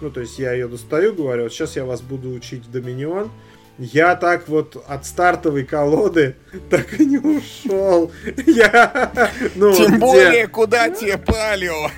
Ну, 0.00 0.10
то 0.10 0.20
есть 0.20 0.38
я 0.38 0.52
ее 0.52 0.68
достаю, 0.68 1.12
говорю, 1.12 1.44
вот 1.44 1.52
сейчас 1.52 1.74
я 1.76 1.84
вас 1.84 2.00
буду 2.00 2.30
учить 2.30 2.70
Доминион. 2.70 3.30
Я 3.78 4.16
так 4.16 4.48
вот 4.48 4.84
от 4.88 5.06
стартовой 5.06 5.64
колоды 5.64 6.34
так 6.68 7.00
и 7.00 7.06
не 7.06 7.18
ушел. 7.18 8.10
Я, 8.46 9.12
ну, 9.54 9.72
Тем 9.72 9.92
где... 9.92 9.98
более, 9.98 10.48
куда 10.48 10.90
тебе 10.90 11.16
палео? 11.16 11.90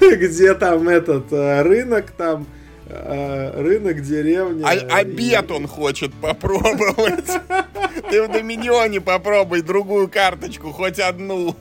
Где 0.00 0.54
там 0.54 0.88
этот 0.88 1.30
э, 1.30 1.62
рынок, 1.62 2.10
там 2.12 2.46
э, 2.86 3.60
рынок, 3.60 4.00
деревня. 4.00 4.66
А, 4.66 5.00
обед 5.00 5.50
он 5.50 5.66
хочет 5.66 6.14
попробовать. 6.14 7.28
Ты 8.10 8.22
в 8.22 8.32
Доминионе 8.32 9.00
попробуй 9.00 9.60
другую 9.60 10.08
карточку, 10.08 10.72
хоть 10.72 10.98
одну. 10.98 11.54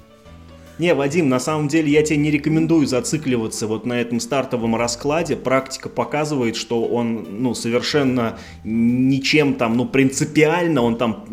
Не, 0.80 0.96
Вадим, 0.96 1.30
на 1.30 1.40
самом 1.40 1.68
деле 1.68 1.92
я 1.92 2.02
тебе 2.02 2.18
не 2.18 2.32
рекомендую 2.32 2.88
зацикливаться 2.88 3.68
вот 3.68 3.86
на 3.86 4.02
этом 4.02 4.20
стартовом 4.20 4.76
раскладе. 4.76 5.36
Практика 5.36 5.88
показывает, 5.88 6.56
что 6.56 6.84
он, 6.84 7.44
ну, 7.44 7.54
совершенно 7.54 8.40
ничем 8.64 9.54
там, 9.54 9.78
ну, 9.78 9.86
принципиально 9.86 10.82
он 10.82 10.98
там, 10.98 11.26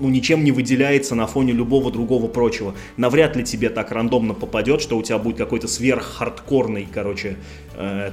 ну, 0.00 0.08
ничем 0.10 0.44
не 0.44 0.52
выделяется 0.52 1.14
на 1.14 1.26
фоне 1.26 1.52
любого 1.52 1.90
другого 1.90 2.28
прочего. 2.28 2.74
Навряд 2.98 3.36
ли 3.36 3.44
тебе 3.44 3.70
так 3.70 3.90
рандомно 3.90 4.34
попадет, 4.34 4.82
что 4.82 4.98
у 4.98 5.02
тебя 5.02 5.18
будет 5.18 5.38
какой-то 5.38 5.66
сверххардкорный, 5.66 6.86
короче, 6.92 7.36
э, 7.76 8.10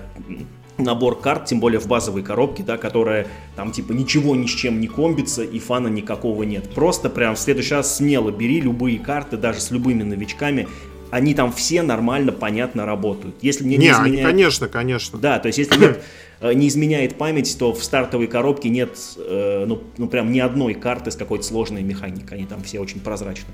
набор 0.81 1.19
карт, 1.19 1.45
тем 1.45 1.59
более 1.59 1.79
в 1.79 1.87
базовой 1.87 2.23
коробке, 2.23 2.63
да, 2.63 2.77
которая 2.77 3.27
там 3.55 3.71
типа 3.71 3.91
ничего 3.91 4.35
ни 4.35 4.45
с 4.45 4.49
чем 4.49 4.79
не 4.79 4.87
комбится 4.87 5.43
и 5.43 5.59
фана 5.59 5.87
никакого 5.87 6.43
нет. 6.43 6.69
Просто 6.69 7.09
прям 7.09 7.35
в 7.35 7.39
следующий 7.39 7.75
раз 7.75 7.95
смело 7.95 8.31
бери 8.31 8.61
любые 8.61 8.99
карты, 8.99 9.37
даже 9.37 9.61
с 9.61 9.71
любыми 9.71 10.03
новичками, 10.03 10.67
они 11.11 11.33
там 11.33 11.51
все 11.51 11.81
нормально, 11.81 12.31
понятно 12.31 12.85
работают. 12.85 13.35
Если 13.41 13.65
не, 13.65 13.77
не, 13.77 13.85
не 13.85 13.91
изменяет... 13.91 14.25
конечно, 14.25 14.67
конечно. 14.67 15.19
Да, 15.19 15.39
то 15.39 15.47
есть 15.47 15.59
если 15.59 15.77
нет, 15.77 16.01
э, 16.39 16.53
не 16.53 16.69
изменяет 16.69 17.17
память, 17.17 17.55
то 17.59 17.73
в 17.73 17.83
стартовой 17.83 18.27
коробке 18.27 18.69
нет, 18.69 18.97
э, 19.17 19.65
ну, 19.67 19.83
ну 19.97 20.07
прям 20.07 20.31
ни 20.31 20.39
одной 20.39 20.73
карты 20.73 21.11
с 21.11 21.15
какой-то 21.15 21.43
сложной 21.43 21.83
механикой. 21.83 22.37
Они 22.37 22.47
там 22.47 22.63
все 22.63 22.79
очень 22.79 23.01
прозрачны. 23.01 23.49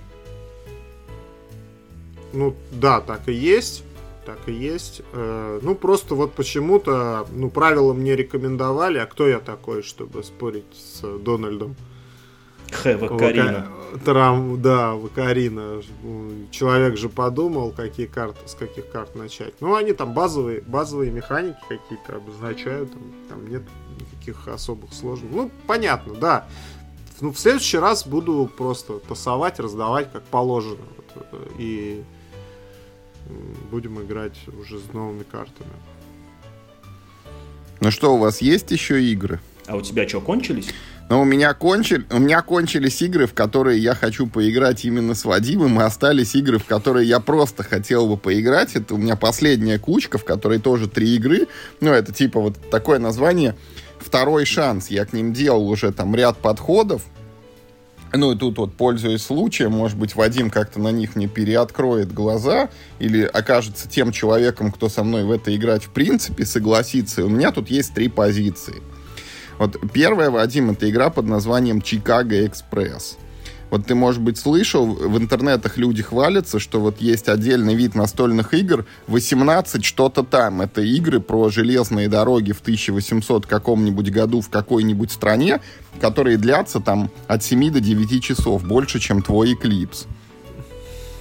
Ну 2.34 2.54
да, 2.72 3.02
так 3.02 3.28
и 3.28 3.34
есть 3.34 3.84
так 4.28 4.50
и 4.50 4.52
есть. 4.52 5.02
Э, 5.14 5.60
ну, 5.64 5.74
просто 5.74 6.14
вот 6.14 6.34
почему-то, 6.34 7.26
ну, 7.32 7.50
правила 7.50 7.94
мне 7.94 8.14
рекомендовали, 8.14 8.98
а 8.98 9.06
кто 9.06 9.26
я 9.26 9.40
такой, 9.40 9.84
чтобы 9.84 10.22
спорить 10.22 10.66
с 10.76 11.02
Дональдом? 11.20 11.78
Хэ, 12.70 12.98
Вакарина. 12.98 13.68
Трам, 14.04 14.62
да, 14.62 14.96
Вакарина. 14.96 15.82
Человек 16.52 16.98
же 16.98 17.08
подумал, 17.08 17.72
какие 17.72 18.06
карты, 18.06 18.46
с 18.46 18.54
каких 18.54 18.92
карт 18.92 19.16
начать. 19.16 19.54
Ну, 19.62 19.76
они 19.76 19.94
там 19.94 20.14
базовые, 20.14 20.60
базовые 20.60 21.10
механики 21.10 21.60
какие-то 21.70 22.18
обозначают, 22.18 22.92
там, 22.92 23.02
там 23.30 23.48
нет 23.50 23.64
никаких 23.98 24.46
особых 24.50 24.92
сложных. 24.92 25.32
Ну, 25.32 25.52
понятно, 25.68 26.16
да. 26.16 26.48
Ну, 27.22 27.32
в 27.32 27.40
следующий 27.40 27.78
раз 27.78 28.06
буду 28.06 28.52
просто 28.58 29.00
тасовать, 29.00 29.62
раздавать, 29.62 30.12
как 30.12 30.24
положено. 30.24 30.84
Вот, 31.16 31.28
и 31.58 32.04
будем 33.72 34.02
играть 34.02 34.38
уже 34.60 34.80
с 34.80 34.94
новыми 34.94 35.24
картами. 35.24 35.72
Ну 37.80 37.92
что, 37.92 38.16
у 38.16 38.18
вас 38.18 38.42
есть 38.42 38.72
еще 38.72 39.04
игры? 39.04 39.40
А 39.68 39.76
у 39.76 39.82
тебя 39.82 40.08
что, 40.08 40.22
кончились? 40.22 40.70
Но 41.10 41.22
у 41.22 41.26
меня, 41.26 41.54
кончили, 41.54 42.06
у 42.12 42.20
меня 42.20 42.42
кончились 42.42 43.02
игры, 43.02 43.28
в 43.28 43.34
которые 43.34 43.80
я 43.80 43.96
хочу 43.96 44.28
поиграть 44.28 44.84
именно 44.84 45.14
с 45.14 45.24
Вадимом, 45.24 45.80
и 45.80 45.84
остались 45.84 46.36
игры, 46.36 46.60
в 46.60 46.66
которые 46.66 47.08
я 47.08 47.22
просто 47.22 47.64
хотел 47.64 48.08
бы 48.08 48.18
поиграть. 48.18 48.76
Это 48.76 48.96
у 48.96 48.98
меня 48.98 49.16
последняя 49.16 49.80
кучка, 49.80 50.18
в 50.18 50.26
которой 50.26 50.60
тоже 50.60 50.90
три 50.90 51.16
игры. 51.16 51.48
Ну, 51.80 51.92
это 51.92 52.12
типа 52.12 52.42
вот 52.42 52.58
такое 52.70 53.00
название 53.00 53.56
«Второй 54.00 54.46
шанс». 54.46 54.90
Я 54.90 55.06
к 55.06 55.14
ним 55.14 55.32
делал 55.32 55.70
уже 55.70 55.94
там 55.94 56.14
ряд 56.14 56.38
подходов. 56.40 57.04
Ну 58.14 58.32
и 58.32 58.38
тут 58.38 58.58
вот, 58.58 58.74
пользуясь 58.74 59.24
случаем, 59.24 59.72
может 59.72 59.98
быть, 59.98 60.16
Вадим 60.16 60.50
как-то 60.50 60.80
на 60.80 60.92
них 60.92 61.16
не 61.16 61.28
переоткроет 61.28 62.14
глаза 62.14 62.70
или 63.00 63.24
окажется 63.24 63.90
тем 63.90 64.12
человеком, 64.12 64.72
кто 64.72 64.90
со 64.90 65.04
мной 65.04 65.24
в 65.24 65.32
это 65.32 65.56
играть 65.56 65.84
в 65.84 65.90
принципе 65.90 66.46
согласится. 66.46 67.22
И 67.22 67.24
у 67.24 67.30
меня 67.30 67.52
тут 67.52 67.70
есть 67.70 67.94
три 67.94 68.08
позиции– 68.08 68.76
вот 69.58 69.78
первая, 69.92 70.30
Вадим, 70.30 70.70
это 70.72 70.90
игра 70.90 71.10
под 71.10 71.26
названием 71.26 71.82
Чикаго 71.82 72.46
Экспресс. 72.46 73.18
Вот 73.70 73.86
ты, 73.86 73.96
может 73.96 74.22
быть, 74.22 74.38
слышал, 74.38 74.86
в 74.86 75.18
интернетах 75.18 75.78
люди 75.78 76.02
хвалятся, 76.02 76.60
что 76.60 76.80
вот 76.80 77.02
есть 77.02 77.28
отдельный 77.28 77.76
вид 77.76 77.96
настольных 77.96 78.54
игр, 78.54 78.86
18 79.08 79.84
что-то 79.84 80.24
там. 80.24 80.62
Это 80.62 80.82
игры 80.82 81.20
про 81.20 81.50
железные 81.50 82.08
дороги 82.08 82.54
в 82.54 82.62
1800 82.62 83.46
каком-нибудь 83.46 84.10
году 84.10 84.42
в 84.42 84.50
какой-нибудь 84.50 85.12
стране, 85.12 85.60
которые 86.00 86.38
длятся 86.38 86.80
там 86.80 87.12
от 87.28 87.44
7 87.44 87.72
до 87.72 87.82
9 87.82 88.24
часов, 88.24 88.64
больше, 88.64 89.00
чем 89.00 89.22
твой 89.22 89.54
Eclipse. 89.54 90.08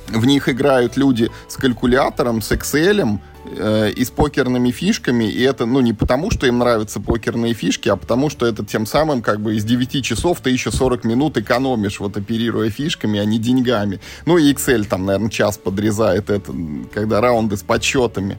В 0.08 0.24
них 0.24 0.48
играют 0.48 0.96
люди 0.96 1.30
с 1.48 1.56
калькулятором, 1.56 2.40
с 2.40 2.52
Excel, 2.52 3.18
э, 3.48 3.90
и 3.90 4.04
с 4.04 4.10
покерными 4.10 4.70
фишками, 4.70 5.24
и 5.24 5.42
это, 5.42 5.66
ну, 5.66 5.80
не 5.80 5.92
потому, 5.92 6.30
что 6.30 6.46
им 6.46 6.58
нравятся 6.58 7.00
покерные 7.00 7.54
фишки, 7.54 7.88
а 7.88 7.96
потому, 7.96 8.30
что 8.30 8.46
это 8.46 8.64
тем 8.64 8.86
самым, 8.86 9.22
как 9.22 9.40
бы, 9.40 9.56
из 9.56 9.64
9 9.64 10.04
часов 10.04 10.40
ты 10.40 10.50
еще 10.50 10.70
40 10.70 11.04
минут 11.04 11.36
экономишь, 11.36 12.00
вот, 12.00 12.16
оперируя 12.16 12.70
фишками, 12.70 13.20
а 13.20 13.24
не 13.24 13.38
деньгами. 13.38 14.00
Ну, 14.24 14.38
и 14.38 14.52
Excel 14.52 14.84
там, 14.84 15.06
наверное, 15.06 15.30
час 15.30 15.58
подрезает 15.58 16.30
это, 16.30 16.52
когда 16.92 17.20
раунды 17.20 17.56
с 17.56 17.62
подсчетами. 17.62 18.38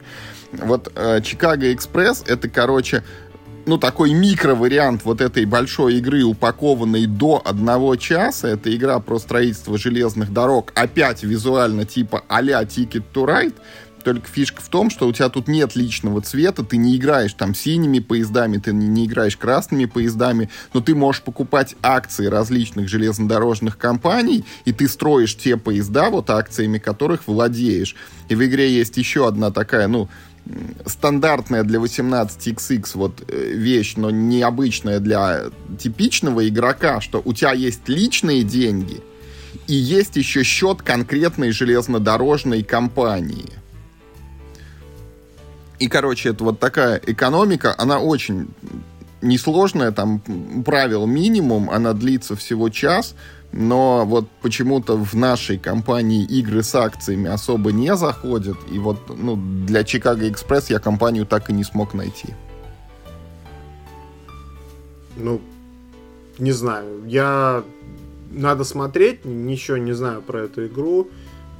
Вот 0.52 0.90
э, 0.94 1.20
Чикаго 1.22 1.72
Экспресс, 1.72 2.24
это, 2.26 2.48
короче, 2.48 3.02
ну, 3.68 3.76
такой 3.76 4.14
микро-вариант 4.14 5.02
вот 5.04 5.20
этой 5.20 5.44
большой 5.44 5.96
игры, 5.96 6.24
упакованной 6.24 7.04
до 7.04 7.42
одного 7.44 7.96
часа. 7.96 8.48
Это 8.48 8.74
игра 8.74 8.98
про 8.98 9.18
строительство 9.18 9.76
железных 9.76 10.32
дорог, 10.32 10.72
опять 10.74 11.22
визуально 11.22 11.84
типа 11.84 12.24
а-ля 12.28 12.62
Ticket 12.62 13.04
to 13.12 13.26
Ride. 13.26 13.54
Только 14.08 14.26
фишка 14.26 14.62
в 14.62 14.68
том, 14.70 14.88
что 14.88 15.06
у 15.06 15.12
тебя 15.12 15.28
тут 15.28 15.48
нет 15.48 15.76
личного 15.76 16.22
цвета, 16.22 16.64
ты 16.64 16.78
не 16.78 16.96
играешь 16.96 17.34
там 17.34 17.54
синими 17.54 17.98
поездами, 17.98 18.56
ты 18.56 18.72
не, 18.72 19.04
играешь 19.04 19.36
красными 19.36 19.84
поездами, 19.84 20.48
но 20.72 20.80
ты 20.80 20.94
можешь 20.94 21.20
покупать 21.20 21.76
акции 21.82 22.24
различных 22.24 22.88
железнодорожных 22.88 23.76
компаний, 23.76 24.46
и 24.64 24.72
ты 24.72 24.88
строишь 24.88 25.36
те 25.36 25.58
поезда, 25.58 26.08
вот 26.08 26.30
акциями 26.30 26.78
которых 26.78 27.28
владеешь. 27.28 27.96
И 28.30 28.34
в 28.34 28.42
игре 28.42 28.72
есть 28.74 28.96
еще 28.96 29.28
одна 29.28 29.50
такая, 29.50 29.88
ну, 29.88 30.08
стандартная 30.86 31.62
для 31.62 31.78
18XX 31.78 32.88
вот 32.94 33.22
э, 33.28 33.50
вещь, 33.52 33.96
но 33.96 34.10
необычная 34.10 35.00
для 35.00 35.50
типичного 35.78 36.48
игрока, 36.48 37.02
что 37.02 37.20
у 37.22 37.34
тебя 37.34 37.52
есть 37.52 37.86
личные 37.90 38.42
деньги 38.42 39.02
и 39.66 39.74
есть 39.74 40.16
еще 40.16 40.44
счет 40.44 40.80
конкретной 40.80 41.50
железнодорожной 41.50 42.62
компании. 42.62 43.52
И, 45.78 45.88
короче, 45.88 46.30
это 46.30 46.44
вот 46.44 46.58
такая 46.58 47.00
экономика, 47.06 47.74
она 47.78 48.00
очень 48.00 48.48
несложная, 49.22 49.92
там 49.92 50.20
правил 50.64 51.06
минимум, 51.06 51.70
она 51.70 51.92
длится 51.92 52.36
всего 52.36 52.68
час, 52.68 53.14
но 53.52 54.04
вот 54.04 54.28
почему-то 54.42 54.96
в 54.96 55.14
нашей 55.14 55.58
компании 55.58 56.24
игры 56.24 56.62
с 56.62 56.74
акциями 56.74 57.28
особо 57.28 57.72
не 57.72 57.94
заходят, 57.96 58.56
и 58.70 58.78
вот 58.78 58.98
ну, 59.16 59.36
для 59.66 59.84
Чикаго 59.84 60.28
Экспресс 60.28 60.70
я 60.70 60.78
компанию 60.78 61.26
так 61.26 61.50
и 61.50 61.52
не 61.52 61.64
смог 61.64 61.94
найти. 61.94 62.28
Ну, 65.16 65.40
не 66.38 66.52
знаю, 66.52 67.04
я... 67.06 67.64
Надо 68.30 68.64
смотреть, 68.64 69.24
ничего 69.24 69.78
не 69.78 69.94
знаю 69.94 70.20
про 70.20 70.40
эту 70.40 70.66
игру. 70.66 71.08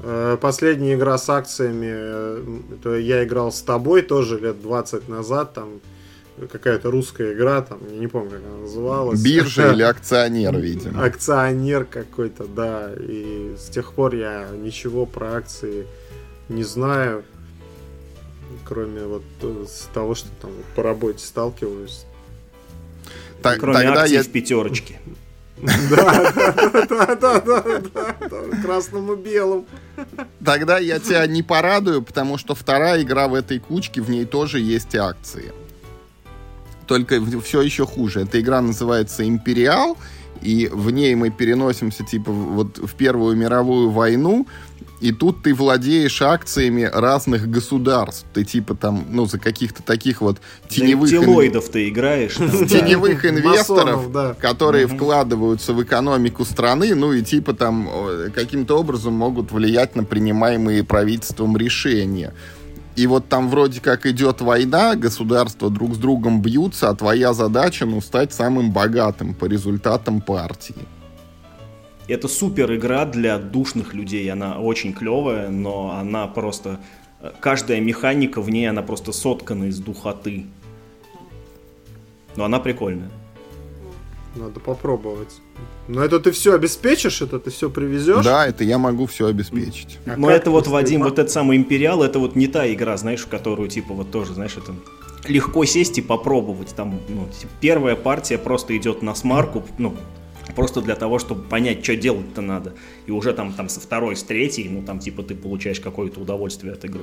Э, 0.02 0.36
последняя 0.40 0.94
игра 0.94 1.18
с 1.18 1.28
акциями, 1.28 1.88
э, 1.90 2.58
это 2.74 2.96
я 2.96 3.24
играл 3.24 3.50
с 3.50 3.62
тобой 3.62 4.02
тоже 4.02 4.38
лет 4.38 4.62
20 4.62 5.08
назад, 5.08 5.54
там 5.54 5.80
какая-то 6.46 6.90
русская 6.90 7.32
игра, 7.32 7.62
там, 7.62 7.80
я 7.90 7.98
не 7.98 8.06
помню, 8.06 8.30
как 8.30 8.40
она 8.46 8.58
называлась. 8.58 9.20
Биржа 9.20 9.72
или 9.72 9.82
акционер, 9.82 10.56
видимо. 10.56 11.04
Акционер 11.04 11.84
какой-то, 11.84 12.44
да. 12.44 12.92
И 12.96 13.54
с 13.58 13.68
тех 13.68 13.92
пор 13.92 14.14
я 14.14 14.48
ничего 14.54 15.04
про 15.04 15.36
акции 15.36 15.86
не 16.48 16.62
знаю, 16.62 17.24
кроме 18.64 19.02
вот 19.02 19.24
э, 19.42 19.66
того, 19.92 20.14
что 20.14 20.28
там 20.40 20.50
по 20.74 20.82
работе 20.82 21.24
сталкиваюсь. 21.24 22.04
Так, 23.42 23.60
кроме 23.60 23.78
тогда 23.78 24.02
акций 24.02 24.16
я... 24.16 24.22
в 24.22 24.28
пятерочке. 24.28 25.00
Да, 25.90 26.32
да, 26.88 27.16
да, 27.16 27.40
да, 27.40 27.60
да, 27.60 28.16
да, 28.20 28.62
красному 28.62 29.16
белому. 29.16 29.66
Тогда 30.44 30.78
я 30.78 30.98
тебя 30.98 31.26
не 31.26 31.42
порадую, 31.42 32.02
потому 32.02 32.38
что 32.38 32.54
вторая 32.54 33.02
игра 33.02 33.28
в 33.28 33.34
этой 33.34 33.58
кучке, 33.58 34.00
в 34.00 34.10
ней 34.10 34.24
тоже 34.24 34.60
есть 34.60 34.94
акции 34.94 35.52
только 36.88 37.20
все 37.40 37.60
еще 37.60 37.86
хуже. 37.86 38.22
Эта 38.22 38.40
игра 38.40 38.60
называется 38.60 39.28
«Империал», 39.28 39.96
и 40.40 40.68
в 40.72 40.90
ней 40.90 41.14
мы 41.14 41.30
переносимся, 41.30 42.04
типа, 42.04 42.32
вот 42.32 42.78
в 42.78 42.94
Первую 42.94 43.36
мировую 43.36 43.90
войну, 43.90 44.46
и 45.00 45.12
тут 45.12 45.42
ты 45.42 45.54
владеешь 45.54 46.20
акциями 46.22 46.82
разных 46.82 47.48
государств. 47.48 48.26
Ты 48.32 48.44
типа 48.44 48.74
там, 48.74 49.06
ну, 49.10 49.26
за 49.26 49.38
каких-то 49.38 49.82
таких 49.82 50.20
вот 50.20 50.38
теневых... 50.68 51.10
Телоидов 51.10 51.68
ты 51.68 51.88
играешь. 51.88 52.34
Теневых 52.34 53.24
инвесторов, 53.24 54.10
которые 54.40 54.88
вкладываются 54.88 55.72
в 55.72 55.82
экономику 55.82 56.44
страны, 56.44 56.94
ну 56.94 57.12
и 57.12 57.22
типа 57.22 57.54
там 57.54 57.88
каким-то 58.34 58.78
образом 58.78 59.14
могут 59.14 59.52
влиять 59.52 59.94
на 59.94 60.04
принимаемые 60.04 60.82
правительством 60.82 61.56
решения. 61.56 62.34
И 62.96 63.06
вот 63.06 63.28
там 63.28 63.48
вроде 63.48 63.80
как 63.80 64.06
идет 64.06 64.40
война, 64.40 64.96
государства 64.96 65.70
друг 65.70 65.94
с 65.94 65.98
другом 65.98 66.42
бьются, 66.42 66.88
а 66.88 66.96
твоя 66.96 67.32
задача, 67.32 67.86
ну, 67.86 68.00
стать 68.00 68.32
самым 68.32 68.72
богатым 68.72 69.34
по 69.34 69.44
результатам 69.44 70.20
партии. 70.20 70.74
Это 72.09 72.26
супер 72.26 72.74
игра 72.74 73.05
для 73.05 73.39
душных 73.39 73.93
людей, 73.93 74.30
она 74.32 74.59
очень 74.59 74.94
клевая, 74.94 75.51
но 75.51 75.97
она 76.01 76.26
просто... 76.26 76.80
Э, 77.20 77.32
каждая 77.39 77.80
механика 77.80 78.40
в 78.40 78.48
ней, 78.48 78.68
она 78.68 78.82
просто 78.82 79.12
соткана 79.12 79.64
из 79.64 79.78
духоты. 79.78 80.47
Но 82.35 82.44
она 82.44 82.60
прикольная. 82.60 83.10
Надо 84.36 84.59
попробовать. 84.59 85.35
Но 85.86 86.02
это 86.02 86.20
ты 86.20 86.30
все 86.30 86.55
обеспечишь, 86.55 87.20
это 87.22 87.39
ты 87.39 87.51
все 87.51 87.68
привезешь? 87.68 88.24
Да, 88.24 88.47
это 88.47 88.64
я 88.64 88.78
могу 88.78 89.06
все 89.06 89.26
обеспечить. 89.26 89.98
А 90.06 90.16
Но 90.16 90.30
это 90.30 90.51
вот, 90.51 90.66
Вадим, 90.66 91.02
вот 91.02 91.18
этот 91.18 91.30
самый 91.30 91.56
Империал, 91.56 92.02
это 92.02 92.18
вот 92.18 92.36
не 92.36 92.47
та 92.47 92.72
игра, 92.72 92.97
знаешь, 92.97 93.20
в 93.20 93.28
которую, 93.28 93.68
типа, 93.68 93.94
вот 93.94 94.10
тоже, 94.10 94.35
знаешь, 94.35 94.56
это 94.56 94.74
легко 95.26 95.64
сесть 95.64 95.98
и 95.98 96.02
попробовать. 96.02 96.74
Там, 96.74 97.01
ну, 97.09 97.26
типа, 97.39 97.52
первая 97.60 97.97
партия 97.97 98.39
просто 98.39 98.76
идет 98.76 99.02
на 99.02 99.14
смарку, 99.14 99.64
ну, 99.78 99.94
просто 100.54 100.80
для 100.80 100.94
того, 100.94 101.18
чтобы 101.18 101.42
понять, 101.42 101.84
что 101.84 101.96
делать-то 101.96 102.40
надо. 102.40 102.74
И 103.06 103.10
уже 103.10 103.32
там, 103.32 103.52
там 103.52 103.68
со 103.68 103.80
второй, 103.80 104.16
с 104.16 104.22
третьей, 104.22 104.68
ну, 104.68 104.82
там, 104.82 104.98
типа, 104.98 105.22
ты 105.22 105.34
получаешь 105.34 105.80
какое-то 105.80 106.20
удовольствие 106.20 106.72
от 106.72 106.84
игры. 106.84 107.02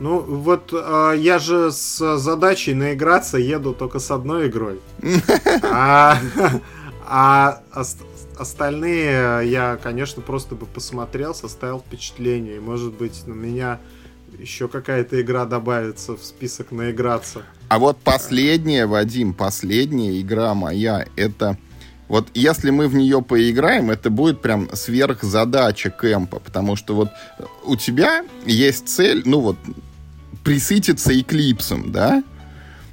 Ну, 0.00 0.20
вот 0.20 0.72
э, 0.72 1.14
я 1.18 1.38
же 1.38 1.70
с 1.70 2.18
задачей 2.18 2.74
наиграться 2.74 3.38
еду 3.38 3.72
только 3.72 3.98
с 3.98 4.10
одной 4.10 4.48
игрой. 4.48 4.80
А, 5.62 6.18
а 7.06 7.62
остальные 8.38 9.50
я, 9.50 9.78
конечно, 9.82 10.22
просто 10.22 10.54
бы 10.54 10.66
посмотрел, 10.66 11.34
составил 11.34 11.80
впечатление. 11.80 12.56
И, 12.56 12.60
может 12.60 12.94
быть, 12.94 13.26
на 13.26 13.34
меня 13.34 13.78
еще 14.38 14.68
какая-то 14.68 15.20
игра 15.20 15.44
добавится 15.44 16.16
в 16.16 16.24
список 16.24 16.72
наиграться. 16.72 17.42
А 17.68 17.78
вот 17.78 17.98
последняя, 17.98 18.86
Вадим, 18.86 19.34
последняя 19.34 20.20
игра 20.20 20.54
моя, 20.54 21.06
это... 21.16 21.58
Вот 22.08 22.28
если 22.34 22.70
мы 22.70 22.88
в 22.88 22.94
нее 22.94 23.22
поиграем, 23.22 23.90
это 23.90 24.10
будет 24.10 24.42
прям 24.42 24.68
сверхзадача 24.72 25.90
кемпа, 25.90 26.38
потому 26.38 26.76
что 26.76 26.94
вот 26.94 27.08
у 27.64 27.76
тебя 27.76 28.24
есть 28.44 28.88
цель, 28.88 29.22
ну 29.24 29.40
вот, 29.40 29.56
присытиться 30.42 31.18
эклипсом, 31.18 31.90
да? 31.92 32.22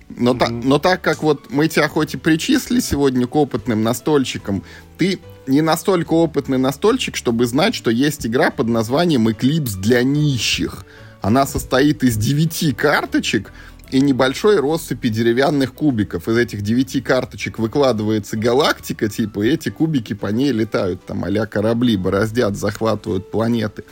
Но, 0.09 0.31
mm-hmm. 0.31 0.37
та, 0.37 0.49
но 0.49 0.79
так 0.79 1.01
как 1.01 1.23
вот 1.23 1.49
мы 1.49 1.67
тебя 1.67 1.87
хоть 1.87 2.13
и 2.13 2.17
причислили 2.17 2.79
сегодня 2.79 3.27
к 3.27 3.35
опытным 3.35 3.83
настольщикам, 3.83 4.63
ты 4.97 5.19
не 5.47 5.61
настолько 5.61 6.13
опытный 6.13 6.57
настольщик, 6.57 7.15
чтобы 7.15 7.45
знать, 7.45 7.75
что 7.75 7.91
есть 7.91 8.25
игра 8.25 8.51
под 8.51 8.67
названием 8.67 9.27
Eclipse 9.27 9.77
для 9.77 10.03
нищих. 10.03 10.85
Она 11.21 11.45
состоит 11.45 12.03
из 12.03 12.17
девяти 12.17 12.73
карточек, 12.73 13.51
и 13.91 13.99
небольшой 13.99 14.59
россыпи 14.59 15.09
деревянных 15.09 15.73
кубиков. 15.73 16.27
Из 16.27 16.37
этих 16.37 16.61
девяти 16.61 17.01
карточек 17.01 17.59
выкладывается 17.59 18.37
галактика, 18.37 19.09
типа, 19.09 19.41
и 19.41 19.49
эти 19.49 19.69
кубики 19.69 20.13
по 20.13 20.27
ней 20.27 20.51
летают, 20.51 21.05
там, 21.05 21.23
а 21.25 21.45
корабли, 21.45 21.97
бороздят, 21.97 22.57
захватывают 22.57 23.31
планеты. 23.31 23.83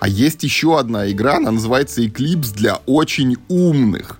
А 0.00 0.08
есть 0.08 0.42
еще 0.42 0.78
одна 0.78 1.10
игра, 1.10 1.36
она 1.36 1.50
называется 1.52 2.02
Eclipse 2.02 2.54
для 2.54 2.76
очень 2.86 3.36
умных. 3.48 4.18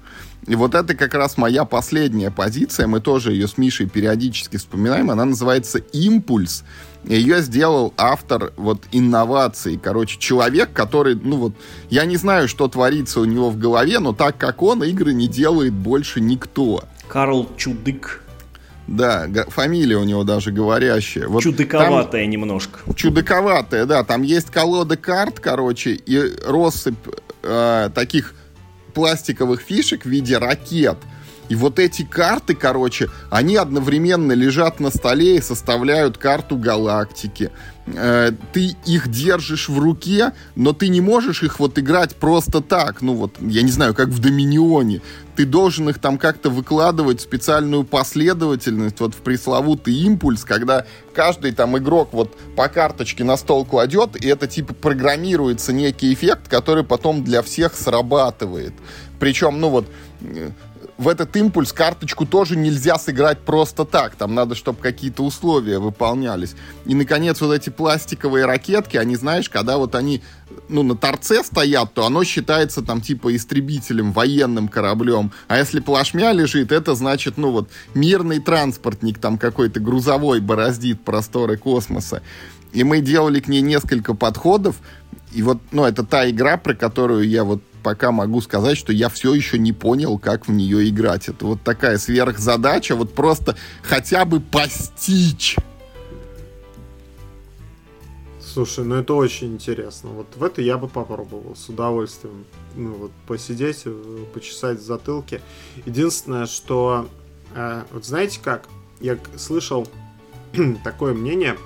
И 0.48 0.54
вот 0.54 0.74
это 0.74 0.94
как 0.94 1.14
раз 1.14 1.36
моя 1.36 1.64
последняя 1.66 2.30
позиция. 2.30 2.86
Мы 2.86 3.00
тоже 3.00 3.32
ее 3.32 3.46
с 3.46 3.58
Мишей 3.58 3.86
периодически 3.86 4.56
вспоминаем. 4.56 5.10
Она 5.10 5.26
называется 5.26 5.78
«Импульс». 5.78 6.64
Ее 7.04 7.42
сделал 7.42 7.92
автор 7.96 8.52
вот 8.56 8.82
инноваций. 8.90 9.78
Короче, 9.80 10.18
человек, 10.18 10.72
который, 10.72 11.14
ну 11.14 11.36
вот, 11.36 11.52
я 11.90 12.06
не 12.06 12.16
знаю, 12.16 12.48
что 12.48 12.66
творится 12.66 13.20
у 13.20 13.24
него 13.24 13.50
в 13.50 13.58
голове, 13.58 13.98
но 13.98 14.12
так 14.12 14.36
как 14.36 14.62
он, 14.62 14.82
игры 14.82 15.12
не 15.12 15.28
делает 15.28 15.72
больше 15.74 16.20
никто. 16.20 16.82
Карл 17.08 17.48
Чудык. 17.56 18.22
Да, 18.88 19.28
фамилия 19.48 19.98
у 19.98 20.04
него 20.04 20.24
даже 20.24 20.50
говорящая. 20.50 21.28
Вот 21.28 21.42
Чудаковатая 21.42 22.22
там, 22.22 22.30
немножко. 22.30 22.80
Чудаковатая, 22.94 23.84
да. 23.84 24.02
Там 24.02 24.22
есть 24.22 24.50
колода 24.50 24.96
карт, 24.96 25.40
короче, 25.40 25.92
и 25.92 26.18
россыпь 26.46 26.96
э, 27.42 27.90
таких 27.94 28.34
пластиковых 28.98 29.60
фишек 29.60 30.04
в 30.04 30.08
виде 30.08 30.38
ракет– 30.38 30.98
и 31.48 31.54
вот 31.54 31.78
эти 31.78 32.02
карты, 32.02 32.54
короче, 32.54 33.08
они 33.30 33.56
одновременно 33.56 34.32
лежат 34.32 34.80
на 34.80 34.90
столе 34.90 35.36
и 35.36 35.42
составляют 35.42 36.18
карту 36.18 36.56
галактики. 36.56 37.50
Э, 37.86 38.32
ты 38.52 38.76
их 38.84 39.08
держишь 39.08 39.68
в 39.68 39.78
руке, 39.78 40.32
но 40.56 40.72
ты 40.72 40.88
не 40.88 41.00
можешь 41.00 41.42
их 41.42 41.58
вот 41.58 41.78
играть 41.78 42.16
просто 42.16 42.60
так. 42.60 43.02
Ну 43.02 43.14
вот, 43.14 43.36
я 43.40 43.62
не 43.62 43.70
знаю, 43.70 43.94
как 43.94 44.08
в 44.08 44.18
Доминионе. 44.18 45.00
Ты 45.36 45.46
должен 45.46 45.88
их 45.88 45.98
там 46.00 46.18
как-то 46.18 46.50
выкладывать 46.50 47.20
в 47.20 47.22
специальную 47.22 47.84
последовательность, 47.84 48.98
вот 49.00 49.14
в 49.14 49.18
пресловутый 49.18 49.94
импульс, 49.94 50.44
когда 50.44 50.84
каждый 51.14 51.52
там 51.52 51.78
игрок 51.78 52.08
вот 52.12 52.36
по 52.56 52.68
карточке 52.68 53.24
на 53.24 53.36
стол 53.36 53.64
кладет, 53.64 54.22
и 54.22 54.26
это 54.28 54.48
типа 54.48 54.74
программируется 54.74 55.72
некий 55.72 56.12
эффект, 56.12 56.48
который 56.48 56.82
потом 56.82 57.22
для 57.22 57.42
всех 57.42 57.74
срабатывает. 57.74 58.74
Причем, 59.18 59.60
ну 59.60 59.68
вот, 59.68 59.88
э, 60.20 60.50
в 60.98 61.06
этот 61.06 61.34
импульс 61.36 61.72
карточку 61.72 62.26
тоже 62.26 62.56
нельзя 62.56 62.98
сыграть 62.98 63.38
просто 63.38 63.84
так. 63.84 64.16
Там 64.16 64.34
надо, 64.34 64.56
чтобы 64.56 64.80
какие-то 64.80 65.22
условия 65.22 65.78
выполнялись. 65.78 66.56
И, 66.86 66.94
наконец, 66.94 67.40
вот 67.40 67.52
эти 67.52 67.70
пластиковые 67.70 68.46
ракетки, 68.46 68.96
они, 68.96 69.14
знаешь, 69.14 69.48
когда 69.48 69.78
вот 69.78 69.94
они 69.94 70.22
ну, 70.68 70.82
на 70.82 70.96
торце 70.96 71.44
стоят, 71.44 71.94
то 71.94 72.04
оно 72.04 72.24
считается 72.24 72.82
там 72.82 73.00
типа 73.00 73.34
истребителем, 73.36 74.12
военным 74.12 74.66
кораблем. 74.66 75.30
А 75.46 75.58
если 75.58 75.78
плашмя 75.78 76.32
лежит, 76.32 76.72
это 76.72 76.96
значит, 76.96 77.38
ну 77.38 77.52
вот, 77.52 77.70
мирный 77.94 78.40
транспортник 78.40 79.18
там 79.18 79.38
какой-то 79.38 79.78
грузовой 79.78 80.40
бороздит 80.40 81.04
просторы 81.04 81.56
космоса. 81.56 82.22
И 82.72 82.82
мы 82.82 83.00
делали 83.00 83.38
к 83.38 83.46
ней 83.46 83.60
несколько 83.60 84.14
подходов. 84.14 84.76
И 85.32 85.42
вот, 85.42 85.58
ну, 85.70 85.84
это 85.84 86.04
та 86.04 86.28
игра, 86.28 86.56
про 86.56 86.74
которую 86.74 87.28
я 87.28 87.44
вот 87.44 87.62
пока 87.88 88.12
могу 88.12 88.42
сказать, 88.42 88.76
что 88.76 88.92
я 88.92 89.08
все 89.08 89.32
еще 89.32 89.58
не 89.58 89.72
понял, 89.72 90.18
как 90.18 90.46
в 90.46 90.52
нее 90.52 90.86
играть. 90.90 91.30
Это 91.30 91.46
вот 91.46 91.62
такая 91.62 91.96
сверхзадача, 91.96 92.94
вот 92.94 93.14
просто 93.14 93.56
хотя 93.82 94.26
бы 94.26 94.40
постичь. 94.40 95.56
Слушай, 98.42 98.84
ну 98.84 98.96
это 98.96 99.14
очень 99.14 99.54
интересно. 99.54 100.10
Вот 100.10 100.26
в 100.36 100.44
это 100.44 100.60
я 100.60 100.76
бы 100.76 100.86
попробовал 100.86 101.56
с 101.56 101.66
удовольствием. 101.70 102.44
Ну 102.76 102.92
вот 102.92 103.10
посидеть, 103.26 103.84
э, 103.86 104.24
почесать 104.34 104.80
в 104.80 104.82
затылке. 104.82 105.40
Единственное, 105.86 106.44
что 106.44 107.08
э, 107.54 107.84
вот 107.90 108.04
знаете 108.04 108.38
как, 108.44 108.68
я 109.00 109.16
слышал 109.38 109.88
такое 110.84 111.14
мнение 111.14 111.56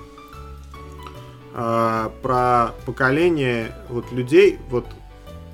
э, 1.53 2.09
про 2.21 2.73
поколение 2.85 3.75
вот 3.89 4.09
людей, 4.13 4.57
вот 4.69 4.85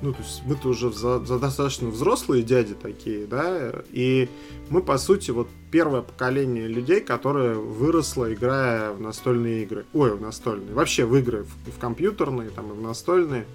ну, 0.02 0.12
то 0.12 0.22
есть 0.22 0.42
мы-то 0.46 0.68
уже 0.68 0.92
за, 0.92 1.24
за 1.24 1.38
достаточно 1.38 1.88
взрослые 1.88 2.42
дяди 2.42 2.74
такие, 2.74 3.26
да, 3.26 3.72
и 3.90 4.28
мы, 4.70 4.82
по 4.82 4.96
сути, 4.98 5.30
вот 5.30 5.48
первое 5.70 6.02
поколение 6.02 6.66
людей, 6.66 7.00
которое 7.00 7.54
выросло, 7.54 8.32
играя 8.32 8.92
в 8.92 9.00
настольные 9.00 9.62
игры. 9.64 9.84
Ой, 9.92 10.16
в 10.16 10.20
настольные. 10.20 10.74
Вообще 10.74 11.04
в 11.04 11.16
игры, 11.16 11.44
в, 11.44 11.70
в 11.70 11.78
компьютерные, 11.78 12.50
там, 12.50 12.70
и 12.70 12.74
в 12.74 12.80
настольные. 12.80 13.46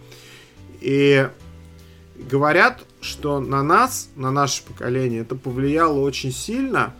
И 0.81 1.27
говорят, 2.15 2.85
что 3.01 3.39
на 3.39 3.63
нас, 3.63 4.09
на 4.15 4.31
наше 4.31 4.63
поколение, 4.63 5.21
это 5.21 5.35
повлияло 5.35 5.99
очень 5.99 6.31
сильно, 6.31 6.93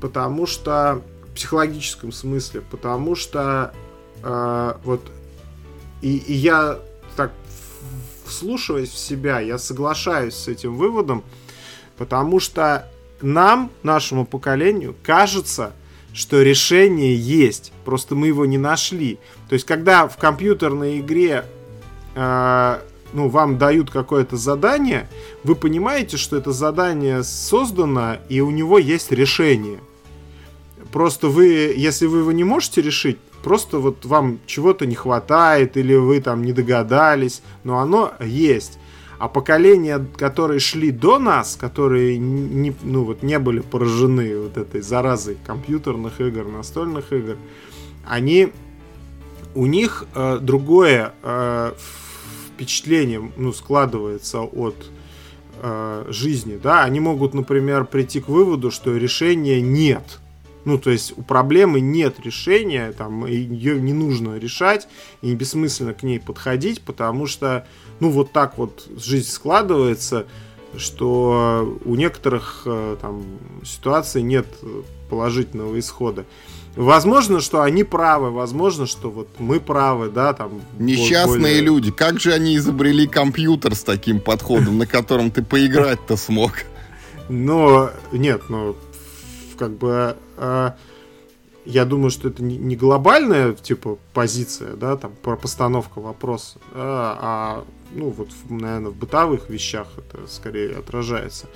потому 0.00 0.46
что 0.46 1.02
в 1.30 1.34
психологическом 1.34 2.12
смысле, 2.12 2.62
потому 2.70 3.14
что 3.14 3.74
э, 4.22 4.74
вот 4.84 5.00
и, 6.00 6.16
и 6.16 6.32
я 6.34 6.78
вслушиваясь 8.26 8.90
в 8.90 8.98
себя, 8.98 9.40
я 9.40 9.58
соглашаюсь 9.58 10.34
с 10.34 10.48
этим 10.48 10.76
выводом, 10.76 11.24
потому 11.96 12.40
что 12.40 12.88
нам, 13.20 13.70
нашему 13.82 14.26
поколению, 14.26 14.94
кажется, 15.02 15.72
что 16.12 16.42
решение 16.42 17.16
есть, 17.16 17.72
просто 17.84 18.14
мы 18.14 18.28
его 18.28 18.46
не 18.46 18.58
нашли. 18.58 19.18
То 19.48 19.54
есть, 19.54 19.66
когда 19.66 20.06
в 20.06 20.16
компьютерной 20.16 21.00
игре 21.00 21.44
э, 22.14 22.78
ну, 23.12 23.28
вам 23.28 23.58
дают 23.58 23.90
какое-то 23.90 24.36
задание, 24.36 25.08
вы 25.42 25.54
понимаете, 25.54 26.16
что 26.16 26.36
это 26.36 26.52
задание 26.52 27.22
создано, 27.22 28.18
и 28.28 28.40
у 28.40 28.50
него 28.50 28.78
есть 28.78 29.10
решение. 29.12 29.80
Просто 30.92 31.28
вы, 31.28 31.74
если 31.76 32.06
вы 32.06 32.18
его 32.18 32.32
не 32.32 32.44
можете 32.44 32.80
решить, 32.80 33.18
Просто 33.44 33.78
вот 33.78 34.06
вам 34.06 34.38
чего-то 34.46 34.86
не 34.86 34.94
хватает, 34.94 35.76
или 35.76 35.94
вы 35.94 36.22
там 36.22 36.42
не 36.42 36.52
догадались, 36.52 37.42
но 37.62 37.78
оно 37.78 38.14
есть. 38.18 38.78
А 39.18 39.28
поколения, 39.28 40.04
которые 40.16 40.60
шли 40.60 40.90
до 40.90 41.18
нас, 41.18 41.54
которые 41.54 42.16
не, 42.16 42.74
ну, 42.82 43.04
вот, 43.04 43.22
не 43.22 43.38
были 43.38 43.60
поражены 43.60 44.38
вот 44.38 44.56
этой 44.56 44.80
заразой 44.80 45.36
компьютерных 45.46 46.22
игр, 46.22 46.46
настольных 46.46 47.12
игр, 47.12 47.36
они 48.06 48.50
у 49.54 49.66
них 49.66 50.06
э, 50.14 50.38
другое 50.40 51.12
э, 51.22 51.72
впечатление 52.48 53.30
ну, 53.36 53.52
складывается 53.52 54.40
от 54.40 54.86
э, 55.60 56.06
жизни. 56.08 56.58
Да? 56.62 56.82
Они 56.82 56.98
могут, 56.98 57.34
например, 57.34 57.84
прийти 57.84 58.20
к 58.20 58.28
выводу, 58.28 58.70
что 58.70 58.96
решения 58.96 59.60
нет 59.60 60.20
ну, 60.64 60.78
то 60.78 60.90
есть 60.90 61.14
у 61.16 61.22
проблемы 61.22 61.80
нет 61.80 62.20
решения, 62.20 62.92
там, 62.92 63.26
ее 63.26 63.80
не 63.80 63.92
нужно 63.92 64.38
решать, 64.38 64.88
и 65.22 65.34
бессмысленно 65.34 65.94
к 65.94 66.02
ней 66.02 66.20
подходить, 66.20 66.82
потому 66.82 67.26
что, 67.26 67.66
ну, 68.00 68.10
вот 68.10 68.32
так 68.32 68.58
вот 68.58 68.88
жизнь 68.96 69.30
складывается, 69.30 70.26
что 70.76 71.78
у 71.84 71.94
некоторых 71.94 72.62
э, 72.66 72.96
там 73.00 73.24
ситуаций 73.64 74.22
нет 74.22 74.46
положительного 75.08 75.78
исхода. 75.78 76.24
Возможно, 76.76 77.40
что 77.40 77.62
они 77.62 77.84
правы, 77.84 78.30
возможно, 78.30 78.86
что 78.86 79.10
вот 79.10 79.28
мы 79.38 79.60
правы, 79.60 80.08
да, 80.08 80.32
там. 80.32 80.60
Nесчастные 80.78 81.38
более... 81.38 81.60
люди, 81.60 81.92
как 81.92 82.18
же 82.18 82.32
они 82.32 82.56
изобрели 82.56 83.06
компьютер 83.06 83.76
с 83.76 83.84
таким 83.84 84.18
подходом, 84.18 84.78
на 84.78 84.86
котором 84.86 85.30
ты 85.30 85.44
поиграть-то 85.44 86.16
смог? 86.16 86.52
Но 87.28 87.90
нет, 88.10 88.42
ну 88.48 88.76
как 89.54 89.72
бы 89.72 90.16
э, 90.36 90.70
я 91.64 91.84
думаю, 91.84 92.10
что 92.10 92.28
это 92.28 92.42
не 92.42 92.76
глобальная 92.76 93.54
типа 93.54 93.98
позиция, 94.12 94.74
да, 94.74 94.96
там 94.96 95.12
про 95.22 95.36
постановку 95.36 96.00
вопроса, 96.00 96.58
а, 96.72 97.18
а 97.20 97.64
ну 97.92 98.10
вот, 98.10 98.28
наверное, 98.48 98.90
в 98.90 98.96
бытовых 98.96 99.48
вещах 99.48 99.88
это 99.96 100.26
скорее 100.26 100.76
отражается. 100.76 101.46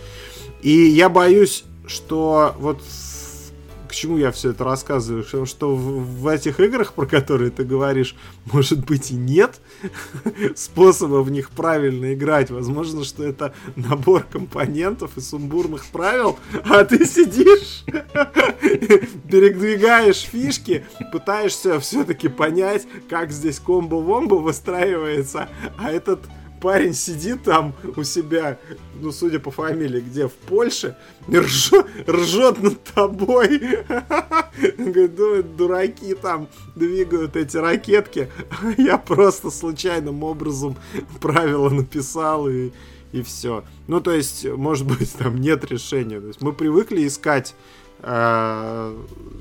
И 0.63 0.71
я 0.71 1.09
боюсь, 1.09 1.65
что 1.87 2.55
вот 2.59 2.83
к 3.99 4.01
чему 4.01 4.17
я 4.17 4.31
все 4.31 4.51
это 4.51 4.63
рассказываю? 4.63 5.25
Что, 5.25 5.45
что 5.45 5.75
в, 5.75 6.21
в 6.21 6.29
этих 6.29 6.61
играх, 6.61 6.93
про 6.93 7.05
которые 7.05 7.51
ты 7.51 7.65
говоришь, 7.65 8.15
может 8.45 8.87
быть 8.87 9.11
и 9.11 9.17
нет 9.17 9.61
способа 10.55 11.17
в 11.17 11.33
них 11.33 11.51
правильно 11.51 12.15
играть. 12.15 12.49
Возможно, 12.49 13.03
что 13.03 13.25
это 13.25 13.53
набор 13.75 14.23
компонентов 14.23 15.17
и 15.17 15.21
сумбурных 15.21 15.85
правил, 15.87 16.39
а 16.65 16.85
ты 16.85 17.05
сидишь, 17.05 17.83
передвигаешь 19.29 20.21
фишки, 20.21 20.87
пытаешься 21.11 21.81
все-таки 21.81 22.29
понять, 22.29 22.87
как 23.11 23.33
здесь 23.33 23.59
комбо-вомбо 23.59 24.37
выстраивается, 24.37 25.49
а 25.77 25.91
этот 25.91 26.21
парень 26.61 26.95
сидит 26.95 27.45
там 27.45 27.75
у 27.97 28.03
себя, 28.03 28.59
ну, 29.01 29.13
судя 29.13 29.39
по 29.39 29.51
фамилии, 29.51 30.01
где, 30.01 30.29
в 30.29 30.33
Польше, 30.33 30.97
и 31.29 31.39
ржет, 31.39 31.87
ржет 32.07 32.63
над 32.63 32.83
тобой. 32.85 33.59
Говорит, 34.79 35.15
думает, 35.15 35.57
дураки 35.57 36.15
там 36.15 36.49
двигают 36.75 37.37
эти 37.37 37.57
ракетки. 37.57 38.31
Я 38.77 38.99
просто 38.99 39.51
случайным 39.51 40.23
образом 40.23 40.77
правила 41.21 41.69
написал 41.71 42.49
и, 42.49 42.71
и 43.13 43.23
все. 43.23 43.65
Ну, 43.87 44.01
то 44.01 44.13
есть, 44.13 44.45
может 44.45 44.87
быть, 44.87 45.13
там 45.15 45.41
нет 45.41 45.65
решения. 45.71 46.21
То 46.21 46.29
есть, 46.29 46.41
мы 46.41 46.53
привыкли 46.53 47.07
искать 47.07 47.55
э, 48.01 48.97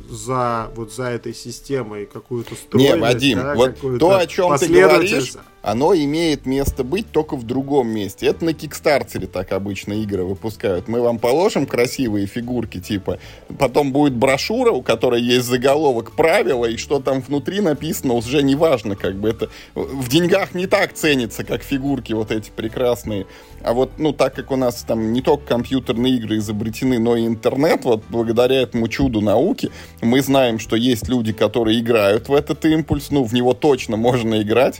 за 0.09 0.71
вот 0.75 0.93
за 0.93 1.03
этой 1.03 1.33
системой 1.33 2.05
какую-то 2.05 2.55
стройность. 2.55 2.95
Не, 2.95 3.01
Вадим, 3.01 3.37
да, 3.39 3.55
вот 3.55 3.99
то, 3.99 4.17
о 4.17 4.25
чем 4.27 4.57
ты 4.57 4.67
говоришь, 4.67 5.33
оно 5.67 5.93
имеет 5.93 6.45
место 6.45 6.85
быть 6.85 7.11
только 7.11 7.35
в 7.35 7.43
другом 7.43 7.89
месте. 7.89 8.27
Это 8.27 8.45
на 8.45 8.53
Кикстартере 8.53 9.27
так 9.27 9.51
обычно 9.51 9.91
игры 9.91 10.23
выпускают. 10.23 10.87
Мы 10.87 11.01
вам 11.01 11.19
положим 11.19 11.65
красивые 11.65 12.25
фигурки, 12.25 12.79
типа, 12.79 13.19
потом 13.59 13.91
будет 13.91 14.13
брошюра, 14.13 14.71
у 14.71 14.81
которой 14.81 15.21
есть 15.21 15.45
заголовок 15.45 16.13
правила, 16.13 16.63
и 16.63 16.77
что 16.77 17.01
там 17.01 17.19
внутри 17.19 17.59
написано, 17.59 18.13
уже 18.13 18.43
не 18.43 18.55
важно, 18.55 18.95
как 18.95 19.17
бы 19.17 19.27
это 19.27 19.49
в 19.75 20.07
деньгах 20.07 20.53
не 20.53 20.67
так 20.67 20.93
ценится, 20.93 21.43
как 21.43 21.63
фигурки 21.63 22.13
вот 22.13 22.31
эти 22.31 22.49
прекрасные. 22.49 23.25
А 23.61 23.73
вот, 23.73 23.91
ну, 23.97 24.13
так 24.13 24.35
как 24.35 24.51
у 24.51 24.55
нас 24.55 24.85
там 24.87 25.11
не 25.11 25.21
только 25.21 25.45
компьютерные 25.47 26.15
игры 26.15 26.37
изобретены, 26.37 26.97
но 26.99 27.17
и 27.17 27.25
интернет, 27.25 27.83
вот 27.83 28.03
благодаря 28.07 28.61
этому 28.61 28.87
чуду 28.87 29.19
науки, 29.19 29.71
мы 30.01 30.21
знаем, 30.21 30.59
что 30.59 30.77
есть 30.77 31.09
люди, 31.09 31.33
которые 31.33 31.79
играют 31.79 32.29
в 32.29 32.33
этот 32.33 32.63
импульс, 32.63 33.11
ну, 33.11 33.25
в 33.25 33.33
него 33.33 33.53
точно 33.53 33.97
можно 33.97 34.41
играть. 34.41 34.79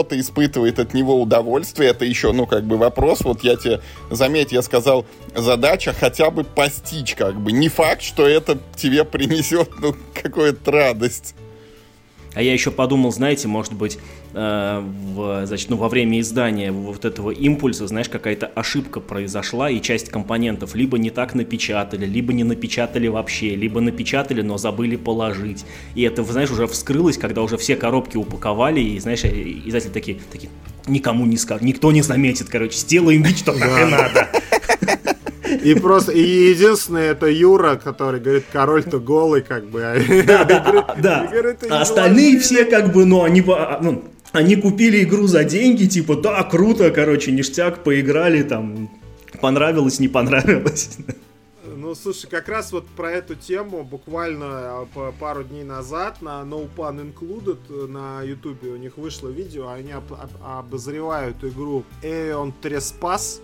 Кто-то 0.00 0.18
испытывает 0.18 0.78
от 0.78 0.94
него 0.94 1.20
удовольствие, 1.20 1.90
это 1.90 2.06
еще, 2.06 2.32
ну, 2.32 2.46
как 2.46 2.64
бы 2.64 2.78
вопрос. 2.78 3.20
Вот 3.20 3.44
я 3.44 3.56
тебе, 3.56 3.82
заметь, 4.10 4.50
я 4.50 4.62
сказал, 4.62 5.04
задача 5.36 5.92
хотя 5.92 6.30
бы 6.30 6.42
постичь, 6.42 7.14
как 7.14 7.38
бы. 7.38 7.52
Не 7.52 7.68
факт, 7.68 8.00
что 8.00 8.26
это 8.26 8.58
тебе 8.76 9.04
принесет, 9.04 9.68
ну, 9.78 9.94
какую-то 10.14 10.70
радость. 10.70 11.34
А 12.32 12.40
я 12.40 12.54
еще 12.54 12.70
подумал, 12.70 13.12
знаете, 13.12 13.46
может 13.46 13.74
быть, 13.74 13.98
в, 14.32 15.46
значит, 15.46 15.70
ну, 15.70 15.76
во 15.76 15.88
время 15.88 16.20
издания 16.20 16.70
вот 16.70 17.04
этого 17.04 17.30
импульса, 17.30 17.86
знаешь, 17.86 18.08
какая-то 18.08 18.46
ошибка 18.46 19.00
произошла, 19.00 19.70
и 19.70 19.80
часть 19.80 20.08
компонентов 20.08 20.74
либо 20.74 20.98
не 20.98 21.10
так 21.10 21.34
напечатали, 21.34 22.06
либо 22.06 22.32
не 22.32 22.44
напечатали 22.44 23.08
вообще, 23.08 23.56
либо 23.56 23.80
напечатали, 23.80 24.42
но 24.42 24.58
забыли 24.58 24.96
положить. 24.96 25.64
И 25.94 26.02
это, 26.02 26.22
знаешь, 26.24 26.50
уже 26.50 26.66
вскрылось, 26.66 27.18
когда 27.18 27.42
уже 27.42 27.56
все 27.56 27.76
коробки 27.76 28.16
упаковали, 28.16 28.80
и, 28.80 28.98
знаешь, 29.00 29.24
издатели 29.24 29.90
такие, 29.90 30.18
такие 30.30 30.50
никому 30.86 31.26
не 31.26 31.36
скажут, 31.36 31.62
никто 31.62 31.90
не 31.92 32.02
заметит, 32.02 32.48
короче, 32.48 32.76
сделаем 32.76 33.22
вид, 33.22 33.38
что 33.38 33.52
так 33.52 33.88
и 33.88 33.90
надо. 33.90 34.28
И 35.64 35.74
просто, 35.74 36.12
и 36.12 36.50
единственное, 36.50 37.10
это 37.10 37.26
Юра, 37.26 37.74
который 37.74 38.20
говорит, 38.20 38.44
король-то 38.52 39.00
голый, 39.00 39.42
как 39.42 39.68
бы. 39.68 39.80
Да, 40.24 40.44
да, 40.44 40.94
да. 40.96 41.32
А 41.68 41.80
остальные 41.80 42.38
все, 42.38 42.64
как 42.64 42.92
бы, 42.92 43.04
ну, 43.04 43.24
они, 43.24 43.42
ну, 43.42 44.04
они 44.32 44.56
купили 44.56 45.02
игру 45.02 45.26
за 45.26 45.44
деньги, 45.44 45.86
типа, 45.86 46.16
да, 46.16 46.42
круто, 46.44 46.90
короче, 46.90 47.32
ништяк, 47.32 47.82
поиграли, 47.82 48.42
там, 48.42 48.90
понравилось, 49.40 49.98
не 49.98 50.08
понравилось. 50.08 50.98
Ну, 51.64 51.94
слушай, 51.94 52.28
как 52.28 52.48
раз 52.48 52.72
вот 52.72 52.86
про 52.88 53.10
эту 53.10 53.34
тему 53.34 53.84
буквально 53.84 54.46
а, 54.46 55.12
пару 55.18 55.44
дней 55.44 55.64
назад 55.64 56.20
на 56.20 56.42
No 56.42 56.68
Pun 56.76 57.12
Included 57.12 57.86
на 57.86 58.22
YouTube 58.22 58.62
у 58.64 58.76
них 58.76 58.96
вышло 58.96 59.28
видео, 59.28 59.68
они 59.68 59.92
об 59.92 60.12
обозревают 60.44 61.42
игру 61.42 61.84
Aeon 62.02 62.52
Trespass, 62.60 63.40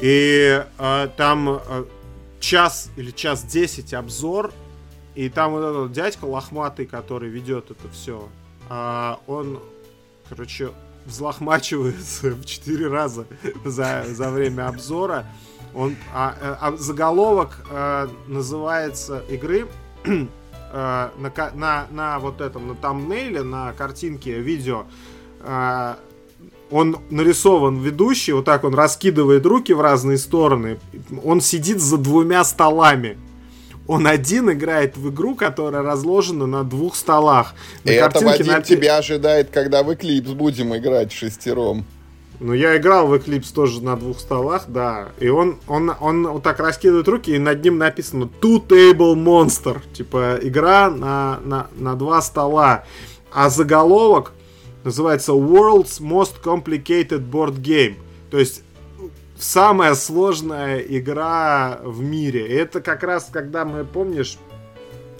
и 0.00 0.64
э, 0.78 1.08
там 1.16 1.60
э, 1.68 1.84
час 2.40 2.90
или 2.96 3.10
час 3.10 3.44
десять 3.44 3.94
обзор, 3.94 4.52
и 5.14 5.28
там 5.28 5.52
вот 5.52 5.62
этот 5.62 5.92
дядька 5.92 6.24
лохматый, 6.24 6.86
который 6.86 7.28
ведет 7.28 7.70
это 7.70 7.88
все, 7.92 8.28
э, 8.68 9.14
он, 9.26 9.60
короче, 10.28 10.70
взлохмачивается 11.06 12.30
в 12.30 12.44
четыре 12.44 12.88
раза 12.88 13.26
за, 13.64 14.04
за 14.06 14.30
время 14.30 14.68
обзора. 14.68 15.26
Он, 15.74 15.96
а, 16.14 16.34
а, 16.40 16.58
а 16.60 16.76
заголовок 16.76 17.64
э, 17.70 18.08
называется 18.26 19.22
игры 19.28 19.68
э, 20.04 20.26
на, 20.72 21.50
на, 21.54 21.86
на 21.90 22.18
вот 22.18 22.40
этом, 22.40 22.68
на 22.68 22.74
тамнейле, 22.74 23.42
на 23.42 23.72
картинке 23.72 24.40
видео 24.40 24.86
э, 25.40 25.94
он 26.70 26.98
нарисован 27.10 27.78
ведущий, 27.78 28.32
вот 28.32 28.44
так 28.44 28.64
он 28.64 28.74
раскидывает 28.74 29.46
руки 29.46 29.72
в 29.72 29.80
разные 29.80 30.18
стороны. 30.18 30.78
Он 31.24 31.40
сидит 31.40 31.80
за 31.80 31.96
двумя 31.96 32.44
столами. 32.44 33.18
Он 33.88 34.06
один 34.06 34.52
играет 34.52 34.98
в 34.98 35.10
игру, 35.10 35.34
которая 35.34 35.82
разложена 35.82 36.46
на 36.46 36.62
двух 36.62 36.94
столах. 36.94 37.54
На 37.84 37.90
это, 37.90 38.24
Вадим, 38.24 38.46
на... 38.46 38.60
тебя 38.60 38.98
ожидает, 38.98 39.48
когда 39.50 39.82
в 39.82 39.90
Eclipse 39.90 40.34
будем 40.34 40.76
играть 40.76 41.10
шестером. 41.10 41.86
Ну, 42.38 42.52
я 42.52 42.76
играл 42.76 43.08
в 43.08 43.14
Eclipse 43.14 43.52
тоже 43.52 43.82
на 43.82 43.96
двух 43.96 44.20
столах, 44.20 44.66
да. 44.68 45.08
И 45.18 45.28
он, 45.28 45.58
он, 45.66 45.90
он 46.00 46.28
вот 46.28 46.42
так 46.42 46.60
раскидывает 46.60 47.08
руки, 47.08 47.34
и 47.34 47.38
над 47.38 47.64
ним 47.64 47.78
написано 47.78 48.28
Two 48.40 48.64
Table 48.64 49.14
Monster. 49.14 49.80
Типа, 49.94 50.38
игра 50.42 50.90
на, 50.90 51.40
на, 51.42 51.68
на 51.74 51.94
два 51.94 52.20
стола. 52.20 52.84
А 53.32 53.48
заголовок 53.48 54.32
называется 54.84 55.32
World's 55.32 56.00
Most 56.00 56.42
Complicated 56.44 57.28
Board 57.28 57.58
Game. 57.60 57.96
То 58.30 58.38
есть 58.38 58.62
самая 59.38 59.94
сложная 59.94 60.78
игра 60.78 61.80
в 61.82 62.02
мире. 62.02 62.48
И 62.48 62.52
это 62.52 62.80
как 62.80 63.02
раз, 63.02 63.28
когда 63.30 63.64
мы, 63.64 63.84
помнишь, 63.84 64.38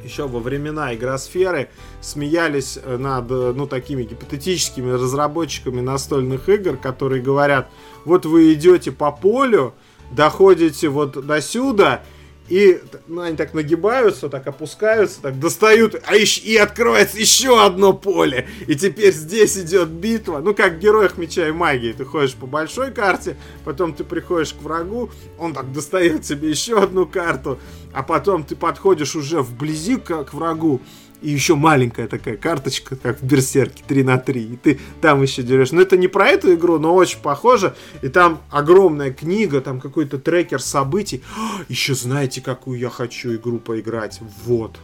еще 0.04 0.28
во 0.28 0.40
времена 0.40 0.94
игросферы 0.94 1.70
смеялись 2.00 2.78
э, 2.82 2.96
над 2.96 3.30
э, 3.30 3.52
ну, 3.54 3.66
такими 3.66 4.04
гипотетическими 4.04 4.92
разработчиками 4.92 5.80
настольных 5.80 6.48
игр, 6.48 6.76
которые 6.76 7.22
говорят, 7.22 7.68
вот 8.04 8.24
вы 8.24 8.52
идете 8.52 8.92
по 8.92 9.10
полю, 9.10 9.74
доходите 10.10 10.88
вот 10.88 11.26
до 11.26 11.40
сюда, 11.40 12.02
и 12.48 12.80
ну, 13.06 13.22
они 13.22 13.36
так 13.36 13.54
нагибаются, 13.54 14.28
так 14.28 14.46
опускаются, 14.46 15.20
так 15.20 15.38
достают, 15.38 16.00
а 16.06 16.16
ищ, 16.16 16.38
и 16.42 16.56
открывается 16.56 17.18
еще 17.18 17.62
одно 17.62 17.92
поле. 17.92 18.48
И 18.66 18.74
теперь 18.74 19.12
здесь 19.12 19.58
идет 19.58 19.88
битва. 19.88 20.40
Ну, 20.40 20.54
как 20.54 20.74
в 20.74 20.78
Героях 20.78 21.18
Меча 21.18 21.48
и 21.48 21.52
Магии. 21.52 21.92
Ты 21.92 22.04
ходишь 22.04 22.34
по 22.34 22.46
большой 22.46 22.90
карте, 22.90 23.36
потом 23.64 23.92
ты 23.92 24.04
приходишь 24.04 24.54
к 24.54 24.62
врагу, 24.62 25.10
он 25.38 25.52
так 25.52 25.72
достает 25.72 26.24
себе 26.24 26.50
еще 26.50 26.78
одну 26.82 27.06
карту, 27.06 27.58
а 27.92 28.02
потом 28.02 28.44
ты 28.44 28.56
подходишь 28.56 29.14
уже 29.14 29.42
вблизи 29.42 29.96
к, 29.96 30.24
к 30.24 30.34
врагу, 30.34 30.80
и 31.20 31.30
еще 31.30 31.54
маленькая 31.56 32.06
такая 32.06 32.36
карточка, 32.36 32.96
как 32.96 33.20
в 33.20 33.24
Берсерке, 33.24 33.82
3 33.86 34.02
на 34.04 34.18
3. 34.18 34.42
И 34.42 34.56
ты 34.56 34.80
там 35.00 35.22
еще 35.22 35.42
дерешь. 35.42 35.72
Но 35.72 35.80
это 35.80 35.96
не 35.96 36.08
про 36.08 36.28
эту 36.28 36.54
игру, 36.54 36.78
но 36.78 36.94
очень 36.94 37.20
похоже. 37.20 37.74
И 38.02 38.08
там 38.08 38.40
огромная 38.50 39.12
книга, 39.12 39.60
там 39.60 39.80
какой-то 39.80 40.18
трекер 40.18 40.60
событий. 40.60 41.22
А, 41.36 41.62
еще 41.68 41.94
знаете, 41.94 42.40
какую 42.40 42.78
я 42.78 42.90
хочу 42.90 43.34
игру 43.34 43.58
поиграть? 43.58 44.20
Вот. 44.44 44.76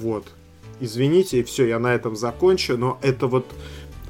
Вот. 0.00 0.26
Извините, 0.78 1.40
и 1.40 1.42
все, 1.42 1.66
я 1.66 1.78
на 1.78 1.94
этом 1.94 2.16
закончу. 2.16 2.76
Но 2.76 2.98
это 3.02 3.26
вот 3.26 3.46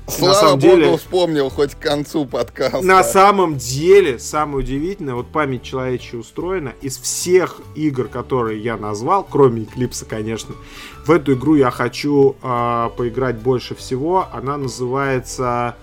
Слава 0.09 0.33
на 0.33 0.41
самом 0.41 0.59
богу, 0.61 0.77
деле, 0.77 0.97
вспомнил 0.97 1.51
хоть 1.51 1.75
к 1.75 1.79
концу 1.79 2.27
подкаста. 2.27 2.81
На 2.83 3.03
самом 3.03 3.57
деле, 3.57 4.19
самое 4.19 4.59
удивительное, 4.59 5.15
вот 5.15 5.27
память 5.29 5.63
человечья 5.63 6.19
устроена, 6.19 6.75
из 6.81 6.99
всех 6.99 7.61
игр, 7.75 8.07
которые 8.09 8.63
я 8.63 8.77
назвал, 8.77 9.25
кроме 9.25 9.65
Эклипса, 9.65 10.05
конечно, 10.05 10.55
в 11.05 11.11
эту 11.11 11.35
игру 11.35 11.57
я 11.57 11.71
хочу 11.71 12.37
э, 12.43 12.91
поиграть 12.97 13.37
больше 13.37 13.75
всего. 13.75 14.29
Она 14.33 14.57
называется 14.57 15.77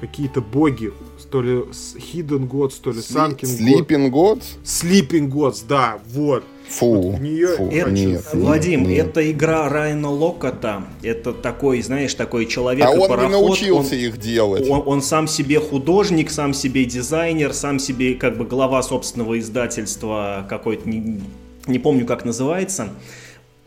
какие-то 0.00 0.40
боги, 0.40 0.92
то 1.30 1.40
ли 1.40 1.60
Hidden 1.60 2.48
Gods, 2.48 2.74
то 2.82 2.90
ли 2.90 2.98
Sunken 2.98 3.42
Sleeping 3.42 4.10
Gods? 4.10 4.44
Sleeping 4.64 5.30
Gods, 5.30 5.64
да, 5.66 5.98
вот. 6.12 6.44
Фу, 6.68 7.10
вот 7.12 7.20
нее... 7.20 7.48
фу 7.56 7.68
это, 7.70 7.90
нет, 7.90 8.24
Вадим, 8.32 8.84
нет. 8.88 9.08
это 9.08 9.30
игра 9.30 9.68
Райана 9.68 10.10
Локота. 10.10 10.84
Это 11.02 11.32
такой, 11.32 11.82
знаешь, 11.82 12.14
такой 12.14 12.46
человек 12.46 12.86
А 12.86 12.90
он 12.90 13.08
пароход. 13.08 13.24
не 13.24 13.30
научился 13.30 13.94
он, 13.94 14.00
их 14.00 14.18
делать. 14.18 14.68
Он, 14.68 14.82
он 14.86 15.02
сам 15.02 15.28
себе 15.28 15.60
художник, 15.60 16.30
сам 16.30 16.54
себе 16.54 16.84
дизайнер, 16.84 17.52
сам 17.52 17.78
себе 17.78 18.14
как 18.14 18.38
бы 18.38 18.44
глава 18.44 18.82
собственного 18.82 19.38
издательства 19.38 20.46
какой-то, 20.48 20.88
не, 20.88 21.20
не 21.66 21.78
помню 21.78 22.06
как 22.06 22.24
называется. 22.24 22.88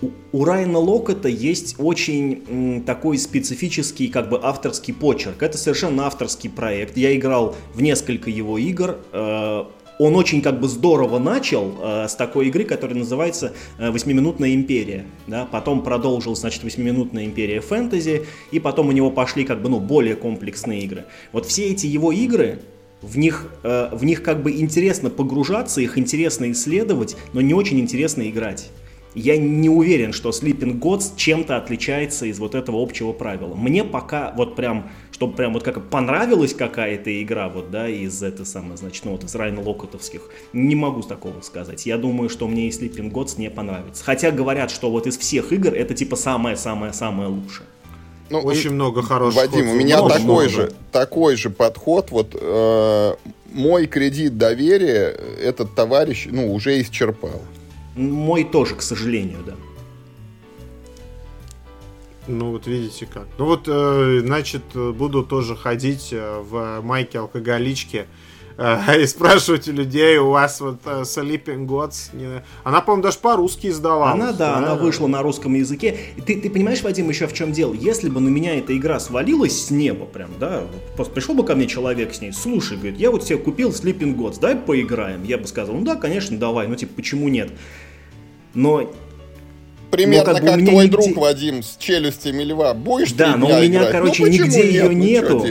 У, 0.01 0.09
у 0.33 0.43
Райана 0.43 0.79
Локота 0.79 1.29
есть 1.29 1.75
очень 1.77 2.43
м, 2.49 2.81
такой 2.81 3.17
специфический 3.17 4.07
как 4.09 4.29
бы 4.29 4.39
авторский 4.41 4.93
почерк. 4.93 5.41
Это 5.43 5.57
совершенно 5.57 6.07
авторский 6.07 6.49
проект. 6.49 6.97
Я 6.97 7.15
играл 7.15 7.55
в 7.73 7.81
несколько 7.81 8.29
его 8.29 8.57
игр. 8.57 8.97
Э, 9.13 9.65
он 9.99 10.15
очень 10.15 10.41
как 10.41 10.59
бы 10.59 10.67
здорово 10.67 11.19
начал 11.19 11.75
э, 11.81 12.07
с 12.07 12.15
такой 12.15 12.47
игры, 12.47 12.63
которая 12.63 12.97
называется 12.97 13.53
э, 13.77 13.91
«Восьмиминутная 13.91 14.53
империя». 14.53 15.05
Да? 15.27 15.45
Потом 15.45 15.83
продолжил, 15.83 16.35
значит, 16.35 16.63
«Восьмиминутная 16.63 17.25
империя 17.25 17.61
фэнтези», 17.61 18.25
и 18.51 18.59
потом 18.59 18.89
у 18.89 18.91
него 18.91 19.11
пошли 19.11 19.45
как 19.45 19.61
бы, 19.61 19.69
ну, 19.69 19.79
более 19.79 20.15
комплексные 20.15 20.81
игры. 20.81 21.05
Вот 21.31 21.45
все 21.45 21.69
эти 21.69 21.87
его 21.87 22.11
игры, 22.11 22.59
в 23.01 23.17
них, 23.17 23.51
э, 23.63 23.89
в 23.91 24.03
них 24.03 24.23
как 24.23 24.41
бы 24.43 24.51
интересно 24.51 25.09
погружаться, 25.09 25.81
их 25.81 25.97
интересно 25.97 26.51
исследовать, 26.51 27.15
но 27.33 27.41
не 27.41 27.53
очень 27.53 27.79
интересно 27.79 28.27
играть 28.29 28.69
я 29.15 29.37
не 29.37 29.69
уверен, 29.69 30.11
что 30.13 30.29
Sleeping 30.29 30.79
Gods 30.79 31.13
чем-то 31.15 31.55
отличается 31.55 32.25
из 32.25 32.37
вот 32.37 32.53
этого 32.53 32.83
общего 32.83 33.13
правила. 33.13 33.55
Мне 33.55 33.83
пока 33.83 34.33
вот 34.35 34.55
прям, 34.55 34.91
чтобы 35.11 35.35
прям 35.35 35.53
вот 35.53 35.63
как 35.63 35.89
понравилась 35.89 36.53
какая-то 36.53 37.21
игра, 37.23 37.47
вот, 37.47 37.71
да, 37.71 37.87
из 37.87 38.21
этой 38.21 38.45
самой, 38.45 38.77
значит, 38.77 39.05
ну 39.05 39.11
вот 39.11 39.23
из 39.23 39.33
Райна 39.33 39.61
Локотовских, 39.61 40.21
не 40.51 40.75
могу 40.75 41.01
такого 41.01 41.39
сказать. 41.41 41.85
Я 41.85 41.97
думаю, 41.97 42.29
что 42.29 42.47
мне 42.47 42.67
и 42.67 42.71
Sleeping 42.71 43.11
Gods 43.11 43.39
не 43.39 43.49
понравится. 43.49 44.03
Хотя 44.03 44.31
говорят, 44.31 44.69
что 44.69 44.91
вот 44.91 45.07
из 45.07 45.17
всех 45.17 45.53
игр 45.53 45.73
это 45.73 45.93
типа 45.93 46.17
самое-самое-самое 46.17 47.29
лучшее. 47.29 47.67
Ну, 48.29 48.39
очень 48.39 48.71
много 48.71 49.01
хороших. 49.01 49.39
Вадим, 49.39 49.69
у 49.69 49.75
меня 49.75 50.01
такой 50.01 50.23
много. 50.23 50.49
же, 50.49 50.73
такой 50.91 51.35
же 51.35 51.51
подход. 51.51 52.09
Вот 52.09 52.35
э, 52.39 53.15
мой 53.53 53.85
кредит 53.85 54.37
доверия 54.37 55.15
этот 55.41 55.75
товарищ, 55.75 56.27
ну, 56.29 56.51
уже 56.51 56.81
исчерпал. 56.81 57.41
Мой 57.95 58.43
тоже, 58.43 58.75
к 58.75 58.81
сожалению, 58.81 59.39
да. 59.45 59.55
Ну 62.27 62.51
вот 62.51 62.65
видите 62.67 63.07
как. 63.11 63.27
Ну 63.37 63.45
вот, 63.45 63.67
э, 63.67 64.21
значит, 64.23 64.63
буду 64.73 65.23
тоже 65.23 65.55
ходить 65.55 66.09
э, 66.11 66.39
в 66.41 66.81
майке 66.81 67.19
алкоголички 67.19 68.07
э, 68.57 69.01
и 69.01 69.05
спрашивать 69.05 69.67
у 69.67 69.71
людей, 69.71 70.17
у 70.17 70.31
вас 70.31 70.59
вот 70.59 70.83
Sleeping 70.83 71.67
Gods... 71.67 72.15
Не... 72.15 72.43
Она, 72.63 72.81
по-моему, 72.81 73.03
даже 73.03 73.19
по-русски 73.19 73.67
издавалась. 73.67 74.15
Она, 74.15 74.31
да, 74.31 74.53
да, 74.53 74.57
она 74.57 74.75
вышла 74.75 75.05
на 75.05 75.21
русском 75.21 75.53
языке. 75.53 75.97
Ты, 76.25 76.41
ты 76.41 76.49
понимаешь, 76.49 76.81
Вадим, 76.81 77.09
еще 77.09 77.27
в 77.27 77.33
чем 77.33 77.51
дело? 77.51 77.73
Если 77.73 78.09
бы 78.09 78.19
на 78.19 78.29
меня 78.29 78.57
эта 78.57 78.75
игра 78.75 78.99
свалилась 78.99 79.67
с 79.67 79.69
неба 79.69 80.05
прям, 80.05 80.31
да, 80.39 80.63
пришел 81.13 81.35
бы 81.35 81.45
ко 81.45 81.53
мне 81.55 81.67
человек 81.67 82.15
с 82.15 82.21
ней, 82.21 82.33
слушай, 82.33 82.75
говорит, 82.75 82.97
я 82.97 83.11
вот 83.11 83.23
себе 83.23 83.37
купил 83.37 83.69
Sleeping 83.69 84.15
Gods, 84.15 84.39
дай 84.39 84.55
поиграем. 84.55 85.23
Я 85.23 85.37
бы 85.37 85.45
сказал, 85.45 85.75
ну 85.75 85.85
да, 85.85 85.95
конечно, 85.95 86.39
давай, 86.39 86.67
ну 86.67 86.75
типа, 86.75 86.95
почему 86.95 87.29
нет? 87.29 87.51
Но 88.55 88.91
примерно 89.91 90.33
ну, 90.33 90.39
как, 90.39 90.45
как 90.45 90.65
твой 90.65 90.85
нигде... 90.85 90.97
друг 90.97 91.17
Вадим 91.17 91.63
с 91.63 91.77
челюстями 91.77 92.43
льва. 92.43 92.73
Будешь 92.73 93.11
Да, 93.11 93.37
но 93.37 93.47
у 93.47 93.49
меня, 93.49 93.65
играть? 93.65 93.91
короче, 93.91 94.23
ну, 94.23 94.29
нигде 94.29 94.67
ее 94.67 94.85
ну, 94.85 94.91
нету. 94.91 95.45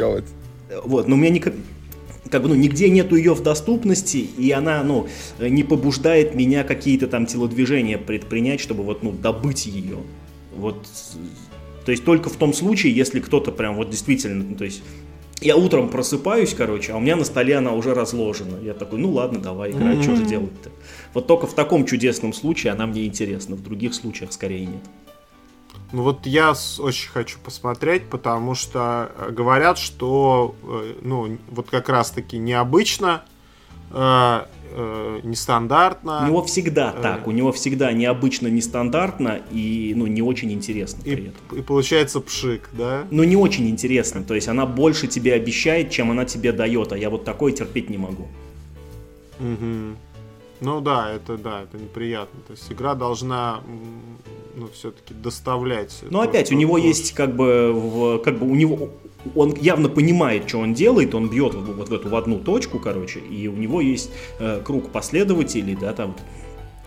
Вот, 0.84 1.06
но 1.06 1.14
у 1.14 1.18
меня 1.18 1.30
не 1.30 1.40
как 1.40 2.42
бы, 2.42 2.48
ну, 2.48 2.54
нигде 2.54 2.88
нету 2.88 3.14
ее 3.14 3.34
в 3.34 3.42
доступности, 3.42 4.16
и 4.16 4.50
она, 4.50 4.82
ну, 4.82 5.06
не 5.38 5.62
побуждает 5.62 6.34
меня 6.34 6.64
какие-то 6.64 7.06
там 7.06 7.26
телодвижения 7.26 7.96
предпринять, 7.96 8.60
чтобы 8.60 8.82
вот, 8.82 9.04
ну, 9.04 9.12
добыть 9.12 9.66
ее. 9.66 9.98
Вот, 10.56 10.84
то 11.84 11.92
есть 11.92 12.04
только 12.04 12.30
в 12.30 12.36
том 12.36 12.52
случае, 12.52 12.94
если 12.94 13.20
кто-то 13.20 13.52
прям 13.52 13.76
вот 13.76 13.90
действительно, 13.90 14.42
ну, 14.42 14.56
то 14.56 14.64
есть 14.64 14.82
я 15.44 15.56
утром 15.56 15.90
просыпаюсь, 15.90 16.54
короче, 16.54 16.92
а 16.92 16.96
у 16.96 17.00
меня 17.00 17.16
на 17.16 17.24
столе 17.24 17.58
она 17.58 17.72
уже 17.72 17.94
разложена. 17.94 18.56
Я 18.62 18.72
такой, 18.72 18.98
ну 18.98 19.12
ладно, 19.12 19.40
давай 19.40 19.72
играть, 19.72 19.98
mm-hmm. 19.98 20.02
что 20.02 20.16
же 20.16 20.24
делать-то. 20.24 20.70
Вот 21.12 21.26
только 21.26 21.46
в 21.46 21.54
таком 21.54 21.84
чудесном 21.84 22.32
случае 22.32 22.72
она 22.72 22.86
мне 22.86 23.04
интересна, 23.06 23.54
в 23.54 23.62
других 23.62 23.94
случаях 23.94 24.32
скорее 24.32 24.66
нет. 24.66 24.82
Ну 25.92 26.02
вот 26.02 26.26
я 26.26 26.54
очень 26.78 27.10
хочу 27.10 27.38
посмотреть, 27.38 28.08
потому 28.08 28.54
что 28.54 29.12
э, 29.16 29.30
говорят, 29.30 29.78
что 29.78 30.54
э, 30.62 30.94
ну 31.02 31.38
вот 31.50 31.68
как 31.70 31.88
раз 31.88 32.10
таки 32.10 32.38
необычно 32.38 33.22
э, 34.74 35.20
нестандартно. 35.22 36.22
У 36.24 36.26
него 36.26 36.42
всегда 36.42 36.94
э, 36.96 37.02
так, 37.02 37.26
у 37.26 37.30
него 37.30 37.52
всегда 37.52 37.92
необычно, 37.92 38.48
нестандартно 38.48 39.40
и 39.50 39.92
ну, 39.96 40.06
не 40.06 40.22
очень 40.22 40.52
интересно 40.52 41.00
и, 41.04 41.14
при 41.14 41.28
этом. 41.28 41.58
И 41.58 41.62
получается 41.62 42.20
пшик, 42.20 42.68
да? 42.72 43.04
Ну 43.10 43.24
не 43.24 43.36
очень 43.36 43.68
интересно, 43.68 44.22
то 44.22 44.34
есть 44.34 44.48
она 44.48 44.66
больше 44.66 45.06
тебе 45.06 45.34
обещает, 45.34 45.90
чем 45.90 46.10
она 46.10 46.24
тебе 46.24 46.52
дает, 46.52 46.92
а 46.92 46.98
я 46.98 47.10
вот 47.10 47.24
такое 47.24 47.52
терпеть 47.52 47.88
не 47.90 47.98
могу. 47.98 48.28
Угу. 49.40 49.96
Ну 50.60 50.80
да, 50.80 51.12
это 51.12 51.36
да, 51.36 51.62
это 51.62 51.76
неприятно. 51.76 52.40
То 52.46 52.52
есть 52.52 52.70
игра 52.70 52.94
должна 52.94 53.60
ну, 54.56 54.68
все-таки 54.72 55.14
доставлять. 55.14 56.02
Но 56.10 56.20
опять, 56.20 56.52
у 56.52 56.54
него 56.54 56.78
есть 56.78 57.12
как 57.12 57.34
бы, 57.34 57.72
в, 57.72 58.18
как 58.18 58.38
бы 58.38 58.48
у 58.48 58.54
него 58.54 58.90
он 59.34 59.54
явно 59.54 59.88
понимает, 59.88 60.48
что 60.48 60.58
он 60.58 60.74
делает, 60.74 61.14
он 61.14 61.30
бьет 61.30 61.54
вот, 61.54 61.88
в 61.88 61.92
эту 61.94 62.08
в 62.08 62.14
одну 62.16 62.38
точку, 62.38 62.78
короче, 62.78 63.20
и 63.20 63.48
у 63.48 63.56
него 63.56 63.80
есть 63.80 64.10
э, 64.38 64.60
круг 64.64 64.90
последователей, 64.90 65.76
да, 65.80 65.92
там 65.92 66.14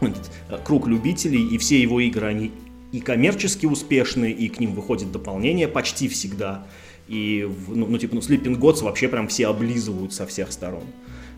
этот, 0.01 0.29
э, 0.49 0.57
круг 0.63 0.87
любителей, 0.87 1.45
и 1.47 1.57
все 1.57 1.81
его 1.81 1.99
игры, 1.99 2.27
они 2.27 2.51
и 2.91 2.99
коммерчески 2.99 3.65
успешные, 3.65 4.31
и 4.31 4.47
к 4.47 4.59
ним 4.59 4.73
выходит 4.73 5.11
дополнение 5.11 5.67
почти 5.67 6.07
всегда. 6.07 6.65
И, 7.07 7.49
ну, 7.67 7.85
ну 7.87 7.97
типа, 7.97 8.15
ну, 8.15 8.21
Sleeping 8.21 8.57
Gods 8.57 8.83
вообще 8.83 9.07
прям 9.07 9.27
все 9.27 9.47
облизывают 9.47 10.13
со 10.13 10.25
всех 10.25 10.51
сторон. 10.51 10.83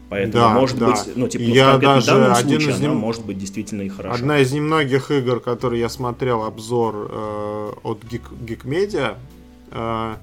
Поэтому, 0.09 0.43
да, 0.43 0.49
может 0.49 0.80
да. 0.80 0.88
быть, 0.88 1.15
ну, 1.15 1.27
типа, 1.27 1.43
ну, 1.43 1.53
я 1.53 1.77
в 1.77 1.80
даже 1.80 2.26
один 2.31 2.59
случае 2.59 2.76
из 2.76 2.80
нем... 2.80 2.97
может 2.97 3.23
быть 3.26 3.38
действительно 3.38 3.84
и 3.84 3.89
хорошо. 3.89 4.15
Одна 4.15 4.39
из 4.39 4.51
немногих 4.51 5.11
игр, 5.11 5.39
которые 5.39 5.81
я 5.81 5.89
смотрел 5.89 6.43
обзор 6.43 7.09
э, 7.11 7.71
от 7.84 8.03
Geek, 8.05 8.23
Geek 8.41 8.63
Media, 8.63 9.17
э, 9.71 10.15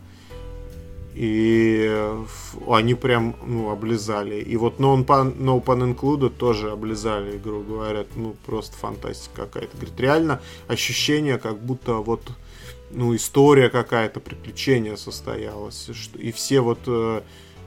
и 1.17 1.91
они 2.69 2.95
прям, 2.95 3.37
ну, 3.47 3.71
облизали. 3.71 4.35
И 4.35 4.55
вот 4.59 4.79
No 4.79 5.03
Pun, 5.03 5.39
no 5.39 5.65
Pun 5.65 5.97
Included 5.97 6.29
тоже 6.29 6.71
облизали 6.71 7.39
игру, 7.39 7.63
говорят, 7.63 8.09
ну, 8.17 8.37
просто 8.45 8.77
фантастика 8.77 9.47
какая-то. 9.47 9.79
Говорит, 9.79 9.99
реально 9.99 10.43
ощущение, 10.69 11.39
как 11.39 11.59
будто 11.59 11.95
вот, 11.95 12.21
ну, 12.91 13.17
история 13.17 13.71
какая-то, 13.71 14.21
приключение 14.21 14.99
состоялось. 14.99 15.89
И 16.17 16.33
все 16.33 16.61
вот 16.61 16.81
э, 16.87 17.23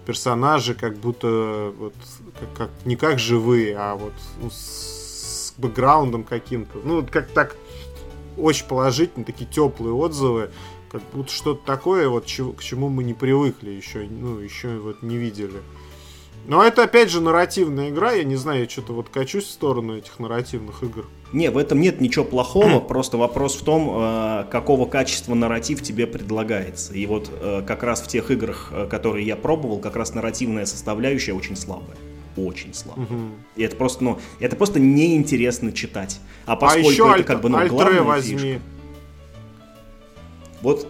персонажи 0.06 0.76
как 0.76 0.98
будто 0.98 1.74
вот, 1.76 1.96
как, 2.40 2.54
как, 2.56 2.70
не 2.86 2.96
как 2.96 3.18
живые, 3.18 3.76
а 3.80 3.96
вот 3.96 4.14
ну, 4.44 4.52
с 4.52 5.56
бэкграундом 5.58 6.24
каким-то. 6.24 6.82
Ну, 6.84 7.04
как 7.10 7.30
так 7.32 7.56
очень 8.38 8.68
положительные, 8.68 9.26
такие 9.26 9.50
теплые 9.50 9.94
отзывы 9.94 10.52
как 10.92 11.02
будто 11.14 11.32
что-то 11.32 11.66
такое, 11.66 12.10
вот 12.10 12.26
к 12.26 12.64
чему 12.64 12.90
мы 12.90 13.04
не 13.04 13.14
привыкли 13.14 13.70
еще, 13.70 14.08
ну, 14.10 14.40
еще 14.40 14.78
вот 14.80 15.02
не 15.04 15.18
видели. 15.18 15.62
Но 16.48 16.64
это 16.64 16.84
опять 16.84 17.12
же 17.12 17.22
нарративная 17.22 17.90
игра, 17.90 18.14
я 18.14 18.24
не 18.24 18.36
знаю, 18.36 18.62
я 18.62 18.70
что-то 18.70 18.94
вот 18.94 19.10
качусь 19.10 19.46
в 19.46 19.52
сторону 19.52 19.98
этих 19.98 20.18
нарративных 20.20 20.82
игр. 20.82 21.06
Не, 21.32 21.52
в 21.52 21.58
этом 21.58 21.80
нет 21.80 22.02
ничего 22.02 22.26
плохого, 22.26 22.80
просто 22.80 23.18
вопрос 23.18 23.56
в 23.56 23.64
том, 23.64 23.90
э, 23.92 24.46
какого 24.50 24.88
качества 24.88 25.36
нарратив 25.36 25.84
тебе 25.84 26.08
предлагается. 26.08 26.94
И 26.94 27.06
вот 27.06 27.30
э, 27.32 27.62
как 27.68 27.84
раз 27.84 28.02
в 28.02 28.08
тех 28.08 28.32
играх, 28.32 28.70
э, 28.72 28.88
которые 28.88 29.28
я 29.28 29.36
пробовал, 29.36 29.78
как 29.78 29.96
раз 29.96 30.16
нарративная 30.16 30.66
составляющая 30.66 31.34
очень 31.34 31.56
слабая. 31.56 31.98
Очень 32.36 32.74
слабая. 32.74 33.06
Угу. 33.06 33.16
И 33.58 33.64
это 33.64 33.76
просто, 33.76 34.04
ну, 34.04 34.20
это 34.40 34.56
просто 34.56 34.80
неинтересно 34.80 35.72
читать. 35.72 36.20
А, 36.48 36.54
а 36.54 36.56
поскольку 36.56 36.88
а 36.88 36.92
еще 36.92 37.04
это 37.04 37.12
аль- 37.12 37.24
как 37.24 37.42
бы, 37.42 37.50
ну, 37.50 37.68
главная 37.68 38.02
возьми. 38.02 38.38
фишка. 38.38 38.62
Вот 40.62 40.88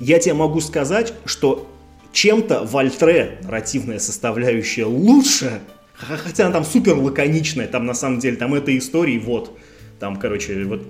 я 0.00 0.18
тебе 0.18 0.34
могу 0.34 0.60
сказать, 0.60 1.14
что 1.24 1.68
чем-то 2.12 2.64
в 2.64 2.76
Альтре 2.76 3.38
нарративная 3.42 3.98
составляющая 3.98 4.84
лучше, 4.84 5.60
хотя 5.94 6.46
она 6.46 6.52
там 6.52 6.64
супер 6.64 6.96
лаконичная, 6.96 7.68
там 7.68 7.86
на 7.86 7.94
самом 7.94 8.18
деле, 8.18 8.36
там 8.36 8.54
этой 8.54 8.78
истории 8.78 9.18
вот, 9.18 9.56
там, 9.98 10.16
короче, 10.16 10.64
вот 10.64 10.82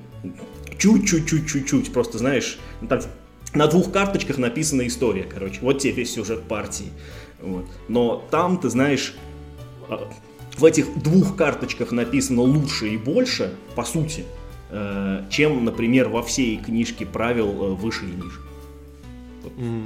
чуть-чуть-чуть-чуть-чуть, 0.78 1.92
просто 1.92 2.18
знаешь, 2.18 2.58
там 2.88 3.00
на 3.54 3.66
двух 3.66 3.92
карточках 3.92 4.38
написана 4.38 4.86
история, 4.86 5.24
короче, 5.24 5.58
вот 5.60 5.78
тебе 5.78 5.92
весь 5.92 6.14
сюжет 6.14 6.42
партии. 6.42 6.88
Вот. 7.40 7.66
Но 7.88 8.24
там, 8.30 8.58
ты 8.58 8.70
знаешь, 8.70 9.14
а, 9.88 10.08
в 10.56 10.64
этих 10.64 11.02
двух 11.02 11.36
карточках 11.36 11.92
написано 11.92 12.42
лучше 12.42 12.88
и 12.88 12.96
больше, 12.96 13.54
по 13.74 13.84
сути, 13.84 14.24
чем, 15.30 15.64
например, 15.64 16.08
во 16.08 16.22
всей 16.22 16.56
книжке 16.56 17.04
правил 17.04 17.48
э, 17.48 17.74
выше 17.74 18.04
и 18.04 18.12
ниже. 18.12 18.40
Mm. 19.58 19.84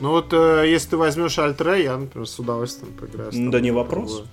Ну 0.00 0.10
вот, 0.10 0.32
э, 0.32 0.64
если 0.66 0.90
ты 0.90 0.96
возьмешь 0.96 1.38
Альтре, 1.38 1.82
я, 1.84 1.96
например, 1.96 2.28
с 2.28 2.38
удовольствием 2.38 2.92
поиграю. 2.92 3.30
Да 3.32 3.60
не 3.60 3.72
вопрос. 3.72 4.24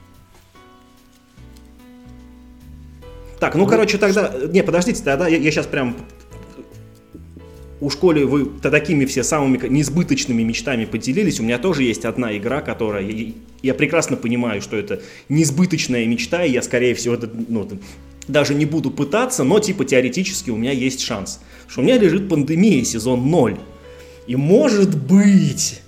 Так, 3.40 3.56
ну, 3.56 3.64
ну 3.64 3.70
короче, 3.70 3.98
тогда... 3.98 4.32
Что? 4.32 4.48
Не, 4.48 4.64
подождите, 4.64 5.03
тогда 5.03 5.28
я, 5.28 5.38
я 5.38 5.52
сейчас 5.52 5.68
прям... 5.68 5.95
У 7.82 7.90
школе 7.90 8.26
вы 8.26 8.44
-то 8.44 8.72
такими 8.72 9.06
все 9.06 9.24
самыми 9.24 9.60
несбыточными 9.68 10.44
мечтами 10.44 10.86
поделились. 10.86 11.40
У 11.40 11.44
меня 11.44 11.57
тоже 11.57 11.84
есть 11.84 12.06
одна 12.06 12.36
игра, 12.38 12.62
которая... 12.62 13.03
Я, 13.03 13.34
я 13.62 13.74
прекрасно 13.74 14.16
понимаю, 14.16 14.62
что 14.62 14.78
это 14.78 15.02
несбыточная 15.30 16.06
мечта, 16.06 16.45
и 16.45 16.52
я, 16.52 16.62
скорее 16.62 16.94
всего, 16.94 17.16
это, 17.16 17.30
ну, 17.49 17.68
даже 18.28 18.54
не 18.56 18.66
буду 18.66 18.92
пытаться, 18.92 19.44
но 19.44 19.60
типа 19.60 19.86
теоретически 19.86 20.50
у 20.50 20.56
меня 20.56 20.72
есть 20.72 21.02
шанс. 21.02 21.40
Что 21.68 21.82
у 21.82 21.84
меня 21.84 21.98
лежит 21.98 22.30
пандемия 22.30 22.84
сезон 22.84 23.30
0. 23.30 23.58
И 24.28 24.36
может 24.36 24.96
быть, 24.96 25.82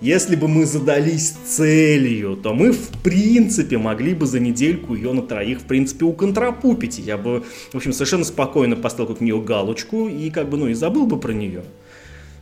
если 0.00 0.34
бы 0.34 0.48
мы 0.48 0.66
задались 0.66 1.34
целью, 1.46 2.36
то 2.36 2.52
мы, 2.54 2.72
в 2.72 2.88
принципе, 3.02 3.78
могли 3.78 4.14
бы 4.14 4.26
за 4.26 4.40
недельку 4.40 4.94
ее 4.94 5.12
на 5.12 5.22
троих, 5.22 5.60
в 5.60 5.64
принципе, 5.64 6.04
уконтрапупить. 6.04 6.98
Я 6.98 7.16
бы, 7.16 7.44
в 7.72 7.74
общем, 7.76 7.92
совершенно 7.92 8.24
спокойно 8.24 8.76
поставил 8.76 9.14
к 9.14 9.20
нее 9.20 9.40
галочку 9.40 10.08
и 10.08 10.30
как 10.30 10.48
бы, 10.48 10.56
ну, 10.56 10.68
и 10.68 10.74
забыл 10.74 11.06
бы 11.06 11.18
про 11.18 11.32
нее. 11.32 11.62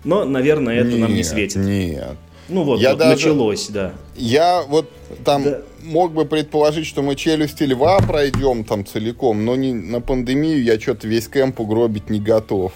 Но, 0.05 0.25
наверное, 0.25 0.77
это 0.81 0.91
нет, 0.91 1.01
нам 1.01 1.15
не 1.15 1.23
светит. 1.23 1.57
Нет. 1.57 2.17
Ну 2.51 2.65
вот, 2.65 2.81
Я 2.81 2.91
вот 2.91 2.99
даже- 2.99 3.29
началось, 3.29 3.69
да. 3.69 3.93
Я 4.17 4.63
вот 4.63 4.91
там 5.25 5.45
Да. 5.45 5.63
мог 5.83 6.13
бы 6.13 6.25
предположить, 6.25 6.87
что 6.87 7.01
мы 7.03 7.15
челюсти 7.15 7.63
льва 7.63 7.99
пройдем 8.01 8.65
там 8.65 8.85
целиком, 8.85 9.45
но 9.45 9.57
не, 9.57 9.73
на 9.73 10.01
пандемию 10.01 10.63
я 10.63 10.79
что-то 10.81 11.07
весь 11.09 11.29
кемп 11.29 11.61
угробить 11.61 12.11
не 12.11 12.19
готов. 12.21 12.73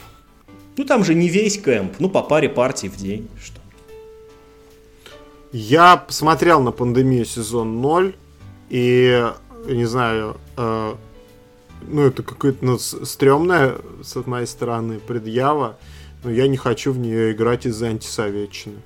Ну 0.76 0.84
там 0.84 1.04
же 1.04 1.14
не 1.14 1.28
весь 1.28 1.60
кемп, 1.60 1.94
ну 1.98 2.08
по 2.08 2.22
паре 2.22 2.48
партий 2.48 2.88
в 2.88 2.96
день. 2.96 3.28
Что? 3.42 3.60
Я 5.52 5.96
посмотрел 5.96 6.60
на 6.62 6.72
пандемию 6.72 7.24
сезон 7.24 7.80
0, 7.80 8.14
и, 8.70 9.24
не 9.68 9.84
знаю, 9.84 10.36
э, 10.56 10.94
ну, 11.86 12.02
это 12.02 12.22
какое-то 12.22 12.64
ну, 12.64 12.78
с- 12.78 13.04
стрёмное 13.04 13.76
с 14.02 14.16
моей 14.26 14.46
стороны 14.46 14.98
предъява, 14.98 15.76
но 16.24 16.30
я 16.30 16.48
не 16.48 16.56
хочу 16.56 16.92
в 16.92 16.98
нее 16.98 17.32
играть 17.32 17.66
из-за 17.66 17.86
антисоветчины. 17.88 18.76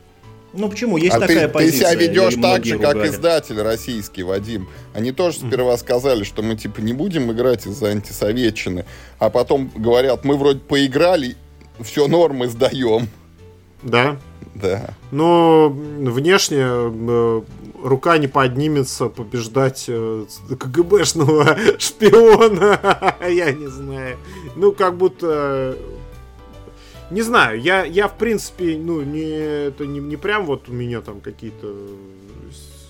Ну 0.52 0.68
почему? 0.68 0.96
Есть 0.96 1.14
а 1.14 1.20
такая 1.20 1.42
ты, 1.42 1.46
ты 1.46 1.52
позиция. 1.52 1.90
себя 1.90 2.00
ведешь 2.00 2.34
так 2.40 2.64
же, 2.64 2.78
как 2.78 2.94
ругали. 2.94 3.10
издатель 3.10 3.60
российский, 3.60 4.22
Вадим. 4.22 4.68
Они 4.94 5.12
тоже 5.12 5.38
сперва 5.38 5.76
сказали, 5.76 6.24
что 6.24 6.42
мы 6.42 6.56
типа 6.56 6.80
не 6.80 6.92
будем 6.92 7.30
играть 7.32 7.66
из-за 7.66 7.88
антисоветчины, 7.88 8.84
а 9.18 9.30
потом 9.30 9.70
говорят, 9.76 10.24
мы 10.24 10.36
вроде 10.36 10.60
поиграли, 10.60 11.36
все 11.80 12.08
нормы 12.08 12.48
сдаем. 12.48 13.08
Да? 13.82 14.18
Да. 14.54 14.94
Но 15.12 15.68
внешне 15.68 16.64
э, 16.64 17.42
рука 17.82 18.18
не 18.18 18.26
поднимется 18.26 19.08
побеждать 19.08 19.84
э, 19.88 20.24
КГБшного 20.48 21.56
шпиона. 21.78 23.16
Я 23.28 23.52
не 23.52 23.66
знаю. 23.66 24.16
Ну, 24.56 24.72
как 24.72 24.96
будто... 24.96 25.76
Не 27.10 27.22
знаю, 27.22 27.60
я, 27.60 27.84
я 27.84 28.06
в 28.08 28.18
принципе, 28.18 28.76
ну, 28.76 29.02
не, 29.02 29.66
это 29.68 29.86
не, 29.86 29.98
не 30.00 30.16
прям 30.16 30.44
вот 30.44 30.68
у 30.68 30.72
меня 30.72 31.00
там 31.00 31.20
какие-то... 31.20 31.74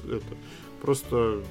Это, 0.05 0.25
просто 0.81 1.43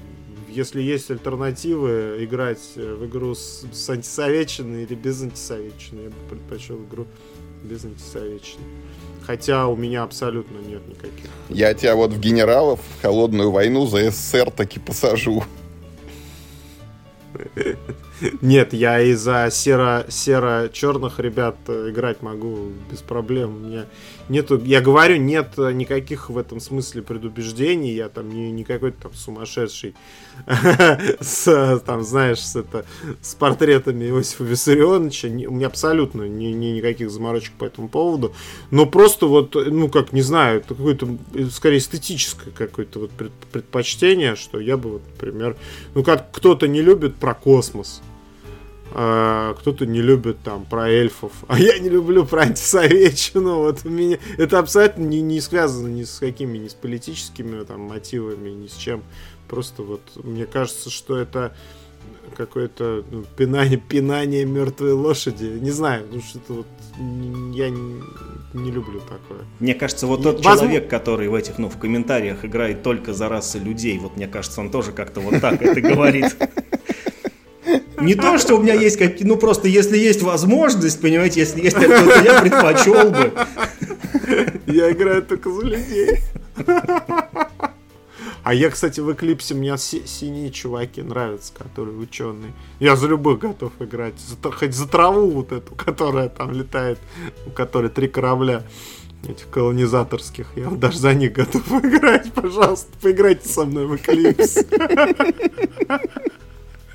если 0.48 0.82
есть 0.82 1.10
альтернативы, 1.10 2.16
играть 2.20 2.72
э, 2.76 2.94
в 2.94 3.06
игру 3.06 3.34
с, 3.34 3.64
с 3.72 3.90
антисоветчиной 3.90 4.84
или 4.84 4.94
без 4.94 5.22
антисоветчины, 5.22 6.02
я 6.02 6.08
бы 6.08 6.16
предпочел 6.28 6.82
игру 6.84 7.06
без 7.62 7.84
антисоветчины. 7.84 8.62
Хотя 9.22 9.66
у 9.66 9.76
меня 9.76 10.02
абсолютно 10.02 10.58
нет 10.58 10.86
никаких. 10.88 11.30
Я 11.48 11.74
тебя 11.74 11.94
вот 11.94 12.12
в 12.12 12.20
генералов 12.20 12.80
в 12.80 13.02
холодную 13.02 13.50
войну 13.50 13.86
за 13.86 14.10
СССР 14.10 14.50
таки 14.50 14.80
посажу. 14.80 15.44
Нет, 18.42 18.72
я 18.72 19.00
из-за 19.00 19.48
серо, 19.50 20.06
серо-черных 20.08 21.20
ребят 21.20 21.56
э, 21.68 21.90
играть 21.90 22.20
могу 22.22 22.72
без 22.90 23.00
проблем. 23.00 23.56
У 23.56 23.58
меня 23.68 23.86
нету, 24.28 24.60
я 24.64 24.80
говорю, 24.80 25.16
нет 25.16 25.56
никаких 25.56 26.28
в 26.28 26.36
этом 26.36 26.58
смысле 26.60 27.02
предубеждений. 27.02 27.94
Я 27.94 28.08
там 28.08 28.28
не, 28.28 28.50
не 28.50 28.64
какой-то 28.64 29.02
там 29.02 29.14
сумасшедший 29.14 29.94
с, 31.20 31.80
там, 31.86 32.02
знаешь, 32.02 32.40
с, 32.40 32.56
это, 32.56 32.84
с 33.22 33.34
портретами 33.34 34.06
Иосифа 34.06 34.44
Виссарионовича. 34.44 35.28
Не- 35.28 35.46
У 35.46 35.52
меня 35.52 35.68
абсолютно 35.68 36.24
ни, 36.24 36.46
ни- 36.46 36.76
никаких 36.76 37.10
заморочек 37.10 37.52
по 37.54 37.64
этому 37.66 37.88
поводу. 37.88 38.32
Но 38.70 38.86
просто 38.86 39.26
вот, 39.26 39.54
э, 39.56 39.64
ну, 39.70 39.88
как, 39.88 40.12
не 40.12 40.22
знаю, 40.22 40.58
это 40.60 40.74
какое-то, 40.74 41.08
э, 41.34 41.44
скорее, 41.52 41.78
эстетическое 41.78 42.52
какое-то 42.52 43.00
вот 43.00 43.10
пред- 43.12 43.32
предпочтение, 43.52 44.34
что 44.36 44.58
я 44.58 44.76
бы, 44.76 44.90
вот, 44.94 45.02
например, 45.12 45.56
ну, 45.94 46.02
как 46.02 46.32
кто-то 46.32 46.66
не 46.66 46.82
любит 46.82 47.16
про 47.16 47.34
космос, 47.34 48.02
кто-то 48.90 49.86
не 49.86 50.00
любит 50.00 50.38
там 50.42 50.64
про 50.64 50.88
эльфов, 50.88 51.32
а 51.46 51.58
я 51.58 51.78
не 51.78 51.88
люблю 51.88 52.24
про 52.24 52.42
антисоветчину. 52.42 53.58
Вот 53.58 53.80
у 53.84 53.90
меня 53.90 54.18
это 54.36 54.58
абсолютно 54.58 55.02
не, 55.02 55.20
не 55.20 55.40
связано 55.40 55.88
ни 55.88 56.04
с 56.04 56.18
какими, 56.18 56.58
ни 56.58 56.68
с 56.68 56.74
политическими 56.74 57.62
там 57.64 57.82
мотивами, 57.82 58.50
ни 58.50 58.66
с 58.66 58.74
чем. 58.74 59.02
Просто 59.48 59.82
вот 59.82 60.00
мне 60.16 60.46
кажется, 60.46 60.90
что 60.90 61.16
это 61.16 61.54
какое-то 62.36 63.04
ну, 63.10 63.24
пинание, 63.36 63.78
пинание 63.78 64.44
мертвой 64.44 64.92
лошади. 64.92 65.44
Не 65.44 65.70
знаю, 65.70 66.06
ну 66.10 66.20
что-то 66.20 66.52
вот 66.52 66.66
я 67.54 67.70
не, 67.70 68.02
не 68.54 68.70
люблю 68.70 69.00
такое. 69.00 69.44
Мне 69.60 69.74
кажется, 69.74 70.06
вот 70.06 70.22
тот 70.22 70.36
возможно- 70.36 70.60
человек, 70.60 70.90
который 70.90 71.28
в 71.28 71.34
этих, 71.34 71.58
ну, 71.58 71.68
в 71.68 71.78
комментариях 71.78 72.44
играет 72.44 72.82
только 72.82 73.12
за 73.12 73.28
расы 73.28 73.58
людей, 73.58 73.98
вот 73.98 74.16
мне 74.16 74.28
кажется, 74.28 74.60
он 74.60 74.70
тоже 74.70 74.92
как-то 74.92 75.20
вот 75.20 75.40
так 75.40 75.62
это 75.62 75.80
говорит. 75.80 76.36
Не 78.00 78.14
то, 78.14 78.38
что 78.38 78.56
у 78.56 78.62
меня 78.62 78.74
есть 78.74 78.96
какие, 78.96 79.26
ну 79.26 79.36
просто 79.36 79.68
если 79.68 79.96
есть 79.98 80.22
возможность, 80.22 81.00
понимаете, 81.00 81.40
если 81.40 81.60
есть 81.62 81.76
то 81.76 81.82
я 82.22 82.40
предпочел 82.40 83.10
бы. 83.10 83.32
Я 84.66 84.90
играю 84.92 85.22
только 85.22 85.50
за 85.50 85.62
людей. 85.62 86.18
А 88.44 88.54
я, 88.54 88.70
кстати, 88.70 89.00
в 89.00 89.12
Эклипсе, 89.12 89.54
мне 89.54 89.76
си- 89.76 90.04
синие 90.06 90.50
чуваки 90.50 91.02
нравятся, 91.02 91.52
которые 91.52 91.98
ученые. 91.98 92.52
Я 92.80 92.96
за 92.96 93.06
любых 93.06 93.40
готов 93.40 93.72
играть. 93.80 94.14
За 94.18 94.50
хоть 94.50 94.74
за 94.74 94.88
траву 94.88 95.30
вот 95.30 95.52
эту, 95.52 95.74
которая 95.74 96.28
там 96.30 96.52
летает, 96.52 96.98
у 97.46 97.50
которой 97.50 97.90
три 97.90 98.08
корабля 98.08 98.62
этих 99.28 99.48
колонизаторских. 99.50 100.46
Я 100.56 100.70
даже 100.70 100.98
за 100.98 101.12
них 101.12 101.32
готов 101.32 101.70
играть. 101.84 102.32
Пожалуйста, 102.32 102.88
поиграйте 103.02 103.46
со 103.48 103.64
мной 103.64 103.86
в 103.86 103.96
Эклипс. 103.96 104.58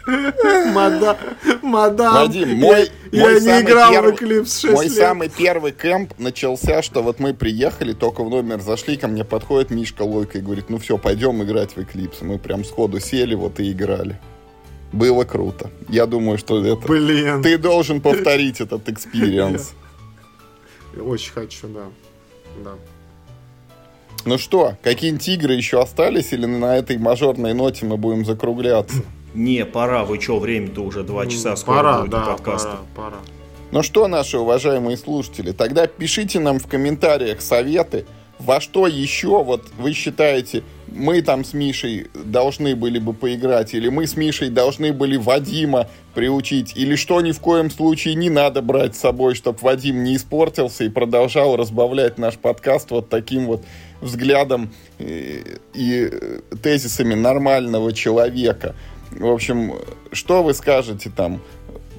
Мадам, 0.05 1.17
мадам, 1.61 2.13
Вадим, 2.27 2.57
мой- 2.57 2.89
я, 3.11 3.23
мой 3.23 3.41
я 3.41 3.59
не 3.61 3.65
играл 3.65 3.91
первый- 3.91 4.11
в 4.11 4.15
Eclipse 4.15 4.59
6 4.59 4.73
Мой 4.73 4.85
лет. 4.85 4.93
самый 4.93 5.29
первый 5.29 5.71
кемп 5.71 6.13
начался, 6.19 6.81
что 6.81 7.01
вот 7.01 7.19
мы 7.19 7.33
приехали, 7.33 7.93
только 7.93 8.23
в 8.23 8.29
номер 8.29 8.59
зашли, 8.61 8.97
ко 8.97 9.07
мне 9.07 9.23
подходит 9.23 9.69
Мишка 9.71 10.01
Лойка 10.03 10.39
и 10.39 10.41
говорит, 10.41 10.69
ну 10.69 10.77
все, 10.77 10.97
пойдем 10.97 11.41
играть 11.43 11.75
в 11.75 11.81
Eclipse. 11.81 12.21
Мы 12.21 12.37
прям 12.37 12.65
сходу 12.65 12.99
сели 12.99 13.35
вот 13.35 13.59
и 13.59 13.71
играли. 13.71 14.19
Было 14.91 15.23
круто. 15.23 15.71
Я 15.89 16.05
думаю, 16.05 16.37
что 16.37 16.63
это... 16.63 16.85
Блин. 16.87 17.41
Ты 17.41 17.57
должен 17.57 18.01
повторить 18.01 18.61
этот 18.61 18.87
experience. 18.89 19.73
Очень 20.99 21.31
хочу, 21.31 21.67
да. 21.67 21.85
Да. 22.63 22.71
Ну 24.25 24.37
что, 24.37 24.77
какие-нибудь 24.83 25.27
игры 25.29 25.53
еще 25.53 25.81
остались 25.81 26.31
или 26.33 26.45
на 26.45 26.77
этой 26.77 26.97
мажорной 26.97 27.53
ноте 27.53 27.85
мы 27.85 27.97
будем 27.97 28.23
закругляться? 28.25 28.97
Не, 29.33 29.65
пора, 29.65 30.03
вы 30.05 30.19
что, 30.19 30.39
время-то 30.39 30.81
уже 30.81 31.03
два 31.03 31.25
часа 31.25 31.55
скоро 31.55 31.77
пора, 31.77 31.99
будет 32.01 32.11
да, 32.11 32.25
подкаста. 32.25 32.77
пора, 32.95 33.09
пора. 33.09 33.17
Ну 33.71 33.81
что, 33.81 34.07
наши 34.07 34.37
уважаемые 34.37 34.97
слушатели, 34.97 35.51
тогда 35.51 35.87
пишите 35.87 36.39
нам 36.39 36.59
в 36.59 36.67
комментариях 36.67 37.41
советы, 37.41 38.05
во 38.37 38.59
что 38.59 38.87
еще 38.87 39.43
вот 39.43 39.63
вы 39.77 39.93
считаете, 39.93 40.63
мы 40.87 41.21
там 41.21 41.43
с 41.43 41.53
Мишей 41.53 42.07
должны 42.13 42.75
были 42.75 42.99
бы 42.99 43.13
поиграть, 43.13 43.73
или 43.73 43.89
мы 43.89 44.05
с 44.05 44.15
Мишей 44.15 44.49
должны 44.49 44.91
были 44.93 45.17
Вадима 45.17 45.87
приучить, 46.13 46.73
или 46.75 46.95
что 46.95 47.21
ни 47.21 47.31
в 47.31 47.39
коем 47.39 47.71
случае 47.71 48.15
не 48.15 48.29
надо 48.29 48.61
брать 48.61 48.95
с 48.95 48.99
собой, 48.99 49.35
чтобы 49.35 49.59
Вадим 49.61 50.03
не 50.03 50.17
испортился 50.17 50.83
и 50.83 50.89
продолжал 50.89 51.55
разбавлять 51.55 52.17
наш 52.17 52.37
подкаст 52.37 52.91
вот 52.91 53.09
таким 53.09 53.47
вот 53.47 53.63
взглядом 54.01 54.71
э, 54.99 55.57
и 55.73 56.09
э, 56.11 56.39
тезисами 56.61 57.13
нормального 57.13 57.93
человека. 57.93 58.75
В 59.19 59.27
общем, 59.27 59.73
что 60.11 60.43
вы 60.43 60.53
скажете 60.53 61.11
там 61.15 61.41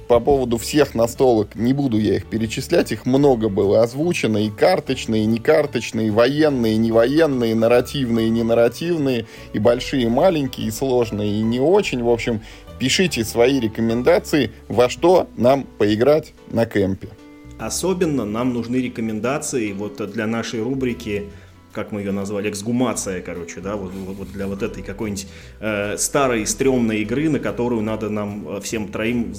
по 0.07 0.19
поводу 0.19 0.57
всех 0.57 0.93
настолок? 0.93 1.55
Не 1.55 1.73
буду 1.73 1.97
я 1.97 2.15
их 2.15 2.25
перечислять, 2.27 2.91
их 2.91 3.05
много 3.05 3.49
было 3.49 3.81
озвучено, 3.81 4.37
и 4.37 4.49
карточные, 4.49 5.23
и 5.23 5.25
не 5.25 5.39
карточные, 5.39 6.07
и 6.07 6.11
военные, 6.11 6.73
и 6.73 6.77
не 6.77 6.91
военные, 6.91 7.55
нарративные, 7.55 8.27
и 8.27 8.29
не 8.29 8.43
нарративные, 8.43 9.25
и 9.53 9.59
большие, 9.59 10.03
и 10.03 10.09
маленькие, 10.09 10.67
и 10.67 10.71
сложные, 10.71 11.39
и 11.39 11.41
не 11.41 11.59
очень. 11.59 12.03
В 12.03 12.09
общем, 12.09 12.41
пишите 12.79 13.23
свои 13.23 13.59
рекомендации, 13.59 14.51
во 14.67 14.89
что 14.89 15.27
нам 15.37 15.63
поиграть 15.63 16.33
на 16.51 16.65
кемпе. 16.65 17.09
Особенно 17.57 18.25
нам 18.25 18.53
нужны 18.53 18.77
рекомендации 18.77 19.71
вот 19.71 20.11
для 20.11 20.27
нашей 20.27 20.61
рубрики, 20.61 21.29
как 21.75 21.91
мы 21.91 21.99
ее 22.01 22.11
назвали, 22.11 22.49
эксгумация, 22.49 23.21
короче, 23.21 23.59
да, 23.61 23.75
вот, 23.75 23.91
вот- 23.93 24.31
для 24.31 24.47
вот 24.47 24.63
этой 24.63 24.81
какой-нибудь 24.81 25.27
э, 25.59 25.97
старой 25.97 26.47
стрёмной 26.47 27.01
игры, 27.01 27.29
на 27.29 27.39
которую 27.39 27.81
надо 27.81 28.09
нам 28.09 28.47
э, 28.47 28.61
всем 28.61 28.87
троим 28.87 29.33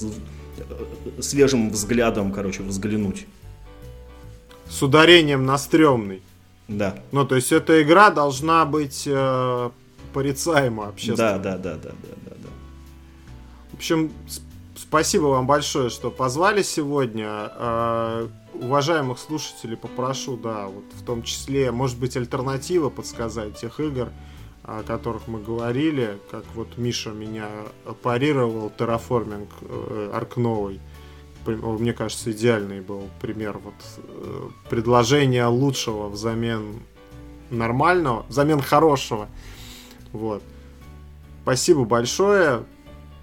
э, 1.18 1.22
свежим 1.22 1.70
взглядом, 1.70 2.32
короче, 2.32 2.62
взглянуть. 2.62 3.26
С 4.68 4.82
ударением 4.82 5.46
на 5.46 5.58
стрёмный. 5.58 6.20
Да, 6.68 6.94
Ну, 7.12 7.24
то 7.24 7.36
есть 7.36 7.52
эта 7.52 7.80
игра 7.82 8.10
должна 8.10 8.64
быть 8.64 9.04
э, 9.06 9.70
порицаема 10.12 10.88
общественно. 10.88 11.38
да, 11.38 11.38
да, 11.38 11.56
да, 11.58 11.74
да, 11.74 11.90
да, 11.90 12.14
да, 12.26 12.32
да. 12.42 12.48
В 13.72 13.74
общем, 13.76 14.10
с- 14.28 14.40
спасибо 14.76 15.26
вам 15.26 15.46
большое, 15.46 15.90
что 15.90 16.10
позвали 16.10 16.62
сегодня. 16.62 17.28
Э, 17.56 18.28
уважаемых 18.60 19.18
слушателей 19.18 19.76
попрошу, 19.76 20.36
да, 20.36 20.66
вот 20.66 20.84
в 20.92 21.04
том 21.04 21.22
числе, 21.22 21.70
может 21.70 21.98
быть, 21.98 22.16
альтернатива 22.16 22.90
подсказать 22.90 23.58
тех 23.58 23.80
игр, 23.80 24.08
о 24.62 24.82
которых 24.82 25.28
мы 25.28 25.40
говорили, 25.40 26.18
как 26.30 26.44
вот 26.54 26.76
Миша 26.76 27.10
меня 27.10 27.48
парировал, 28.02 28.70
терраформинг 28.70 29.48
э, 29.60 30.10
Арк 30.12 30.36
Новый. 30.36 30.80
Мне 31.46 31.92
кажется, 31.92 32.32
идеальный 32.32 32.80
был 32.80 33.08
пример 33.20 33.58
вот 33.58 33.74
э, 33.98 34.48
предложения 34.68 35.46
лучшего 35.46 36.08
взамен 36.08 36.82
нормального, 37.50 38.26
взамен 38.28 38.60
хорошего. 38.60 39.28
Вот. 40.12 40.42
Спасибо 41.42 41.84
большое. 41.84 42.64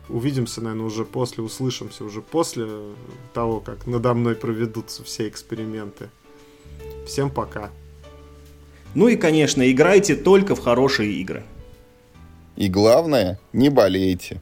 Увидимся, 0.09 0.61
наверное, 0.61 0.85
уже 0.85 1.05
после, 1.05 1.43
услышимся 1.43 2.03
уже 2.03 2.21
после 2.21 2.67
того, 3.34 3.59
как 3.61 3.88
надо 3.88 4.13
мной 4.13 4.35
проведутся 4.35 5.03
все 5.03 5.27
эксперименты. 5.27 6.09
Всем 7.07 7.30
пока. 7.30 7.71
Ну 8.95 9.07
и, 9.07 9.15
конечно, 9.15 9.69
играйте 9.71 10.15
только 10.15 10.55
в 10.55 10.59
хорошие 10.59 11.13
игры. 11.13 11.43
И 12.55 12.67
главное, 12.67 13.39
не 13.51 13.69
болейте. 13.69 14.41